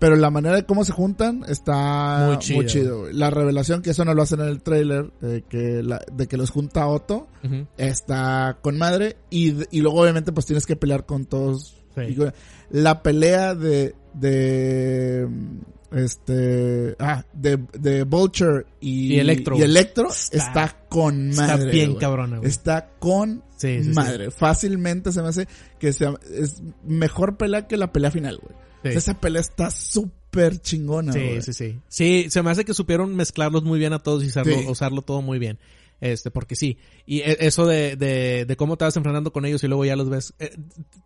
pero 0.00 0.16
la 0.16 0.30
manera 0.30 0.56
de 0.56 0.64
cómo 0.64 0.84
se 0.84 0.92
juntan 0.92 1.44
está 1.46 2.24
Muy 2.26 2.56
muy 2.56 2.66
chido. 2.66 3.12
La 3.12 3.30
revelación 3.30 3.82
que 3.82 3.90
eso 3.90 4.04
no 4.04 4.14
lo 4.14 4.22
hacen 4.22 4.40
en 4.40 4.48
el 4.48 4.62
trailer, 4.62 5.12
de 5.20 5.42
que 5.42 5.82
la, 5.84 6.00
de 6.12 6.26
que 6.26 6.36
los 6.36 6.50
junta 6.50 6.86
Otto, 6.88 7.28
está 7.76 8.58
con 8.62 8.76
madre 8.78 9.16
y, 9.30 9.54
y 9.76 9.80
luego 9.82 10.00
obviamente 10.00 10.32
pues 10.32 10.46
tienes 10.46 10.66
que 10.66 10.74
pelear 10.76 11.06
con 11.06 11.26
todos. 11.26 11.76
Sí. 11.94 12.00
Y, 12.08 12.14
güey, 12.14 12.30
la 12.70 13.02
pelea 13.02 13.54
de, 13.54 13.94
de, 14.14 15.28
este, 15.92 16.94
ah, 16.98 17.24
de, 17.32 17.58
de 17.78 18.04
Vulture 18.04 18.66
y, 18.80 19.14
Y 19.14 19.18
Electro. 19.20 19.56
y 19.58 19.62
Electro 19.62 20.08
Está- 20.08 20.36
está, 20.38 20.76
con 20.88 21.30
Está 21.30 21.46
madre. 21.48 21.72
bien 21.72 21.90
güey. 21.90 22.00
cabrona, 22.00 22.38
güey. 22.38 22.48
Está 22.48 22.90
con 22.98 23.42
Sí, 23.56 23.78
sí, 23.78 23.84
sí. 23.84 23.90
madre. 23.90 24.30
Fácilmente 24.30 25.12
se 25.12 25.20
me 25.22 25.28
hace 25.28 25.48
que 25.78 25.92
sea, 25.92 26.14
es 26.34 26.62
mejor 26.84 27.36
pelea 27.36 27.66
que 27.66 27.76
la 27.76 27.92
pelea 27.92 28.10
final, 28.10 28.38
güey. 28.38 28.54
Esa 28.82 29.12
pelea 29.20 29.42
está 29.42 29.70
súper 29.70 30.58
chingona, 30.60 31.12
Sí, 31.12 31.18
güey. 31.18 31.42
sí, 31.42 31.52
sí. 31.52 31.78
Sí, 31.88 32.26
se 32.30 32.42
me 32.42 32.50
hace 32.50 32.64
que 32.64 32.72
supieron 32.72 33.14
mezclarlos 33.14 33.62
muy 33.62 33.78
bien 33.78 33.92
a 33.92 33.98
todos 33.98 34.24
y 34.24 34.28
usarlo, 34.28 34.56
usarlo 34.70 35.02
todo 35.02 35.20
muy 35.20 35.38
bien. 35.38 35.58
Este, 36.00 36.30
porque 36.30 36.56
sí. 36.56 36.78
Y 37.06 37.18
e- 37.20 37.36
eso 37.40 37.66
de, 37.66 37.96
de, 37.96 38.44
de 38.46 38.56
cómo 38.56 38.76
te 38.76 38.84
vas 38.84 38.96
enfrentando 38.96 39.32
con 39.32 39.44
ellos 39.44 39.62
y 39.64 39.68
luego 39.68 39.84
ya 39.84 39.96
los 39.96 40.08
ves. 40.08 40.32
eh, 40.38 40.56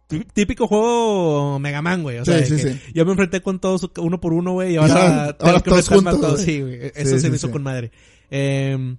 tí- 0.07 0.25
típico 0.33 0.67
juego 0.69 1.59
Mega 1.59 1.83
Man, 1.83 2.03
güey. 2.03 2.19
O 2.19 2.25
sea, 2.25 2.45
sí, 2.45 2.59
sí. 2.59 2.81
Yo 2.95 3.05
me 3.05 3.13
enfrenté 3.13 3.41
con 3.43 3.59
todos 3.61 3.91
uno 3.99 4.21
por 4.21 4.33
uno, 4.33 4.53
güey, 4.53 4.75
y 4.75 4.77
ahora, 4.77 5.37
tengo 5.37 5.51
ahora 5.51 5.61
que 5.63 5.71
todos 5.71 5.89
juntos, 5.89 6.21
todos. 6.21 6.41
Sí, 6.41 6.61
güey. 6.61 6.93
Eso 6.95 7.17
Sí, 7.17 7.21
se 7.21 7.31
me 7.31 7.37
hizo 7.37 7.51
con 7.51 7.63
madre. 7.63 7.91
Eh, 8.31 8.97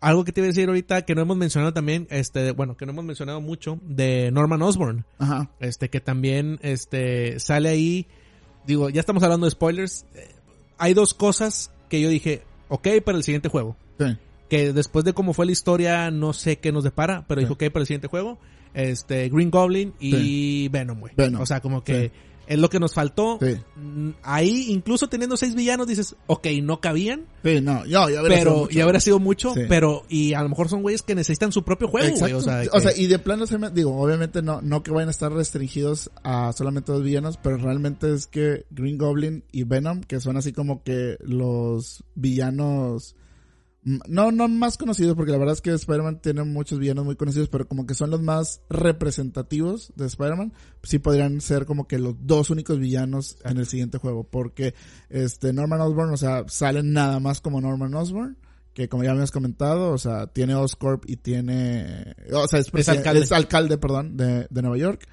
algo 0.00 0.24
que 0.24 0.32
te 0.32 0.40
iba 0.40 0.46
a 0.46 0.48
decir 0.48 0.68
ahorita 0.68 1.02
que 1.02 1.14
no 1.14 1.22
hemos 1.22 1.36
mencionado 1.36 1.72
también, 1.72 2.08
este, 2.10 2.50
bueno, 2.52 2.76
que 2.76 2.86
no 2.86 2.92
hemos 2.92 3.04
mencionado 3.04 3.40
mucho, 3.40 3.78
de 3.82 4.30
Norman 4.32 4.60
Osborn. 4.62 5.04
Ajá. 5.18 5.50
Este, 5.60 5.90
que 5.90 6.00
también, 6.00 6.58
este, 6.62 7.38
sale 7.38 7.68
ahí. 7.68 8.06
Digo, 8.66 8.90
ya 8.90 9.00
estamos 9.00 9.22
hablando 9.22 9.46
de 9.46 9.50
spoilers. 9.52 10.04
Eh, 10.14 10.28
Hay 10.78 10.94
dos 10.94 11.14
cosas 11.14 11.70
que 11.88 12.00
yo 12.00 12.08
dije, 12.08 12.42
ok, 12.68 12.88
para 13.04 13.16
el 13.18 13.22
siguiente 13.24 13.48
juego. 13.48 13.76
Sí. 14.00 14.06
Que 14.52 14.72
después 14.74 15.02
de 15.06 15.14
cómo 15.14 15.32
fue 15.32 15.46
la 15.46 15.52
historia, 15.52 16.10
no 16.10 16.34
sé 16.34 16.58
qué 16.58 16.72
nos 16.72 16.84
depara, 16.84 17.24
pero 17.26 17.40
Sí. 17.40 17.46
dijo, 17.46 17.54
ok, 17.54 17.72
para 17.72 17.80
el 17.82 17.86
siguiente 17.86 18.08
juego. 18.08 18.38
Este, 18.74 19.30
Green 19.30 19.50
Goblin 19.50 19.94
y 19.98 20.68
Venom, 20.68 21.00
güey. 21.00 21.14
O 21.38 21.46
sea, 21.46 21.60
como 21.60 21.82
que 21.82 22.08
Sí. 22.08 22.10
es 22.48 22.58
lo 22.58 22.68
que 22.68 22.78
nos 22.78 22.92
faltó. 22.92 23.38
Mm, 23.76 24.10
Ahí, 24.22 24.66
incluso 24.68 25.08
teniendo 25.08 25.38
seis 25.38 25.54
villanos, 25.54 25.86
dices, 25.86 26.16
ok, 26.26 26.46
no 26.62 26.82
cabían, 26.82 27.24
Sí, 27.42 27.62
no, 27.62 27.86
yo, 27.86 28.08
ya 28.10 28.20
hubiera 28.20 28.36
sido 28.36 28.44
pero 28.44 28.56
mucho. 28.58 28.70
ya 28.76 28.84
habrá 28.84 29.00
sido 29.00 29.18
mucho, 29.20 29.54
pero, 29.70 30.04
y 30.10 30.34
a 30.34 30.42
lo 30.42 30.50
mejor 30.50 30.68
son 30.68 30.82
güeyes 30.82 31.00
que 31.00 31.14
necesitan 31.14 31.50
su 31.50 31.64
propio 31.64 31.88
juego, 31.88 32.14
güey. 32.18 32.32
O 32.34 32.42
sea, 32.42 32.62
O 32.72 32.80
sea, 32.80 32.92
que- 32.92 33.00
y 33.00 33.06
de 33.06 33.18
plano 33.18 33.46
se 33.46 33.56
me, 33.56 33.70
digo, 33.70 33.96
obviamente 33.98 34.42
no, 34.42 34.60
no 34.60 34.82
que 34.82 34.90
vayan 34.90 35.08
a 35.08 35.12
estar 35.12 35.32
restringidos 35.32 36.10
a 36.24 36.52
solamente 36.52 36.92
dos 36.92 37.02
villanos, 37.02 37.38
pero 37.42 37.56
realmente 37.56 38.12
es 38.12 38.26
que 38.26 38.66
Green 38.70 38.98
Goblin 38.98 39.44
y 39.50 39.64
Venom, 39.64 40.02
que 40.02 40.20
son 40.20 40.36
así 40.36 40.52
como 40.52 40.82
que 40.82 41.16
los 41.20 42.04
villanos, 42.14 43.16
no, 43.84 44.30
no 44.30 44.46
más 44.46 44.76
conocidos, 44.78 45.16
porque 45.16 45.32
la 45.32 45.38
verdad 45.38 45.54
es 45.54 45.60
que 45.60 45.72
Spider-Man 45.72 46.20
tiene 46.20 46.44
muchos 46.44 46.78
villanos 46.78 47.04
muy 47.04 47.16
conocidos, 47.16 47.48
pero 47.48 47.66
como 47.66 47.84
que 47.84 47.94
son 47.94 48.10
los 48.10 48.22
más 48.22 48.62
representativos 48.70 49.92
de 49.96 50.06
Spider-Man, 50.06 50.52
sí 50.84 51.00
podrían 51.00 51.40
ser 51.40 51.66
como 51.66 51.88
que 51.88 51.98
los 51.98 52.14
dos 52.20 52.50
únicos 52.50 52.78
villanos 52.78 53.38
en 53.44 53.58
el 53.58 53.66
siguiente 53.66 53.98
juego, 53.98 54.22
porque 54.24 54.74
este 55.08 55.52
Norman 55.52 55.80
Osborn, 55.80 56.12
o 56.12 56.16
sea, 56.16 56.44
salen 56.46 56.92
nada 56.92 57.18
más 57.18 57.40
como 57.40 57.60
Norman 57.60 57.94
Osborn, 57.94 58.36
que 58.72 58.88
como 58.88 59.02
ya 59.02 59.10
habíamos 59.10 59.32
comentado, 59.32 59.90
o 59.90 59.98
sea, 59.98 60.28
tiene 60.28 60.54
Oscorp 60.54 61.04
y 61.08 61.16
tiene, 61.16 62.14
o 62.32 62.46
sea, 62.46 62.60
es, 62.60 62.70
Es 62.72 62.88
alcalde. 62.88 63.22
es 63.22 63.32
alcalde, 63.32 63.78
perdón, 63.78 64.16
de, 64.16 64.46
de 64.48 64.62
Nueva 64.62 64.78
York. 64.78 65.08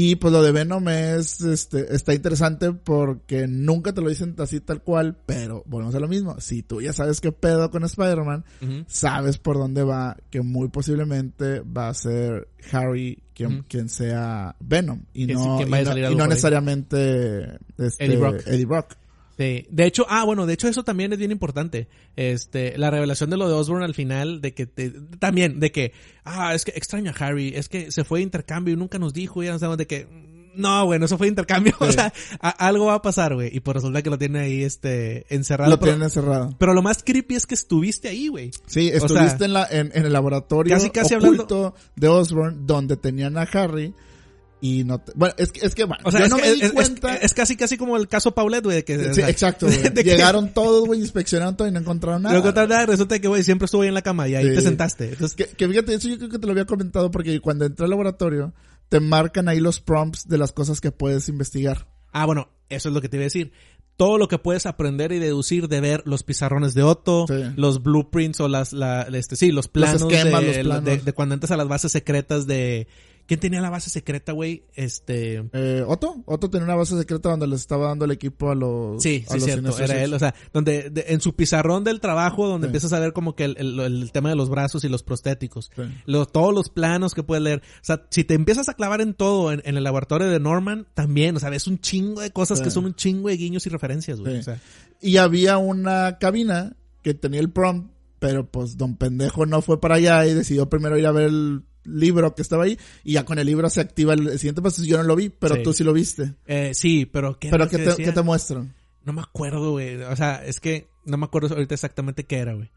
Y 0.00 0.14
pues 0.14 0.32
lo 0.32 0.44
de 0.44 0.52
Venom 0.52 0.88
es, 0.90 1.40
este, 1.40 1.92
está 1.92 2.14
interesante 2.14 2.72
porque 2.72 3.48
nunca 3.48 3.92
te 3.92 4.00
lo 4.00 4.08
dicen 4.08 4.36
así 4.38 4.60
tal 4.60 4.80
cual, 4.80 5.18
pero 5.26 5.64
volvemos 5.66 5.92
a 5.96 5.98
lo 5.98 6.06
mismo. 6.06 6.36
Si 6.38 6.62
tú 6.62 6.80
ya 6.80 6.92
sabes 6.92 7.20
qué 7.20 7.32
pedo 7.32 7.68
con 7.72 7.82
Spider-Man, 7.82 8.44
sabes 8.86 9.38
por 9.38 9.58
dónde 9.58 9.82
va, 9.82 10.16
que 10.30 10.40
muy 10.40 10.68
posiblemente 10.68 11.62
va 11.62 11.88
a 11.88 11.94
ser 11.94 12.46
Harry 12.70 13.24
quien, 13.34 13.64
quien 13.64 13.88
sea 13.88 14.54
Venom 14.60 15.02
y 15.12 15.26
no, 15.26 15.60
y 15.60 15.64
no, 15.64 16.12
y 16.12 16.14
necesariamente 16.14 17.58
este, 17.76 18.04
Eddie 18.04 18.18
Brock. 18.18 18.46
Eddie 18.46 18.66
Brock. 18.66 18.94
Sí. 19.38 19.66
De 19.70 19.86
hecho, 19.86 20.04
ah, 20.08 20.24
bueno, 20.24 20.44
de 20.46 20.54
hecho 20.54 20.68
eso 20.68 20.82
también 20.82 21.12
es 21.12 21.18
bien 21.18 21.30
importante. 21.30 21.88
Este, 22.16 22.76
la 22.76 22.90
revelación 22.90 23.30
de 23.30 23.36
lo 23.36 23.48
de 23.48 23.54
Osborn 23.54 23.84
al 23.84 23.94
final, 23.94 24.40
de 24.40 24.52
que 24.52 24.66
te- 24.66 24.90
también, 25.18 25.60
de 25.60 25.70
que, 25.70 25.92
ah, 26.24 26.54
es 26.54 26.64
que 26.64 26.72
extraño 26.72 27.12
a 27.12 27.24
Harry, 27.24 27.52
es 27.54 27.68
que 27.68 27.90
se 27.92 28.02
fue 28.04 28.18
de 28.18 28.24
intercambio 28.24 28.74
y 28.74 28.76
nunca 28.76 28.98
nos 28.98 29.14
dijo, 29.14 29.42
y 29.42 29.46
ya 29.46 29.52
nos 29.52 29.60
damos 29.60 29.78
de 29.78 29.86
que, 29.86 30.06
no, 30.56 30.84
güey, 30.86 30.98
no 30.98 31.06
se 31.06 31.16
fue 31.16 31.26
de 31.26 31.30
intercambio, 31.30 31.72
o 31.78 31.92
sea, 31.92 32.12
a- 32.40 32.48
algo 32.66 32.86
va 32.86 32.94
a 32.94 33.02
pasar, 33.02 33.32
güey, 33.34 33.56
y 33.56 33.60
pues 33.60 33.76
resulta 33.76 34.02
que 34.02 34.10
lo 34.10 34.18
tiene 34.18 34.40
ahí, 34.40 34.64
este, 34.64 35.24
encerrado. 35.32 35.70
Lo 35.70 35.78
pero, 35.78 35.92
tienen 35.92 36.02
encerrado. 36.06 36.56
pero 36.58 36.74
lo 36.74 36.82
más 36.82 37.04
creepy 37.04 37.36
es 37.36 37.46
que 37.46 37.54
estuviste 37.54 38.08
ahí, 38.08 38.26
güey. 38.26 38.50
Sí, 38.66 38.90
O 38.90 38.94
estuviste 39.06 39.38
sea, 39.38 39.46
en, 39.46 39.52
la, 39.52 39.66
en, 39.70 39.92
en 39.94 40.04
el 40.04 40.12
laboratorio 40.12 40.74
casi, 40.74 40.90
casi 40.90 41.14
oculto 41.14 41.76
de 41.94 42.08
Osborn 42.08 42.66
donde 42.66 42.96
tenían 42.96 43.38
a 43.38 43.42
Harry 43.42 43.94
y 44.60 44.84
no 44.84 44.98
te- 45.00 45.12
bueno, 45.14 45.34
es 45.38 45.52
que, 45.52 45.64
es 45.66 45.74
que 45.74 45.84
bueno, 45.84 46.02
O 46.04 46.10
sea, 46.10 46.20
yo 46.20 46.26
es, 46.26 46.30
no 46.30 46.36
que- 46.36 46.42
me 46.42 46.52
di 46.54 46.60
es- 46.62 46.72
cuenta. 46.72 47.14
es 47.16 47.32
casi, 47.34 47.56
casi 47.56 47.76
como 47.76 47.96
el 47.96 48.08
caso 48.08 48.32
Paulette, 48.34 48.64
güey, 48.64 48.76
de 48.78 48.84
que, 48.84 48.96
o 48.98 49.08
Sí, 49.14 49.20
sea, 49.20 49.28
exacto, 49.28 49.66
de 49.66 49.92
que- 49.92 50.02
Llegaron 50.04 50.52
todos, 50.52 50.86
güey, 50.86 51.00
inspeccionaron 51.00 51.56
todo 51.56 51.68
y 51.68 51.70
no 51.72 51.78
encontraron 51.80 52.22
nada. 52.22 52.34
No 52.34 52.40
encontraron 52.40 52.70
nada, 52.70 52.86
resulta 52.86 53.18
que, 53.18 53.28
güey, 53.28 53.42
siempre 53.44 53.66
estuvo 53.66 53.82
ahí 53.82 53.88
en 53.88 53.94
la 53.94 54.02
cama 54.02 54.28
y 54.28 54.34
ahí 54.34 54.48
Sí. 54.48 54.54
te 54.56 54.62
sentaste. 54.62 55.10
Entonces, 55.10 55.34
Que, 55.36 55.44
que 55.46 55.68
fíjate, 55.68 55.94
eso 55.94 56.08
yo 56.08 56.18
creo 56.18 56.30
que 56.30 56.38
te 56.38 56.46
lo 56.46 56.52
había 56.52 56.64
comentado 56.66 57.10
porque 57.10 57.40
cuando 57.40 57.64
entré 57.66 57.84
al 57.84 57.90
laboratorio 57.90 58.52
te 58.88 59.00
marcan 59.00 59.48
ahí 59.48 59.60
los 59.60 59.80
prompts 59.80 60.28
de 60.28 60.38
las 60.38 60.52
cosas 60.52 60.80
que 60.80 60.90
puedes 60.92 61.28
investigar. 61.28 61.86
Ah, 62.12 62.24
bueno, 62.26 62.48
eso 62.68 62.88
es 62.88 62.94
lo 62.94 63.00
que 63.00 63.08
te 63.08 63.16
iba 63.18 63.22
a 63.22 63.26
decir. 63.26 63.52
Todo 63.98 64.16
lo 64.16 64.28
que 64.28 64.38
puedes 64.38 64.64
aprender 64.64 65.10
y 65.10 65.18
deducir 65.18 65.66
de 65.68 65.80
ver 65.80 66.02
los 66.06 66.22
pizarrones 66.22 66.72
de 66.72 66.84
Otto, 66.84 67.26
Sí. 67.26 67.34
los 67.56 67.82
blueprints 67.82 68.38
o 68.40 68.46
las, 68.48 68.72
la, 68.72 69.02
este, 69.12 69.34
sí, 69.34 69.50
los 69.50 69.66
planos, 69.66 70.02
esquemas, 70.02 70.40
de, 70.40 70.46
los 70.62 70.66
planos. 70.66 70.84
de- 70.84 70.98
de 70.98 71.12
cuando 71.12 71.34
entras 71.34 71.50
a 71.50 71.56
las 71.56 71.66
bases 71.68 71.90
secretas 71.92 72.46
de... 72.46 72.86
¿Quién 73.28 73.38
tenía 73.40 73.60
la 73.60 73.68
base 73.70 73.90
secreta, 73.90 74.32
güey? 74.32 74.64
Este... 74.74 75.44
Eh, 75.52 75.84
Otto, 75.86 76.22
Otto 76.24 76.48
tenía 76.48 76.64
una 76.64 76.74
base 76.76 76.96
secreta 76.96 77.28
donde 77.28 77.46
les 77.46 77.60
estaba 77.60 77.88
dando 77.88 78.06
el 78.06 78.10
equipo 78.10 78.50
a 78.50 78.54
los 78.54 79.02
Sí, 79.02 79.22
a 79.28 79.32
sí, 79.32 79.36
los 79.36 79.44
cierto, 79.44 79.78
era 79.78 80.02
él, 80.02 80.14
o 80.14 80.18
sea, 80.18 80.34
donde 80.52 80.88
de- 80.88 81.04
en 81.08 81.20
su 81.20 81.36
pizarrón 81.36 81.84
del 81.84 82.00
trabajo, 82.00 82.48
donde 82.48 82.64
Sí. 82.66 82.68
empiezas 82.68 82.92
a 82.94 83.00
ver 83.00 83.12
como 83.12 83.36
que 83.36 83.44
el, 83.44 83.56
el- 83.58 83.78
el 83.80 84.12
tema 84.12 84.30
de 84.30 84.34
los 84.36 84.48
brazos 84.48 84.82
y 84.84 84.88
los 84.88 85.02
prostéticos, 85.02 85.70
Sí. 85.76 85.82
Los- 86.06 86.32
todos 86.32 86.54
los 86.54 86.70
planos 86.70 87.12
que 87.14 87.22
puedes 87.22 87.44
leer, 87.44 87.58
o 87.60 87.84
sea, 87.84 88.06
si 88.10 88.24
te 88.24 88.32
empiezas 88.32 88.70
a 88.70 88.74
clavar 88.74 89.02
en 89.02 89.12
todo 89.12 89.52
en, 89.52 89.60
en 89.66 89.76
el 89.76 89.84
laboratorio 89.84 90.28
de 90.28 90.40
Norman, 90.40 90.86
también, 90.94 91.36
o 91.36 91.38
sea, 91.38 91.50
ves 91.50 91.66
un 91.66 91.78
chingo 91.80 92.22
de 92.22 92.30
cosas 92.30 92.58
Sí. 92.58 92.64
que 92.64 92.70
son 92.70 92.86
un 92.86 92.94
chingo 92.94 93.28
de 93.28 93.36
guiños 93.36 93.66
y 93.66 93.68
referencias, 93.68 94.20
güey, 94.20 94.34
Sí. 94.36 94.40
o 94.40 94.42
sea, 94.44 94.60
Y 95.02 95.18
había 95.18 95.58
una 95.58 96.16
cabina 96.18 96.76
que 97.02 97.12
tenía 97.12 97.40
el 97.40 97.50
prompt, 97.50 97.92
pero 98.18 98.50
pues 98.50 98.76
don 98.78 98.96
pendejo 98.96 99.46
no 99.46 99.62
fue 99.62 99.80
para 99.80 99.96
allá 99.96 100.26
y 100.26 100.32
decidió 100.34 100.68
primero 100.68 100.98
ir 100.98 101.06
a 101.06 101.12
ver 101.12 101.24
el 101.28 101.62
libro 101.88 102.34
que 102.34 102.42
estaba 102.42 102.64
ahí 102.64 102.78
y 103.04 103.14
ya 103.14 103.24
con 103.24 103.38
el 103.38 103.46
libro 103.46 103.68
se 103.70 103.80
activa 103.80 104.14
el 104.14 104.38
siguiente 104.38 104.62
paso. 104.62 104.82
Yo 104.84 104.96
no 104.98 105.02
lo 105.04 105.16
vi, 105.16 105.28
pero 105.28 105.56
Sí. 105.56 105.62
tú 105.62 105.72
sí 105.72 105.84
lo 105.84 105.92
viste. 105.92 106.34
eh, 106.46 106.72
sí, 106.74 107.06
pero 107.06 107.38
¿qué 107.38 107.50
Pero 107.50 107.68
¿qué 107.68 107.78
te, 107.78 107.84
decía? 107.84 108.04
qué 108.04 108.12
te 108.12 108.22
muestran? 108.22 108.74
No 109.04 109.12
me 109.12 109.22
acuerdo, 109.22 109.72
güey. 109.72 110.02
O 110.02 110.16
sea, 110.16 110.44
es 110.44 110.60
que 110.60 110.88
no 111.04 111.16
me 111.16 111.24
acuerdo 111.24 111.54
ahorita 111.54 111.74
exactamente 111.74 112.24
qué 112.24 112.38
era, 112.38 112.52
güey. 112.54 112.70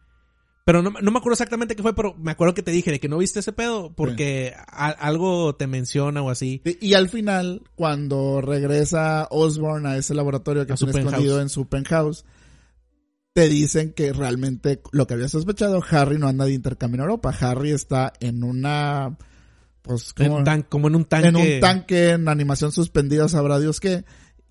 Pero 0.64 0.84
no, 0.84 0.92
no 0.92 1.12
me 1.12 1.18
acuerdo 1.18 1.34
exactamente 1.34 1.76
qué 1.76 1.82
fue, 1.82 1.96
pero 1.96 2.14
me 2.20 2.32
acuerdo 2.32 2.54
que 2.54 2.62
te 2.62 2.70
dije 2.72 2.92
de 2.92 3.00
que 3.00 3.10
no 3.10 3.18
viste 3.18 3.40
ese 3.40 3.52
pedo 3.52 3.92
porque 3.96 4.54
a- 4.68 4.90
algo 4.92 5.56
te 5.56 5.66
menciona 5.66 6.22
o 6.22 6.30
así. 6.30 6.62
Y, 6.64 6.90
y 6.90 6.94
al 6.94 7.10
final, 7.10 7.64
cuando 7.76 8.42
regresa 8.42 9.28
Osborn 9.32 9.88
a 9.88 9.98
ese 9.98 10.14
laboratorio 10.14 10.68
que 10.68 10.76
penthouse. 10.76 10.96
escondido 10.96 11.42
en 11.42 11.50
su 11.50 11.68
penthouse, 11.68 12.26
te 13.34 13.48
dicen 13.48 13.94
que 13.94 14.12
realmente 14.14 14.82
lo 14.92 15.08
que 15.08 15.14
había 15.14 15.30
sospechado, 15.30 15.82
Harry 15.90 16.18
no 16.18 16.28
anda 16.28 16.46
de 16.46 16.54
intercambio 16.54 16.96
en 16.98 17.02
Europa. 17.04 17.34
Harry 17.40 17.72
está 17.72 18.12
en 18.20 18.44
una, 18.44 19.18
pues, 19.82 20.14
En 20.18 20.28
como, 20.30 20.44
tan- 20.44 20.64
como 20.64 20.88
en 20.90 20.96
un 20.96 21.06
tanque. 21.06 21.28
en 21.30 21.36
un 21.38 21.60
tanque 21.62 22.10
en 22.12 22.28
animación 22.28 22.72
suspendida, 22.72 23.30
sabrá 23.30 23.60
Dios 23.60 23.80
qué. 23.80 24.04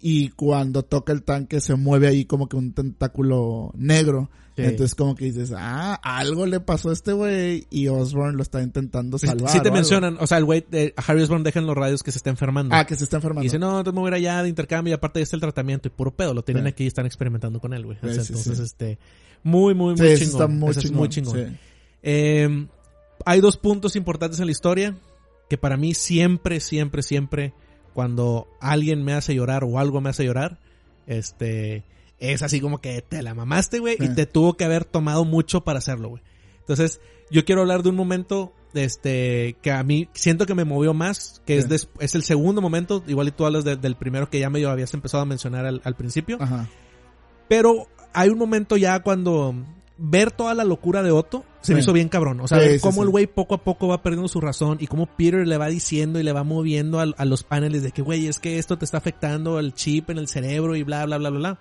Y 0.03 0.31
cuando 0.31 0.83
toca 0.83 1.13
el 1.13 1.23
tanque 1.23 1.61
se 1.61 1.75
mueve 1.75 2.09
ahí 2.09 2.25
como 2.25 2.49
que 2.49 2.57
un 2.57 2.73
tentáculo 2.73 3.71
negro. 3.77 4.31
Sí. 4.57 4.63
Entonces 4.65 4.95
como 4.95 5.15
que 5.15 5.27
dices, 5.27 5.53
ah, 5.57 5.95
algo 6.03 6.45
le 6.45 6.61
pasó 6.61 6.91
a 6.91 6.93
este 6.93 7.13
güey 7.13 7.67
y 7.71 7.89
Osborn 7.89 8.37
lo 8.37 8.43
está 8.43 8.63
intentando 8.63 9.19
salvar. 9.19 9.51
sí 9.51 9.61
te 9.61 9.71
mencionan, 9.71 10.17
o 10.21 10.27
sea, 10.27 10.39
el 10.39 10.45
güey 10.45 10.65
de 10.71 10.93
a 10.97 11.03
Harry 11.03 11.23
Osborn 11.23 11.43
deja 11.45 11.61
en 11.61 11.67
los 11.67 11.77
radios 11.77 12.03
que 12.03 12.13
se 12.13 12.19
está 12.19 12.31
enfermando. 12.31 12.75
Ah, 12.75 12.85
que 12.85 12.95
se 12.97 13.05
está 13.05 13.17
y 13.17 13.19
enfermando. 13.19 13.43
dice, 13.45 13.59
no, 13.59 13.79
entonces 13.79 13.95
me 13.95 14.01
voy 14.01 14.09
a 14.09 14.19
ir 14.19 14.27
allá 14.27 14.43
de 14.43 14.49
intercambio 14.49 14.91
y 14.91 14.95
aparte 14.95 15.21
ya 15.21 15.23
está 15.25 15.37
el 15.37 15.41
tratamiento 15.43 15.89
y 15.89 15.91
puro 15.93 16.11
pedo. 16.15 16.35
Lo 16.35 16.43
tienen 16.43 16.65
Sí. 16.65 16.69
aquí 16.71 16.85
y 16.85 16.87
están 16.89 17.07
experimentando 17.07 17.61
con 17.61 17.73
él, 17.73 17.85
güey. 17.87 17.99
Entonces, 18.03 18.59
este, 18.59 18.99
muy, 19.43 19.75
muy, 19.75 19.95
muy 19.95 20.17
chingón. 20.17 20.23
está 20.23 20.47
muy 20.49 20.71
Ese 20.71 20.81
es 20.81 20.85
chingón. 20.87 20.99
muy 20.99 21.09
chingón. 21.09 21.59
Eh, 22.03 22.67
hay 23.25 23.41
dos 23.41 23.57
puntos 23.57 23.97
importantes 23.97 24.41
en 24.41 24.47
la 24.47 24.53
historia 24.53 24.97
que 25.49 25.57
para 25.59 25.77
mí 25.77 25.95
siempre, 25.95 26.61
siempre, 26.61 27.03
siempre, 27.03 27.55
cuando 27.95 28.47
alguien 28.61 29.05
me 29.05 29.13
hace 29.13 29.35
llorar 29.35 29.65
o 29.65 29.79
algo 29.79 30.01
me 30.01 30.11
hace 30.11 30.25
llorar, 30.25 30.59
este, 31.07 31.83
es 32.19 32.43
así 32.43 32.61
como 32.61 32.81
que 32.81 33.03
te 33.03 33.23
la 33.23 33.35
mamaste, 33.35 33.79
güey, 33.79 33.97
y 34.01 34.09
te 34.15 34.27
tuvo 34.27 34.55
que 34.57 34.65
haber 34.65 34.85
tomado 34.85 35.25
mucho 35.25 35.63
para 35.63 35.79
hacerlo, 35.79 36.09
güey. 36.11 36.23
Entonces, 36.61 37.01
yo 37.31 37.45
quiero 37.45 37.63
hablar 37.63 37.83
de 37.83 37.89
un 37.89 37.97
momento, 37.97 38.53
este, 38.75 39.57
que 39.63 39.73
a 39.73 39.83
mí 39.83 40.09
siento 40.13 40.47
que 40.47 40.55
me 40.55 40.65
movió 40.65 40.95
más, 40.95 41.43
que 41.47 41.57
es, 41.59 41.69
des- 41.69 41.89
es 41.99 42.15
el 42.15 42.23
segundo 42.23 42.61
momento, 42.61 43.03
igual 43.09 43.29
y 43.29 43.33
tú 43.33 43.45
hablas 43.47 43.65
de- 43.65 43.77
del 43.77 43.97
primero 43.97 44.31
que 44.31 44.39
ya 44.39 44.51
medio 44.51 44.71
habías 44.71 44.95
empezado 44.95 45.23
a 45.23 45.27
mencionar 45.27 45.67
al, 45.67 45.81
al 45.85 45.97
principio. 45.97 46.37
Ajá. 46.41 46.69
Pero 47.49 47.89
hay 48.13 48.29
un 48.29 48.39
momento 48.39 48.77
ya 48.77 49.01
cuando 49.01 49.55
ver 50.03 50.31
toda 50.33 50.55
la 50.55 50.65
locura 50.65 51.03
de 51.03 51.11
Otto 51.11 51.45
se 51.61 51.75
me 51.75 51.81
hizo 51.81 51.93
bien 51.93 52.09
cabrón. 52.09 52.41
O 52.41 52.49
sea, 52.49 52.59
Sí, 52.61 52.67
ver 52.67 52.81
cómo 52.81 52.95
sí. 52.95 53.01
el 53.03 53.09
güey 53.11 53.27
poco 53.27 53.55
a 53.55 53.63
poco 53.63 53.87
va 53.89 54.03
perdiendo 54.03 54.29
su 54.29 54.41
razón 54.41 54.79
y 54.81 54.87
cómo 54.87 55.07
Peter 55.15 55.47
le 55.47 55.59
va 55.59 55.69
diciendo 55.69 56.19
y 56.19 56.23
le 56.23 56.33
va 56.33 56.43
moviendo 56.43 57.01
a, 57.01 57.05
a 57.17 57.25
los 57.25 57.43
paneles 57.45 57.83
de 57.83 57.93
que, 57.93 58.01
güey, 58.03 58.27
es 58.27 58.39
que 58.39 58.59
esto 58.59 58.79
te 58.79 58.85
está 58.87 58.97
afectando 58.99 59.59
el 59.59 59.75
chip 59.75 60.09
en 60.11 60.19
el 60.19 60.27
cerebro 60.29 60.75
y 60.75 60.83
bla, 60.83 61.05
bla, 61.05 61.19
bla, 61.19 61.29
bla, 61.31 61.39
bla. 61.39 61.61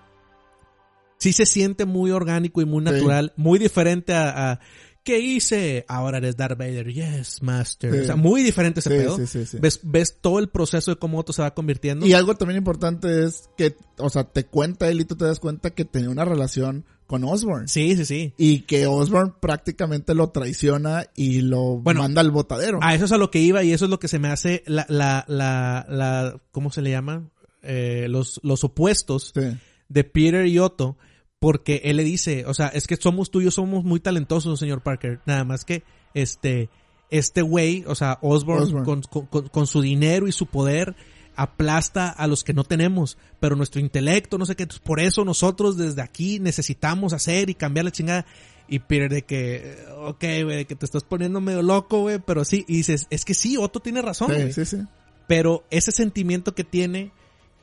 Sí 1.18 1.32
se 1.34 1.44
siente 1.44 1.84
muy 1.84 2.10
orgánico 2.12 2.62
y 2.62 2.64
muy 2.64 2.82
natural, 2.82 3.34
muy 3.36 3.58
diferente 3.58 4.14
a, 4.14 4.52
a 4.52 4.60
¿qué 5.04 5.18
hice? 5.18 5.84
Ahora 5.86 6.16
eres 6.16 6.36
Darth 6.38 6.56
Vader. 6.58 6.90
Yes, 6.90 7.42
master. 7.42 7.92
Sí. 7.92 7.98
O 8.00 8.04
sea, 8.06 8.16
muy 8.16 8.42
diferente 8.42 8.80
ese 8.80 8.88
Sí, 8.88 8.96
pedo. 8.96 9.16
sí, 9.18 9.26
sí, 9.26 9.44
sí. 9.44 9.58
Ves, 9.60 9.80
ves 9.82 10.16
todo 10.22 10.38
el 10.38 10.48
proceso 10.48 10.90
de 10.92 10.96
cómo 10.96 11.18
Otto 11.18 11.34
se 11.34 11.42
va 11.42 11.52
convirtiendo. 11.52 12.06
Y 12.06 12.14
algo 12.14 12.36
también 12.36 12.56
importante 12.56 13.24
es 13.24 13.50
que, 13.58 13.76
o 13.98 14.08
sea, 14.08 14.24
te 14.24 14.46
cuenta 14.46 14.88
él 14.88 15.02
y 15.02 15.04
tú 15.04 15.14
te 15.14 15.26
das 15.26 15.40
cuenta 15.40 15.70
que 15.70 15.84
tenía 15.84 16.08
una 16.08 16.24
relación 16.24 16.86
con 17.10 17.24
Osborn. 17.24 17.66
Sí, 17.66 17.96
sí, 17.96 18.04
sí. 18.04 18.34
Y 18.38 18.60
que 18.60 18.86
Osborn 18.86 19.34
prácticamente 19.40 20.14
lo 20.14 20.30
traiciona 20.30 21.06
y 21.16 21.40
lo 21.40 21.78
Bueno, 21.78 22.02
manda 22.02 22.20
al 22.20 22.30
botadero. 22.30 22.78
A 22.82 22.94
eso 22.94 23.04
es 23.06 23.10
a 23.12 23.18
lo 23.18 23.32
que 23.32 23.40
iba 23.40 23.64
y 23.64 23.72
eso 23.72 23.86
es 23.86 23.90
lo 23.90 23.98
que 23.98 24.06
se 24.06 24.20
me 24.20 24.28
hace 24.28 24.62
la, 24.66 24.86
la, 24.88 25.24
la, 25.26 25.84
la 25.88 26.40
¿cómo 26.52 26.70
se 26.70 26.82
le 26.82 26.90
llama? 26.90 27.28
Eh, 27.62 28.06
los, 28.08 28.38
los 28.44 28.62
opuestos 28.62 29.32
Sí. 29.34 29.42
de 29.88 30.04
Peter 30.04 30.46
y 30.46 30.60
Otto, 30.60 30.96
porque 31.40 31.80
él 31.84 31.96
le 31.96 32.04
dice, 32.04 32.44
o 32.46 32.54
sea, 32.54 32.68
es 32.68 32.86
que 32.86 32.94
somos 32.94 33.32
tuyos, 33.32 33.54
somos 33.54 33.82
muy 33.82 33.98
talentosos, 33.98 34.60
señor 34.60 34.82
Parker, 34.82 35.18
nada 35.26 35.42
más 35.42 35.64
que, 35.64 35.82
este, 36.14 36.68
este 37.10 37.42
güey, 37.42 37.82
o 37.88 37.96
sea, 37.96 38.18
Osborn, 38.22 38.62
Osborn. 38.62 38.84
Con, 38.84 39.02
con- 39.02 39.26
con- 39.26 39.48
con 39.48 39.66
su 39.66 39.80
dinero 39.82 40.28
y 40.28 40.32
su 40.32 40.46
poder, 40.46 40.94
aplasta 41.36 42.08
a 42.08 42.26
los 42.26 42.44
que 42.44 42.52
no 42.52 42.64
tenemos, 42.64 43.18
pero 43.38 43.56
nuestro 43.56 43.80
intelecto, 43.80 44.38
no 44.38 44.46
sé 44.46 44.56
qué, 44.56 44.66
por 44.82 45.00
eso 45.00 45.24
nosotros 45.24 45.76
desde 45.76 46.02
aquí 46.02 46.38
necesitamos 46.38 47.12
hacer 47.12 47.50
y 47.50 47.54
cambiar 47.54 47.84
la 47.84 47.92
chingada. 47.92 48.26
Y 48.68 48.78
Peter 48.78 49.10
de 49.10 49.22
que, 49.22 49.78
ok, 49.98 50.24
güey, 50.44 50.64
que 50.64 50.76
te 50.76 50.84
estás 50.84 51.02
poniendo 51.02 51.40
medio 51.40 51.60
loco, 51.62 52.02
güey, 52.02 52.20
pero 52.20 52.44
sí, 52.44 52.64
y 52.68 52.76
dices, 52.76 53.08
es 53.10 53.24
que 53.24 53.34
sí, 53.34 53.56
Otto 53.56 53.80
tiene 53.80 54.00
razón. 54.00 54.32
Sí, 54.32 54.52
sí, 54.52 54.64
sí. 54.64 54.78
Pero 55.26 55.64
ese 55.70 55.90
sentimiento 55.90 56.54
que 56.54 56.62
tiene, 56.62 57.10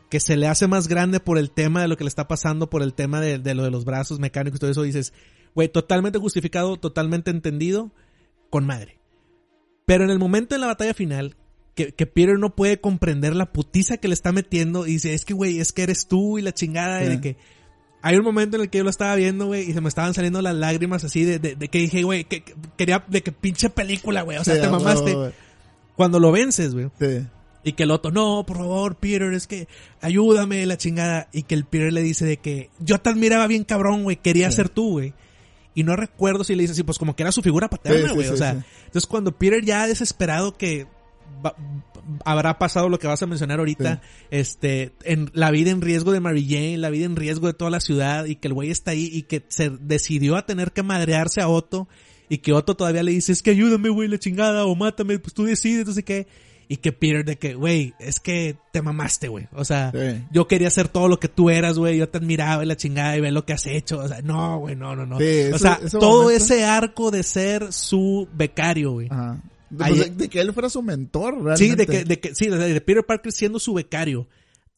que 0.09 0.20
se 0.20 0.36
le 0.36 0.47
hace 0.47 0.68
más 0.68 0.89
grande 0.89 1.22
por 1.22 1.38
el 1.38 1.51
tema 1.51 1.82
de 1.82 1.88
lo 1.88 1.95
que 1.95 2.03
le 2.03 2.09
está 2.09 2.28
pasando, 2.28 2.70
por 2.70 2.82
el 2.82 2.93
tema 2.93 3.22
de, 3.22 3.39
de 3.39 3.55
lo 3.55 3.63
de 3.63 3.72
los 3.72 3.86
brazos 3.86 4.20
mecánicos 4.20 4.57
y 4.57 4.59
todo 4.59 4.72
eso, 4.72 4.84
dices, 4.84 5.13
güey, 5.55 5.70
totalmente 5.70 6.20
justificado, 6.20 6.76
totalmente 6.76 7.32
entendido, 7.32 7.91
con 8.49 8.65
madre. 8.65 8.99
Pero 9.86 10.03
en 10.03 10.09
el 10.09 10.20
momento 10.20 10.55
de 10.55 10.59
la 10.59 10.68
batalla 10.68 10.93
final, 10.93 11.38
que, 11.78 11.93
que 11.93 12.05
Peter 12.05 12.38
no 12.38 12.53
puede 12.55 12.82
comprender 12.82 13.36
la 13.36 13.45
putiza 13.53 13.95
que 13.97 14.09
le 14.09 14.13
está 14.15 14.34
metiendo 14.34 14.86
y 14.86 14.93
dice, 14.93 15.13
es 15.13 15.23
que, 15.23 15.34
güey, 15.34 15.59
es 15.59 15.71
que 15.71 15.84
eres 15.84 16.07
tú 16.07 16.38
y 16.38 16.41
la 16.41 16.53
chingada, 16.53 17.03
y 17.05 17.07
de 17.07 17.21
que... 17.21 17.38
Hay 18.01 18.15
un 18.15 18.23
momento 18.23 18.57
en 18.57 18.63
el 18.63 18.69
que 18.69 18.78
yo 18.78 18.84
lo 18.84 18.89
estaba 18.89 19.15
viendo, 19.15 19.47
güey, 19.47 19.69
y 19.69 19.73
se 19.73 19.82
me 19.82 19.89
estaban 19.89 20.13
saliendo 20.13 20.41
las 20.41 20.55
lágrimas 20.55 21.03
así 21.03 21.23
de, 21.25 21.39
de, 21.39 21.55
de 21.55 21.67
que 21.67 21.80
dije, 21.80 22.03
güey, 22.03 22.25
que, 22.25 22.41
que- 22.43 22.53
quería, 22.78 23.03
de 23.07 23.21
que 23.23 23.32
pinche 23.32 23.69
película, 23.69 24.21
güey, 24.23 24.38
o 24.38 24.43
sea, 24.43 24.55
Sí, 24.55 24.61
te 24.61 24.69
mamaste. 24.69 25.15
Cuando 25.95 26.19
lo 26.19 26.32
vences, 26.32 26.73
güey. 26.73 26.89
Sí. 26.99 27.25
Y 27.63 27.73
que 27.73 27.84
el 27.84 27.91
otro, 27.91 28.11
no, 28.11 28.45
por 28.45 28.57
favor, 28.57 28.95
Peter, 28.95 29.34
es 29.34 29.47
que 29.47 29.67
ayúdame, 29.99 30.65
la 30.67 30.78
chingada. 30.78 31.28
Y 31.34 31.43
que 31.43 31.55
el 31.55 31.65
Peter 31.65 31.91
le 31.91 32.01
dice 32.01 32.23
de 32.25 32.38
que 32.38 32.69
yo 32.80 32.99
te 32.99 33.09
admiraba 33.09 33.47
bien 33.47 33.63
cabrón, 33.63 34.03
güey, 34.03 34.15
quería 34.17 34.49
Sí. 34.51 34.57
ser 34.57 34.69
tú, 34.69 34.91
güey. 34.91 35.13
Y 35.73 35.84
no 35.84 35.95
recuerdo 35.95 36.43
si 36.43 36.55
le 36.55 36.61
dice 36.61 36.73
así, 36.73 36.84
pues 36.84 36.97
como 36.99 37.15
que 37.15 37.23
era 37.23 37.32
su 37.32 37.41
figura 37.41 37.67
paterna, 37.69 38.13
güey. 38.13 38.28
o 38.30 38.38
sea, 38.38 38.51
entonces 38.86 39.05
cuando 39.07 39.32
Peter 39.38 39.65
ya 39.65 39.86
desesperado 39.88 40.55
que 40.55 40.88
va- 41.45 41.55
habrá 42.25 42.57
pasado 42.57 42.89
lo 42.89 42.99
que 42.99 43.07
vas 43.07 43.21
a 43.21 43.28
mencionar 43.28 43.59
ahorita, 43.59 44.01
este, 44.32 44.91
en 45.03 45.30
la 45.34 45.51
vida 45.51 45.71
en 45.71 45.82
riesgo 45.82 46.11
de 46.11 46.19
Mary 46.19 46.45
Jane, 46.47 46.78
la 46.78 46.89
vida 46.89 47.05
en 47.05 47.15
riesgo 47.15 47.47
de 47.47 47.53
toda 47.53 47.71
la 47.71 47.80
ciudad 47.80 48.25
y 48.25 48.36
que 48.36 48.47
el 48.47 48.53
güey 48.53 48.69
está 48.71 48.91
ahí 48.91 49.09
y 49.11 49.23
que 49.23 49.43
se 49.47 49.69
decidió 49.69 50.36
a 50.36 50.45
tener 50.45 50.71
que 50.71 50.84
madrearse 50.84 51.41
a 51.41 51.47
Otto 51.49 51.88
y 52.30 52.39
que 52.39 52.53
Otto 52.53 52.75
todavía 52.75 53.03
le 53.03 53.11
dice, 53.11 53.32
es 53.32 53.41
que 53.41 53.51
ayúdame, 53.51 53.89
güey, 53.89 54.07
la 54.09 54.17
chingada, 54.19 54.65
o 54.65 54.75
mátame, 54.75 55.19
pues 55.19 55.34
tú 55.34 55.43
decides, 55.45 55.86
no 55.88 55.93
sé 55.93 56.03
qué. 56.03 56.28
Y 56.69 56.75
que 56.78 56.91
Peter 56.91 57.23
de 57.23 57.38
que, 57.38 57.53
güey, 57.53 57.93
es 57.97 58.19
que 58.19 58.57
te 58.73 58.82
mamaste, 58.82 59.30
güey. 59.30 59.47
O 59.53 59.63
sea, 59.63 59.89
Sí. 59.93 60.21
yo 60.34 60.49
quería 60.49 60.69
ser 60.69 60.89
todo 60.89 61.07
lo 61.07 61.17
que 61.17 61.30
tú 61.30 61.49
eras, 61.49 61.78
güey. 61.80 61.97
Yo 61.97 62.09
te 62.09 62.17
admiraba 62.17 62.61
y 62.61 62.67
la 62.67 62.75
chingada 62.75 63.15
y 63.15 63.21
ve 63.21 63.32
lo 63.32 63.45
que 63.45 63.53
has 63.53 63.65
hecho. 63.67 63.99
O 63.99 64.07
sea, 64.09 64.21
no, 64.21 64.57
güey, 64.59 64.75
no, 64.75 64.93
no, 64.93 65.05
no. 65.05 65.17
Sí, 65.17 65.49
o 65.53 65.57
sea, 65.57 65.80
ese 65.82 65.97
todo 65.97 66.23
momento- 66.23 66.43
ese 66.43 66.65
arco 66.65 67.09
de 67.09 67.23
ser 67.23 67.71
su 67.71 68.28
becario, 68.34 68.91
güey. 68.91 69.07
Ajá. 69.09 69.39
De, 69.70 69.84
Ahí- 69.84 69.93
pues, 69.95 70.18
de- 70.18 70.30
que 70.30 70.39
él 70.39 70.53
fuera 70.53 70.70
su 70.70 70.82
mentor, 70.82 71.34
realmente. 71.43 71.57
Sí, 71.65 71.76
de 71.76 71.86
que, 71.88 72.03
de 72.05 72.20
que, 72.20 72.36
sí, 72.36 72.47
de, 72.47 72.82
Peter 72.82 73.05
Parker 73.05 73.32
siendo 73.32 73.59
su 73.59 73.74
becario. 73.74 74.28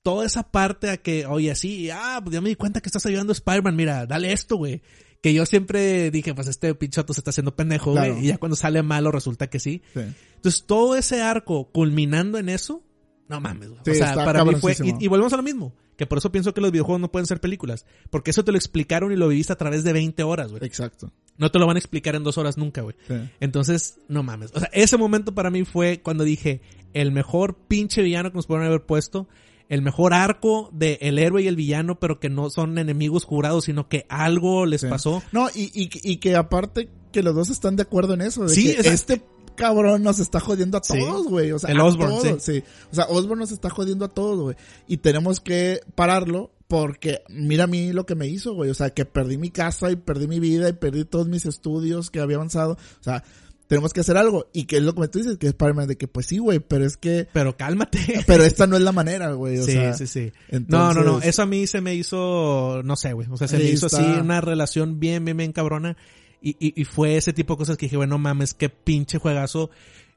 Toda 0.02 0.26
esa 0.26 0.44
parte 0.52 0.90
a 0.90 0.98
que, 0.98 1.26
oye, 1.26 1.54
sí, 1.56 1.90
ah, 1.92 2.20
pues 2.24 2.34
ya 2.34 2.42
me 2.42 2.50
di 2.50 2.56
cuenta 2.56 2.82
que 2.82 2.88
estás 2.88 3.06
ayudando 3.06 3.32
a 3.32 3.34
Spider-Man, 3.36 3.76
mira, 3.76 4.06
dale 4.06 4.32
esto, 4.32 4.56
güey. 4.56 4.82
Que 5.22 5.34
yo 5.34 5.46
siempre 5.46 6.10
dije, 6.12 6.34
pues 6.34 6.48
este 6.48 6.74
pinchoto 6.76 7.14
se 7.14 7.20
está 7.20 7.32
haciendo 7.32 7.56
pendejo, 7.56 7.92
güey. 7.92 8.06
Claro. 8.06 8.22
Y 8.22 8.28
ya 8.28 8.38
cuando 8.38 8.56
sale 8.56 8.82
malo 8.82 9.12
resulta 9.12 9.48
que 9.48 9.60
sí. 9.60 9.82
Sí. 9.94 10.00
Entonces, 10.36 10.64
todo 10.66 10.96
ese 10.96 11.22
arco 11.22 11.70
culminando 11.72 12.38
en 12.38 12.48
eso, 12.48 12.82
no 13.28 13.42
mames, 13.42 13.70
güey. 13.70 13.82
Sí, 13.84 13.92
o 13.92 13.96
sea, 13.96 14.16
para 14.16 14.46
mí 14.46 14.56
fue. 14.56 14.76
y 15.00 15.08
volvemos 15.08 15.34
a 15.34 15.38
lo 15.38 15.44
mismo. 15.44 15.74
Que 16.00 16.06
por 16.08 16.18
eso 16.18 16.32
pienso 16.32 16.54
que 16.54 16.62
los 16.62 16.72
videojuegos 16.72 17.02
no 17.02 17.12
pueden 17.12 17.26
ser 17.26 17.42
películas. 17.42 17.86
Porque 18.10 18.32
eso 18.32 18.46
te 18.46 18.54
lo 18.54 18.58
explicaron 18.58 19.12
y 19.12 19.18
lo 19.18 19.28
viviste 19.28 19.52
a 19.52 19.58
través 19.58 19.84
de 19.84 19.92
20 19.92 20.24
horas, 20.24 20.50
güey. 20.50 20.64
Exacto. 20.66 21.12
No 21.38 21.52
te 21.52 21.60
lo 21.60 21.68
van 21.68 21.76
a 21.76 21.80
explicar 21.80 22.16
en 22.16 22.24
dos 22.24 22.38
horas 22.38 22.58
nunca, 22.58 22.82
güey. 22.84 22.96
Sí. 23.06 23.16
Entonces, 23.42 23.98
no 24.08 24.24
mames. 24.24 24.52
O 24.54 24.60
sea, 24.62 24.70
ese 24.72 24.96
momento 24.96 25.34
para 25.36 25.50
mí 25.50 25.66
fue 25.66 26.00
cuando 26.02 26.24
dije, 26.24 26.62
el 26.94 27.12
mejor 27.12 27.58
pinche 27.68 28.02
villano 28.02 28.32
que 28.32 28.38
nos 28.38 28.48
pudieron 28.48 28.68
haber 28.68 28.86
puesto, 28.86 29.28
el 29.68 29.82
mejor 29.82 30.14
arco 30.14 30.70
de 30.72 30.98
el 31.02 31.20
héroe 31.20 31.44
y 31.44 31.48
el 31.48 31.58
villano, 31.58 32.00
pero 32.00 32.22
que 32.22 32.30
no 32.30 32.50
son 32.50 32.78
enemigos 32.78 33.26
jurados, 33.26 33.66
sino 33.66 33.90
que 33.90 34.06
algo 34.08 34.66
les 34.66 34.82
Sí. 34.82 34.88
pasó. 34.88 35.22
No, 35.34 35.50
y, 35.54 35.64
y, 35.74 35.90
y 36.02 36.18
que 36.18 36.36
aparte 36.38 36.88
que 37.12 37.24
los 37.24 37.36
dos 37.36 37.50
están 37.50 37.76
de 37.76 37.84
acuerdo 37.84 38.14
en 38.14 38.22
eso. 38.22 38.44
De 38.46 38.56
Sí, 38.56 38.64
que 38.64 38.72
exacto. 38.72 38.94
este 38.94 39.22
cabrón 39.60 40.02
nos 40.04 40.20
está 40.20 40.40
jodiendo 40.40 40.78
a 40.78 40.82
Sí. 40.84 40.98
todos, 40.98 41.28
güey. 41.28 41.52
O 41.52 41.60
sea, 41.60 41.72
El 41.72 41.80
a 41.80 41.84
Osborn, 41.86 42.10
todos, 42.12 42.44
sí. 42.44 42.64
O 42.92 42.96
sea, 42.96 43.06
Osborn 43.10 43.40
nos 43.40 43.52
está 43.52 43.70
jodiendo 43.70 44.06
a 44.06 44.10
todos, 44.10 44.40
güey. 44.40 44.56
Y 44.88 44.98
tenemos 44.98 45.40
que 45.40 45.82
pararlo 45.96 46.52
porque 46.68 47.24
mira 47.30 47.66
a 47.66 47.68
mí 47.68 47.94
lo 47.94 48.06
que 48.06 48.16
me 48.16 48.28
hizo, 48.28 48.54
güey. 48.54 48.70
O 48.70 48.74
sea, 48.74 48.92
que 48.92 49.06
perdí 49.06 49.38
mi 49.38 49.50
casa 49.52 49.92
y 49.92 49.96
perdí 49.96 50.28
mi 50.28 50.40
vida 50.40 50.70
y 50.70 50.74
perdí 50.74 51.04
todos 51.06 51.28
mis 51.28 51.46
estudios 51.46 52.10
que 52.12 52.20
había 52.20 52.38
avanzado. 52.38 52.74
O 52.74 53.04
sea, 53.04 53.24
tenemos 53.68 53.94
que 53.94 54.00
hacer 54.02 54.18
algo. 54.18 54.48
Y 54.54 54.66
que 54.66 54.78
es 54.78 54.84
lo 54.84 54.96
que 54.96 55.08
tú 55.08 55.20
dices, 55.20 55.38
que 55.38 55.48
es 55.48 55.54
para 55.54 55.86
de 55.86 55.96
que 55.98 56.08
pues 56.08 56.26
sí, 56.26 56.38
güey, 56.40 56.60
pero 56.60 56.86
es 56.86 56.98
que... 56.98 57.28
Pero 57.34 57.56
cálmate. 57.56 58.24
Pero 58.26 58.44
esta 58.44 58.66
no 58.66 58.76
es 58.76 58.82
la 58.82 58.92
manera, 58.92 59.32
güey. 59.34 59.60
O 59.60 59.64
sí, 59.66 59.74
sea, 59.74 59.94
sí, 59.94 60.08
sí. 60.08 60.32
entonces- 60.48 60.70
No, 60.70 60.94
no, 60.94 61.04
no. 61.04 61.22
Eso 61.22 61.44
a 61.44 61.46
mí 61.46 61.68
se 61.68 61.80
me 61.82 61.94
hizo, 61.96 62.82
no 62.84 62.96
sé, 62.96 63.14
güey. 63.14 63.28
O 63.30 63.38
sea, 63.38 63.48
se 63.48 63.58
me 63.58 63.66
hizo 63.66 63.86
está. 63.88 64.00
así 64.00 64.20
una 64.20 64.42
relación 64.42 65.00
bien, 65.00 65.24
bien, 65.26 65.38
bien 65.38 65.52
cabrona. 65.52 65.98
Y, 66.42 66.52
y, 66.60 66.80
y 66.82 66.86
fue 66.86 67.18
ese 67.18 67.34
tipo 67.34 67.54
de 67.54 67.58
cosas 67.58 67.78
que 67.78 67.86
dije, 67.88 67.98
bueno, 67.98 68.18
mames, 68.18 68.54
qué 68.54 68.70
pinche 68.70 69.18
juegazo. 69.18 69.70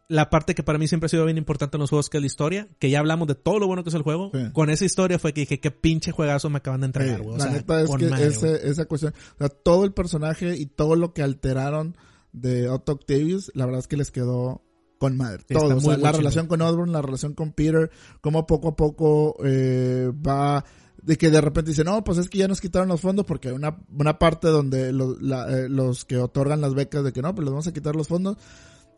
La 0.08 0.28
parte 0.30 0.54
que 0.54 0.62
para 0.62 0.78
mí 0.78 0.86
siempre 0.88 1.06
ha 1.06 1.08
sido 1.08 1.24
bien 1.24 1.38
importante 1.38 1.76
en 1.76 1.80
los 1.80 1.90
juegos, 1.90 2.10
que 2.10 2.18
es 2.18 2.22
la 2.22 2.26
historia, 2.26 2.68
que 2.78 2.90
ya 2.90 2.98
hablamos 2.98 3.28
de 3.28 3.34
todo 3.34 3.58
lo 3.58 3.66
bueno 3.66 3.82
que 3.82 3.88
es 3.88 3.94
el 3.94 4.02
juego. 4.02 4.30
Sí. 4.34 4.50
Con 4.52 4.68
esa 4.68 4.84
historia 4.84 5.18
fue 5.18 5.32
que 5.32 5.40
dije, 5.42 5.58
qué 5.60 5.70
pinche 5.70 6.12
juegazo 6.12 6.50
me 6.50 6.58
acaban 6.58 6.80
de 6.80 6.86
entregar, 6.86 7.18
Sí, 7.18 7.22
güey. 7.24 7.34
O 7.34 7.38
la 7.38 7.44
sea, 7.44 7.52
neta 7.52 7.80
es 7.80 7.90
que 7.96 8.06
madre, 8.08 8.26
ese- 8.26 8.68
esa 8.68 8.84
cuestión, 8.84 9.14
o 9.34 9.38
sea, 9.38 9.48
todo 9.48 9.84
el 9.84 9.92
personaje 9.92 10.56
y 10.56 10.66
todo 10.66 10.96
lo 10.96 11.14
que 11.14 11.22
alteraron 11.22 11.96
de 12.32 12.68
Otto 12.68 12.92
Octavius, 12.92 13.50
la 13.54 13.64
verdad 13.64 13.80
es 13.80 13.88
que 13.88 13.96
les 13.96 14.10
quedó 14.10 14.62
con 14.98 15.16
madre. 15.16 15.44
Todo, 15.48 15.76
o 15.76 15.80
sea, 15.80 15.96
la 15.96 16.12
relación 16.12 16.46
con 16.46 16.60
Osborn, 16.62 16.92
la 16.92 17.02
relación 17.02 17.32
con 17.34 17.52
Peter, 17.52 17.90
cómo 18.20 18.46
poco 18.46 18.68
a 18.68 18.76
poco 18.76 19.36
eh, 19.44 20.10
va 20.26 20.64
de 21.02 21.16
que 21.18 21.30
de 21.30 21.40
repente 21.40 21.70
dice, 21.72 21.84
no, 21.84 22.02
pues 22.04 22.18
es 22.18 22.28
que 22.28 22.38
ya 22.38 22.48
nos 22.48 22.60
quitaron 22.60 22.88
los 22.88 23.00
fondos 23.00 23.26
porque 23.26 23.48
hay 23.48 23.54
una, 23.54 23.76
una 23.96 24.18
parte 24.18 24.48
donde 24.48 24.92
los, 24.92 25.20
la- 25.20 25.50
eh, 25.50 25.68
los 25.68 26.04
que 26.04 26.16
otorgan 26.18 26.60
las 26.60 26.74
becas 26.74 27.02
de 27.04 27.12
que 27.12 27.22
no, 27.22 27.34
pues 27.34 27.44
les 27.44 27.50
vamos 27.50 27.66
a 27.66 27.72
quitar 27.72 27.96
los 27.96 28.08
fondos. 28.08 28.36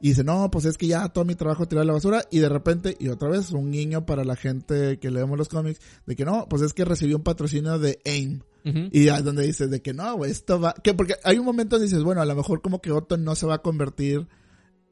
Y 0.00 0.08
dice, 0.08 0.22
no, 0.22 0.50
pues 0.50 0.66
es 0.66 0.76
que 0.76 0.86
ya 0.86 1.08
todo 1.08 1.24
mi 1.24 1.34
trabajo 1.34 1.66
tirado 1.66 1.82
a 1.84 1.86
la 1.86 1.92
basura. 1.94 2.24
Y 2.30 2.40
de 2.40 2.50
repente, 2.50 2.94
y 2.98 3.08
otra 3.08 3.30
vez, 3.30 3.52
un 3.52 3.72
guiño 3.72 4.04
para 4.04 4.22
la 4.24 4.36
gente 4.36 4.98
que 4.98 5.10
leemos 5.10 5.38
los 5.38 5.48
cómics, 5.48 5.80
de 6.04 6.14
que 6.14 6.26
no, 6.26 6.46
pues 6.50 6.60
es 6.60 6.74
que 6.74 6.84
recibió 6.84 7.16
un 7.16 7.22
patrocinio 7.22 7.78
de 7.78 7.98
AIM. 8.04 8.40
Ujú. 8.66 8.88
Y 8.92 9.04
ya 9.04 9.16
es 9.16 9.24
donde 9.24 9.44
dices 9.46 9.70
de 9.70 9.80
que 9.80 9.94
no, 9.94 10.14
güey, 10.16 10.30
esto 10.30 10.60
va... 10.60 10.74
Que 10.74 10.92
porque 10.92 11.14
hay 11.24 11.38
un 11.38 11.46
momento 11.46 11.76
donde 11.76 11.86
dices, 11.86 12.02
bueno, 12.02 12.20
a 12.20 12.26
lo 12.26 12.34
mejor 12.34 12.60
como 12.60 12.82
que 12.82 12.90
Otto 12.92 13.16
no 13.16 13.34
se 13.34 13.46
va 13.46 13.54
a 13.54 13.62
convertir 13.62 14.26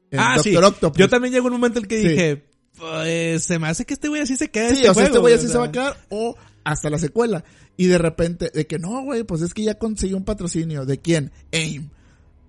en 0.09 0.19
ah, 0.19 0.33
Doctor 0.37 0.43
sí. 0.51 0.55
Octopus. 0.57 0.97
Yo 0.97 1.09
también 1.09 1.31
llegó 1.33 1.45
un 1.47 1.53
momento 1.53 1.77
en 1.77 1.85
el 1.85 1.89
que 1.89 2.01
Sí. 2.01 2.07
dije, 2.07 2.45
pues 2.75 3.43
se 3.43 3.59
me 3.59 3.67
hace 3.67 3.85
que 3.85 3.93
este 3.93 4.07
güey 4.07 4.21
así 4.21 4.35
se 4.35 4.49
queda. 4.49 4.69
Sí, 4.69 4.75
este 4.77 4.89
o 4.89 4.93
sea, 4.95 5.03
este 5.05 5.19
güey 5.19 5.33
o 5.33 5.37
así 5.37 5.47
se 5.47 5.57
va 5.59 5.65
a 5.65 5.71
quedar 5.71 5.97
o 6.09 6.35
hasta 6.63 6.89
la 6.89 6.99
secuela. 6.99 7.43
Y 7.77 7.87
de 7.87 7.97
repente, 7.97 8.51
de 8.53 8.67
que 8.67 8.79
no, 8.79 9.03
güey, 9.03 9.23
pues 9.23 9.41
es 9.41 9.53
que 9.53 9.63
ya 9.63 9.77
consiguió 9.77 10.17
un 10.17 10.25
patrocinio. 10.25 10.85
¿De 10.85 10.99
quién? 10.99 11.31
AIM. 11.51 11.89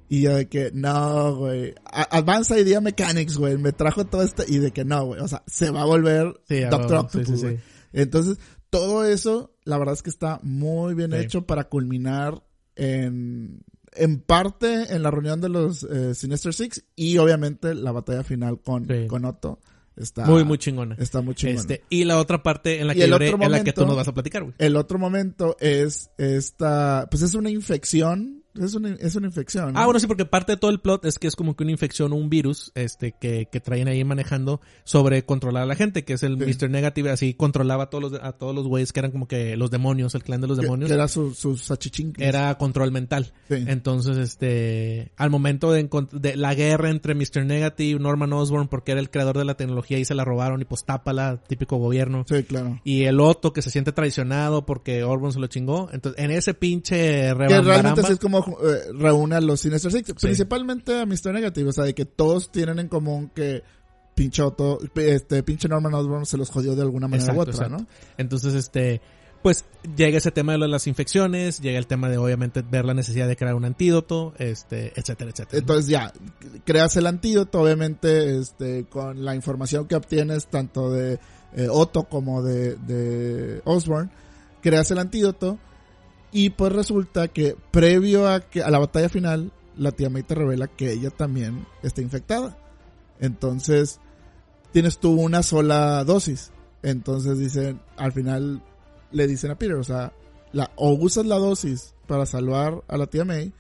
Y 0.08 0.22
yo 0.22 0.34
de 0.36 0.48
que, 0.48 0.70
no, 0.72 1.36
güey. 1.36 1.74
Advanced 1.84 2.56
Idea 2.58 2.80
Mechanics, 2.80 3.36
güey. 3.36 3.56
Me 3.58 3.72
trajo 3.72 4.04
todo 4.04 4.22
esto. 4.22 4.44
Y 4.46 4.58
de 4.58 4.70
que 4.70 4.84
no, 4.84 5.06
güey. 5.06 5.20
O 5.20 5.28
sea, 5.28 5.42
se 5.46 5.70
va 5.70 5.82
a 5.82 5.86
volver 5.86 6.40
Sí, 6.48 6.60
Doctor 6.60 6.88
sí, 6.88 6.96
Octopus, 6.96 7.40
sí, 7.40 7.46
güey. 7.46 7.56
sí. 7.56 7.62
Entonces, 7.92 8.38
todo 8.70 9.04
eso, 9.04 9.54
la 9.64 9.78
verdad 9.78 9.94
es 9.94 10.02
que 10.02 10.10
está 10.10 10.40
muy 10.42 10.94
bien 10.94 11.14
hecho 11.14 11.46
para 11.46 11.68
culminar 11.68 12.42
en, 12.76 13.62
en 13.92 14.20
parte 14.20 14.92
en 14.94 15.02
la 15.04 15.10
reunión 15.12 15.40
de 15.40 15.48
los 15.48 15.84
eh, 15.84 16.14
Sinister 16.14 16.52
Six 16.52 16.84
y 16.96 17.18
obviamente 17.18 17.74
la 17.74 17.92
batalla 17.92 18.24
final 18.24 18.60
con, 18.60 18.88
con 19.06 19.24
Otto. 19.24 19.60
Está 19.96 20.26
Muy, 20.26 20.44
muy 20.44 20.58
chingona. 20.58 20.96
Está 20.98 21.20
muy 21.20 21.34
chingón. 21.34 21.56
Este, 21.56 21.84
y 21.88 22.04
la 22.04 22.18
otra 22.18 22.42
parte 22.42 22.80
en 22.80 22.88
la 22.88 22.94
que 22.94 23.08
lloré, 23.08 23.30
en 23.30 23.50
la 23.50 23.62
que 23.62 23.72
tú 23.72 23.86
nos 23.86 23.96
vas 23.96 24.08
a 24.08 24.14
platicar, 24.14 24.42
güey. 24.42 24.54
El 24.58 24.76
otro 24.76 24.98
momento 24.98 25.56
es 25.60 26.10
esta, 26.18 27.06
pues 27.10 27.22
es 27.22 27.34
una 27.34 27.50
infección, 27.50 28.43
es 28.58 28.74
una, 28.74 28.90
es 28.94 29.14
una 29.16 29.26
infección. 29.26 29.72
¿no? 29.72 29.78
Ah, 29.80 29.84
bueno, 29.84 29.98
sí, 30.00 30.06
porque 30.06 30.24
parte 30.24 30.52
de 30.52 30.56
todo 30.56 30.70
el 30.70 30.80
plot 30.80 31.04
es 31.04 31.18
que 31.18 31.26
es 31.26 31.36
como 31.36 31.56
que 31.56 31.64
una 31.64 31.72
infección 31.72 32.12
o 32.12 32.16
un 32.16 32.28
virus, 32.30 32.72
este, 32.74 33.12
que, 33.12 33.48
que 33.50 33.60
traen 33.60 33.88
ahí 33.88 34.04
manejando 34.04 34.60
sobre 34.84 35.24
controlar 35.24 35.64
a 35.64 35.66
la 35.66 35.74
gente, 35.74 36.04
que 36.04 36.14
es 36.14 36.22
el 36.22 36.34
Sí. 36.38 36.64
Mr. 36.64 36.70
Negative, 36.70 37.10
así 37.10 37.34
controlaba 37.34 37.84
a 37.84 37.90
todos 37.90 38.12
los, 38.12 38.20
a 38.22 38.32
todos 38.32 38.54
los 38.54 38.66
güeyes 38.66 38.92
que 38.92 39.00
eran 39.00 39.12
como 39.12 39.28
que 39.28 39.56
los 39.56 39.70
demonios, 39.70 40.14
el 40.14 40.22
clan 40.22 40.40
de 40.40 40.48
los 40.48 40.58
demonios. 40.58 40.88
que 40.88 40.94
era 40.94 41.08
su, 41.08 41.34
su 41.34 41.56
sachichín. 41.56 42.12
era 42.18 42.56
control 42.58 42.92
mental. 42.92 43.32
Sí. 43.48 43.64
Entonces, 43.66 44.16
este, 44.16 45.12
al 45.16 45.30
momento 45.30 45.72
de, 45.72 45.88
de 46.12 46.36
la 46.36 46.54
guerra 46.54 46.90
entre 46.90 47.14
Mr. 47.14 47.44
Negative, 47.44 48.00
Norman 48.00 48.32
Osborn, 48.32 48.68
porque 48.68 48.92
era 48.92 49.00
el 49.00 49.10
creador 49.10 49.38
de 49.38 49.44
la 49.44 49.56
tecnología 49.56 49.98
y 49.98 50.04
se 50.04 50.14
la 50.14 50.24
robaron 50.24 50.60
y 50.60 50.64
pues 50.64 50.84
tápala, 50.84 51.40
típico 51.46 51.76
gobierno. 51.78 52.24
Sí, 52.28 52.42
claro. 52.44 52.80
Y 52.84 53.04
el 53.04 53.20
Otto 53.20 53.52
que 53.52 53.62
se 53.62 53.70
siente 53.70 53.92
traicionado 53.92 54.66
porque 54.66 55.04
Osborn 55.04 55.32
se 55.32 55.40
lo 55.40 55.46
chingó. 55.46 55.88
Entonces, 55.92 56.22
en 56.22 56.30
ese 56.30 56.54
pinche 56.54 56.94
Que 56.96 57.34
realmente 57.34 58.00
así 58.00 58.12
es 58.12 58.18
como 58.18 58.43
eh, 58.46 58.92
reúne 58.92 59.36
a 59.36 59.40
los 59.40 59.60
Sinister 59.60 59.90
Six. 59.90 60.14
Principalmente 60.20 61.00
a 61.00 61.06
Mr. 61.06 61.32
Negative. 61.32 61.70
O 61.70 61.72
sea, 61.72 61.84
de 61.84 61.94
que 61.94 62.04
todos 62.04 62.50
tienen 62.50 62.78
en 62.78 62.88
común 62.88 63.30
que 63.34 63.62
pinche 64.14 64.42
Otto, 64.42 64.78
este, 64.94 65.42
pinche 65.42 65.68
Norman 65.68 65.94
Osborn 65.94 66.26
se 66.26 66.36
los 66.36 66.50
jodió 66.50 66.74
de 66.74 66.82
alguna 66.82 67.08
manera 67.08 67.32
Exacto, 67.32 67.38
u 67.38 67.42
otra, 67.42 67.52
exacto. 67.52 67.78
¿no? 67.78 67.86
Entonces, 68.16 68.54
este, 68.54 69.00
pues 69.42 69.64
llega 69.96 70.16
ese 70.18 70.30
tema 70.30 70.52
de 70.52 70.68
las 70.68 70.86
infecciones, 70.86 71.60
llega 71.60 71.78
el 71.78 71.86
tema 71.86 72.08
de 72.08 72.16
obviamente 72.16 72.62
ver 72.62 72.84
la 72.84 72.94
necesidad 72.94 73.28
de 73.28 73.36
crear 73.36 73.54
un 73.54 73.64
antídoto, 73.64 74.32
este, 74.38 74.92
etcétera, 74.98 75.30
etcétera. 75.30 75.58
Entonces 75.58 75.86
ya, 75.86 76.12
creas 76.64 76.96
el 76.96 77.06
antídoto, 77.06 77.60
obviamente, 77.60 78.38
este, 78.38 78.84
con 78.86 79.24
la 79.24 79.34
información 79.34 79.86
que 79.86 79.96
obtienes 79.96 80.46
tanto 80.46 80.90
de 80.90 81.18
eh, 81.56 81.68
Otto 81.70 82.04
como 82.04 82.42
de, 82.42 82.76
de 82.76 83.60
Osborn, 83.64 84.10
creas 84.62 84.90
el 84.92 84.98
antídoto 84.98 85.58
y 86.34 86.50
pues 86.50 86.72
resulta 86.72 87.28
que 87.28 87.56
previo 87.70 88.28
a 88.28 88.40
que 88.40 88.60
a 88.60 88.68
la 88.68 88.80
batalla 88.80 89.08
final, 89.08 89.52
la 89.76 89.92
tía 89.92 90.10
May 90.10 90.24
te 90.24 90.34
revela 90.34 90.66
que 90.66 90.90
ella 90.90 91.10
también 91.10 91.64
está 91.84 92.02
infectada. 92.02 92.58
Entonces, 93.20 94.00
tienes 94.72 94.98
tú 94.98 95.12
una 95.12 95.44
sola 95.44 96.02
dosis. 96.02 96.50
Entonces 96.82 97.38
dicen, 97.38 97.80
al 97.96 98.10
final 98.10 98.64
le 99.12 99.28
dicen 99.28 99.52
a 99.52 99.54
Peter, 99.54 99.76
o 99.76 99.84
sea, 99.84 100.12
la, 100.52 100.72
o 100.74 100.90
usas 100.94 101.24
la 101.24 101.38
dosis 101.38 101.94
para 102.08 102.26
salvar 102.26 102.82
a 102.88 102.96
la 102.96 103.06
tía 103.06 103.24
May, 103.24 103.52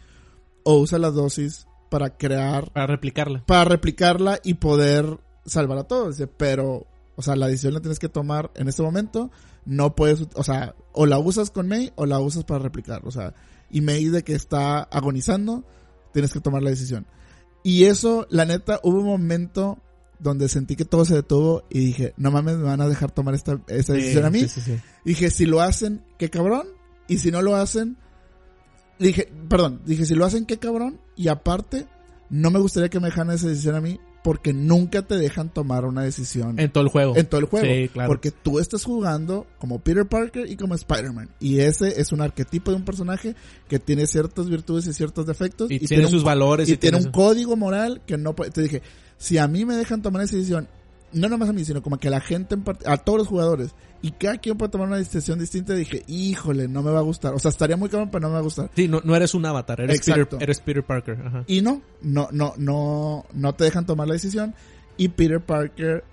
o 0.64 0.74
usas 0.74 0.98
la 0.98 1.12
dosis 1.12 1.68
para 1.90 2.16
crear, 2.16 2.72
para 2.72 2.88
replicarla. 2.88 3.44
para 3.46 3.64
replicarla 3.66 4.40
y 4.42 4.54
poder 4.54 5.20
salvar 5.46 5.78
a 5.78 5.84
todos. 5.84 6.16
Dice, 6.16 6.26
pero, 6.26 6.88
o 7.16 7.22
sea, 7.22 7.36
la 7.36 7.46
decisión 7.46 7.74
la 7.74 7.80
tienes 7.80 7.98
que 7.98 8.08
tomar 8.08 8.50
en 8.54 8.68
este 8.68 8.82
momento. 8.82 9.30
No 9.64 9.94
puedes, 9.94 10.26
o 10.34 10.42
sea, 10.42 10.74
o 10.92 11.06
la 11.06 11.18
usas 11.18 11.50
con 11.50 11.68
May 11.68 11.92
o 11.96 12.06
la 12.06 12.18
usas 12.20 12.44
para 12.44 12.60
replicar. 12.60 13.02
O 13.04 13.10
sea, 13.10 13.34
y 13.70 13.80
May 13.80 14.06
de 14.06 14.22
que 14.22 14.34
está 14.34 14.82
agonizando, 14.82 15.64
tienes 16.12 16.32
que 16.32 16.40
tomar 16.40 16.62
la 16.62 16.70
decisión. 16.70 17.06
Y 17.62 17.84
eso, 17.84 18.26
la 18.30 18.44
neta, 18.44 18.80
hubo 18.82 18.98
un 18.98 19.06
momento 19.06 19.78
donde 20.18 20.48
sentí 20.48 20.76
que 20.76 20.84
todo 20.84 21.04
se 21.04 21.14
detuvo 21.14 21.64
y 21.70 21.80
dije, 21.80 22.14
no 22.16 22.30
mames, 22.30 22.56
me 22.56 22.64
van 22.64 22.80
a 22.80 22.88
dejar 22.88 23.10
tomar 23.10 23.34
esta, 23.34 23.60
esta 23.68 23.92
decisión 23.94 24.24
a 24.24 24.30
mí. 24.30 24.40
Sí, 24.40 24.48
sí, 24.48 24.60
sí. 24.60 24.80
Dije, 25.04 25.30
si 25.30 25.46
lo 25.46 25.60
hacen, 25.60 26.02
qué 26.18 26.30
cabrón. 26.30 26.66
Y 27.08 27.18
si 27.18 27.30
no 27.30 27.42
lo 27.42 27.56
hacen, 27.56 27.96
dije, 28.98 29.32
perdón, 29.48 29.82
dije, 29.84 30.06
si 30.06 30.14
lo 30.14 30.24
hacen, 30.24 30.46
qué 30.46 30.58
cabrón. 30.58 31.00
Y 31.16 31.28
aparte, 31.28 31.86
no 32.28 32.50
me 32.50 32.58
gustaría 32.58 32.88
que 32.88 33.00
me 33.00 33.08
dejaran 33.08 33.34
esa 33.34 33.48
decisión 33.48 33.76
a 33.76 33.80
mí 33.80 34.00
porque 34.24 34.54
nunca 34.54 35.02
te 35.02 35.18
dejan 35.18 35.50
tomar 35.50 35.84
una 35.84 36.02
decisión 36.02 36.58
En 36.58 36.72
todo 36.72 36.82
el 36.82 36.88
juego. 36.88 37.14
en 37.14 37.26
todo 37.26 37.42
el 37.42 37.46
juego. 37.46 37.66
Sí, 37.66 37.90
claro. 37.90 38.08
Porque 38.08 38.30
tú 38.30 38.58
estás 38.58 38.82
jugando 38.82 39.46
como 39.58 39.80
Peter 39.80 40.06
Parker 40.06 40.50
y 40.50 40.56
como 40.56 40.74
Spider-Man. 40.74 41.28
Y 41.40 41.58
ese 41.58 42.00
es 42.00 42.10
un 42.10 42.22
arquetipo 42.22 42.70
de 42.70 42.78
un 42.78 42.86
personaje 42.86 43.36
que 43.68 43.78
tiene 43.78 44.06
ciertas 44.06 44.48
virtudes 44.48 44.86
y 44.86 44.94
ciertos 44.94 45.26
defectos. 45.26 45.70
Y 45.70 45.78
tiene 45.80 46.06
sus 46.06 46.20
un, 46.20 46.24
valores 46.24 46.70
Y, 46.70 46.72
y 46.72 46.76
tiene 46.78 46.96
tiene 46.96 47.06
un 47.06 47.12
código 47.12 47.54
moral 47.54 48.00
que 48.06 48.16
no 48.16 48.34
puede. 48.34 48.50
Te 48.50 48.62
dije, 48.62 48.80
si 49.18 49.36
a 49.36 49.46
mí 49.46 49.66
me 49.66 49.76
dejan 49.76 50.00
tomar 50.00 50.22
esa 50.22 50.36
decisión, 50.36 50.68
no 51.12 51.28
nomás 51.28 51.50
a 51.50 51.52
mí, 51.52 51.62
sino 51.62 51.82
como 51.82 51.98
que 51.98 52.08
a 52.08 52.10
la 52.10 52.20
gente, 52.20 52.54
en 52.54 52.64
a 52.86 52.96
todos 52.96 53.18
los 53.18 53.28
jugadores, 53.28 53.74
y 54.04 54.10
cada 54.10 54.36
quien 54.36 54.58
puede 54.58 54.70
tomar 54.70 54.88
una 54.88 54.98
decisión 54.98 55.38
distinta, 55.38 55.72
dije, 55.72 56.04
híjole, 56.08 56.68
no 56.68 56.82
me 56.82 56.90
va 56.90 56.98
a 56.98 57.02
gustar. 57.02 57.32
O 57.32 57.38
sea, 57.38 57.48
estaría 57.48 57.78
muy 57.78 57.88
cabrón, 57.88 58.10
pero 58.10 58.20
no 58.20 58.28
me 58.28 58.34
va 58.34 58.40
a 58.40 58.42
gustar. 58.42 58.70
Sí, 58.76 58.86
no, 58.86 59.00
no 59.02 59.16
eres 59.16 59.32
un 59.32 59.46
avatar, 59.46 59.80
eres 59.80 60.02
Peter, 60.02 60.28
eres 60.40 60.60
Peter 60.60 60.84
Parker. 60.84 61.18
Ajá. 61.24 61.44
Y 61.46 61.62
no, 61.62 61.80
no, 62.02 62.28
no, 62.30 62.52
no, 62.58 63.24
no 63.32 63.54
te 63.54 63.64
dejan 63.64 63.86
tomar 63.86 64.06
la 64.06 64.12
decisión. 64.12 64.54
Y 64.98 65.08
Peter 65.08 65.40
Parker 65.40 66.04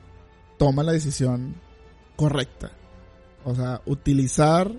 toma 0.58 0.84
la 0.84 0.94
decisión 0.94 1.56
correcta. 2.16 2.72
O 3.44 3.56
sea, 3.56 3.82
utilizar 3.86 4.72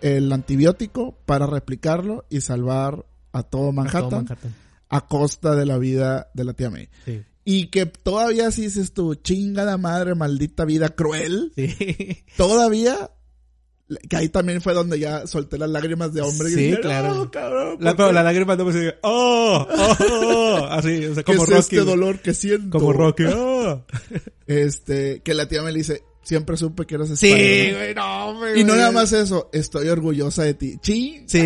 el 0.00 0.32
antibiótico 0.32 1.14
para 1.26 1.46
replicarlo 1.46 2.24
y 2.30 2.40
salvar 2.40 3.04
a 3.32 3.42
todo 3.42 3.70
Manhattan, 3.72 4.08
Todo 4.08 4.16
Manhattan. 4.22 4.54
a 4.88 5.06
costa 5.06 5.54
de 5.56 5.66
la 5.66 5.76
vida 5.76 6.30
de 6.32 6.44
la 6.44 6.54
tía 6.54 6.70
May. 6.70 6.88
Sí. 7.04 7.22
Y 7.48 7.68
que 7.68 7.86
todavía 7.86 8.50
si 8.50 8.62
dices 8.62 8.92
tú, 8.92 9.14
chingada 9.14 9.78
madre, 9.78 10.16
maldita 10.16 10.64
vida 10.64 10.88
cruel, 10.88 11.52
Sí. 11.54 12.24
todavía, 12.36 13.12
que 14.10 14.16
ahí 14.16 14.28
también 14.28 14.60
fue 14.60 14.74
donde 14.74 14.98
ya 14.98 15.28
solté 15.28 15.56
las 15.56 15.70
lágrimas 15.70 16.12
de 16.12 16.22
hombre. 16.22 16.48
y 16.50 16.54
Sí, 16.54 16.60
dije, 16.64 16.80
claro. 16.80 17.14
"No, 17.14 17.30
cabrón, 17.30 17.76
La, 17.78 17.90
¿por 17.92 17.96
pero 17.98 18.08
qué? 18.08 18.14
la 18.14 18.22
lágrima 18.24 18.56
no 18.56 18.64
me 18.64 18.72
sigue. 18.72 18.94
¡Oh! 19.04 19.64
¡Oh! 19.70 19.96
oh", 20.00 20.66
Así, 20.70 21.06
o 21.06 21.14
sea, 21.14 21.22
¿Qué 21.22 21.32
como 21.36 21.44
es 21.44 21.50
Rocky. 21.50 21.60
este 21.76 21.80
dolor 21.88 22.18
que 22.18 22.34
siento? 22.34 22.78
Como 22.80 22.92
Rocky. 22.92 23.24
¡Oh! 23.32 23.84
Este, 24.48 25.22
que 25.22 25.34
la 25.34 25.46
tía 25.48 25.62
me 25.62 25.72
dice, 25.72 26.02
siempre 26.26 26.56
supe 26.56 26.84
que 26.86 26.96
eras 26.96 27.08
Sí, 27.18 27.28
Spider-Man". 27.30 27.80
güey, 27.80 27.94
no, 27.94 28.34
güey. 28.38 28.60
Y 28.60 28.64
no 28.64 28.74
nada 28.74 28.90
más 28.90 29.12
eso, 29.12 29.48
estoy 29.52 29.88
orgullosa 29.88 30.42
de 30.42 30.54
ti. 30.54 30.78
Sí, 30.82 31.22
Sí, 31.26 31.40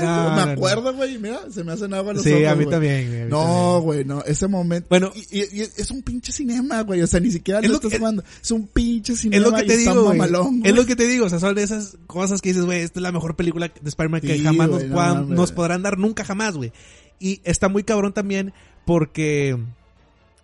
No, 0.00 0.30
me 0.34 0.44
no, 0.46 0.50
acuerdo, 0.52 0.92
güey, 0.94 1.16
mira, 1.18 1.40
se 1.50 1.62
me 1.62 1.72
hacen 1.72 1.94
agua 1.94 2.12
los 2.12 2.24
Sí, 2.24 2.32
ojos, 2.32 2.46
a 2.48 2.56
mí 2.56 2.66
también, 2.66 3.08
güey. 3.08 3.24
No, 3.28 3.80
güey, 3.80 4.04
no, 4.04 4.22
ese 4.24 4.48
momento. 4.48 4.88
Bueno. 4.90 5.12
y, 5.14 5.38
y- 5.38 5.48
y 5.52 5.60
es 5.60 5.90
un 5.92 6.02
pinche 6.02 6.32
cinema, 6.32 6.82
güey, 6.82 7.00
o 7.02 7.06
sea, 7.06 7.20
ni 7.20 7.30
siquiera 7.30 7.60
Es 7.60 7.66
lo 7.66 7.74
lo 7.74 7.76
estás 7.76 7.98
jugando. 7.98 8.24
Es 8.42 8.50
un 8.50 8.66
pinche 8.66 9.12
Es 9.12 9.20
cinema 9.20 9.46
lo 9.48 9.54
que 9.54 9.62
te 9.62 9.76
digo, 9.76 10.04
mamalón, 10.08 10.62
Es 10.64 10.74
lo 10.74 10.84
que 10.84 10.96
te 10.96 11.06
digo, 11.06 11.26
o 11.26 11.28
sea, 11.28 11.38
son 11.38 11.54
de 11.54 11.62
esas 11.62 11.96
cosas 12.08 12.42
que 12.42 12.48
dices, 12.50 12.64
güey, 12.64 12.80
esta 12.80 12.98
es 12.98 13.02
la 13.02 13.12
mejor 13.12 13.36
película 13.36 13.68
de 13.80 13.88
Spider-Man 13.88 14.20
que 14.22 14.34
Sí, 14.36 14.42
jamás 14.44 14.68
nos, 14.68 14.84
no 14.84 14.94
puedan- 14.94 15.30
nos 15.30 15.52
podrán 15.52 15.82
dar 15.82 15.96
nunca 15.98 16.24
jamás, 16.24 16.56
güey. 16.56 16.72
Y 17.20 17.40
está 17.44 17.68
muy 17.68 17.84
cabrón 17.84 18.12
también 18.12 18.52
porque, 18.86 19.56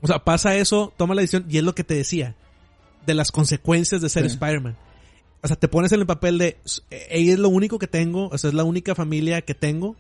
o 0.03 0.07
sea, 0.07 0.23
pasa 0.25 0.57
eso, 0.57 0.93
toma 0.97 1.15
la 1.15 1.23
decisión 1.23 1.47
y 1.49 1.59
es 1.59 1.65
lo 1.65 1.75
que 1.75 1.85
te 1.85 1.95
decía, 1.95 2.37
de 3.07 3.15
las 3.15 3.31
consecuencias 3.33 4.01
de 4.03 4.09
ser 4.09 4.23
Sí. 4.29 4.35
Spider-Man. 4.35 4.77
O 5.43 5.47
sea, 5.49 5.57
te 5.57 5.69
pones 5.69 5.93
en 5.93 6.01
el 6.01 6.07
papel 6.07 6.39
de, 6.39 6.59
ella 7.09 7.33
es 7.35 7.39
lo 7.39 7.49
único 7.49 7.79
que 7.79 7.87
tengo, 7.87 8.29
o 8.29 8.39
sea, 8.39 8.49
es 8.49 8.55
la 8.55 8.65
única 8.65 8.95
familia 8.95 9.43
que 9.43 9.55
tengo, 9.55 9.97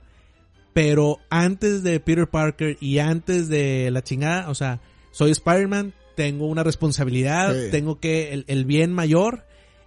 pero 0.72 1.18
antes 1.30 1.82
de 1.82 2.00
Peter 2.00 2.26
Parker 2.28 2.76
y 2.80 2.98
antes 2.98 3.48
de 3.48 3.90
la 3.90 4.02
chingada, 4.02 4.50
o 4.50 4.54
sea, 4.54 4.80
soy 5.12 5.30
Spider-Man, 5.30 5.94
tengo 6.16 6.46
una 6.46 6.62
responsabilidad, 6.62 7.54
Sí. 7.54 7.70
tengo 7.70 8.00
que, 8.00 8.32
el, 8.32 8.44
el 8.48 8.64
bien 8.64 8.92
mayor, 8.92 9.45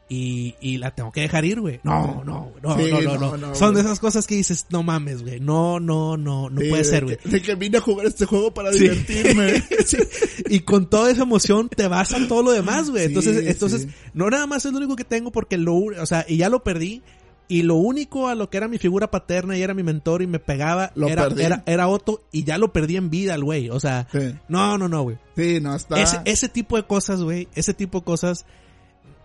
y, 0.09 0.55
y 0.59 0.77
la 0.79 0.89
tengo 0.95 1.11
que 1.11 1.21
dejar 1.21 1.45
ir, 1.45 1.59
güey. 1.61 1.79
No, 1.83 2.23
no, 2.25 2.51
no, 2.63 2.75
Sí, 2.77 2.89
no, 2.91 3.01
no, 3.01 3.17
no, 3.17 3.37
no. 3.37 3.55
Son 3.55 3.75
de 3.75 3.81
esas 3.81 3.99
cosas 3.99 4.25
que 4.25 4.35
dices, 4.35 4.65
no 4.71 4.81
mames, 4.81 5.21
güey. 5.21 5.39
No, 5.39 5.79
no, 5.79 6.17
no, 6.17 6.49
no 6.49 6.59
Sí, 6.61 6.67
puede 6.69 6.83
de 6.83 6.89
ser, 6.89 7.03
güey. 7.05 7.17
De 7.23 7.41
que 7.41 7.53
vine 7.55 7.77
a 7.77 7.81
jugar 7.81 8.07
este 8.07 8.25
juego 8.25 8.51
para 8.53 8.73
Sí. 8.73 8.79
divertirme. 8.79 9.63
Sí. 9.85 9.97
Y 10.47 10.61
con 10.61 10.89
toda 10.89 11.11
esa 11.11 11.23
emoción 11.23 11.69
te 11.69 11.87
vas 11.87 12.13
a 12.13 12.27
todo 12.27 12.41
lo 12.43 12.51
demás, 12.51 12.89
güey. 12.89 13.05
Entonces, 13.05 13.45
entonces, 13.47 13.87
no 14.13 14.29
nada 14.29 14.47
más 14.47 14.65
es 14.65 14.71
lo 14.71 14.79
único 14.79 14.95
que 14.95 15.03
tengo 15.05 15.31
porque 15.31 15.57
lo, 15.57 15.75
o 15.75 16.05
sea, 16.05 16.25
y 16.27 16.37
ya 16.37 16.49
lo 16.49 16.63
perdí. 16.63 17.01
Y 17.47 17.63
lo 17.63 17.75
único 17.77 18.27
a 18.27 18.35
lo 18.35 18.49
que 18.51 18.57
era 18.57 18.67
mi 18.67 18.77
figura 18.77 19.09
paterna 19.09 19.57
y 19.57 19.63
era 19.63 19.73
mi 19.73 19.81
mentor 19.81 20.21
y 20.21 20.27
me 20.27 20.37
pegaba 20.37 20.91
Lo 20.93 21.07
era, 21.07 21.23
perdí. 21.23 21.41
era, 21.43 21.63
era 21.65 21.87
Otto 21.87 22.21
y 22.31 22.43
ya 22.43 22.59
lo 22.59 22.71
perdí 22.73 22.95
en 22.95 23.09
vida 23.09 23.33
el 23.33 23.43
güey. 23.43 23.69
O 23.71 23.79
sea, 23.79 24.07
no, 24.47 24.77
no, 24.77 24.87
no, 24.87 25.01
güey. 25.03 25.17
Sí, 25.35 25.59
no, 25.59 25.75
está. 25.75 25.99
Ese, 25.99 26.19
ese 26.25 26.47
tipo 26.49 26.77
de 26.77 26.83
cosas, 26.83 27.21
güey, 27.23 27.47
ese 27.55 27.73
tipo 27.73 27.99
de 27.99 28.05
cosas, 28.05 28.45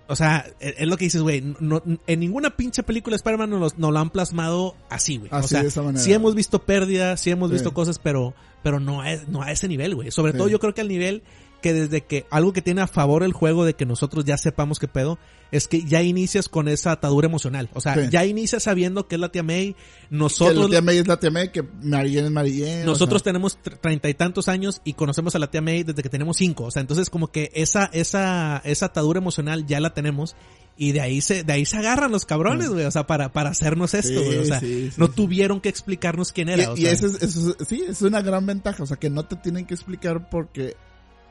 o 0.08 0.16
sea, 0.16 0.46
es, 0.60 0.74
es 0.78 0.86
lo 0.88 0.96
que 0.96 1.04
dices, 1.06 1.22
güey, 1.22 1.42
no, 1.60 1.82
en 2.06 2.20
ninguna 2.20 2.56
pinche 2.56 2.82
película 2.82 3.14
de 3.14 3.16
Spider-Man 3.16 3.50
nos, 3.50 3.60
lo- 3.74 3.78
nos 3.78 3.92
lo 3.92 3.98
han 3.98 4.10
plasmado 4.10 4.76
así, 4.90 5.16
güey. 5.18 5.30
O 5.32 5.42
sea, 5.42 5.62
de 5.62 5.68
esa 5.68 5.82
manera. 5.82 6.02
sí 6.04 6.12
hemos 6.12 6.34
visto 6.34 6.62
pérdidas, 6.62 7.20
sí 7.20 7.30
hemos 7.30 7.48
Sí. 7.50 7.54
visto 7.54 7.72
cosas, 7.74 7.98
pero, 7.98 8.34
pero 8.62 8.80
no 8.80 9.00
a, 9.02 9.14
no 9.28 9.42
a 9.42 9.50
ese 9.52 9.68
nivel, 9.68 9.94
güey. 9.94 10.10
Sobre 10.10 10.32
Sí. 10.32 10.38
todo 10.38 10.48
yo 10.48 10.58
creo 10.60 10.74
que 10.74 10.80
al 10.82 10.88
nivel 10.88 11.22
que 11.64 11.72
desde 11.72 12.02
que 12.02 12.26
algo 12.30 12.52
que 12.52 12.60
tiene 12.60 12.82
a 12.82 12.86
favor 12.86 13.22
el 13.22 13.32
juego 13.32 13.64
de 13.64 13.72
que 13.72 13.86
nosotros 13.86 14.26
ya 14.26 14.36
sepamos 14.36 14.78
qué 14.78 14.86
pedo, 14.86 15.18
es 15.50 15.66
que 15.66 15.82
ya 15.82 16.02
inicias 16.02 16.50
con 16.50 16.68
esa 16.68 16.92
atadura 16.92 17.26
emocional. 17.26 17.70
O 17.72 17.80
sea, 17.80 17.94
Sí. 17.94 18.08
ya 18.10 18.26
inicias 18.26 18.64
sabiendo 18.64 19.08
que 19.08 19.14
es 19.14 19.20
la 19.22 19.30
tía 19.30 19.42
May, 19.42 19.72
que 19.72 19.78
nosotros 20.10 20.64
la 20.64 20.68
tía 20.68 20.82
May 20.82 20.98
es 20.98 21.08
la 21.08 21.18
tía 21.18 21.30
May, 21.30 21.50
que 21.52 21.62
Marianne 21.82 22.26
es 22.26 22.32
Marianne. 22.32 22.84
nosotros 22.84 23.22
o 23.22 23.24
sea, 23.24 23.32
tenemos 23.32 23.58
tr- 23.62 23.78
treinta 23.80 24.10
y 24.10 24.14
tantos 24.14 24.48
años 24.48 24.82
y 24.84 24.92
conocemos 24.92 25.34
a 25.34 25.38
la 25.38 25.50
tía 25.50 25.62
May 25.62 25.84
desde 25.84 26.02
que 26.02 26.10
tenemos 26.10 26.36
cinco. 26.36 26.64
O 26.64 26.70
sea, 26.70 26.80
entonces 26.82 27.08
como 27.08 27.28
que 27.28 27.50
esa, 27.54 27.88
esa, 27.94 28.60
esa 28.66 28.86
atadura 28.86 29.18
emocional 29.18 29.64
ya 29.66 29.80
la 29.80 29.94
tenemos. 29.94 30.36
Y 30.76 30.90
de 30.92 31.00
ahí 31.00 31.20
se, 31.20 31.44
de 31.44 31.52
ahí 31.52 31.64
se 31.64 31.76
agarran 31.76 32.10
los 32.10 32.26
cabrones, 32.26 32.68
güey. 32.68 32.84
O 32.84 32.90
sea, 32.90 33.06
para, 33.06 33.32
para 33.32 33.50
hacernos 33.50 33.94
esto, 33.94 34.18
Sí, 34.20 34.26
güey. 34.26 34.38
O 34.38 34.44
sea, 34.44 34.58
sí, 34.60 34.90
no 34.96 35.08
tuvieron 35.08 35.60
que 35.60 35.68
explicarnos 35.68 36.32
quién 36.32 36.48
era. 36.48 36.64
Y, 36.64 36.66
o 36.66 36.76
y 36.76 36.82
sea. 36.82 36.92
eso 36.92 37.06
es, 37.06 37.22
eso 37.22 37.54
es- 37.60 37.68
sí, 37.68 37.84
es 37.88 38.02
una 38.02 38.20
gran 38.22 38.44
ventaja. 38.44 38.82
O 38.82 38.86
sea, 38.86 38.96
que 38.96 39.08
no 39.08 39.24
te 39.24 39.36
tienen 39.36 39.66
que 39.66 39.74
explicar 39.74 40.28
porque 40.28 40.76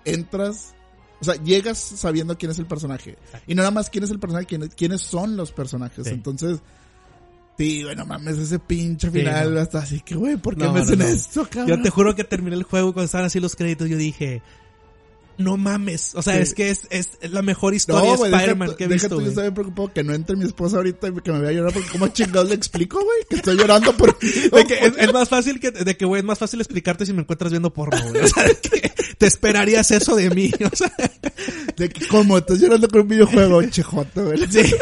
entras, 0.06 0.74
o 1.22 1.26
sea, 1.26 1.36
llegas 1.43 1.78
sabiendo 1.78 2.38
quién 2.38 2.51
es 2.51 2.60
el 2.60 2.66
personaje. 2.66 3.18
Y 3.47 3.56
no 3.56 3.62
nada 3.62 3.72
más 3.72 3.89
quién 3.89 4.04
es 4.04 4.10
el 4.12 4.20
personaje, 4.20 4.45
quién- 4.45 4.68
quiénes 4.70 5.01
son 5.01 5.36
los 5.38 5.51
personajes. 5.51 6.06
Sí. 6.06 6.14
Entonces, 6.14 6.60
sí, 7.58 7.84
bueno, 7.84 8.06
mames, 8.06 8.38
ese 8.38 8.60
pinche 8.60 9.10
Sí, 9.12 9.20
final 9.20 9.54
no. 9.54 9.60
hasta 9.60 9.80
así 9.80 10.01
que, 10.01 10.16
güey, 10.16 10.38
¿por 10.38 10.56
qué 10.56 10.64
No, 10.66 10.74
me 10.74 10.80
no, 10.80 10.84
hacen 10.86 11.01
esto, 11.01 11.47
cabrón? 11.49 11.68
Yo 11.78 11.82
te 11.82 11.89
juro 11.89 12.16
que 12.16 12.24
terminé 12.24 12.56
el 12.56 12.64
juego 12.64 12.89
y 12.89 12.93
cuando 12.93 13.06
estaban 13.06 13.26
así 13.28 13.39
los 13.39 13.56
créditos 13.56 13.89
yo 13.89 13.97
dije, 13.97 14.41
no 15.38 15.57
mames. 15.57 16.13
O 16.15 16.21
sea, 16.21 16.36
Sí. 16.36 16.41
es 16.41 16.53
que 16.53 16.69
es, 16.69 16.88
es 16.89 17.09
la 17.31 17.41
mejor 17.41 17.73
historia 17.73 18.09
de 18.15 18.15
Spider-Man 18.29 18.75
que 18.77 18.84
he 18.86 18.88
deja 18.88 19.07
visto, 19.07 19.17
tú, 19.17 19.21
yo 19.23 19.29
estaba 19.29 19.51
preocupado 19.53 19.91
que 19.93 20.03
no 20.03 20.13
entre 20.13 20.36
mi 20.36 20.45
esposa 20.45 20.77
ahorita 20.77 21.07
y 21.09 21.13
que 21.21 21.31
me 21.31 21.39
vaya 21.39 21.49
a 21.49 21.53
llorar 21.53 21.73
porque 21.73 21.89
cómo 21.89 22.07
chingados 22.09 22.49
le 22.49 22.55
explico, 22.55 22.97
güey, 23.03 23.17
que 23.29 23.36
estoy 23.38 23.57
llorando 23.57 23.95
por... 23.97 24.17
De 24.19 24.65
que 24.65 24.73
es, 24.75 24.93
es 24.97 25.13
más 25.13 25.29
fácil 25.29 25.59
que, 25.59 25.71
de 25.71 25.97
que, 25.97 26.05
güey, 26.05 26.19
es 26.19 26.25
más 26.25 26.39
fácil 26.39 26.59
explicarte 26.61 27.05
si 27.05 27.13
me 27.13 27.21
encuentras 27.21 27.51
viendo 27.51 27.73
porno, 27.73 27.99
güey. 28.09 28.23
O 28.23 28.27
sea, 28.27 28.45
que 28.61 28.91
te 29.17 29.25
esperarías 29.27 29.89
eso 29.91 30.15
de 30.15 30.29
mí. 30.29 30.51
O 30.71 30.75
sea, 30.75 30.91
De 31.77 31.89
que, 31.89 32.07
¿cómo? 32.07 32.38
Estás 32.38 32.59
llorando 32.59 32.88
con 32.88 33.01
un 33.01 33.07
videojuego, 33.07 33.63
chejoto, 33.69 34.25
güey. 34.25 34.39
Sí. 34.49 34.73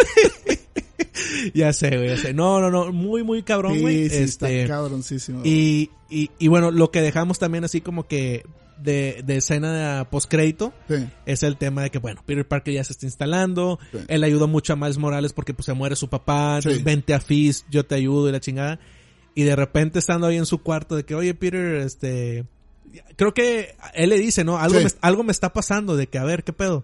ya 1.54 1.74
sé, 1.74 1.90
güey, 1.98 2.10
ya 2.10 2.18
sé. 2.18 2.34
No, 2.34 2.60
no, 2.62 2.70
no, 2.70 2.92
muy, 2.92 3.24
muy 3.24 3.44
cabrón, 3.44 3.80
güey. 3.82 4.10
Sí, 4.10 4.16
sí, 4.18 4.24
este, 4.24 4.62
está 4.62 4.74
cabroncísimo. 4.76 5.42
y, 5.44 5.90
y, 6.10 6.30
y 6.40 6.48
bueno, 6.48 6.72
lo 6.72 6.92
que 6.92 7.02
dejamos 7.02 7.40
también 7.40 7.64
así 7.64 7.82
como 7.82 8.08
que 8.08 8.44
de, 8.84 9.22
de 9.26 9.38
escena 9.38 10.08
postcrédito 10.10 10.74
Sí. 10.88 11.08
es 11.26 11.44
el 11.44 11.58
tema 11.58 11.84
de 11.84 11.90
que, 11.90 12.00
bueno, 12.00 12.22
Peter 12.26 12.48
Parker 12.48 12.74
ya 12.74 12.84
se 12.84 12.94
está 12.94 13.06
instalando. 13.06 13.80
Sí. 13.92 14.00
Él 14.08 14.24
ayudó 14.24 14.48
mucho 14.48 14.74
a 14.74 14.76
Miles 14.76 14.98
Morales 14.98 15.34
porque 15.34 15.54
pues 15.54 15.66
se 15.66 15.74
muere 15.74 15.96
su 15.96 16.10
papá. 16.10 16.58
Entonces, 16.58 16.84
vente 16.84 17.14
a 17.14 17.20
Fizz, 17.20 17.66
yo 17.70 17.86
te 17.86 17.96
ayudo 17.96 18.30
y 18.30 18.32
la 18.32 18.40
chingada. 18.40 18.80
Y 19.36 19.44
de 19.44 19.56
repente 19.56 20.00
estando 20.00 20.28
ahí 20.28 20.38
en 20.38 20.46
su 20.46 20.60
cuarto 20.62 20.96
de 20.96 21.06
que, 21.06 21.16
oye, 21.16 21.34
Peter, 21.34 21.76
este... 21.78 22.46
Creo 23.16 23.34
que 23.34 23.76
él 23.94 24.10
le 24.10 24.20
dice, 24.20 24.44
¿no? 24.44 24.58
Algo, 24.58 24.80
me, 24.82 24.88
algo 25.00 25.24
me 25.24 25.32
está 25.32 25.54
pasando 25.54 25.96
de 25.96 26.08
que, 26.08 26.18
a 26.18 26.26
ver, 26.26 26.44
¿qué 26.44 26.52
pedo? 26.52 26.84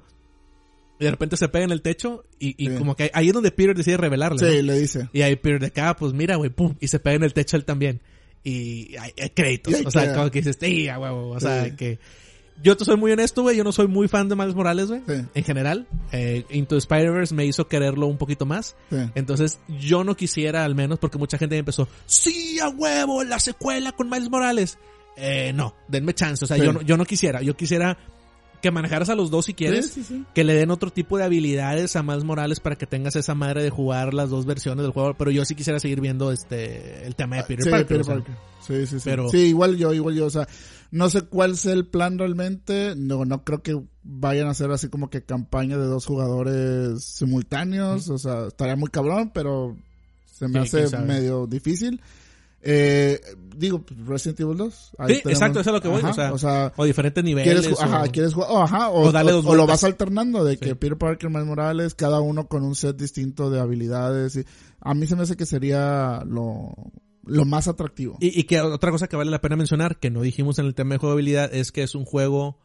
Y 1.00 1.04
de 1.06 1.12
repente 1.12 1.36
se 1.38 1.50
pega 1.50 1.66
en 1.66 1.72
el 1.72 1.82
techo 1.82 2.24
y, 2.39 2.56
y 2.58 2.70
Sí. 2.70 2.76
como 2.78 2.95
que 2.95 3.12
ahí 3.14 3.28
es 3.28 3.34
donde 3.34 3.52
Peter 3.52 3.76
decide 3.76 3.98
revelarle. 3.98 4.39
Sí, 4.39 4.58
¿no? 4.58 4.62
le 4.74 4.80
dice. 4.80 5.10
Y 5.14 5.22
ahí 5.22 5.36
Peter 5.36 5.60
de 5.60 5.68
acá, 5.68 5.95
pues 5.95 6.14
mira, 6.14 6.38
güey, 6.38 6.50
pum, 6.50 6.76
y 6.80 6.88
se 6.88 7.00
pega 7.00 7.18
en 7.18 7.24
el 7.24 7.34
techo 7.34 7.58
él 7.58 7.66
también. 7.66 8.00
Y 8.50 8.95
hay, 8.98 9.12
hay 9.22 9.30
créditos. 9.32 9.74
Y 9.82 9.86
o 9.86 9.91
sea, 9.91 10.04
queda. 10.04 10.16
como 10.16 10.32
que 10.32 10.39
dices, 10.39 10.58
sí, 10.60 10.88
a 10.88 10.98
huevo. 11.00 11.30
O 11.32 11.39
sea, 11.39 11.66
Sí. 11.66 11.72
que. 11.76 12.00
Yo 12.64 12.76
te 12.76 12.86
soy 12.86 12.98
muy 12.98 13.12
honesto, 13.12 13.43
güey. 13.43 13.56
Yo 13.56 13.64
no 13.64 13.72
soy 13.72 13.88
muy 13.88 14.08
fan 14.08 14.30
de 14.30 14.36
Miles 14.36 14.56
Morales, 14.56 14.88
güey. 14.88 15.02
Sí. 15.08 15.14
En 15.36 15.43
general. 15.43 15.88
Eh, 16.12 16.43
Into 16.50 16.76
Spider-Verse 16.78 17.36
me 17.36 17.46
hizo 17.46 17.67
quererlo 17.67 18.08
un 18.08 18.17
poquito 18.17 18.46
más. 18.47 18.76
Sí. 18.89 18.97
Entonces, 19.13 19.59
yo 19.80 20.04
no 20.04 20.16
quisiera, 20.16 20.63
al 20.66 20.74
menos, 20.74 20.97
porque 20.97 21.17
mucha 21.20 21.38
gente 21.38 21.55
empezó, 21.58 21.88
sí, 22.08 22.58
a 22.59 22.70
huevo, 22.70 23.24
la 23.24 23.39
secuela 23.39 23.92
con 23.92 24.09
Miles 24.09 24.30
Morales. 24.32 24.80
Eh, 25.17 25.51
no, 25.54 25.76
denme 25.88 26.13
chance. 26.16 26.46
O 26.46 26.47
sea, 26.47 26.58
Sí. 26.58 26.63
yo, 26.63 26.74
no, 26.74 26.82
yo 26.82 26.97
no 26.97 27.05
quisiera. 27.05 27.42
Yo 27.43 27.55
quisiera 27.55 27.97
que 28.62 28.71
manejaras 28.71 29.09
a 29.09 29.16
los 29.16 29.29
dos 29.29 29.46
si 29.46 29.54
quieres 29.54 29.88
Sí, 29.92 30.04
sí, 30.04 30.16
sí. 30.16 30.25
que 30.34 30.43
le 30.43 30.54
den 30.54 30.71
otro 30.71 30.89
tipo 30.92 31.17
de 31.17 31.24
habilidades 31.24 31.96
a 31.96 32.04
Miles 32.04 32.24
Morales 32.24 32.59
para 32.59 32.75
que 32.75 32.88
tengas 32.88 33.16
esa 33.16 33.36
madre 33.36 33.62
de 33.63 33.70
jugar 33.70 34.13
las 34.13 34.29
dos 34.29 34.46
versiones 34.46 34.84
del 34.84 34.92
juego, 34.93 35.13
pero 35.16 35.29
yo 35.32 35.46
sí 35.46 35.54
quisiera 35.55 35.79
seguir 35.79 36.01
viendo 36.01 36.32
este 36.32 37.05
el 37.05 37.16
tema 37.16 37.38
de 37.38 37.43
Peter 37.43 37.63
sí, 37.66 37.70
Parker. 37.70 37.88
Peter 37.88 38.01
o 38.01 38.04
sea, 38.04 38.13
Parker. 38.16 38.36
Sí, 38.66 38.86
sí, 38.88 39.00
sí. 39.00 39.09
Pero- 39.09 39.29
Sí, 39.29 39.38
igual 39.38 39.78
yo, 39.78 39.93
igual 39.93 40.16
yo, 40.16 40.25
o 40.25 40.29
sea, 40.29 40.47
no 40.92 41.09
sé 41.09 41.21
cuál 41.21 41.55
sea 41.58 41.74
el 41.74 41.86
plan 41.86 42.17
realmente, 42.17 42.93
no, 42.97 43.25
no 43.25 43.43
creo 43.43 43.62
que 43.62 43.79
vayan 44.04 44.47
a 44.47 44.51
hacer 44.51 44.71
así 44.71 44.89
como 44.89 45.09
que 45.09 45.24
campaña 45.24 45.78
de 45.78 45.86
dos 45.86 46.05
jugadores 46.05 47.04
simultáneos, 47.04 48.09
o 48.09 48.17
sea, 48.17 48.47
estaría 48.47 48.75
muy 48.75 48.89
cabrón, 48.89 49.32
pero 49.34 49.78
se 50.25 50.47
me 50.47 50.59
hace 50.59 50.88
medio 51.00 51.46
difícil. 51.47 52.01
Eh, 52.70 53.22
digo, 53.56 53.86
Resident 54.06 54.42
Evil 54.42 54.58
2. 54.58 54.92
Ahí 54.98 55.08
Sí, 55.16 55.22
tenemos- 55.22 55.32
exacto, 55.42 55.60
eso 55.62 55.70
es 55.70 55.74
lo 55.76 55.82
que 55.82 55.88
voy. 55.88 56.00
Ajá, 56.02 56.10
o, 56.10 56.14
sea, 56.14 56.34
o 56.34 56.38
sea, 56.38 56.74
o 56.76 56.84
diferentes 56.84 57.24
niveles. 57.24 57.62
¿Quieres, 57.62 57.72
ju- 57.80 57.82
ajá, 57.82 58.04
o- 58.04 58.12
quieres 58.12 58.34
jugar, 58.34 58.50
oh, 58.52 58.62
ajá, 58.62 58.89
o, 58.89 59.04
o 59.04 59.10
o- 59.10 59.50
o 59.52 59.56
lo 59.56 59.66
vas 59.66 59.84
alternando 59.86 60.44
de 60.44 60.58
que. 60.58 60.76
Peter 60.76 60.98
Parker, 60.98 61.30
Miles 61.30 61.46
Morales, 61.46 61.96
cada 61.96 62.20
uno 62.20 62.48
con 62.50 62.64
un 62.64 62.76
set 62.76 62.98
distinto 62.98 63.50
de 63.50 63.62
habilidades. 63.62 64.36
Y 64.36 64.46
a 64.82 64.94
mí 64.94 65.08
se 65.08 65.16
me 65.16 65.24
hace 65.24 65.38
que 65.38 65.46
sería 65.46 66.24
lo, 66.28 66.74
lo 67.24 67.46
más 67.46 67.70
atractivo. 67.70 68.18
Y, 68.20 68.38
y 68.38 68.44
que 68.44 68.60
otra 68.60 68.92
cosa 68.92 69.08
que 69.08 69.16
vale 69.16 69.32
la 69.32 69.39
pena 69.39 69.56
mencionar, 69.56 69.98
que 69.98 70.10
no 70.10 70.22
dijimos 70.22 70.60
en 70.60 70.66
el 70.66 70.76
tema 70.76 70.96
de 70.96 71.00
jugabilidad, 71.00 71.54
es 71.54 71.72
que 71.72 71.84
es 71.84 71.96
un 71.96 72.04
juego 72.04 72.60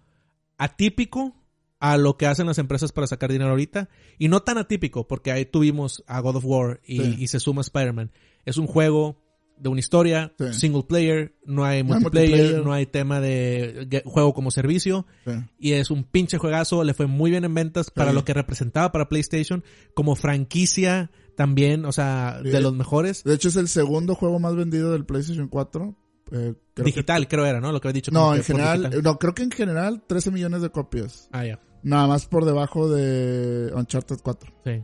atípico 0.58 1.34
a 1.80 1.96
lo 1.96 2.16
que 2.16 2.26
hacen 2.26 2.46
las 2.46 2.58
empresas 2.58 2.92
para 2.92 3.06
sacar 3.06 3.30
dinero 3.30 3.50
ahorita. 3.50 3.88
Y 4.18 4.28
no 4.28 4.40
tan 4.40 4.58
atípico, 4.58 5.06
porque 5.08 5.32
ahí 5.32 5.44
tuvimos 5.46 6.02
a 6.06 6.20
God 6.20 6.36
of 6.36 6.44
War 6.44 6.80
y, 6.84 6.98
Sí. 7.00 7.16
y 7.20 7.28
se 7.28 7.40
suma 7.40 7.60
Spider-Man. 7.60 8.10
Es 8.44 8.56
un 8.56 8.66
juego 8.66 9.21
de 9.62 9.68
una 9.68 9.80
historia, 9.80 10.32
Sí. 10.38 10.52
single 10.54 10.82
player, 10.88 11.34
no 11.46 11.64
hay 11.64 11.82
No 11.84 11.94
hay 11.94 12.00
multiplayer, 12.00 12.64
no 12.64 12.72
hay 12.72 12.86
tema 12.86 13.20
de 13.20 14.02
juego 14.04 14.34
como 14.34 14.50
servicio. 14.50 15.06
Sí. 15.24 15.32
Y 15.58 15.72
es 15.72 15.90
un 15.90 16.04
pinche 16.04 16.38
juegazo, 16.38 16.82
le 16.84 16.94
fue 16.94 17.06
muy 17.06 17.30
bien 17.30 17.44
en 17.44 17.54
ventas 17.54 17.90
para 17.90 18.10
Sí. 18.10 18.14
lo 18.16 18.24
que 18.24 18.34
representaba 18.34 18.90
para 18.92 19.08
PlayStation, 19.08 19.62
como 19.94 20.16
franquicia 20.16 21.10
también, 21.36 21.84
o 21.84 21.92
sea, 21.92 22.40
de 22.42 22.60
los 22.60 22.74
mejores. 22.74 23.24
De 23.24 23.34
hecho, 23.34 23.48
es 23.48 23.56
el 23.56 23.68
segundo 23.68 24.14
juego 24.14 24.38
más 24.38 24.54
vendido 24.56 24.92
del 24.92 25.04
PlayStation 25.06 25.48
4. 25.48 25.96
Eh, 26.32 26.54
creo 26.74 26.84
Digital, 26.86 27.28
creo 27.28 27.44
era, 27.46 27.60
¿no? 27.60 27.72
Lo 27.72 27.80
que 27.80 27.88
había 27.88 27.94
dicho. 27.94 28.10
no, 28.10 28.34
en 28.34 28.42
general, 28.42 28.78
digital. 28.84 29.02
no, 29.02 29.18
creo 29.18 29.34
que 29.34 29.42
en 29.42 29.50
general 29.50 30.02
13 30.06 30.30
millones 30.30 30.62
de 30.62 30.70
copias. 30.70 31.28
Ah, 31.32 31.44
ya. 31.44 31.60
Nada 31.82 32.06
más 32.06 32.26
por 32.26 32.44
debajo 32.44 32.88
de 32.88 33.70
Uncharted 33.74 34.16
4. 34.22 34.52
Sí. 34.64 34.82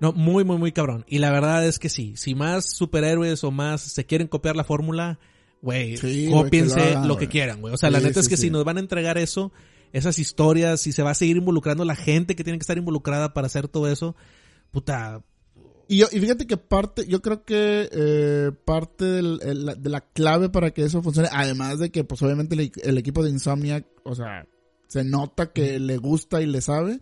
No, 0.00 0.12
muy, 0.12 0.44
muy, 0.44 0.58
muy 0.58 0.72
cabrón. 0.72 1.04
Y 1.08 1.18
la 1.18 1.30
verdad 1.30 1.64
es 1.66 1.78
que 1.78 1.88
sí. 1.88 2.14
Si 2.16 2.34
más 2.34 2.70
superhéroes 2.70 3.42
o 3.44 3.50
más 3.50 3.80
se 3.80 4.04
quieren 4.04 4.28
copiar 4.28 4.54
la 4.56 4.64
fórmula, 4.64 5.18
güey, 5.62 5.96
Sí, 5.96 6.28
que 6.50 6.94
lo 7.06 7.16
que 7.16 7.28
quieran, 7.28 7.60
güey. 7.60 7.72
O 7.72 7.76
sea, 7.78 7.90
la 7.90 8.00
Sí, 8.00 8.06
neta 8.06 8.20
es 8.20 8.28
que 8.28 8.36
si 8.36 8.50
nos 8.50 8.64
van 8.64 8.76
a 8.76 8.80
entregar 8.80 9.16
eso, 9.18 9.52
esas 9.92 10.18
historias, 10.18 10.80
si 10.82 10.92
se 10.92 11.02
va 11.02 11.10
a 11.12 11.14
seguir 11.14 11.38
involucrando 11.38 11.84
la 11.84 11.96
gente 11.96 12.36
que 12.36 12.44
tiene 12.44 12.58
que 12.58 12.62
estar 12.62 12.76
involucrada 12.76 13.32
para 13.32 13.46
hacer 13.46 13.68
todo 13.68 13.88
eso, 13.90 14.14
puta, 14.70 15.22
Y, 15.88 15.98
yo, 15.98 16.06
y 16.10 16.18
fíjate 16.18 16.46
que 16.48 16.56
parte, 16.56 17.06
yo 17.06 17.22
creo 17.22 17.44
que 17.44 17.88
eh, 17.92 18.50
parte 18.64 19.04
del- 19.04 19.38
el- 19.42 19.82
de 19.82 19.88
la 19.88 20.00
clave 20.00 20.48
para 20.48 20.72
que 20.72 20.82
eso 20.84 21.00
funcione, 21.00 21.28
además 21.32 21.78
de 21.78 21.90
que 21.90 22.02
pues 22.02 22.20
obviamente 22.22 22.56
el, 22.56 22.72
el 22.82 22.98
equipo 22.98 23.22
de 23.22 23.30
Insomniac, 23.30 23.86
o 24.02 24.14
sea, 24.16 24.46
se 24.88 25.04
nota 25.04 25.52
que 25.52 25.78
le 25.78 25.96
gusta 25.98 26.42
y 26.42 26.46
le 26.46 26.60
sabe, 26.60 26.98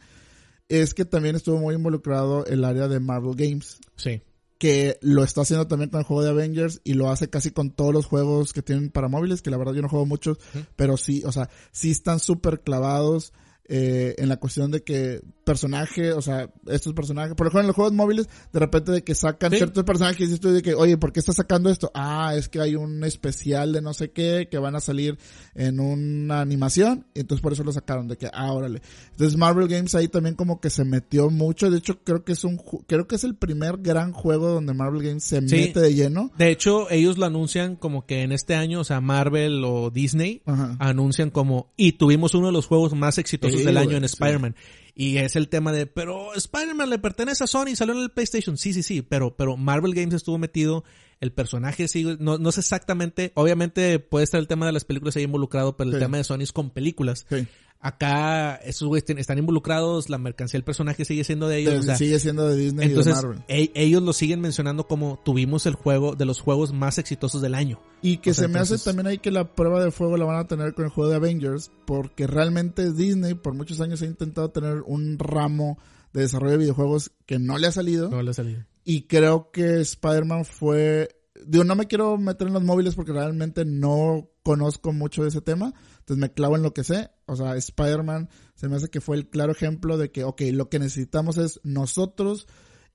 es 0.68 0.94
que 0.94 1.04
también 1.04 1.36
estuvo 1.36 1.58
muy 1.58 1.74
involucrado 1.74 2.46
el 2.46 2.64
área 2.64 2.88
de 2.88 3.00
Marvel 3.00 3.34
Games, 3.36 3.78
sí. 3.96 4.22
que 4.58 4.98
lo 5.02 5.24
está 5.24 5.42
haciendo 5.42 5.66
también 5.66 5.90
con 5.90 6.00
el 6.00 6.06
juego 6.06 6.22
de 6.22 6.30
Avengers 6.30 6.80
y 6.84 6.94
lo 6.94 7.10
hace 7.10 7.28
casi 7.28 7.50
con 7.50 7.70
todos 7.70 7.92
los 7.92 8.06
juegos 8.06 8.52
que 8.52 8.62
tienen 8.62 8.90
para 8.90 9.08
móviles, 9.08 9.42
que 9.42 9.50
la 9.50 9.56
verdad 9.56 9.74
yo 9.74 9.82
no 9.82 9.88
juego 9.88 10.06
muchos, 10.06 10.38
pero 10.76 10.96
sí, 10.96 11.22
o 11.24 11.32
sea, 11.32 11.50
sí 11.72 11.90
están 11.90 12.18
súper 12.20 12.60
clavados 12.60 13.32
eh, 13.68 14.14
en 14.18 14.28
la 14.28 14.36
cuestión 14.36 14.70
de 14.70 14.82
que 14.82 15.20
personaje, 15.44 16.12
o 16.12 16.22
sea, 16.22 16.50
estos 16.66 16.94
personajes, 16.94 17.34
por 17.34 17.46
ejemplo 17.46 17.60
en 17.60 17.66
los 17.66 17.76
juegos 17.76 17.92
móviles, 17.92 18.28
de 18.52 18.58
repente 18.60 18.92
de 18.92 19.04
que 19.04 19.14
sacan 19.14 19.50
Sí. 19.50 19.58
ciertos 19.58 19.84
personajes 19.84 20.30
y 20.30 20.38
tú 20.38 20.50
de 20.52 20.62
que, 20.62 20.74
oye, 20.74 20.96
¿por 20.96 21.12
qué 21.12 21.20
estás 21.20 21.36
sacando 21.36 21.68
esto? 21.70 21.90
Ah, 21.94 22.34
es 22.36 22.48
que 22.48 22.60
hay 22.60 22.76
un 22.76 23.04
especial 23.04 23.72
de 23.72 23.82
no 23.82 23.92
sé 23.94 24.10
qué 24.10 24.48
que 24.50 24.58
van 24.58 24.74
a 24.74 24.80
salir 24.80 25.18
en 25.54 25.80
una 25.80 26.40
animación, 26.40 27.06
y 27.14 27.20
entonces 27.20 27.42
por 27.42 27.52
eso 27.52 27.62
lo 27.62 27.72
sacaron, 27.72 28.08
de 28.08 28.16
que, 28.16 28.28
ah, 28.32 28.52
órale. 28.52 28.80
Entonces 29.12 29.36
Marvel 29.36 29.68
Games 29.68 29.94
ahí 29.94 30.08
también 30.08 30.34
como 30.34 30.60
que 30.60 30.70
se 30.70 30.84
metió 30.84 31.28
mucho, 31.30 31.70
de 31.70 31.78
hecho 31.78 32.02
creo 32.02 32.24
que 32.24 32.32
es 32.32 32.44
un, 32.44 32.58
creo 32.86 33.06
que 33.06 33.16
es 33.16 33.24
el 33.24 33.34
primer 33.34 33.78
gran 33.78 34.12
juego 34.12 34.48
donde 34.50 34.72
Marvel 34.74 35.02
Games 35.02 35.24
se 35.24 35.46
Sí. 35.46 35.56
mete 35.56 35.80
de 35.80 35.94
lleno. 35.94 36.30
De 36.38 36.50
hecho, 36.50 36.90
ellos 36.90 37.18
lo 37.18 37.26
anuncian 37.26 37.76
como 37.76 38.06
que 38.06 38.22
en 38.22 38.32
este 38.32 38.54
año, 38.54 38.80
o 38.80 38.84
sea, 38.84 39.00
Marvel 39.02 39.62
o 39.64 39.90
Disney, 39.90 40.40
Ajá. 40.46 40.76
anuncian 40.78 41.30
como, 41.30 41.70
y 41.76 41.92
tuvimos 41.92 42.34
uno 42.34 42.46
de 42.46 42.52
los 42.52 42.66
juegos 42.66 42.94
más 42.94 43.18
exitosos 43.18 43.53
Sí, 43.58 43.64
del 43.64 43.76
año 43.76 43.96
en 43.96 44.08
sí. 44.08 44.14
Spider-Man. 44.14 44.56
Y 44.94 45.16
es 45.16 45.34
el 45.34 45.48
tema 45.48 45.72
de, 45.72 45.86
pero 45.86 46.34
Spider-Man 46.34 46.88
le 46.88 46.98
pertenece 46.98 47.44
a 47.44 47.46
Sony, 47.48 47.74
salió 47.74 47.94
en 47.94 48.02
el 48.02 48.10
PlayStation. 48.10 48.56
Sí, 48.56 48.72
sí, 48.72 48.82
sí, 48.82 49.02
pero, 49.02 49.36
pero 49.36 49.56
Marvel 49.56 49.94
Games 49.94 50.14
estuvo 50.14 50.38
metido, 50.38 50.84
el 51.24 51.32
personaje 51.32 51.88
sigue, 51.88 52.16
no, 52.20 52.38
no 52.38 52.52
sé 52.52 52.60
exactamente, 52.60 53.32
obviamente 53.34 53.98
puede 53.98 54.24
estar 54.24 54.38
el 54.40 54.46
tema 54.46 54.66
de 54.66 54.72
las 54.72 54.84
películas 54.84 55.16
ahí 55.16 55.24
involucrado, 55.24 55.76
pero 55.76 55.90
el 55.90 55.96
Sí. 55.96 56.00
tema 56.02 56.18
de 56.18 56.24
Sony 56.24 56.40
es 56.42 56.52
con 56.52 56.70
películas. 56.70 57.26
Sí. 57.28 57.46
Acá, 57.80 58.54
esos 58.64 58.88
güeyes 58.88 59.04
están 59.18 59.36
involucrados, 59.36 60.08
la 60.08 60.16
mercancía 60.16 60.56
del 60.56 60.64
personaje 60.64 61.04
sigue 61.04 61.22
siendo 61.22 61.48
de 61.48 61.58
ellos. 61.58 61.80
o 61.80 61.82
sea, 61.82 61.96
sigue 61.96 62.18
siendo 62.18 62.48
de 62.48 62.56
Disney 62.56 62.88
y 62.90 62.94
de 62.94 63.04
Marvel. 63.12 63.42
e- 63.46 63.72
ellos 63.74 64.02
lo 64.02 64.14
siguen 64.14 64.40
mencionando 64.40 64.86
como 64.86 65.20
tuvimos 65.22 65.66
el 65.66 65.74
juego 65.74 66.14
de 66.16 66.24
los 66.24 66.40
juegos 66.40 66.72
más 66.72 66.96
exitosos 66.96 67.42
del 67.42 67.54
año. 67.54 67.78
Y 68.00 68.18
que 68.18 68.30
O 68.30 68.34
sea, 68.34 68.44
se 68.46 68.48
me 68.48 68.58
hace 68.58 68.78
también 68.78 69.06
ahí 69.06 69.18
que 69.18 69.30
la 69.30 69.54
prueba 69.54 69.84
de 69.84 69.90
fuego 69.90 70.16
la 70.16 70.24
van 70.24 70.38
a 70.38 70.46
tener 70.48 70.72
con 70.72 70.86
el 70.86 70.90
juego 70.90 71.10
de 71.10 71.16
Avengers, 71.16 71.70
porque 71.86 72.26
realmente 72.26 72.90
Disney 72.90 73.34
por 73.34 73.52
muchos 73.52 73.80
años 73.82 74.00
ha 74.00 74.06
intentado 74.06 74.48
tener 74.50 74.80
un 74.86 75.18
ramo 75.18 75.78
de 76.14 76.22
desarrollo 76.22 76.52
de 76.52 76.58
videojuegos 76.58 77.10
que 77.26 77.38
no 77.38 77.58
le 77.58 77.66
ha 77.66 77.72
salido. 77.72 78.08
No 78.08 78.22
le 78.22 78.30
ha 78.30 78.34
salido. 78.34 78.64
Y 78.84 79.06
creo 79.06 79.50
que 79.50 79.80
Spider-Man 79.80 80.44
fue... 80.44 81.08
Digo, 81.46 81.64
no 81.64 81.74
me 81.74 81.86
quiero 81.86 82.16
meter 82.16 82.46
en 82.46 82.54
los 82.54 82.62
móviles 82.62 82.94
porque 82.94 83.12
realmente 83.12 83.64
no 83.64 84.30
conozco 84.42 84.92
mucho 84.92 85.22
de 85.22 85.28
ese 85.28 85.40
tema. 85.40 85.74
Entonces 85.98 86.18
me 86.18 86.32
clavo 86.32 86.56
en 86.56 86.62
lo 86.62 86.72
que 86.74 86.84
sé. 86.84 87.10
O 87.26 87.34
sea, 87.34 87.56
Spider-Man 87.56 88.28
se 88.54 88.68
me 88.68 88.76
hace 88.76 88.88
que 88.88 89.00
fue 89.00 89.16
el 89.16 89.28
claro 89.28 89.52
ejemplo 89.52 89.96
de 89.96 90.12
que, 90.12 90.24
ok, 90.24 90.42
lo 90.52 90.68
que 90.68 90.78
necesitamos 90.78 91.38
es 91.38 91.60
nosotros 91.64 92.46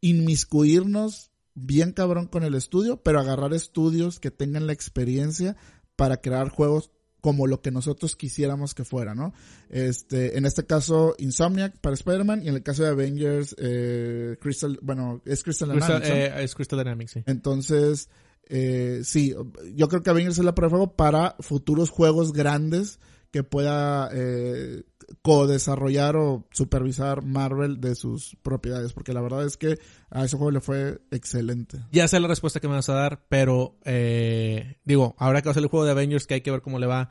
inmiscuirnos 0.02 1.32
bien 1.56 1.92
cabrón 1.92 2.28
con 2.28 2.44
el 2.44 2.56
estudio, 2.56 3.04
pero 3.04 3.20
agarrar 3.20 3.54
estudios 3.54 4.20
que 4.20 4.32
tengan 4.32 4.68
la 4.68 4.74
experiencia 4.74 5.58
para 5.96 6.22
crear 6.22 6.50
juegos 6.50 6.92
como 7.22 7.48
lo 7.48 7.62
que 7.62 7.72
nosotros 7.72 8.16
quisiéramos 8.16 8.74
que 8.74 8.86
fuera, 8.86 9.16
¿no? 9.16 9.34
Este, 9.70 10.38
en 10.38 10.46
este 10.46 10.66
caso, 10.66 11.16
Insomniac 11.18 11.78
para 11.80 11.94
Spider-Man 11.94 12.44
y 12.44 12.50
en 12.50 12.56
el 12.56 12.64
caso 12.64 12.84
de 12.84 12.90
Avengers, 12.90 13.56
eh, 13.60 14.38
Crystal, 14.40 14.80
bueno, 14.82 15.22
es 15.26 15.44
Crystal 15.44 15.70
Crystal, 15.70 16.02
Dynamics, 16.02 16.10
eh, 16.10 16.44
es 16.44 16.56
Crystal 16.56 16.80
Dynamics, 16.80 17.12
sí. 17.12 17.24
Entonces, 17.26 18.10
eh, 18.48 19.02
sí, 19.04 19.36
yo 19.76 19.88
creo 19.90 20.02
que 20.02 20.10
Avengers 20.10 20.38
es 20.38 20.46
la 20.46 20.56
prueba 20.56 20.96
para 20.96 21.36
futuros 21.40 21.90
juegos 21.90 22.34
grandes 22.34 23.00
que 23.32 23.44
pueda 23.44 24.10
eh, 24.12 24.84
co-desarrollar 25.22 26.16
o 26.16 26.48
supervisar 26.52 27.24
Marvel 27.24 27.82
de 27.82 27.96
sus 27.96 28.36
propiedades, 28.42 28.94
porque 28.94 29.14
la 29.14 29.22
verdad 29.22 29.46
es 29.46 29.58
que 29.58 29.80
a 30.10 30.26
ese 30.26 30.38
juego 30.38 30.52
le 30.52 30.62
fue 30.62 31.02
excelente. 31.12 31.80
Ya 31.92 32.08
sé 32.08 32.20
la 32.20 32.28
respuesta 32.28 32.60
que 32.60 32.68
me 32.68 32.76
vas 32.76 32.90
a 32.90 32.94
dar, 32.94 33.26
pero 33.30 33.78
eh, 33.86 34.78
digo, 34.86 35.16
ahora 35.18 35.42
que 35.42 35.48
va 35.48 35.52
a 35.52 35.54
ser 35.54 35.64
el 35.64 35.70
juego 35.70 35.86
de 35.86 35.92
Avengers, 35.92 36.28
que 36.28 36.36
hay 36.36 36.42
que 36.42 36.52
ver 36.52 36.62
cómo 36.62 36.80
le 36.80 36.88
va. 36.88 37.10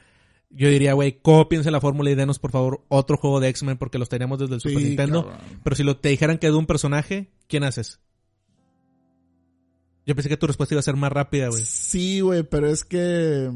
Yo 0.51 0.71
diría, 0.71 0.95
güey, 0.95 1.21
cópiense 1.21 1.71
la 1.71 1.81
fórmula 1.81 2.11
y 2.11 2.15
denos, 2.15 2.39
por 2.39 2.53
favor, 2.53 2.85
otro 2.89 3.19
juego 3.19 3.41
de 3.41 3.49
X-Men 3.49 3.77
porque 3.77 3.99
los 3.99 4.09
teníamos 4.09 4.39
desde 4.39 4.55
el 4.55 4.61
Super 4.61 4.83
Nintendo. 4.83 5.27
cabrón. 5.27 5.61
Pero 5.63 5.77
si 5.77 5.83
lo, 5.83 5.99
te 5.99 6.09
dijeran 6.09 6.39
que 6.39 6.47
de 6.47 6.57
un 6.57 6.67
personaje, 6.67 7.31
¿quién 7.49 7.65
haces? 7.65 8.01
Yo 10.07 10.15
pensé 10.15 10.31
que 10.31 10.39
tu 10.39 10.47
respuesta 10.47 10.75
iba 10.75 10.81
a 10.81 10.83
ser 10.83 10.97
más 10.97 11.13
rápida, 11.13 11.49
güey. 11.49 11.63
Sí, 11.67 12.21
güey, 12.21 12.43
pero 12.43 12.69
es 12.69 12.83
que... 12.83 13.51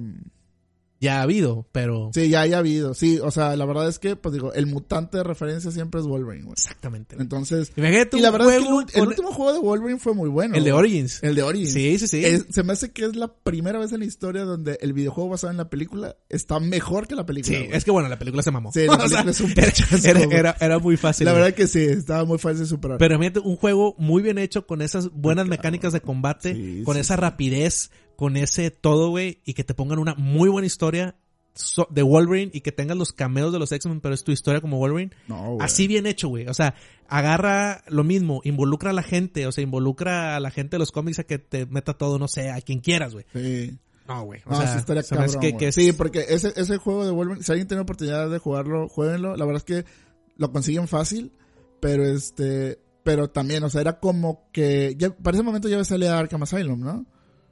Ya 1.03 1.19
ha 1.19 1.23
habido, 1.23 1.67
pero... 1.73 2.11
Sí, 2.15 2.29
ya 2.31 2.43
haya 2.43 2.59
habido. 2.59 2.95
Sí, 2.95 3.19
o 3.23 3.31
sea, 3.31 3.57
la 3.57 3.65
verdad 3.67 3.89
es 3.89 3.99
que, 3.99 4.15
pues 4.17 4.33
digo, 4.33 4.53
el 4.55 4.67
mutante 4.67 5.17
de 5.19 5.25
referencia 5.25 5.71
siempre 5.73 6.01
es 6.01 6.07
Wolverine, 6.07 6.45
güey. 6.45 6.53
Exactamente. 6.55 7.17
güey. 7.17 7.25
Entonces... 7.25 7.73
Imagínate 7.77 8.17
Y 8.17 8.21
la 8.21 8.31
verdad 8.31 8.55
es 8.55 8.63
que 8.63 8.99
el, 9.01 9.07
último 9.09 9.33
juego 9.33 9.53
de 9.53 9.59
Wolverine 9.59 9.99
fue 9.99 10.15
muy 10.15 10.29
bueno. 10.31 10.55
el 10.57 10.63
de. 10.65 10.73
Origins. 10.73 11.23
El 11.23 11.35
de 11.35 11.43
Origins. 11.43 11.73
Sí, 11.73 11.99
sí, 11.99 12.07
sí. 12.07 12.25
Es- 12.25 12.47
se 12.51 12.63
me 12.63 12.73
hace 12.73 12.93
que 12.93 13.05
es 13.05 13.17
la 13.17 13.35
primera 13.35 13.79
vez 13.81 13.93
en 13.93 13.99
la 14.01 14.07
historia 14.07 14.45
donde 14.45 14.79
el 14.81 14.93
videojuego 14.93 15.31
basado 15.31 15.51
en 15.51 15.57
la 15.57 15.69
película 15.69 16.17
está 16.29 16.61
mejor 16.61 17.09
que 17.09 17.17
la 17.17 17.27
película. 17.27 17.59
Sí, 17.59 17.65
güey. 17.65 17.77
es 17.77 17.85
que 17.85 17.91
bueno, 17.91 18.09
la 18.09 18.19
película 18.19 18.43
se 18.45 18.53
mamó. 18.53 18.71
Sí, 18.73 18.87
la 18.87 18.93
O 19.05 19.09
sea, 19.09 19.25
película 19.25 19.31
es 19.33 19.41
un 19.41 19.51
era, 19.51 19.63
pinchazo, 19.73 20.09
era, 20.09 20.21
era- 20.39 20.57
era 20.61 20.79
muy 20.79 20.97
fácil. 20.97 21.25
la 21.25 21.33
güey. 21.33 21.43
verdad 21.43 21.57
que 21.57 21.67
sí, 21.67 21.81
estaba 21.83 22.25
muy 22.25 22.39
fácil 22.39 22.61
de 22.61 22.67
superar. 22.67 22.99
Pero 22.99 23.17
imagínate 23.17 23.41
un 23.41 23.57
juego 23.57 23.97
muy 23.99 24.23
bien 24.23 24.39
hecho 24.39 24.69
con 24.69 24.83
esas 24.83 25.11
buenas 25.11 25.49
mecánicas 25.49 25.93
de 25.93 26.01
combate, 26.01 26.55
Sí, 26.55 26.83
con 26.85 26.95
sí, 26.95 27.01
esa 27.01 27.17
rapidez, 27.17 27.91
con 28.23 28.37
ese 28.37 28.71
todo, 28.71 29.09
güey, 29.11 29.41
y 29.45 29.55
que 29.55 29.65
te 29.65 29.75
pongan 29.75 29.99
una 29.99 30.15
muy 30.15 30.49
buena 30.49 30.65
historia 30.65 31.17
so- 31.55 31.89
de 31.91 32.03
Wolverine 32.03 32.53
y 32.55 32.61
que 32.61 32.71
tengas 32.71 32.97
los 32.97 33.13
cameos 33.13 33.53
de 33.53 33.59
los 33.59 33.73
X-Men, 33.73 34.01
pero 34.01 34.15
es 34.15 34.23
tu 34.23 34.31
historia 34.31 34.61
como 34.61 34.79
Wolverine. 34.79 35.11
no, 35.27 35.55
güey. 35.55 35.59
Así 35.67 35.89
bien 35.89 36.07
hecho, 36.07 36.29
güey. 36.29 36.47
O 36.47 36.55
sea, 36.55 36.77
agarra 37.09 37.83
lo 37.89 38.05
mismo, 38.05 38.41
involucra 38.45 38.91
a 38.91 38.93
la 38.93 39.03
gente, 39.03 39.45
o 39.49 39.51
sea, 39.51 39.65
involucra 39.65 40.37
a 40.37 40.41
la 40.41 40.53
gente 40.53 40.77
de 40.77 40.79
los 40.79 40.93
cómics 40.93 41.19
a 41.19 41.25
que 41.25 41.39
te 41.41 41.67
meta 41.67 41.95
todo, 41.95 42.21
no 42.21 42.29
sé, 42.29 42.49
a 42.51 42.61
quien 42.61 42.79
quieras, 42.79 43.13
güey. 43.13 43.25
Sí. 43.33 43.77
No, 44.07 44.23
güey. 44.25 44.41
O 44.47 44.51
No, 44.53 44.57
sea, 44.57 44.77
estaría 44.79 45.03
cabrón, 45.03 45.41
que, 45.41 45.57
que 45.57 45.69
es- 45.69 45.75
Sí, 45.75 45.93
porque 45.93 46.27
ese, 46.29 46.53
ese 46.55 46.77
juego 46.77 47.05
de 47.05 47.11
Wolverine, 47.11 47.43
si 47.45 47.51
alguien 47.51 47.67
tiene 47.67 47.83
oportunidad 47.83 48.31
de 48.31 48.39
jugarlo, 48.39 48.89
jueguenlo. 48.89 49.37
La 49.37 49.45
verdad 49.45 49.65
es 49.67 49.85
que 49.85 49.91
lo 50.37 50.53
consiguen 50.53 50.87
fácil, 50.87 51.33
pero 51.81 52.05
este, 52.05 52.79
pero 53.03 53.31
también, 53.31 53.65
o 53.65 53.69
sea, 53.69 53.81
era 53.81 53.99
como 53.99 54.49
que, 54.53 54.95
ya, 54.97 55.11
para 55.11 55.37
ese 55.37 55.43
momento 55.45 55.69
ya 55.69 55.85
salía 55.85 56.17
Arkham 56.17 56.45
Asylum, 56.45 56.81
¿no? 56.81 57.05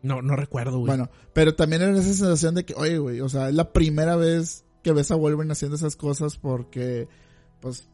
No, 0.03 0.23
no 0.23 0.35
recuerdo, 0.37 0.79
güey. 0.79 0.87
Bueno, 0.87 1.11
pero 1.33 1.55
también 1.55 1.83
era 1.83 1.93
esa 1.93 2.03
sensación 2.05 2.55
de 2.55 2.65
que, 2.65 2.75
oye, 2.75 2.99
güey, 2.99 3.21
o 3.21 3.29
sea, 3.29 3.49
es 3.49 3.55
la 3.55 3.73
primera 3.73 4.17
vez 4.17 4.65
que 4.83 4.93
ves 4.93 5.11
a 5.11 5.15
Wolverine 5.17 5.53
haciendo 5.53 5.77
esas 5.77 5.95
cosas 5.97 6.37
porque, 6.39 7.07
pues, 7.61 7.87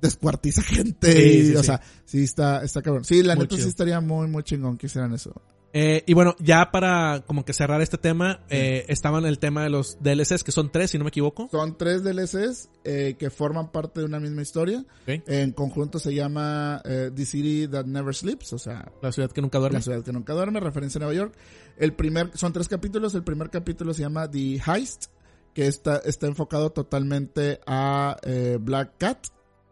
descuartiza 0.00 0.62
gente 0.64 1.12
Sí, 1.12 1.18
y, 1.38 1.46
sí, 1.48 1.54
o 1.56 1.60
sí. 1.60 1.66
sea, 1.66 1.80
sí 2.04 2.24
está, 2.24 2.62
está 2.64 2.82
cabrón. 2.82 3.04
Sí, 3.04 3.22
la 3.22 3.34
Muy 3.36 3.44
neta 3.44 3.54
chido. 3.56 3.64
sí 3.64 3.70
estaría 3.70 4.00
muy, 4.00 4.26
muy 4.28 4.42
chingón 4.42 4.76
que 4.78 4.86
hicieran 4.86 5.12
eso. 5.14 5.32
Eh, 5.72 6.02
y 6.06 6.14
bueno, 6.14 6.34
ya 6.38 6.70
para 6.70 7.22
como 7.26 7.44
que 7.44 7.52
cerrar 7.52 7.80
este 7.82 7.98
tema, 7.98 8.40
eh, 8.48 8.86
estaban 8.88 9.26
el 9.26 9.38
tema 9.38 9.62
de 9.62 9.70
los 9.70 9.98
DLCs, 10.00 10.42
que 10.42 10.52
son 10.52 10.72
tres, 10.72 10.90
si 10.90 10.98
no 10.98 11.04
me 11.04 11.08
equivoco. 11.08 11.48
Son 11.50 11.76
tres 11.76 12.02
DLCs 12.02 12.70
eh, 12.84 13.16
que 13.18 13.30
forman 13.30 13.70
parte 13.70 14.00
de 14.00 14.06
una 14.06 14.18
misma 14.18 14.42
historia. 14.42 14.84
En 15.06 15.52
conjunto 15.52 15.98
se 15.98 16.14
llama 16.14 16.80
The 16.84 17.26
City 17.26 17.68
That 17.68 17.84
Never 17.86 18.14
Sleeps, 18.14 18.52
o 18.52 18.58
sea, 18.58 18.90
La 19.02 19.12
ciudad 19.12 19.30
que 19.30 19.42
nunca 19.42 19.58
duerme. 19.58 19.78
La 19.78 19.82
ciudad 19.82 20.02
que 20.02 20.12
nunca 20.12 20.32
duerme, 20.32 20.60
referencia 20.60 20.98
a 20.98 21.00
Nueva 21.00 21.14
York. 21.14 21.34
El 21.76 21.92
primer, 21.92 22.30
son 22.34 22.52
tres 22.52 22.68
capítulos. 22.68 23.14
El 23.14 23.24
primer 23.24 23.50
capítulo 23.50 23.92
se 23.92 24.02
llama 24.02 24.30
The 24.30 24.60
Heist, 24.66 25.06
que 25.54 25.66
está, 25.66 25.98
está 25.98 26.26
enfocado 26.26 26.70
totalmente 26.70 27.60
a 27.66 28.16
Black 28.60 28.96
Cat. 28.98 29.26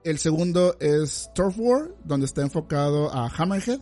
El 0.04 0.18
segundo 0.18 0.76
es 0.78 1.30
Turf 1.34 1.56
War, 1.58 1.94
donde 2.04 2.26
está 2.26 2.42
enfocado 2.42 3.12
a 3.12 3.28
Hammerhead. 3.28 3.80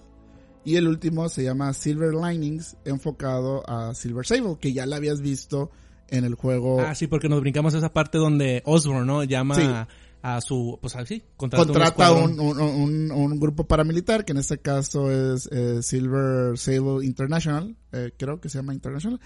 Y 0.65 0.77
el 0.77 0.89
último 0.89 1.29
se 1.29 1.45
llama 1.45 1.73
Silver 1.75 2.15
Linings, 2.15 2.77
enfocado 2.85 3.69
a 3.69 3.95
Silver 3.95 4.25
Sable, 4.27 4.57
que 4.61 4.73
ya 4.73 4.87
la 4.87 4.97
habías 4.97 5.21
visto 5.21 5.71
en 6.09 6.25
el 6.25 6.35
juego. 6.35 6.81
Ah, 6.81 6.95
sí, 6.95 7.07
porque 7.07 7.29
nos 7.29 7.41
brincamos 7.41 7.75
a 7.75 7.79
esa 7.79 7.93
parte 7.93 8.19
donde 8.19 8.63
Osborn, 8.65 9.07
¿no? 9.07 9.25
Llama 9.25 9.55
Sí. 9.57 9.63
a, 9.63 9.89
a 10.23 10.41
su, 10.41 10.79
pues 10.81 10.97
así, 10.97 11.23
contrata, 11.37 11.65
contrata 11.67 12.13
un, 12.13 12.23
un, 12.23 12.31
escuadrón. 12.31 12.81
un, 12.81 13.11
un- 13.11 13.13
un 13.13 13.41
grupo 13.41 13.67
paramilitar, 13.67 14.25
que 14.25 14.33
en 14.33 14.39
este 14.39 14.59
caso 14.59 15.11
es 15.11 15.49
eh, 15.53 15.83
Silver 15.83 16.57
Sable 16.57 17.05
International, 17.05 17.77
eh, 17.93 18.13
creo 18.17 18.41
que 18.41 18.49
se 18.49 18.57
llama 18.59 18.73
International. 18.73 19.21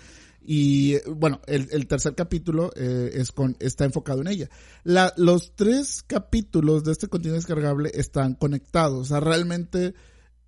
Y 0.50 0.96
bueno, 1.08 1.40
el, 1.46 1.68
el 1.72 1.86
tercer 1.86 2.14
capítulo 2.14 2.70
eh, 2.74 3.10
es 3.14 3.30
con, 3.32 3.56
está 3.60 3.84
enfocado 3.84 4.22
en 4.22 4.28
ella. 4.28 4.48
La, 4.82 5.12
los 5.16 5.54
tres 5.54 6.02
capítulos 6.06 6.84
de 6.84 6.92
este 6.92 7.06
contenido 7.08 7.36
descargable 7.36 7.90
están 7.94 8.34
conectados. 8.34 8.98
O 9.00 9.04
sea, 9.04 9.20
realmente 9.20 9.94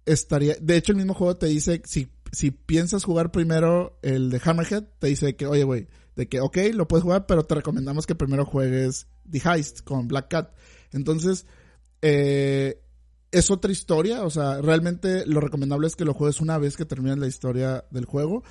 estaría. 0.06 0.56
De 0.60 0.76
hecho, 0.76 0.92
el 0.92 0.98
mismo 0.98 1.14
juego 1.14 1.36
te 1.36 1.46
dice 1.46 1.82
si, 1.84 2.08
si 2.32 2.50
piensas 2.50 3.04
jugar 3.04 3.30
primero 3.32 3.98
el 4.02 4.30
de 4.30 4.40
Hammerhead, 4.44 4.84
te 4.98 5.08
dice 5.08 5.36
que, 5.36 5.46
oye, 5.46 5.64
güey, 5.64 5.88
de 6.16 6.28
que, 6.28 6.40
ok, 6.40 6.58
lo 6.74 6.88
puedes 6.88 7.02
jugar, 7.04 7.26
pero 7.26 7.44
te 7.44 7.54
recomendamos 7.54 8.06
que 8.06 8.14
primero 8.14 8.44
juegues 8.44 9.06
The 9.30 9.40
Heist 9.44 9.82
con 9.82 10.08
Black 10.08 10.28
Cat. 10.28 10.50
Entonces, 10.92 11.46
eh, 12.02 12.82
es 13.30 13.50
otra 13.50 13.70
historia, 13.70 14.24
o 14.24 14.30
sea, 14.30 14.60
realmente 14.60 15.24
lo 15.26 15.40
recomendable 15.40 15.86
es 15.86 15.94
que 15.96 16.04
lo 16.04 16.14
juegues 16.14 16.40
una 16.40 16.58
vez 16.58 16.76
que 16.76 16.84
termines 16.84 17.18
la 17.18 17.26
historia 17.28 17.84
del 17.90 18.04
juego. 18.04 18.42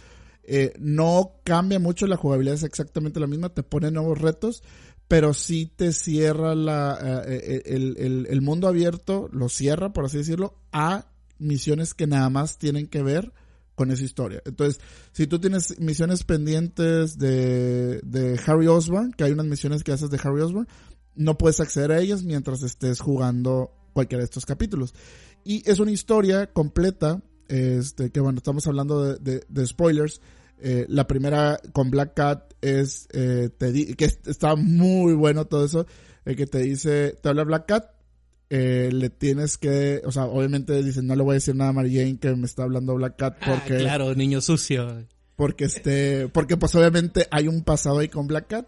Eh, 0.44 0.74
no 0.80 1.42
cambia 1.44 1.80
mucho, 1.80 2.08
la 2.08 2.16
jugabilidad 2.18 2.56
es 2.56 2.64
exactamente 2.64 3.20
la 3.20 3.28
misma, 3.28 3.50
te 3.50 3.62
pone 3.62 3.92
nuevos 3.92 4.20
retos, 4.20 4.64
pero 5.08 5.34
sí 5.34 5.66
te 5.76 5.92
cierra 5.92 6.56
la, 6.56 6.98
eh, 7.28 7.62
el, 7.66 7.98
el- 7.98 8.28
el 8.30 8.42
mundo 8.42 8.68
abierto, 8.68 9.28
lo 9.32 9.50
cierra, 9.50 9.92
por 9.92 10.06
así 10.06 10.18
decirlo, 10.18 10.56
a 10.72 11.09
misiones 11.40 11.94
que 11.94 12.08
nada 12.08 12.30
más 12.30 12.58
tienen 12.58 12.88
que 12.88 13.02
ver 13.02 13.34
con 13.76 13.92
esa 13.92 14.04
historia. 14.04 14.42
Entonces, 14.46 14.82
si 15.14 15.26
tú 15.26 15.40
tienes 15.40 15.80
misiones 15.80 16.24
pendientes 16.24 17.18
de, 17.18 18.02
de 18.04 18.40
Harry 18.46 18.68
Osborn, 18.68 19.14
que 19.14 19.24
hay 19.24 19.32
unas 19.32 19.46
misiones 19.46 19.84
que 19.84 19.94
haces 19.94 20.10
de 20.10 20.20
Harry 20.22 20.42
Osborn, 20.42 20.68
no 21.16 21.38
puedes 21.38 21.60
acceder 21.60 21.92
a 21.92 22.00
ellas 22.00 22.24
mientras 22.24 22.62
estés 22.64 23.00
jugando 23.00 23.72
cualquiera 23.94 24.20
de 24.22 24.26
estos 24.26 24.46
capítulos. 24.46 24.94
Y 25.44 25.68
es 25.70 25.80
una 25.80 25.92
historia 25.92 26.52
completa, 26.52 27.22
este, 27.48 28.12
que 28.12 28.20
bueno, 28.20 28.38
estamos 28.38 28.68
hablando 28.68 29.16
de, 29.16 29.66
spoilers. 29.66 30.22
Eh, 30.62 30.86
la 30.90 31.08
primera 31.08 31.60
con 31.72 31.90
Black 31.90 32.14
Cat 32.16 32.54
es, 32.62 33.08
eh, 33.14 33.50
que 33.98 34.06
es- 34.06 34.20
está 34.26 34.56
muy 34.58 35.14
bueno 35.14 35.48
todo 35.48 35.64
eso, 35.64 35.88
el 36.26 36.36
que 36.36 36.46
te 36.48 36.60
dice, 36.60 37.18
te 37.22 37.30
habla 37.30 37.46
Black 37.46 37.66
Cat, 37.66 37.86
eh, 38.50 38.90
le 38.92 39.10
tienes 39.10 39.58
que, 39.58 40.02
o 40.06 40.12
sea, 40.12 40.26
obviamente 40.26 40.82
dicen, 40.84 41.08
no 41.08 41.16
le 41.16 41.24
voy 41.24 41.32
a 41.32 41.34
decir 41.36 41.56
nada 41.56 41.70
a 41.70 41.74
Mary 41.74 41.96
Jane 41.96 42.18
que 42.20 42.36
me 42.36 42.46
está 42.46 42.64
hablando 42.64 42.96
Black 42.96 43.16
Cat 43.18 43.38
Ah, 43.42 43.46
porque, 43.54 43.78
claro, 43.78 44.16
niño 44.16 44.42
sucio. 44.42 45.06
porque 45.36 45.66
este, 45.66 46.28
porque 46.30 46.58
pues 46.58 46.74
obviamente 46.76 47.28
hay 47.32 47.48
un 47.48 47.64
pasado 47.64 48.00
ahí 48.00 48.10
con 48.10 48.28
Black 48.28 48.48
Cat 48.48 48.68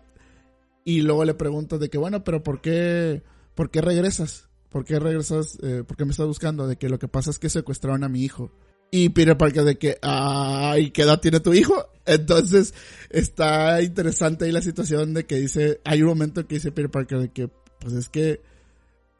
y 0.85 1.01
luego 1.01 1.25
le 1.25 1.33
preguntas 1.33 1.79
de 1.79 1.89
que 1.89 1.97
bueno, 1.97 2.23
pero 2.23 2.43
¿por 2.43 2.61
qué, 2.61 3.23
por 3.55 3.69
qué 3.71 3.81
regresas? 3.81 4.47
¿Por 4.69 4.85
qué 4.85 4.99
regresas? 4.99 5.57
Eh, 5.61 5.83
¿Por 5.85 5.97
qué 5.97 6.05
me 6.05 6.11
estás 6.11 6.27
buscando? 6.27 6.65
De 6.67 6.77
que 6.77 6.87
lo 6.87 6.97
que 6.97 7.07
pasa 7.07 7.29
es 7.29 7.39
que 7.39 7.49
secuestraron 7.49 8.03
a 8.03 8.09
mi 8.09 8.23
hijo. 8.23 8.51
Y 8.89 9.09
Peter 9.09 9.37
Parker 9.37 9.63
de 9.63 9.77
que, 9.77 9.97
ay, 10.01 10.91
¿qué 10.91 11.03
edad 11.03 11.19
tiene 11.19 11.39
tu 11.39 11.53
hijo? 11.53 11.73
Entonces, 12.05 12.73
está 13.09 13.81
interesante 13.81 14.45
ahí 14.45 14.51
la 14.51 14.61
situación 14.61 15.13
de 15.13 15.25
que 15.25 15.37
dice, 15.37 15.79
hay 15.85 16.01
un 16.01 16.09
momento 16.09 16.45
que 16.47 16.55
dice 16.55 16.71
Peter 16.71 16.89
Parker 16.91 17.19
de 17.19 17.29
que, 17.31 17.49
pues 17.79 17.93
es 17.93 18.09
que, 18.09 18.41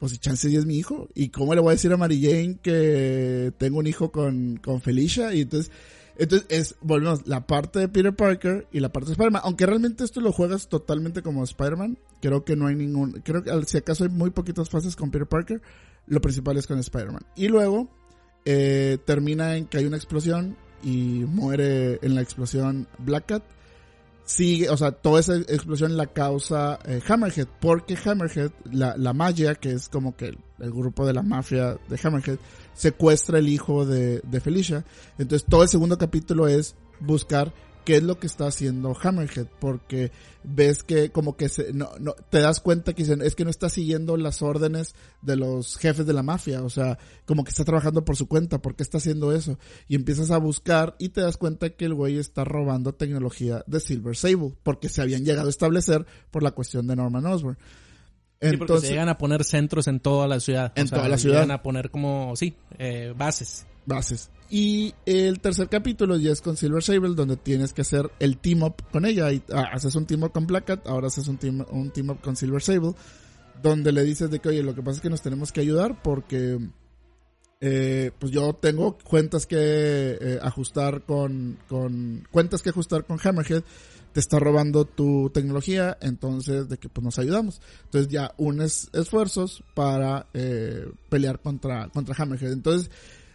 pues 0.02 0.18
chance 0.18 0.48
sí 0.48 0.56
es 0.56 0.66
mi 0.66 0.78
hijo. 0.78 1.08
¿Y 1.14 1.28
cómo 1.28 1.54
le 1.54 1.60
voy 1.60 1.68
a 1.68 1.72
decir 1.74 1.92
a 1.92 1.96
Mary 1.96 2.20
Jane 2.20 2.58
que 2.60 3.52
tengo 3.56 3.78
un 3.78 3.86
hijo 3.86 4.10
con, 4.10 4.56
con 4.56 4.80
Felicia? 4.80 5.32
Y 5.32 5.42
entonces, 5.42 5.70
entonces 6.18 6.48
es, 6.50 6.74
volvemos, 6.80 7.24
la 7.28 7.46
parte 7.46 7.78
de 7.78 7.86
Peter 7.86 8.12
Parker 8.12 8.66
y 8.72 8.80
la 8.80 8.92
parte 8.92 9.10
de 9.10 9.12
Spider-Man. 9.12 9.42
Aunque 9.44 9.64
realmente 9.64 10.02
esto 10.02 10.20
lo 10.20 10.32
juegas 10.32 10.68
totalmente 10.68 11.22
como 11.22 11.44
Spider-Man. 11.44 11.98
Creo 12.20 12.44
que 12.44 12.56
no 12.56 12.66
hay 12.66 12.74
ningún, 12.74 13.22
creo 13.24 13.44
que 13.44 13.52
si 13.66 13.78
acaso 13.78 14.02
hay 14.02 14.10
muy 14.10 14.30
poquitas 14.30 14.68
fases 14.68 14.96
con 14.96 15.12
Peter 15.12 15.28
Parker. 15.28 15.62
Lo 16.08 16.20
principal 16.20 16.56
es 16.56 16.66
con 16.66 16.80
Spider-Man. 16.80 17.22
Y 17.36 17.46
luego, 17.46 17.88
eh, 18.44 18.98
termina 19.04 19.56
en 19.56 19.66
que 19.66 19.78
hay 19.78 19.84
una 19.84 19.98
explosión 19.98 20.56
y 20.82 21.24
muere 21.28 22.00
en 22.02 22.16
la 22.16 22.22
explosión 22.22 22.88
Black 22.98 23.26
Cat. 23.26 23.44
Sigue, 24.24 24.70
o 24.70 24.76
sea, 24.76 24.92
toda 24.92 25.20
esa 25.20 25.36
explosión 25.36 25.96
la 25.96 26.06
causa 26.06 26.78
eh, 26.86 27.00
Hammerhead, 27.06 27.48
porque 27.60 27.98
Hammerhead, 28.02 28.52
la, 28.70 28.96
la 28.96 29.12
magia, 29.12 29.54
que 29.56 29.72
es 29.72 29.88
como 29.88 30.16
que 30.16 30.26
el, 30.26 30.38
el 30.60 30.70
grupo 30.70 31.04
de 31.06 31.12
la 31.12 31.22
mafia 31.22 31.76
de 31.88 32.00
Hammerhead, 32.02 32.38
secuestra 32.72 33.38
el 33.38 33.48
hijo 33.48 33.84
de, 33.84 34.20
de 34.20 34.40
Felicia. 34.40 34.84
Entonces 35.18 35.46
todo 35.48 35.62
el 35.62 35.68
segundo 35.68 35.98
capítulo 35.98 36.46
es 36.46 36.76
buscar 37.00 37.52
qué 37.84 37.96
es 37.96 38.02
lo 38.02 38.18
que 38.18 38.26
está 38.26 38.46
haciendo 38.46 38.96
Hammerhead, 39.00 39.46
porque 39.60 40.12
ves 40.44 40.82
que 40.82 41.10
como 41.10 41.36
que 41.36 41.48
se, 41.48 41.72
no, 41.72 41.90
no, 42.00 42.14
te 42.30 42.40
das 42.40 42.60
cuenta 42.60 42.92
que 42.92 43.02
dicen, 43.02 43.22
es 43.22 43.34
que 43.34 43.44
no 43.44 43.50
está 43.50 43.68
siguiendo 43.68 44.16
las 44.16 44.42
órdenes 44.42 44.94
de 45.20 45.36
los 45.36 45.76
jefes 45.76 46.06
de 46.06 46.12
la 46.12 46.22
mafia, 46.22 46.62
o 46.62 46.70
sea, 46.70 46.98
como 47.26 47.44
que 47.44 47.50
está 47.50 47.64
trabajando 47.64 48.04
por 48.04 48.16
su 48.16 48.28
cuenta, 48.28 48.60
¿por 48.60 48.74
qué 48.74 48.82
está 48.82 48.98
haciendo 48.98 49.32
eso? 49.32 49.58
Y 49.88 49.94
empiezas 49.94 50.30
a 50.30 50.38
buscar 50.38 50.96
y 50.98 51.10
te 51.10 51.20
das 51.20 51.36
cuenta 51.36 51.70
que 51.70 51.84
el 51.84 51.94
güey 51.94 52.18
está 52.18 52.44
robando 52.44 52.94
tecnología 52.94 53.64
de 53.66 53.80
Silver 53.80 54.16
Sable, 54.16 54.54
porque 54.62 54.88
se 54.88 55.02
habían 55.02 55.24
llegado 55.24 55.48
a 55.48 55.50
establecer 55.50 56.06
por 56.30 56.42
la 56.42 56.52
cuestión 56.52 56.86
de 56.86 56.96
Norman 56.96 57.26
Osborn. 57.26 57.58
Sí, 58.40 58.56
porque 58.56 58.80
se 58.80 58.88
llegan 58.88 59.08
a 59.08 59.18
poner 59.18 59.44
centros 59.44 59.86
en 59.86 60.00
toda 60.00 60.26
la 60.26 60.40
ciudad. 60.40 60.72
En 60.74 60.88
toda 60.88 61.08
la 61.08 61.16
ciudad. 61.16 61.42
Llegan 61.42 61.52
a 61.52 61.62
poner 61.62 61.90
como, 61.90 62.34
sí, 62.34 62.56
eh, 62.76 63.14
bases. 63.16 63.66
Bases. 63.86 64.30
Y 64.54 64.94
el 65.06 65.40
tercer 65.40 65.70
capítulo 65.70 66.18
ya 66.18 66.30
es 66.30 66.42
con 66.42 66.58
Silver 66.58 66.82
Sable, 66.82 67.14
donde 67.14 67.38
tienes 67.38 67.72
que 67.72 67.80
hacer 67.80 68.10
el 68.18 68.36
team 68.36 68.62
up 68.64 68.74
con 68.92 69.06
ella. 69.06 69.32
Y, 69.32 69.42
ah, 69.50 69.70
haces 69.72 69.94
un 69.94 70.04
team 70.04 70.24
up 70.24 70.32
con 70.32 70.46
Black 70.46 70.66
Cat, 70.66 70.86
ahora 70.86 71.06
haces 71.06 71.26
un 71.26 71.38
team, 71.38 71.64
un 71.70 71.90
team 71.90 72.10
up 72.10 72.20
con 72.20 72.36
Silver 72.36 72.60
Sable, 72.60 72.92
donde 73.62 73.92
le 73.92 74.04
dices 74.04 74.30
de 74.30 74.40
que, 74.40 74.50
oye, 74.50 74.62
lo 74.62 74.74
que 74.74 74.82
pasa 74.82 74.96
es 74.96 75.00
que 75.00 75.08
nos 75.08 75.22
tenemos 75.22 75.52
que 75.52 75.62
ayudar 75.62 76.02
porque, 76.02 76.58
eh, 77.62 78.10
pues 78.18 78.30
yo 78.30 78.52
tengo 78.52 78.98
cuentas 78.98 79.46
que 79.46 79.56
eh, 79.58 80.38
ajustar 80.42 81.06
con, 81.06 81.58
con, 81.66 82.28
cuentas 82.30 82.60
que 82.60 82.68
ajustar 82.68 83.06
con 83.06 83.18
Hammerhead. 83.24 83.62
Te 84.12 84.20
está 84.20 84.38
robando 84.38 84.84
tu 84.84 85.30
tecnología, 85.30 85.96
entonces 86.02 86.68
de 86.68 86.76
que 86.76 86.90
pues 86.90 87.02
nos 87.02 87.18
ayudamos. 87.18 87.62
Entonces 87.84 88.12
ya 88.12 88.34
unes 88.36 88.90
esfuerzos 88.92 89.64
para 89.74 90.26
eh, 90.34 90.92
pelear 91.08 91.40
contra, 91.40 91.88
contra 91.88 92.14
Hammerhead. 92.18 92.52
Entonces, 92.52 92.90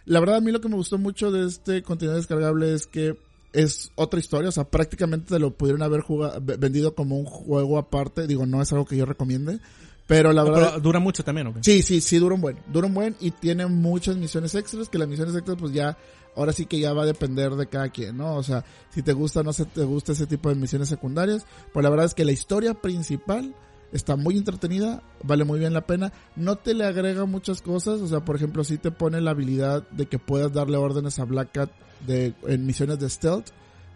la 0.08 0.20
verdad 0.20 0.36
a 0.36 0.40
mí 0.40 0.50
lo 0.50 0.60
que 0.60 0.68
me 0.68 0.76
gustó 0.76 0.98
mucho 0.98 1.30
de 1.30 1.46
este 1.46 1.82
contenido 1.82 2.16
descargable 2.16 2.74
es 2.74 2.86
que 2.86 3.16
es 3.52 3.92
otra 3.94 4.20
historia, 4.20 4.48
o 4.48 4.52
sea, 4.52 4.64
prácticamente 4.64 5.34
te 5.34 5.38
lo 5.38 5.52
pudieron 5.52 5.82
haber 5.82 6.00
jugado, 6.00 6.40
vendido 6.40 6.94
como 6.94 7.18
un 7.18 7.24
juego 7.24 7.78
aparte, 7.78 8.26
digo, 8.26 8.46
no 8.46 8.60
es 8.60 8.72
algo 8.72 8.84
que 8.84 8.96
yo 8.96 9.06
recomiende, 9.06 9.58
pero 10.06 10.32
la 10.32 10.44
verdad... 10.44 10.70
pero 10.70 10.80
dura 10.80 11.00
mucho 11.00 11.24
también, 11.24 11.46
¿o 11.48 11.54
qué? 11.54 11.60
Sí, 11.62 11.82
sí, 11.82 12.00
sí, 12.00 12.18
dura 12.18 12.34
un 12.34 12.40
buen, 12.40 12.58
dura 12.72 12.86
un 12.86 12.94
buen 12.94 13.16
y 13.20 13.30
tiene 13.30 13.66
muchas 13.66 14.16
misiones 14.16 14.54
extras, 14.54 14.88
que 14.88 14.98
las 14.98 15.08
misiones 15.08 15.34
extras 15.34 15.56
pues 15.58 15.72
ya, 15.72 15.96
ahora 16.36 16.52
sí 16.52 16.66
que 16.66 16.78
ya 16.78 16.92
va 16.92 17.02
a 17.02 17.06
depender 17.06 17.52
de 17.52 17.66
cada 17.66 17.90
quien, 17.90 18.16
¿no? 18.16 18.36
O 18.36 18.42
sea, 18.42 18.64
si 18.90 19.02
te 19.02 19.12
gusta 19.12 19.40
o 19.40 19.44
no 19.44 19.52
se 19.52 19.64
te 19.66 19.84
gusta 19.84 20.12
ese 20.12 20.26
tipo 20.26 20.48
de 20.48 20.54
misiones 20.54 20.88
secundarias, 20.88 21.46
pues 21.72 21.82
la 21.82 21.90
verdad 21.90 22.06
es 22.06 22.14
que 22.14 22.24
la 22.24 22.32
historia 22.32 22.74
principal 22.74 23.54
está 23.92 24.16
muy 24.16 24.36
entretenida, 24.36 25.02
vale 25.22 25.44
muy 25.44 25.58
bien 25.58 25.72
la 25.72 25.86
pena, 25.86 26.12
no 26.36 26.56
te 26.56 26.74
le 26.74 26.84
agrega 26.84 27.24
muchas 27.24 27.62
cosas, 27.62 28.00
o 28.00 28.08
sea, 28.08 28.20
por 28.24 28.36
ejemplo, 28.36 28.64
sí 28.64 28.78
te 28.78 28.90
pone 28.90 29.20
la 29.20 29.30
habilidad 29.30 29.88
de 29.90 30.06
que 30.06 30.18
puedas 30.18 30.52
darle 30.52 30.76
órdenes 30.76 31.18
a 31.18 31.24
Black 31.24 31.52
Cat 31.52 31.70
de, 32.06 32.34
en 32.46 32.66
misiones 32.66 32.98
de 32.98 33.08
stealth, 33.08 33.48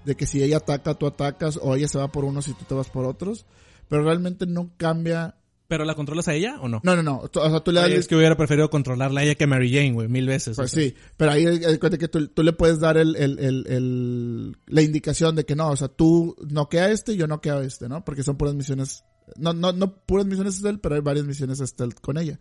de 0.05 0.15
que 0.17 0.27
si 0.27 0.43
ella 0.43 0.57
ataca, 0.59 0.95
tú 0.95 1.07
atacas, 1.07 1.59
o 1.63 1.77
ella 1.77 1.89
se 1.89 1.99
va 1.99 2.09
por 2.09 2.25
unos 2.25 2.49
y 2.49 2.55
tú 2.55 2.65
te 2.65 2.75
vas 2.75 2.89
por 2.91 3.05
otros, 3.05 3.47
pero 3.89 4.03
realmente 4.05 4.47
no 4.47 4.71
cambia 4.77 5.37
¿Pero 5.69 5.87
la 5.87 5.95
controlas 5.95 6.29
a 6.29 6.35
ella 6.35 6.59
o 6.61 6.69
no? 6.69 6.83
no, 6.85 6.97
no, 6.97 7.03
no. 7.03 7.23
O 7.35 7.51
sea, 7.51 7.61
tú 7.61 7.73
le 7.73 7.81
das... 7.81 7.89
Ay, 7.89 7.95
es 7.97 8.07
que 8.07 8.15
hubiera 8.15 8.37
preferido 8.37 8.69
controlarla 8.69 9.21
a 9.21 9.25
ella 9.25 9.37
que 9.37 9.45
a 9.45 9.47
Mary 9.47 9.73
Jane, 9.73 9.93
güey, 9.93 10.07
mil 10.07 10.27
veces. 10.27 10.57
Pues 10.57 10.71
o 10.71 10.75
sea. 10.75 10.83
sí, 10.83 10.95
pero 11.17 11.31
ahí 11.31 11.47
cuenta 11.79 11.97
que 11.97 12.09
tú, 12.09 12.29
tú 12.29 12.43
le 12.43 12.53
puedes 12.53 12.79
dar 12.79 12.99
el, 12.99 13.17
el, 13.17 13.39
el, 13.39 13.67
el- 13.67 14.57
la 14.67 14.83
indicación 14.83 15.35
de 15.35 15.47
que 15.47 15.57
no, 15.57 15.71
o 15.71 15.77
sea, 15.77 15.89
tú 15.89 16.37
noquea 16.47 16.85
a 16.87 16.91
este 16.91 17.15
y 17.15 17.17
yo 17.17 17.27
noqueo 17.27 17.57
a 17.59 17.65
este, 17.65 17.89
¿no? 17.89 18.05
Porque 18.05 18.23
son 18.23 18.37
puras 18.37 18.55
misiones, 18.55 19.03
no, 19.37 19.53
no, 19.53 19.73
no 19.73 19.95
puras 19.97 20.27
misiones 20.27 20.57
stealth, 20.57 20.81
pero 20.81 20.95
hay 20.95 21.01
varias 21.01 21.27
misiones 21.27 21.59
stealth 21.59 22.01
con 22.01 22.19
ella. 22.19 22.39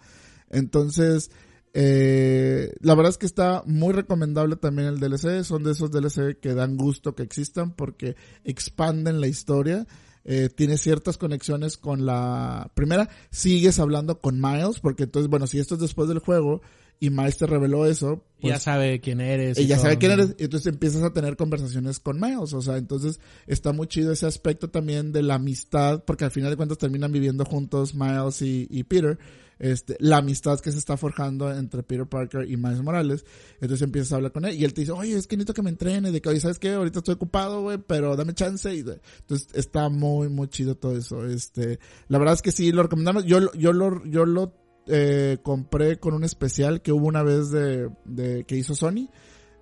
Entonces, 0.50 1.32
Eh, 1.74 2.74
la 2.82 2.96
verdad 2.96 3.12
es 3.12 3.18
que 3.18 3.26
está 3.26 3.64
muy 3.66 3.94
recomendable 3.94 4.56
también 4.58 4.90
el 4.90 5.00
DLC. 5.00 5.44
Son 5.44 5.64
de 5.64 5.72
esos 5.72 5.92
DLC 5.92 6.38
que 6.40 6.54
dan 6.54 6.76
gusto 6.76 7.16
que 7.16 7.24
existan 7.24 7.72
porque 7.72 8.16
expanden 8.44 9.22
la 9.22 9.28
historia. 9.28 9.88
Eh, 10.24 10.50
tiene 10.50 10.78
ciertas 10.78 11.18
conexiones 11.18 11.78
con 11.78 12.06
la 12.06 12.70
primera. 12.74 13.10
Sigues 13.30 13.80
hablando 13.80 14.20
con 14.20 14.40
Miles 14.40 14.80
porque 14.80 15.04
entonces, 15.04 15.30
bueno, 15.30 15.48
si 15.48 15.60
esto 15.60 15.76
es 15.76 15.82
después 15.82 16.10
del 16.10 16.20
juego 16.20 16.62
y 17.02 17.10
Miles 17.10 17.36
te 17.36 17.48
reveló 17.48 17.88
eso, 17.88 18.24
pues, 18.40 18.54
ya 18.54 18.60
sabe 18.60 19.02
quién 19.02 19.22
eres. 19.22 19.58
Y 19.58 19.66
ya 19.66 19.80
sabe 19.80 19.98
quién 19.98 20.12
eres. 20.12 20.36
Y 20.38 20.44
entonces 20.44 20.72
empiezas 20.72 21.02
a 21.02 21.12
tener 21.12 21.36
conversaciones 21.36 22.00
con 22.00 22.20
Miles. 22.20 22.54
O 22.54 22.62
sea, 22.62 22.78
entonces 22.78 23.20
está 23.48 23.74
muy 23.74 23.88
chido 23.88 24.12
ese 24.12 24.28
aspecto 24.28 24.70
también 24.70 25.12
de 25.12 25.24
la 25.24 25.36
amistad, 25.36 26.04
porque 26.06 26.26
al 26.26 26.32
final 26.32 26.52
de 26.52 26.58
cuentas 26.58 26.78
terminan 26.78 27.12
viviendo 27.12 27.44
juntos 27.44 27.96
Miles 27.96 28.44
y, 28.44 28.68
y 28.70 28.84
Peter 28.84 29.18
este, 29.62 29.96
la 30.00 30.18
amistad 30.18 30.60
que 30.60 30.72
se 30.72 30.80
está 30.80 30.98
forjando 30.98 31.54
entre 31.54 31.84
Peter 31.84 32.08
Parker 32.08 32.50
y 32.50 32.58
Miles 32.58 32.82
Morales. 32.82 33.26
Entonces 33.56 33.84
empiezas 33.84 34.12
a 34.12 34.16
hablar 34.16 34.32
con 34.32 34.44
él 34.46 34.56
y 34.56 34.66
él 34.66 34.74
te 34.74 34.82
dice, 34.82 34.92
oye, 34.92 35.16
es 35.16 35.28
que 35.28 35.38
necesito 35.38 35.54
que 35.54 35.62
me 35.62 35.70
entrene, 35.70 36.12
de 36.12 36.20
que, 36.20 36.30
oye, 36.30 36.40
¿sabes 36.40 36.58
qué? 36.58 36.72
Ahorita 36.72 37.00
estoy 37.00 37.14
ocupado, 37.14 37.62
güey, 37.62 37.78
pero 37.78 38.16
dame 38.16 38.34
chance. 38.34 38.74
Y, 38.74 38.80
entonces 38.80 39.48
está 39.54 39.88
muy, 39.90 40.30
muy 40.30 40.48
chido 40.48 40.76
todo 40.76 40.98
eso. 40.98 41.28
Este, 41.28 41.80
la 42.08 42.18
verdad 42.18 42.34
es 42.34 42.42
que 42.42 42.52
sí, 42.52 42.72
lo 42.72 42.82
recomendamos. 42.82 43.24
Yo, 43.26 43.54
yo 43.54 43.72
lo, 43.72 44.04
yo 44.06 44.26
lo, 44.26 44.52
eh, 44.88 45.38
compré 45.44 46.00
con 46.00 46.14
un 46.14 46.24
especial 46.24 46.82
que 46.82 46.92
hubo 46.92 47.08
una 47.08 47.24
vez 47.24 47.52
de, 47.52 47.90
de 48.06 48.44
que 48.46 48.58
hizo 48.58 48.76
Sony. 48.76 49.10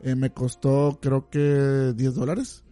Eh, 0.01 0.15
me 0.15 0.31
costó 0.31 0.99
creo 1.01 1.29
que 1.29 1.93
10 1.95 2.15
dólares. 2.15 2.63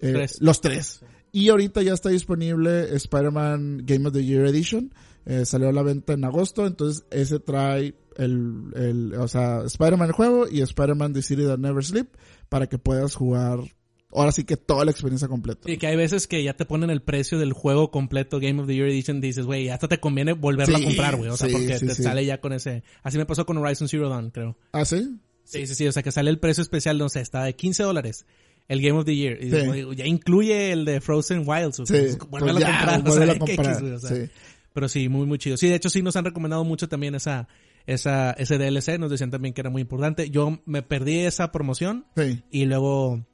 Eh, 0.00 0.26
los 0.40 0.60
tres. 0.60 1.02
Y 1.32 1.48
ahorita 1.48 1.82
ya 1.82 1.92
está 1.92 2.08
disponible 2.08 2.94
Spider-Man 2.94 3.82
Game 3.84 4.08
of 4.08 4.14
the 4.14 4.24
Year 4.24 4.46
Edition. 4.46 4.92
Eh, 5.26 5.44
salió 5.44 5.68
a 5.68 5.72
la 5.72 5.82
venta 5.82 6.14
en 6.14 6.24
agosto, 6.24 6.66
entonces 6.66 7.04
ese 7.10 7.38
trae 7.38 7.94
el, 8.16 8.72
el 8.74 9.14
o 9.14 9.28
sea, 9.28 9.62
Spider-Man 9.64 10.08
el 10.08 10.14
juego 10.14 10.48
y 10.50 10.62
Spider-Man 10.62 11.12
The 11.12 11.22
City 11.22 11.44
That 11.44 11.58
Never 11.58 11.84
Sleep 11.84 12.08
para 12.48 12.66
que 12.68 12.78
puedas 12.78 13.14
jugar 13.14 13.60
ahora 14.12 14.32
sí 14.32 14.44
que 14.44 14.56
toda 14.56 14.84
la 14.84 14.90
experiencia 14.90 15.28
completa. 15.28 15.70
Y 15.70 15.76
que 15.76 15.86
hay 15.86 15.96
veces 15.96 16.26
que 16.26 16.42
ya 16.42 16.54
te 16.54 16.64
ponen 16.64 16.90
el 16.90 17.02
precio 17.02 17.38
del 17.38 17.52
juego 17.52 17.90
completo 17.90 18.40
Game 18.40 18.60
of 18.60 18.66
the 18.66 18.74
Year 18.74 18.88
Edition, 18.88 19.20
dices, 19.20 19.46
güey, 19.46 19.68
hasta 19.68 19.88
te 19.88 19.98
conviene 19.98 20.32
volverlo 20.32 20.76
a 20.76 20.82
comprar, 20.82 21.16
güey, 21.16 21.30
o 21.30 21.36
sea, 21.36 21.48
porque 21.50 21.78
te 21.78 21.94
sale 21.94 22.24
ya 22.24 22.40
con 22.40 22.52
ese, 22.52 22.82
así 23.02 23.18
me 23.18 23.26
pasó 23.26 23.46
con 23.46 23.56
Horizon 23.58 23.88
Zero 23.88 24.08
Dawn, 24.08 24.30
creo. 24.30 24.56
¿Ah, 24.72 24.84
sí? 24.84 25.18
Sí, 25.44 25.66
sí, 25.66 25.74
sí, 25.74 25.86
o 25.86 25.92
sea, 25.92 26.02
que 26.02 26.12
sale 26.12 26.30
el 26.30 26.38
precio 26.38 26.62
especial, 26.62 26.98
no 26.98 27.08
sé, 27.08 27.20
está 27.20 27.44
de 27.44 27.54
15 27.54 27.82
dólares 27.82 28.24
el 28.70 28.80
Game 28.80 28.96
of 28.96 29.04
the 29.04 29.16
Year. 29.16 29.36
Y 29.42 29.50
ya 29.96 30.06
incluye 30.06 30.70
el 30.70 30.84
de 30.84 31.00
Frozen 31.00 31.42
Wilds. 31.44 31.76
Sí, 31.76 31.82
pues, 31.88 32.16
pues 32.30 32.42
a 32.44 32.46
comprar. 32.46 32.54
o 33.04 33.12
sea, 33.12 33.32
a 33.32 33.38
comprar. 33.38 33.82
o 33.82 33.98
sea, 33.98 34.16
sí. 34.16 34.30
Pero 34.72 34.88
sí, 34.88 35.08
muy, 35.08 35.26
muy 35.26 35.38
chido. 35.38 35.56
Sí, 35.56 35.68
de 35.68 35.74
hecho 35.74 35.90
sí 35.90 36.02
nos 36.02 36.14
han 36.14 36.24
recomendado 36.24 36.62
mucho 36.62 36.88
también 36.88 37.16
esa, 37.16 37.48
esa, 37.86 38.30
ese 38.32 38.58
DLC. 38.58 39.00
Nos 39.00 39.10
decían 39.10 39.32
también 39.32 39.54
que 39.54 39.60
era 39.60 39.70
muy 39.70 39.82
importante. 39.82 40.30
Yo 40.30 40.60
me 40.66 40.82
perdí 40.82 41.18
esa 41.18 41.50
promoción. 41.50 42.06
Sí. 42.16 42.44
Y 42.52 42.66
luego 42.66 43.26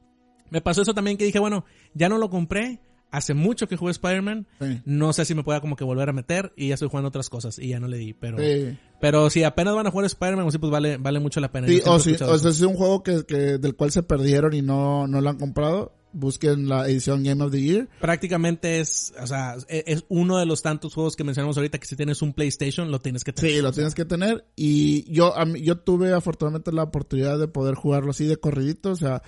me 0.51 0.61
pasó 0.61 0.83
eso 0.83 0.95
también 0.95 1.17
que 1.17 1.25
dije, 1.25 1.39
bueno, 1.39 1.65
ya 1.95 2.09
no 2.09 2.19
lo 2.19 2.31
compré. 2.31 2.81
Hace 3.13 3.35
mucho 3.35 3.69
que 3.69 3.77
jugué 3.77 3.93
Spider-Man. 3.93 4.47
Sí. 4.61 4.81
No 4.85 5.13
sé 5.13 5.25
si 5.25 5.35
me 5.35 5.45
pueda 5.45 5.61
como 5.61 5.77
que 5.77 5.85
volver 5.85 6.09
a 6.09 6.13
meter 6.13 6.53
y 6.57 6.69
ya 6.69 6.75
estoy 6.75 6.89
jugando 6.89 7.09
otras 7.09 7.31
cosas 7.31 7.59
y 7.59 7.69
ya 7.69 7.81
no 7.81 7.87
le 7.87 7.99
di. 7.99 8.13
Pero, 8.13 8.39
sí. 8.39 8.77
pero 9.01 9.31
si 9.31 9.45
apenas 9.45 9.75
van 9.75 9.87
a 9.87 9.91
jugar 9.91 10.07
Spider-Man, 10.07 10.51
sí, 10.51 10.59
pues 10.59 10.73
vale, 10.73 10.97
vale 10.97 11.21
mucho 11.21 11.41
la 11.41 11.51
pena. 11.51 11.69
Sí, 11.69 11.81
o, 11.87 11.99
si, 12.01 12.15
o 12.15 12.39
sea, 12.39 12.51
es 12.51 12.61
un 12.63 12.75
juego 12.75 13.03
que, 13.03 13.25
que, 13.25 13.59
del 13.59 13.77
cual 13.77 13.93
se 13.93 14.03
perdieron 14.03 14.55
y 14.55 14.61
no, 14.61 15.07
no 15.07 15.21
lo 15.21 15.31
han 15.31 15.39
comprado 15.39 15.93
busquen 16.17 16.69
la 16.69 16.89
edición 16.89 17.23
Game 17.23 17.45
of 17.45 17.53
the 17.53 17.61
Year. 17.61 17.89
Prácticamente 18.01 18.81
es, 18.81 19.13
o 19.21 19.27
sea, 19.27 19.57
e-, 19.69 19.85
es 19.87 20.05
uno 20.09 20.39
de 20.39 20.47
los 20.47 20.63
tantos 20.63 20.95
juegos 20.95 21.15
que 21.15 21.25
mencionamos 21.25 21.57
ahorita 21.57 21.79
que 21.79 21.87
si 21.87 21.97
tienes 21.97 22.23
un 22.23 22.33
PlayStation 22.33 22.91
lo 22.91 23.01
tienes 23.01 23.23
que 23.23 23.33
tener. 23.33 23.53
Sí, 23.53 23.61
lo 23.61 23.73
tienes 23.73 23.95
que 23.95 24.05
tener 24.05 24.45
y 24.57 25.11
yo 25.13 25.35
yo 25.61 25.79
tuve 25.79 26.13
afortunadamente 26.13 26.73
la 26.73 26.85
oportunidad 26.85 27.39
de 27.39 27.49
poder 27.49 27.75
jugarlo 27.75 28.11
así 28.11 28.25
de 28.25 28.37
corridito, 28.39 28.91
o 28.91 28.97
sea, 28.97 29.23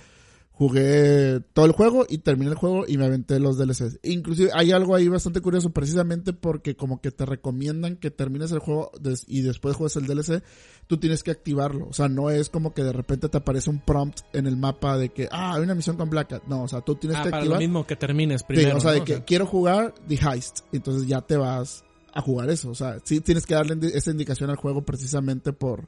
jugué 0.59 1.39
todo 1.53 1.65
el 1.65 1.71
juego 1.71 2.05
y 2.09 2.17
terminé 2.17 2.51
el 2.51 2.57
juego 2.57 2.83
y 2.85 2.97
me 2.97 3.05
aventé 3.05 3.39
los 3.39 3.57
DLCs. 3.57 3.99
Inclusive 4.03 4.49
hay 4.53 4.73
algo 4.73 4.93
ahí 4.93 5.07
bastante 5.07 5.39
curioso 5.39 5.69
precisamente 5.69 6.33
porque 6.33 6.75
como 6.75 6.99
que 6.99 7.11
te 7.11 7.25
recomiendan 7.25 7.95
que 7.95 8.11
termines 8.11 8.51
el 8.51 8.59
juego 8.59 8.91
y 9.27 9.39
después 9.39 9.77
juegues 9.77 9.95
el 9.95 10.05
DLC, 10.05 10.43
tú 10.87 10.97
tienes 10.97 11.23
que 11.23 11.31
activarlo. 11.31 11.87
O 11.87 11.93
sea, 11.93 12.09
no 12.09 12.29
es 12.29 12.49
como 12.49 12.73
que 12.73 12.83
de 12.83 12.91
repente 12.91 13.29
te 13.29 13.37
aparece 13.37 13.69
un 13.69 13.79
prompt 13.79 14.19
en 14.33 14.47
el 14.47 14.57
mapa 14.57 14.97
de 14.97 15.13
que, 15.13 15.29
ah, 15.31 15.53
hay 15.53 15.61
una 15.61 15.75
misión 15.75 15.95
con 15.95 16.09
Black 16.09 16.27
Cat. 16.27 16.43
No, 16.47 16.63
o 16.63 16.67
sea, 16.67 16.81
tú 16.81 16.95
tienes 16.95 17.19
ah, 17.19 17.23
que 17.23 17.29
para 17.29 17.37
activar. 17.37 17.61
lo 17.61 17.65
mismo 17.65 17.87
que 17.87 17.95
termines 17.95 18.43
primero. 18.43 18.71
Sí, 18.71 18.75
o 18.75 18.81
sea, 18.81 18.91
de 18.91 19.05
que 19.05 19.23
quiero 19.23 19.45
jugar 19.45 19.95
The 20.09 20.15
Heist. 20.15 20.65
Entonces 20.73 21.07
ya 21.07 21.21
te 21.21 21.37
vas 21.37 21.85
a 22.13 22.19
jugar 22.19 22.49
eso. 22.49 22.69
O 22.69 22.75
sea, 22.75 22.97
sí 23.05 23.21
tienes 23.21 23.45
que 23.45 23.53
darle 23.53 23.77
esa 23.93 24.11
indicación 24.11 24.49
al 24.49 24.57
juego 24.57 24.83
precisamente 24.83 25.53
por, 25.53 25.87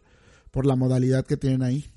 por 0.49 0.65
la 0.65 0.77
modalidad 0.77 1.25
que 1.25 1.35
tienen 1.35 1.61
ahí. 1.61 1.91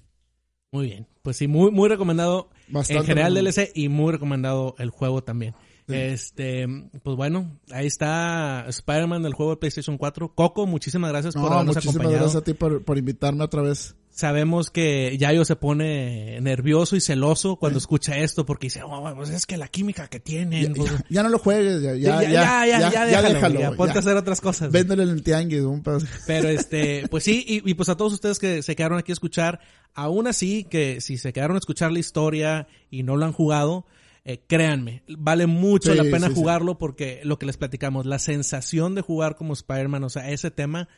Muy 0.73 0.87
bien. 0.87 1.14
Pues 1.25 1.39
sí, 1.39 1.49
muy, 1.49 1.71
muy 1.71 1.89
recomendado 1.89 2.51
en 2.69 3.05
general 3.05 3.33
DLC 3.33 3.71
y 3.75 3.89
muy 3.89 4.13
recomendado 4.13 4.75
el 4.77 4.91
juego 4.91 5.25
también. 5.25 5.55
Este, 5.89 6.67
pues 7.03 7.17
bueno, 7.17 7.59
ahí 7.71 7.87
está 7.87 8.67
Spider-Man 8.69 9.23
del 9.23 9.33
juego 9.33 9.53
de 9.53 9.57
PlayStation 9.57 9.97
4. 9.97 10.35
Coco, 10.35 10.67
muchísimas 10.67 11.11
gracias 11.11 11.33
por 11.35 11.51
habernos 11.51 11.77
muchísimas 11.77 12.11
gracias 12.11 12.37
a 12.37 12.43
ti 12.43 12.53
por, 12.53 12.85
por 12.85 12.99
invitarme 12.99 13.43
otra 13.43 13.63
vez. 13.63 13.97
Sabemos 14.15 14.71
que 14.71 15.19
Yayo 15.19 15.45
se 15.45 15.57
pone 15.57 16.41
nervioso 16.41 16.95
y 16.95 17.01
celoso 17.01 17.57
cuando 17.57 17.81
escucha 17.81 18.17
esto 18.19 18.47
porque 18.47 18.67
dice, 18.67 18.81
oh, 18.85 19.13
pues 19.17 19.31
es 19.31 19.45
que 19.45 19.57
la 19.57 19.67
química 19.67 20.07
que 20.07 20.21
tienen. 20.21 20.73
Ya, 20.73 21.05
ya, 21.09 21.23
no 21.25 21.31
lo 21.31 21.41
juegues, 21.41 21.83
ya, 21.83 21.97
ya, 21.97 22.23
ya, 22.23 22.65
ya, 22.65 22.79
ya, 22.79 23.11
ya, 23.11 23.23
déjalo, 23.23 23.59
ya, 23.59 23.73
ponte 23.73 23.97
a 23.97 23.99
hacer 23.99 24.17
otras 24.17 24.41
cosas. 24.41 24.71
Véndele 24.71 25.03
el 25.03 25.25
tianguis, 25.25 25.63
un 25.63 25.83
pedazo. 25.83 26.07
Pero 26.29 26.49
este, 26.61 27.09
pues 27.09 27.25
sí, 27.25 27.45
y, 27.45 27.69
y, 27.69 27.75
pues 27.75 27.89
a 27.89 27.97
todos 27.97 28.13
ustedes 28.13 28.39
que 28.39 28.63
se 28.63 28.77
quedaron 28.77 29.01
aquí 29.01 29.11
a 29.11 29.15
escuchar, 29.15 29.59
aún 29.95 30.29
así 30.29 30.63
que 30.63 31.01
si 31.01 31.19
se 31.19 31.33
quedaron 31.33 31.57
a 31.57 31.59
escuchar 31.59 31.91
la 31.91 31.99
historia 31.99 32.69
y 32.91 33.03
no 33.03 33.17
lo 33.17 33.25
han 33.25 33.33
jugado, 33.33 33.85
eh, 34.25 34.45
créanme, 34.47 35.03
vale 35.09 35.49
mucho 35.49 35.93
la 35.93 36.05
pena 36.05 36.31
jugarlo 36.31 36.79
porque 36.79 37.21
lo 37.25 37.41
que 37.41 37.47
les 37.47 37.57
platicamos, 37.57 38.07
la 38.07 38.21
sensación 38.21 38.95
de 38.95 39.01
jugar 39.01 39.35
como 39.35 39.55
Spider-Man, 39.55 40.05
o 40.05 40.09
sea, 40.09 40.31
ese 40.31 40.53
tema 40.53 40.89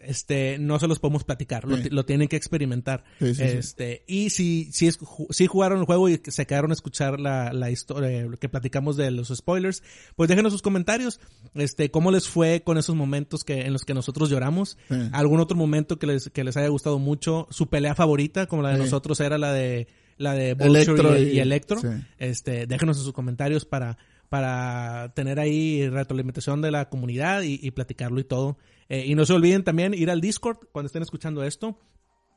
este, 0.00 0.58
no 0.58 0.78
se 0.78 0.88
los 0.88 0.98
podemos 0.98 1.24
platicar, 1.24 1.64
lo, 1.66 2.04
tienen 2.04 2.28
que 2.28 2.36
experimentar. 2.36 3.04
este, 3.20 4.02
y 4.06 4.30
si, 4.30 4.70
si, 4.72 4.86
es, 4.86 4.98
si 5.30 5.46
jugaron 5.46 5.78
el 5.78 5.84
juego 5.84 6.08
y 6.08 6.20
se 6.24 6.46
quedaron 6.46 6.70
a 6.70 6.74
escuchar 6.74 7.20
la, 7.20 7.52
la 7.52 7.70
historia 7.70 8.26
que 8.38 8.48
platicamos 8.48 8.96
de 8.96 9.10
los 9.10 9.28
spoilers, 9.28 9.82
pues 10.16 10.28
déjenos 10.28 10.52
sus 10.52 10.62
comentarios, 10.62 11.20
este, 11.54 11.90
cómo 11.90 12.10
les 12.10 12.28
fue 12.28 12.62
con 12.64 12.78
esos 12.78 12.96
momentos 12.96 13.44
que, 13.44 13.62
en 13.62 13.72
los 13.72 13.84
que 13.84 13.94
nosotros 13.94 14.30
lloramos, 14.30 14.78
algún 15.12 15.40
otro 15.40 15.56
momento 15.56 15.98
que 15.98 16.06
les, 16.06 16.30
que 16.30 16.44
les 16.44 16.56
haya 16.56 16.68
gustado 16.68 16.98
mucho, 16.98 17.46
su 17.50 17.68
pelea 17.68 17.94
favorita, 17.94 18.46
como 18.46 18.62
la 18.62 18.70
de 18.70 18.78
nosotros 18.78 19.20
era 19.20 19.38
la 19.38 19.52
de, 19.52 19.88
la 20.16 20.34
de 20.34 20.50
Electro 20.52 21.18
y, 21.18 21.38
Electro, 21.38 21.80
este, 22.18 22.66
déjenos 22.66 22.98
en 22.98 23.04
sus 23.04 23.12
comentarios 23.12 23.64
para, 23.64 23.98
para 24.30 25.12
tener 25.14 25.38
ahí 25.38 25.86
retroalimentación 25.88 26.62
de 26.62 26.70
la 26.70 26.88
comunidad 26.88 27.42
y, 27.42 27.60
y 27.62 27.72
platicarlo 27.72 28.20
y 28.20 28.24
todo. 28.24 28.56
Eh, 28.88 29.04
y 29.06 29.14
no 29.14 29.26
se 29.26 29.34
olviden 29.34 29.64
también 29.64 29.92
ir 29.92 30.10
al 30.10 30.22
Discord 30.22 30.58
cuando 30.72 30.86
estén 30.86 31.02
escuchando 31.02 31.44
esto. 31.44 31.78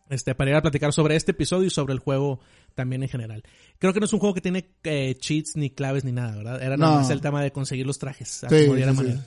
Este, 0.09 0.35
para 0.35 0.51
ir 0.51 0.57
a 0.57 0.61
platicar 0.61 0.91
sobre 0.91 1.15
este 1.15 1.31
episodio 1.31 1.67
y 1.67 1.69
sobre 1.69 1.93
el 1.93 1.99
juego 1.99 2.39
también 2.75 3.03
en 3.03 3.09
general. 3.09 3.41
Creo 3.79 3.93
que 3.93 3.99
no 3.99 4.05
es 4.05 4.13
un 4.13 4.19
juego 4.19 4.35
que 4.35 4.41
tiene 4.41 4.69
eh, 4.83 5.15
cheats 5.17 5.55
ni 5.55 5.69
claves 5.69 6.03
ni 6.03 6.11
nada, 6.11 6.35
¿verdad? 6.35 6.61
Era 6.61 6.75
nada 6.75 6.97
más 6.97 7.09
el 7.09 7.21
tema 7.21 7.41
de 7.41 7.51
conseguir 7.51 7.87
los 7.87 7.99
trajes. 7.99 8.43
A 8.43 8.49
sí, 8.49 8.67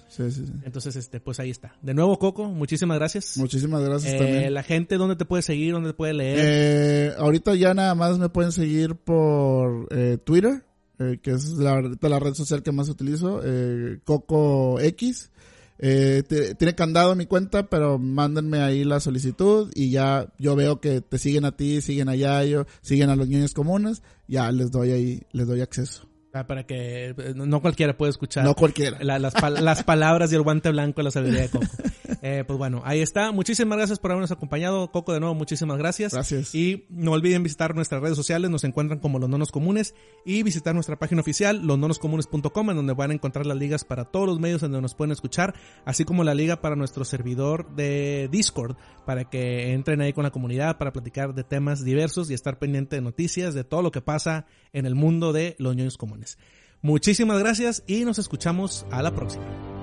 sí, 0.08 0.30
sí, 0.30 0.44
Entonces, 0.64 0.96
este, 0.96 1.18
pues 1.18 1.40
ahí 1.40 1.50
está. 1.50 1.76
De 1.80 1.94
nuevo, 1.94 2.18
Coco, 2.18 2.44
muchísimas 2.44 2.98
gracias. 2.98 3.38
Muchísimas 3.38 3.82
gracias 3.82 4.14
eh, 4.14 4.18
también. 4.18 4.54
La 4.54 4.62
gente, 4.62 4.96
¿dónde 4.96 5.16
te 5.16 5.24
puede 5.24 5.42
seguir? 5.42 5.72
¿Dónde 5.72 5.90
te 5.90 5.94
puede 5.94 6.12
leer? 6.12 6.38
Eh, 6.40 7.14
ahorita 7.16 7.54
ya 7.54 7.72
nada 7.72 7.94
más 7.94 8.18
me 8.18 8.28
pueden 8.28 8.52
seguir 8.52 8.96
por 8.96 9.88
eh, 9.90 10.18
Twitter, 10.22 10.65
eh, 10.98 11.18
que 11.22 11.32
es 11.32 11.50
la, 11.50 11.82
la, 12.00 12.18
red 12.18 12.34
social 12.34 12.62
que 12.62 12.72
más 12.72 12.88
utilizo, 12.88 13.40
eh, 13.44 13.98
Coco 14.04 14.80
X. 14.80 15.30
Eh, 15.78 16.22
tiene 16.58 16.74
candado 16.74 17.14
mi 17.14 17.26
cuenta, 17.26 17.68
pero 17.68 17.98
mándenme 17.98 18.60
ahí 18.60 18.82
la 18.82 18.98
solicitud 18.98 19.70
y 19.74 19.90
ya 19.90 20.32
yo 20.38 20.56
veo 20.56 20.80
que 20.80 21.02
te 21.02 21.18
siguen 21.18 21.44
a 21.44 21.54
ti, 21.54 21.82
siguen 21.82 22.08
a 22.08 22.16
Yayo, 22.16 22.66
siguen 22.80 23.10
a 23.10 23.16
los 23.16 23.28
niños 23.28 23.52
comunes, 23.52 24.02
ya 24.26 24.50
les 24.52 24.70
doy 24.70 24.92
ahí, 24.92 25.22
les 25.32 25.46
doy 25.46 25.60
acceso. 25.60 26.08
Ah, 26.36 26.46
para 26.46 26.64
que 26.64 27.14
eh, 27.16 27.32
no 27.34 27.62
cualquiera 27.62 27.96
puede 27.96 28.10
escuchar. 28.10 28.44
No 28.44 28.54
cualquiera. 28.54 28.98
las, 29.02 29.22
las, 29.42 29.84
palabras 29.84 30.30
y 30.32 30.34
el 30.34 30.42
guante 30.42 30.70
blanco 30.70 31.00
de 31.00 31.04
la 31.04 31.10
sabiduría 31.10 31.42
de 31.42 31.48
Coco. 31.48 31.66
Eh, 32.22 32.44
pues 32.46 32.58
bueno, 32.58 32.82
ahí 32.84 33.00
está. 33.00 33.30
Muchísimas 33.32 33.78
gracias 33.78 33.98
por 33.98 34.10
habernos 34.10 34.32
acompañado. 34.32 34.90
Coco, 34.90 35.12
de 35.12 35.20
nuevo, 35.20 35.34
muchísimas 35.34 35.78
gracias. 35.78 36.12
Gracias. 36.12 36.54
Y 36.54 36.86
no 36.88 37.12
olviden 37.12 37.42
visitar 37.42 37.74
nuestras 37.74 38.02
redes 38.02 38.16
sociales. 38.16 38.50
Nos 38.50 38.64
encuentran 38.64 38.98
como 38.98 39.18
Los 39.18 39.28
Nonos 39.28 39.52
Comunes. 39.52 39.94
Y 40.24 40.42
visitar 40.42 40.74
nuestra 40.74 40.98
página 40.98 41.20
oficial, 41.20 41.66
losnonoscomunes.com, 41.66 42.70
en 42.70 42.76
donde 42.76 42.94
van 42.94 43.10
a 43.10 43.14
encontrar 43.14 43.46
las 43.46 43.56
ligas 43.56 43.84
para 43.84 44.04
todos 44.04 44.26
los 44.26 44.40
medios 44.40 44.62
en 44.62 44.72
donde 44.72 44.82
nos 44.82 44.94
pueden 44.94 45.12
escuchar. 45.12 45.54
Así 45.84 46.04
como 46.04 46.24
la 46.24 46.34
liga 46.34 46.60
para 46.60 46.76
nuestro 46.76 47.04
servidor 47.04 47.74
de 47.74 48.28
Discord. 48.30 48.76
Para 49.04 49.28
que 49.28 49.72
entren 49.72 50.00
ahí 50.00 50.12
con 50.12 50.24
la 50.24 50.30
comunidad 50.30 50.78
para 50.78 50.92
platicar 50.92 51.34
de 51.34 51.44
temas 51.44 51.84
diversos 51.84 52.30
y 52.30 52.34
estar 52.34 52.58
pendiente 52.58 52.96
de 52.96 53.02
noticias, 53.02 53.54
de 53.54 53.64
todo 53.64 53.82
lo 53.82 53.90
que 53.90 54.00
pasa 54.00 54.46
en 54.72 54.86
el 54.86 54.94
mundo 54.94 55.32
de 55.32 55.56
los 55.58 55.76
niños 55.76 55.96
comunes. 55.96 56.38
Muchísimas 56.82 57.38
gracias 57.38 57.82
y 57.86 58.04
nos 58.04 58.18
escuchamos 58.18 58.86
a 58.90 59.02
la 59.02 59.14
próxima. 59.14 59.75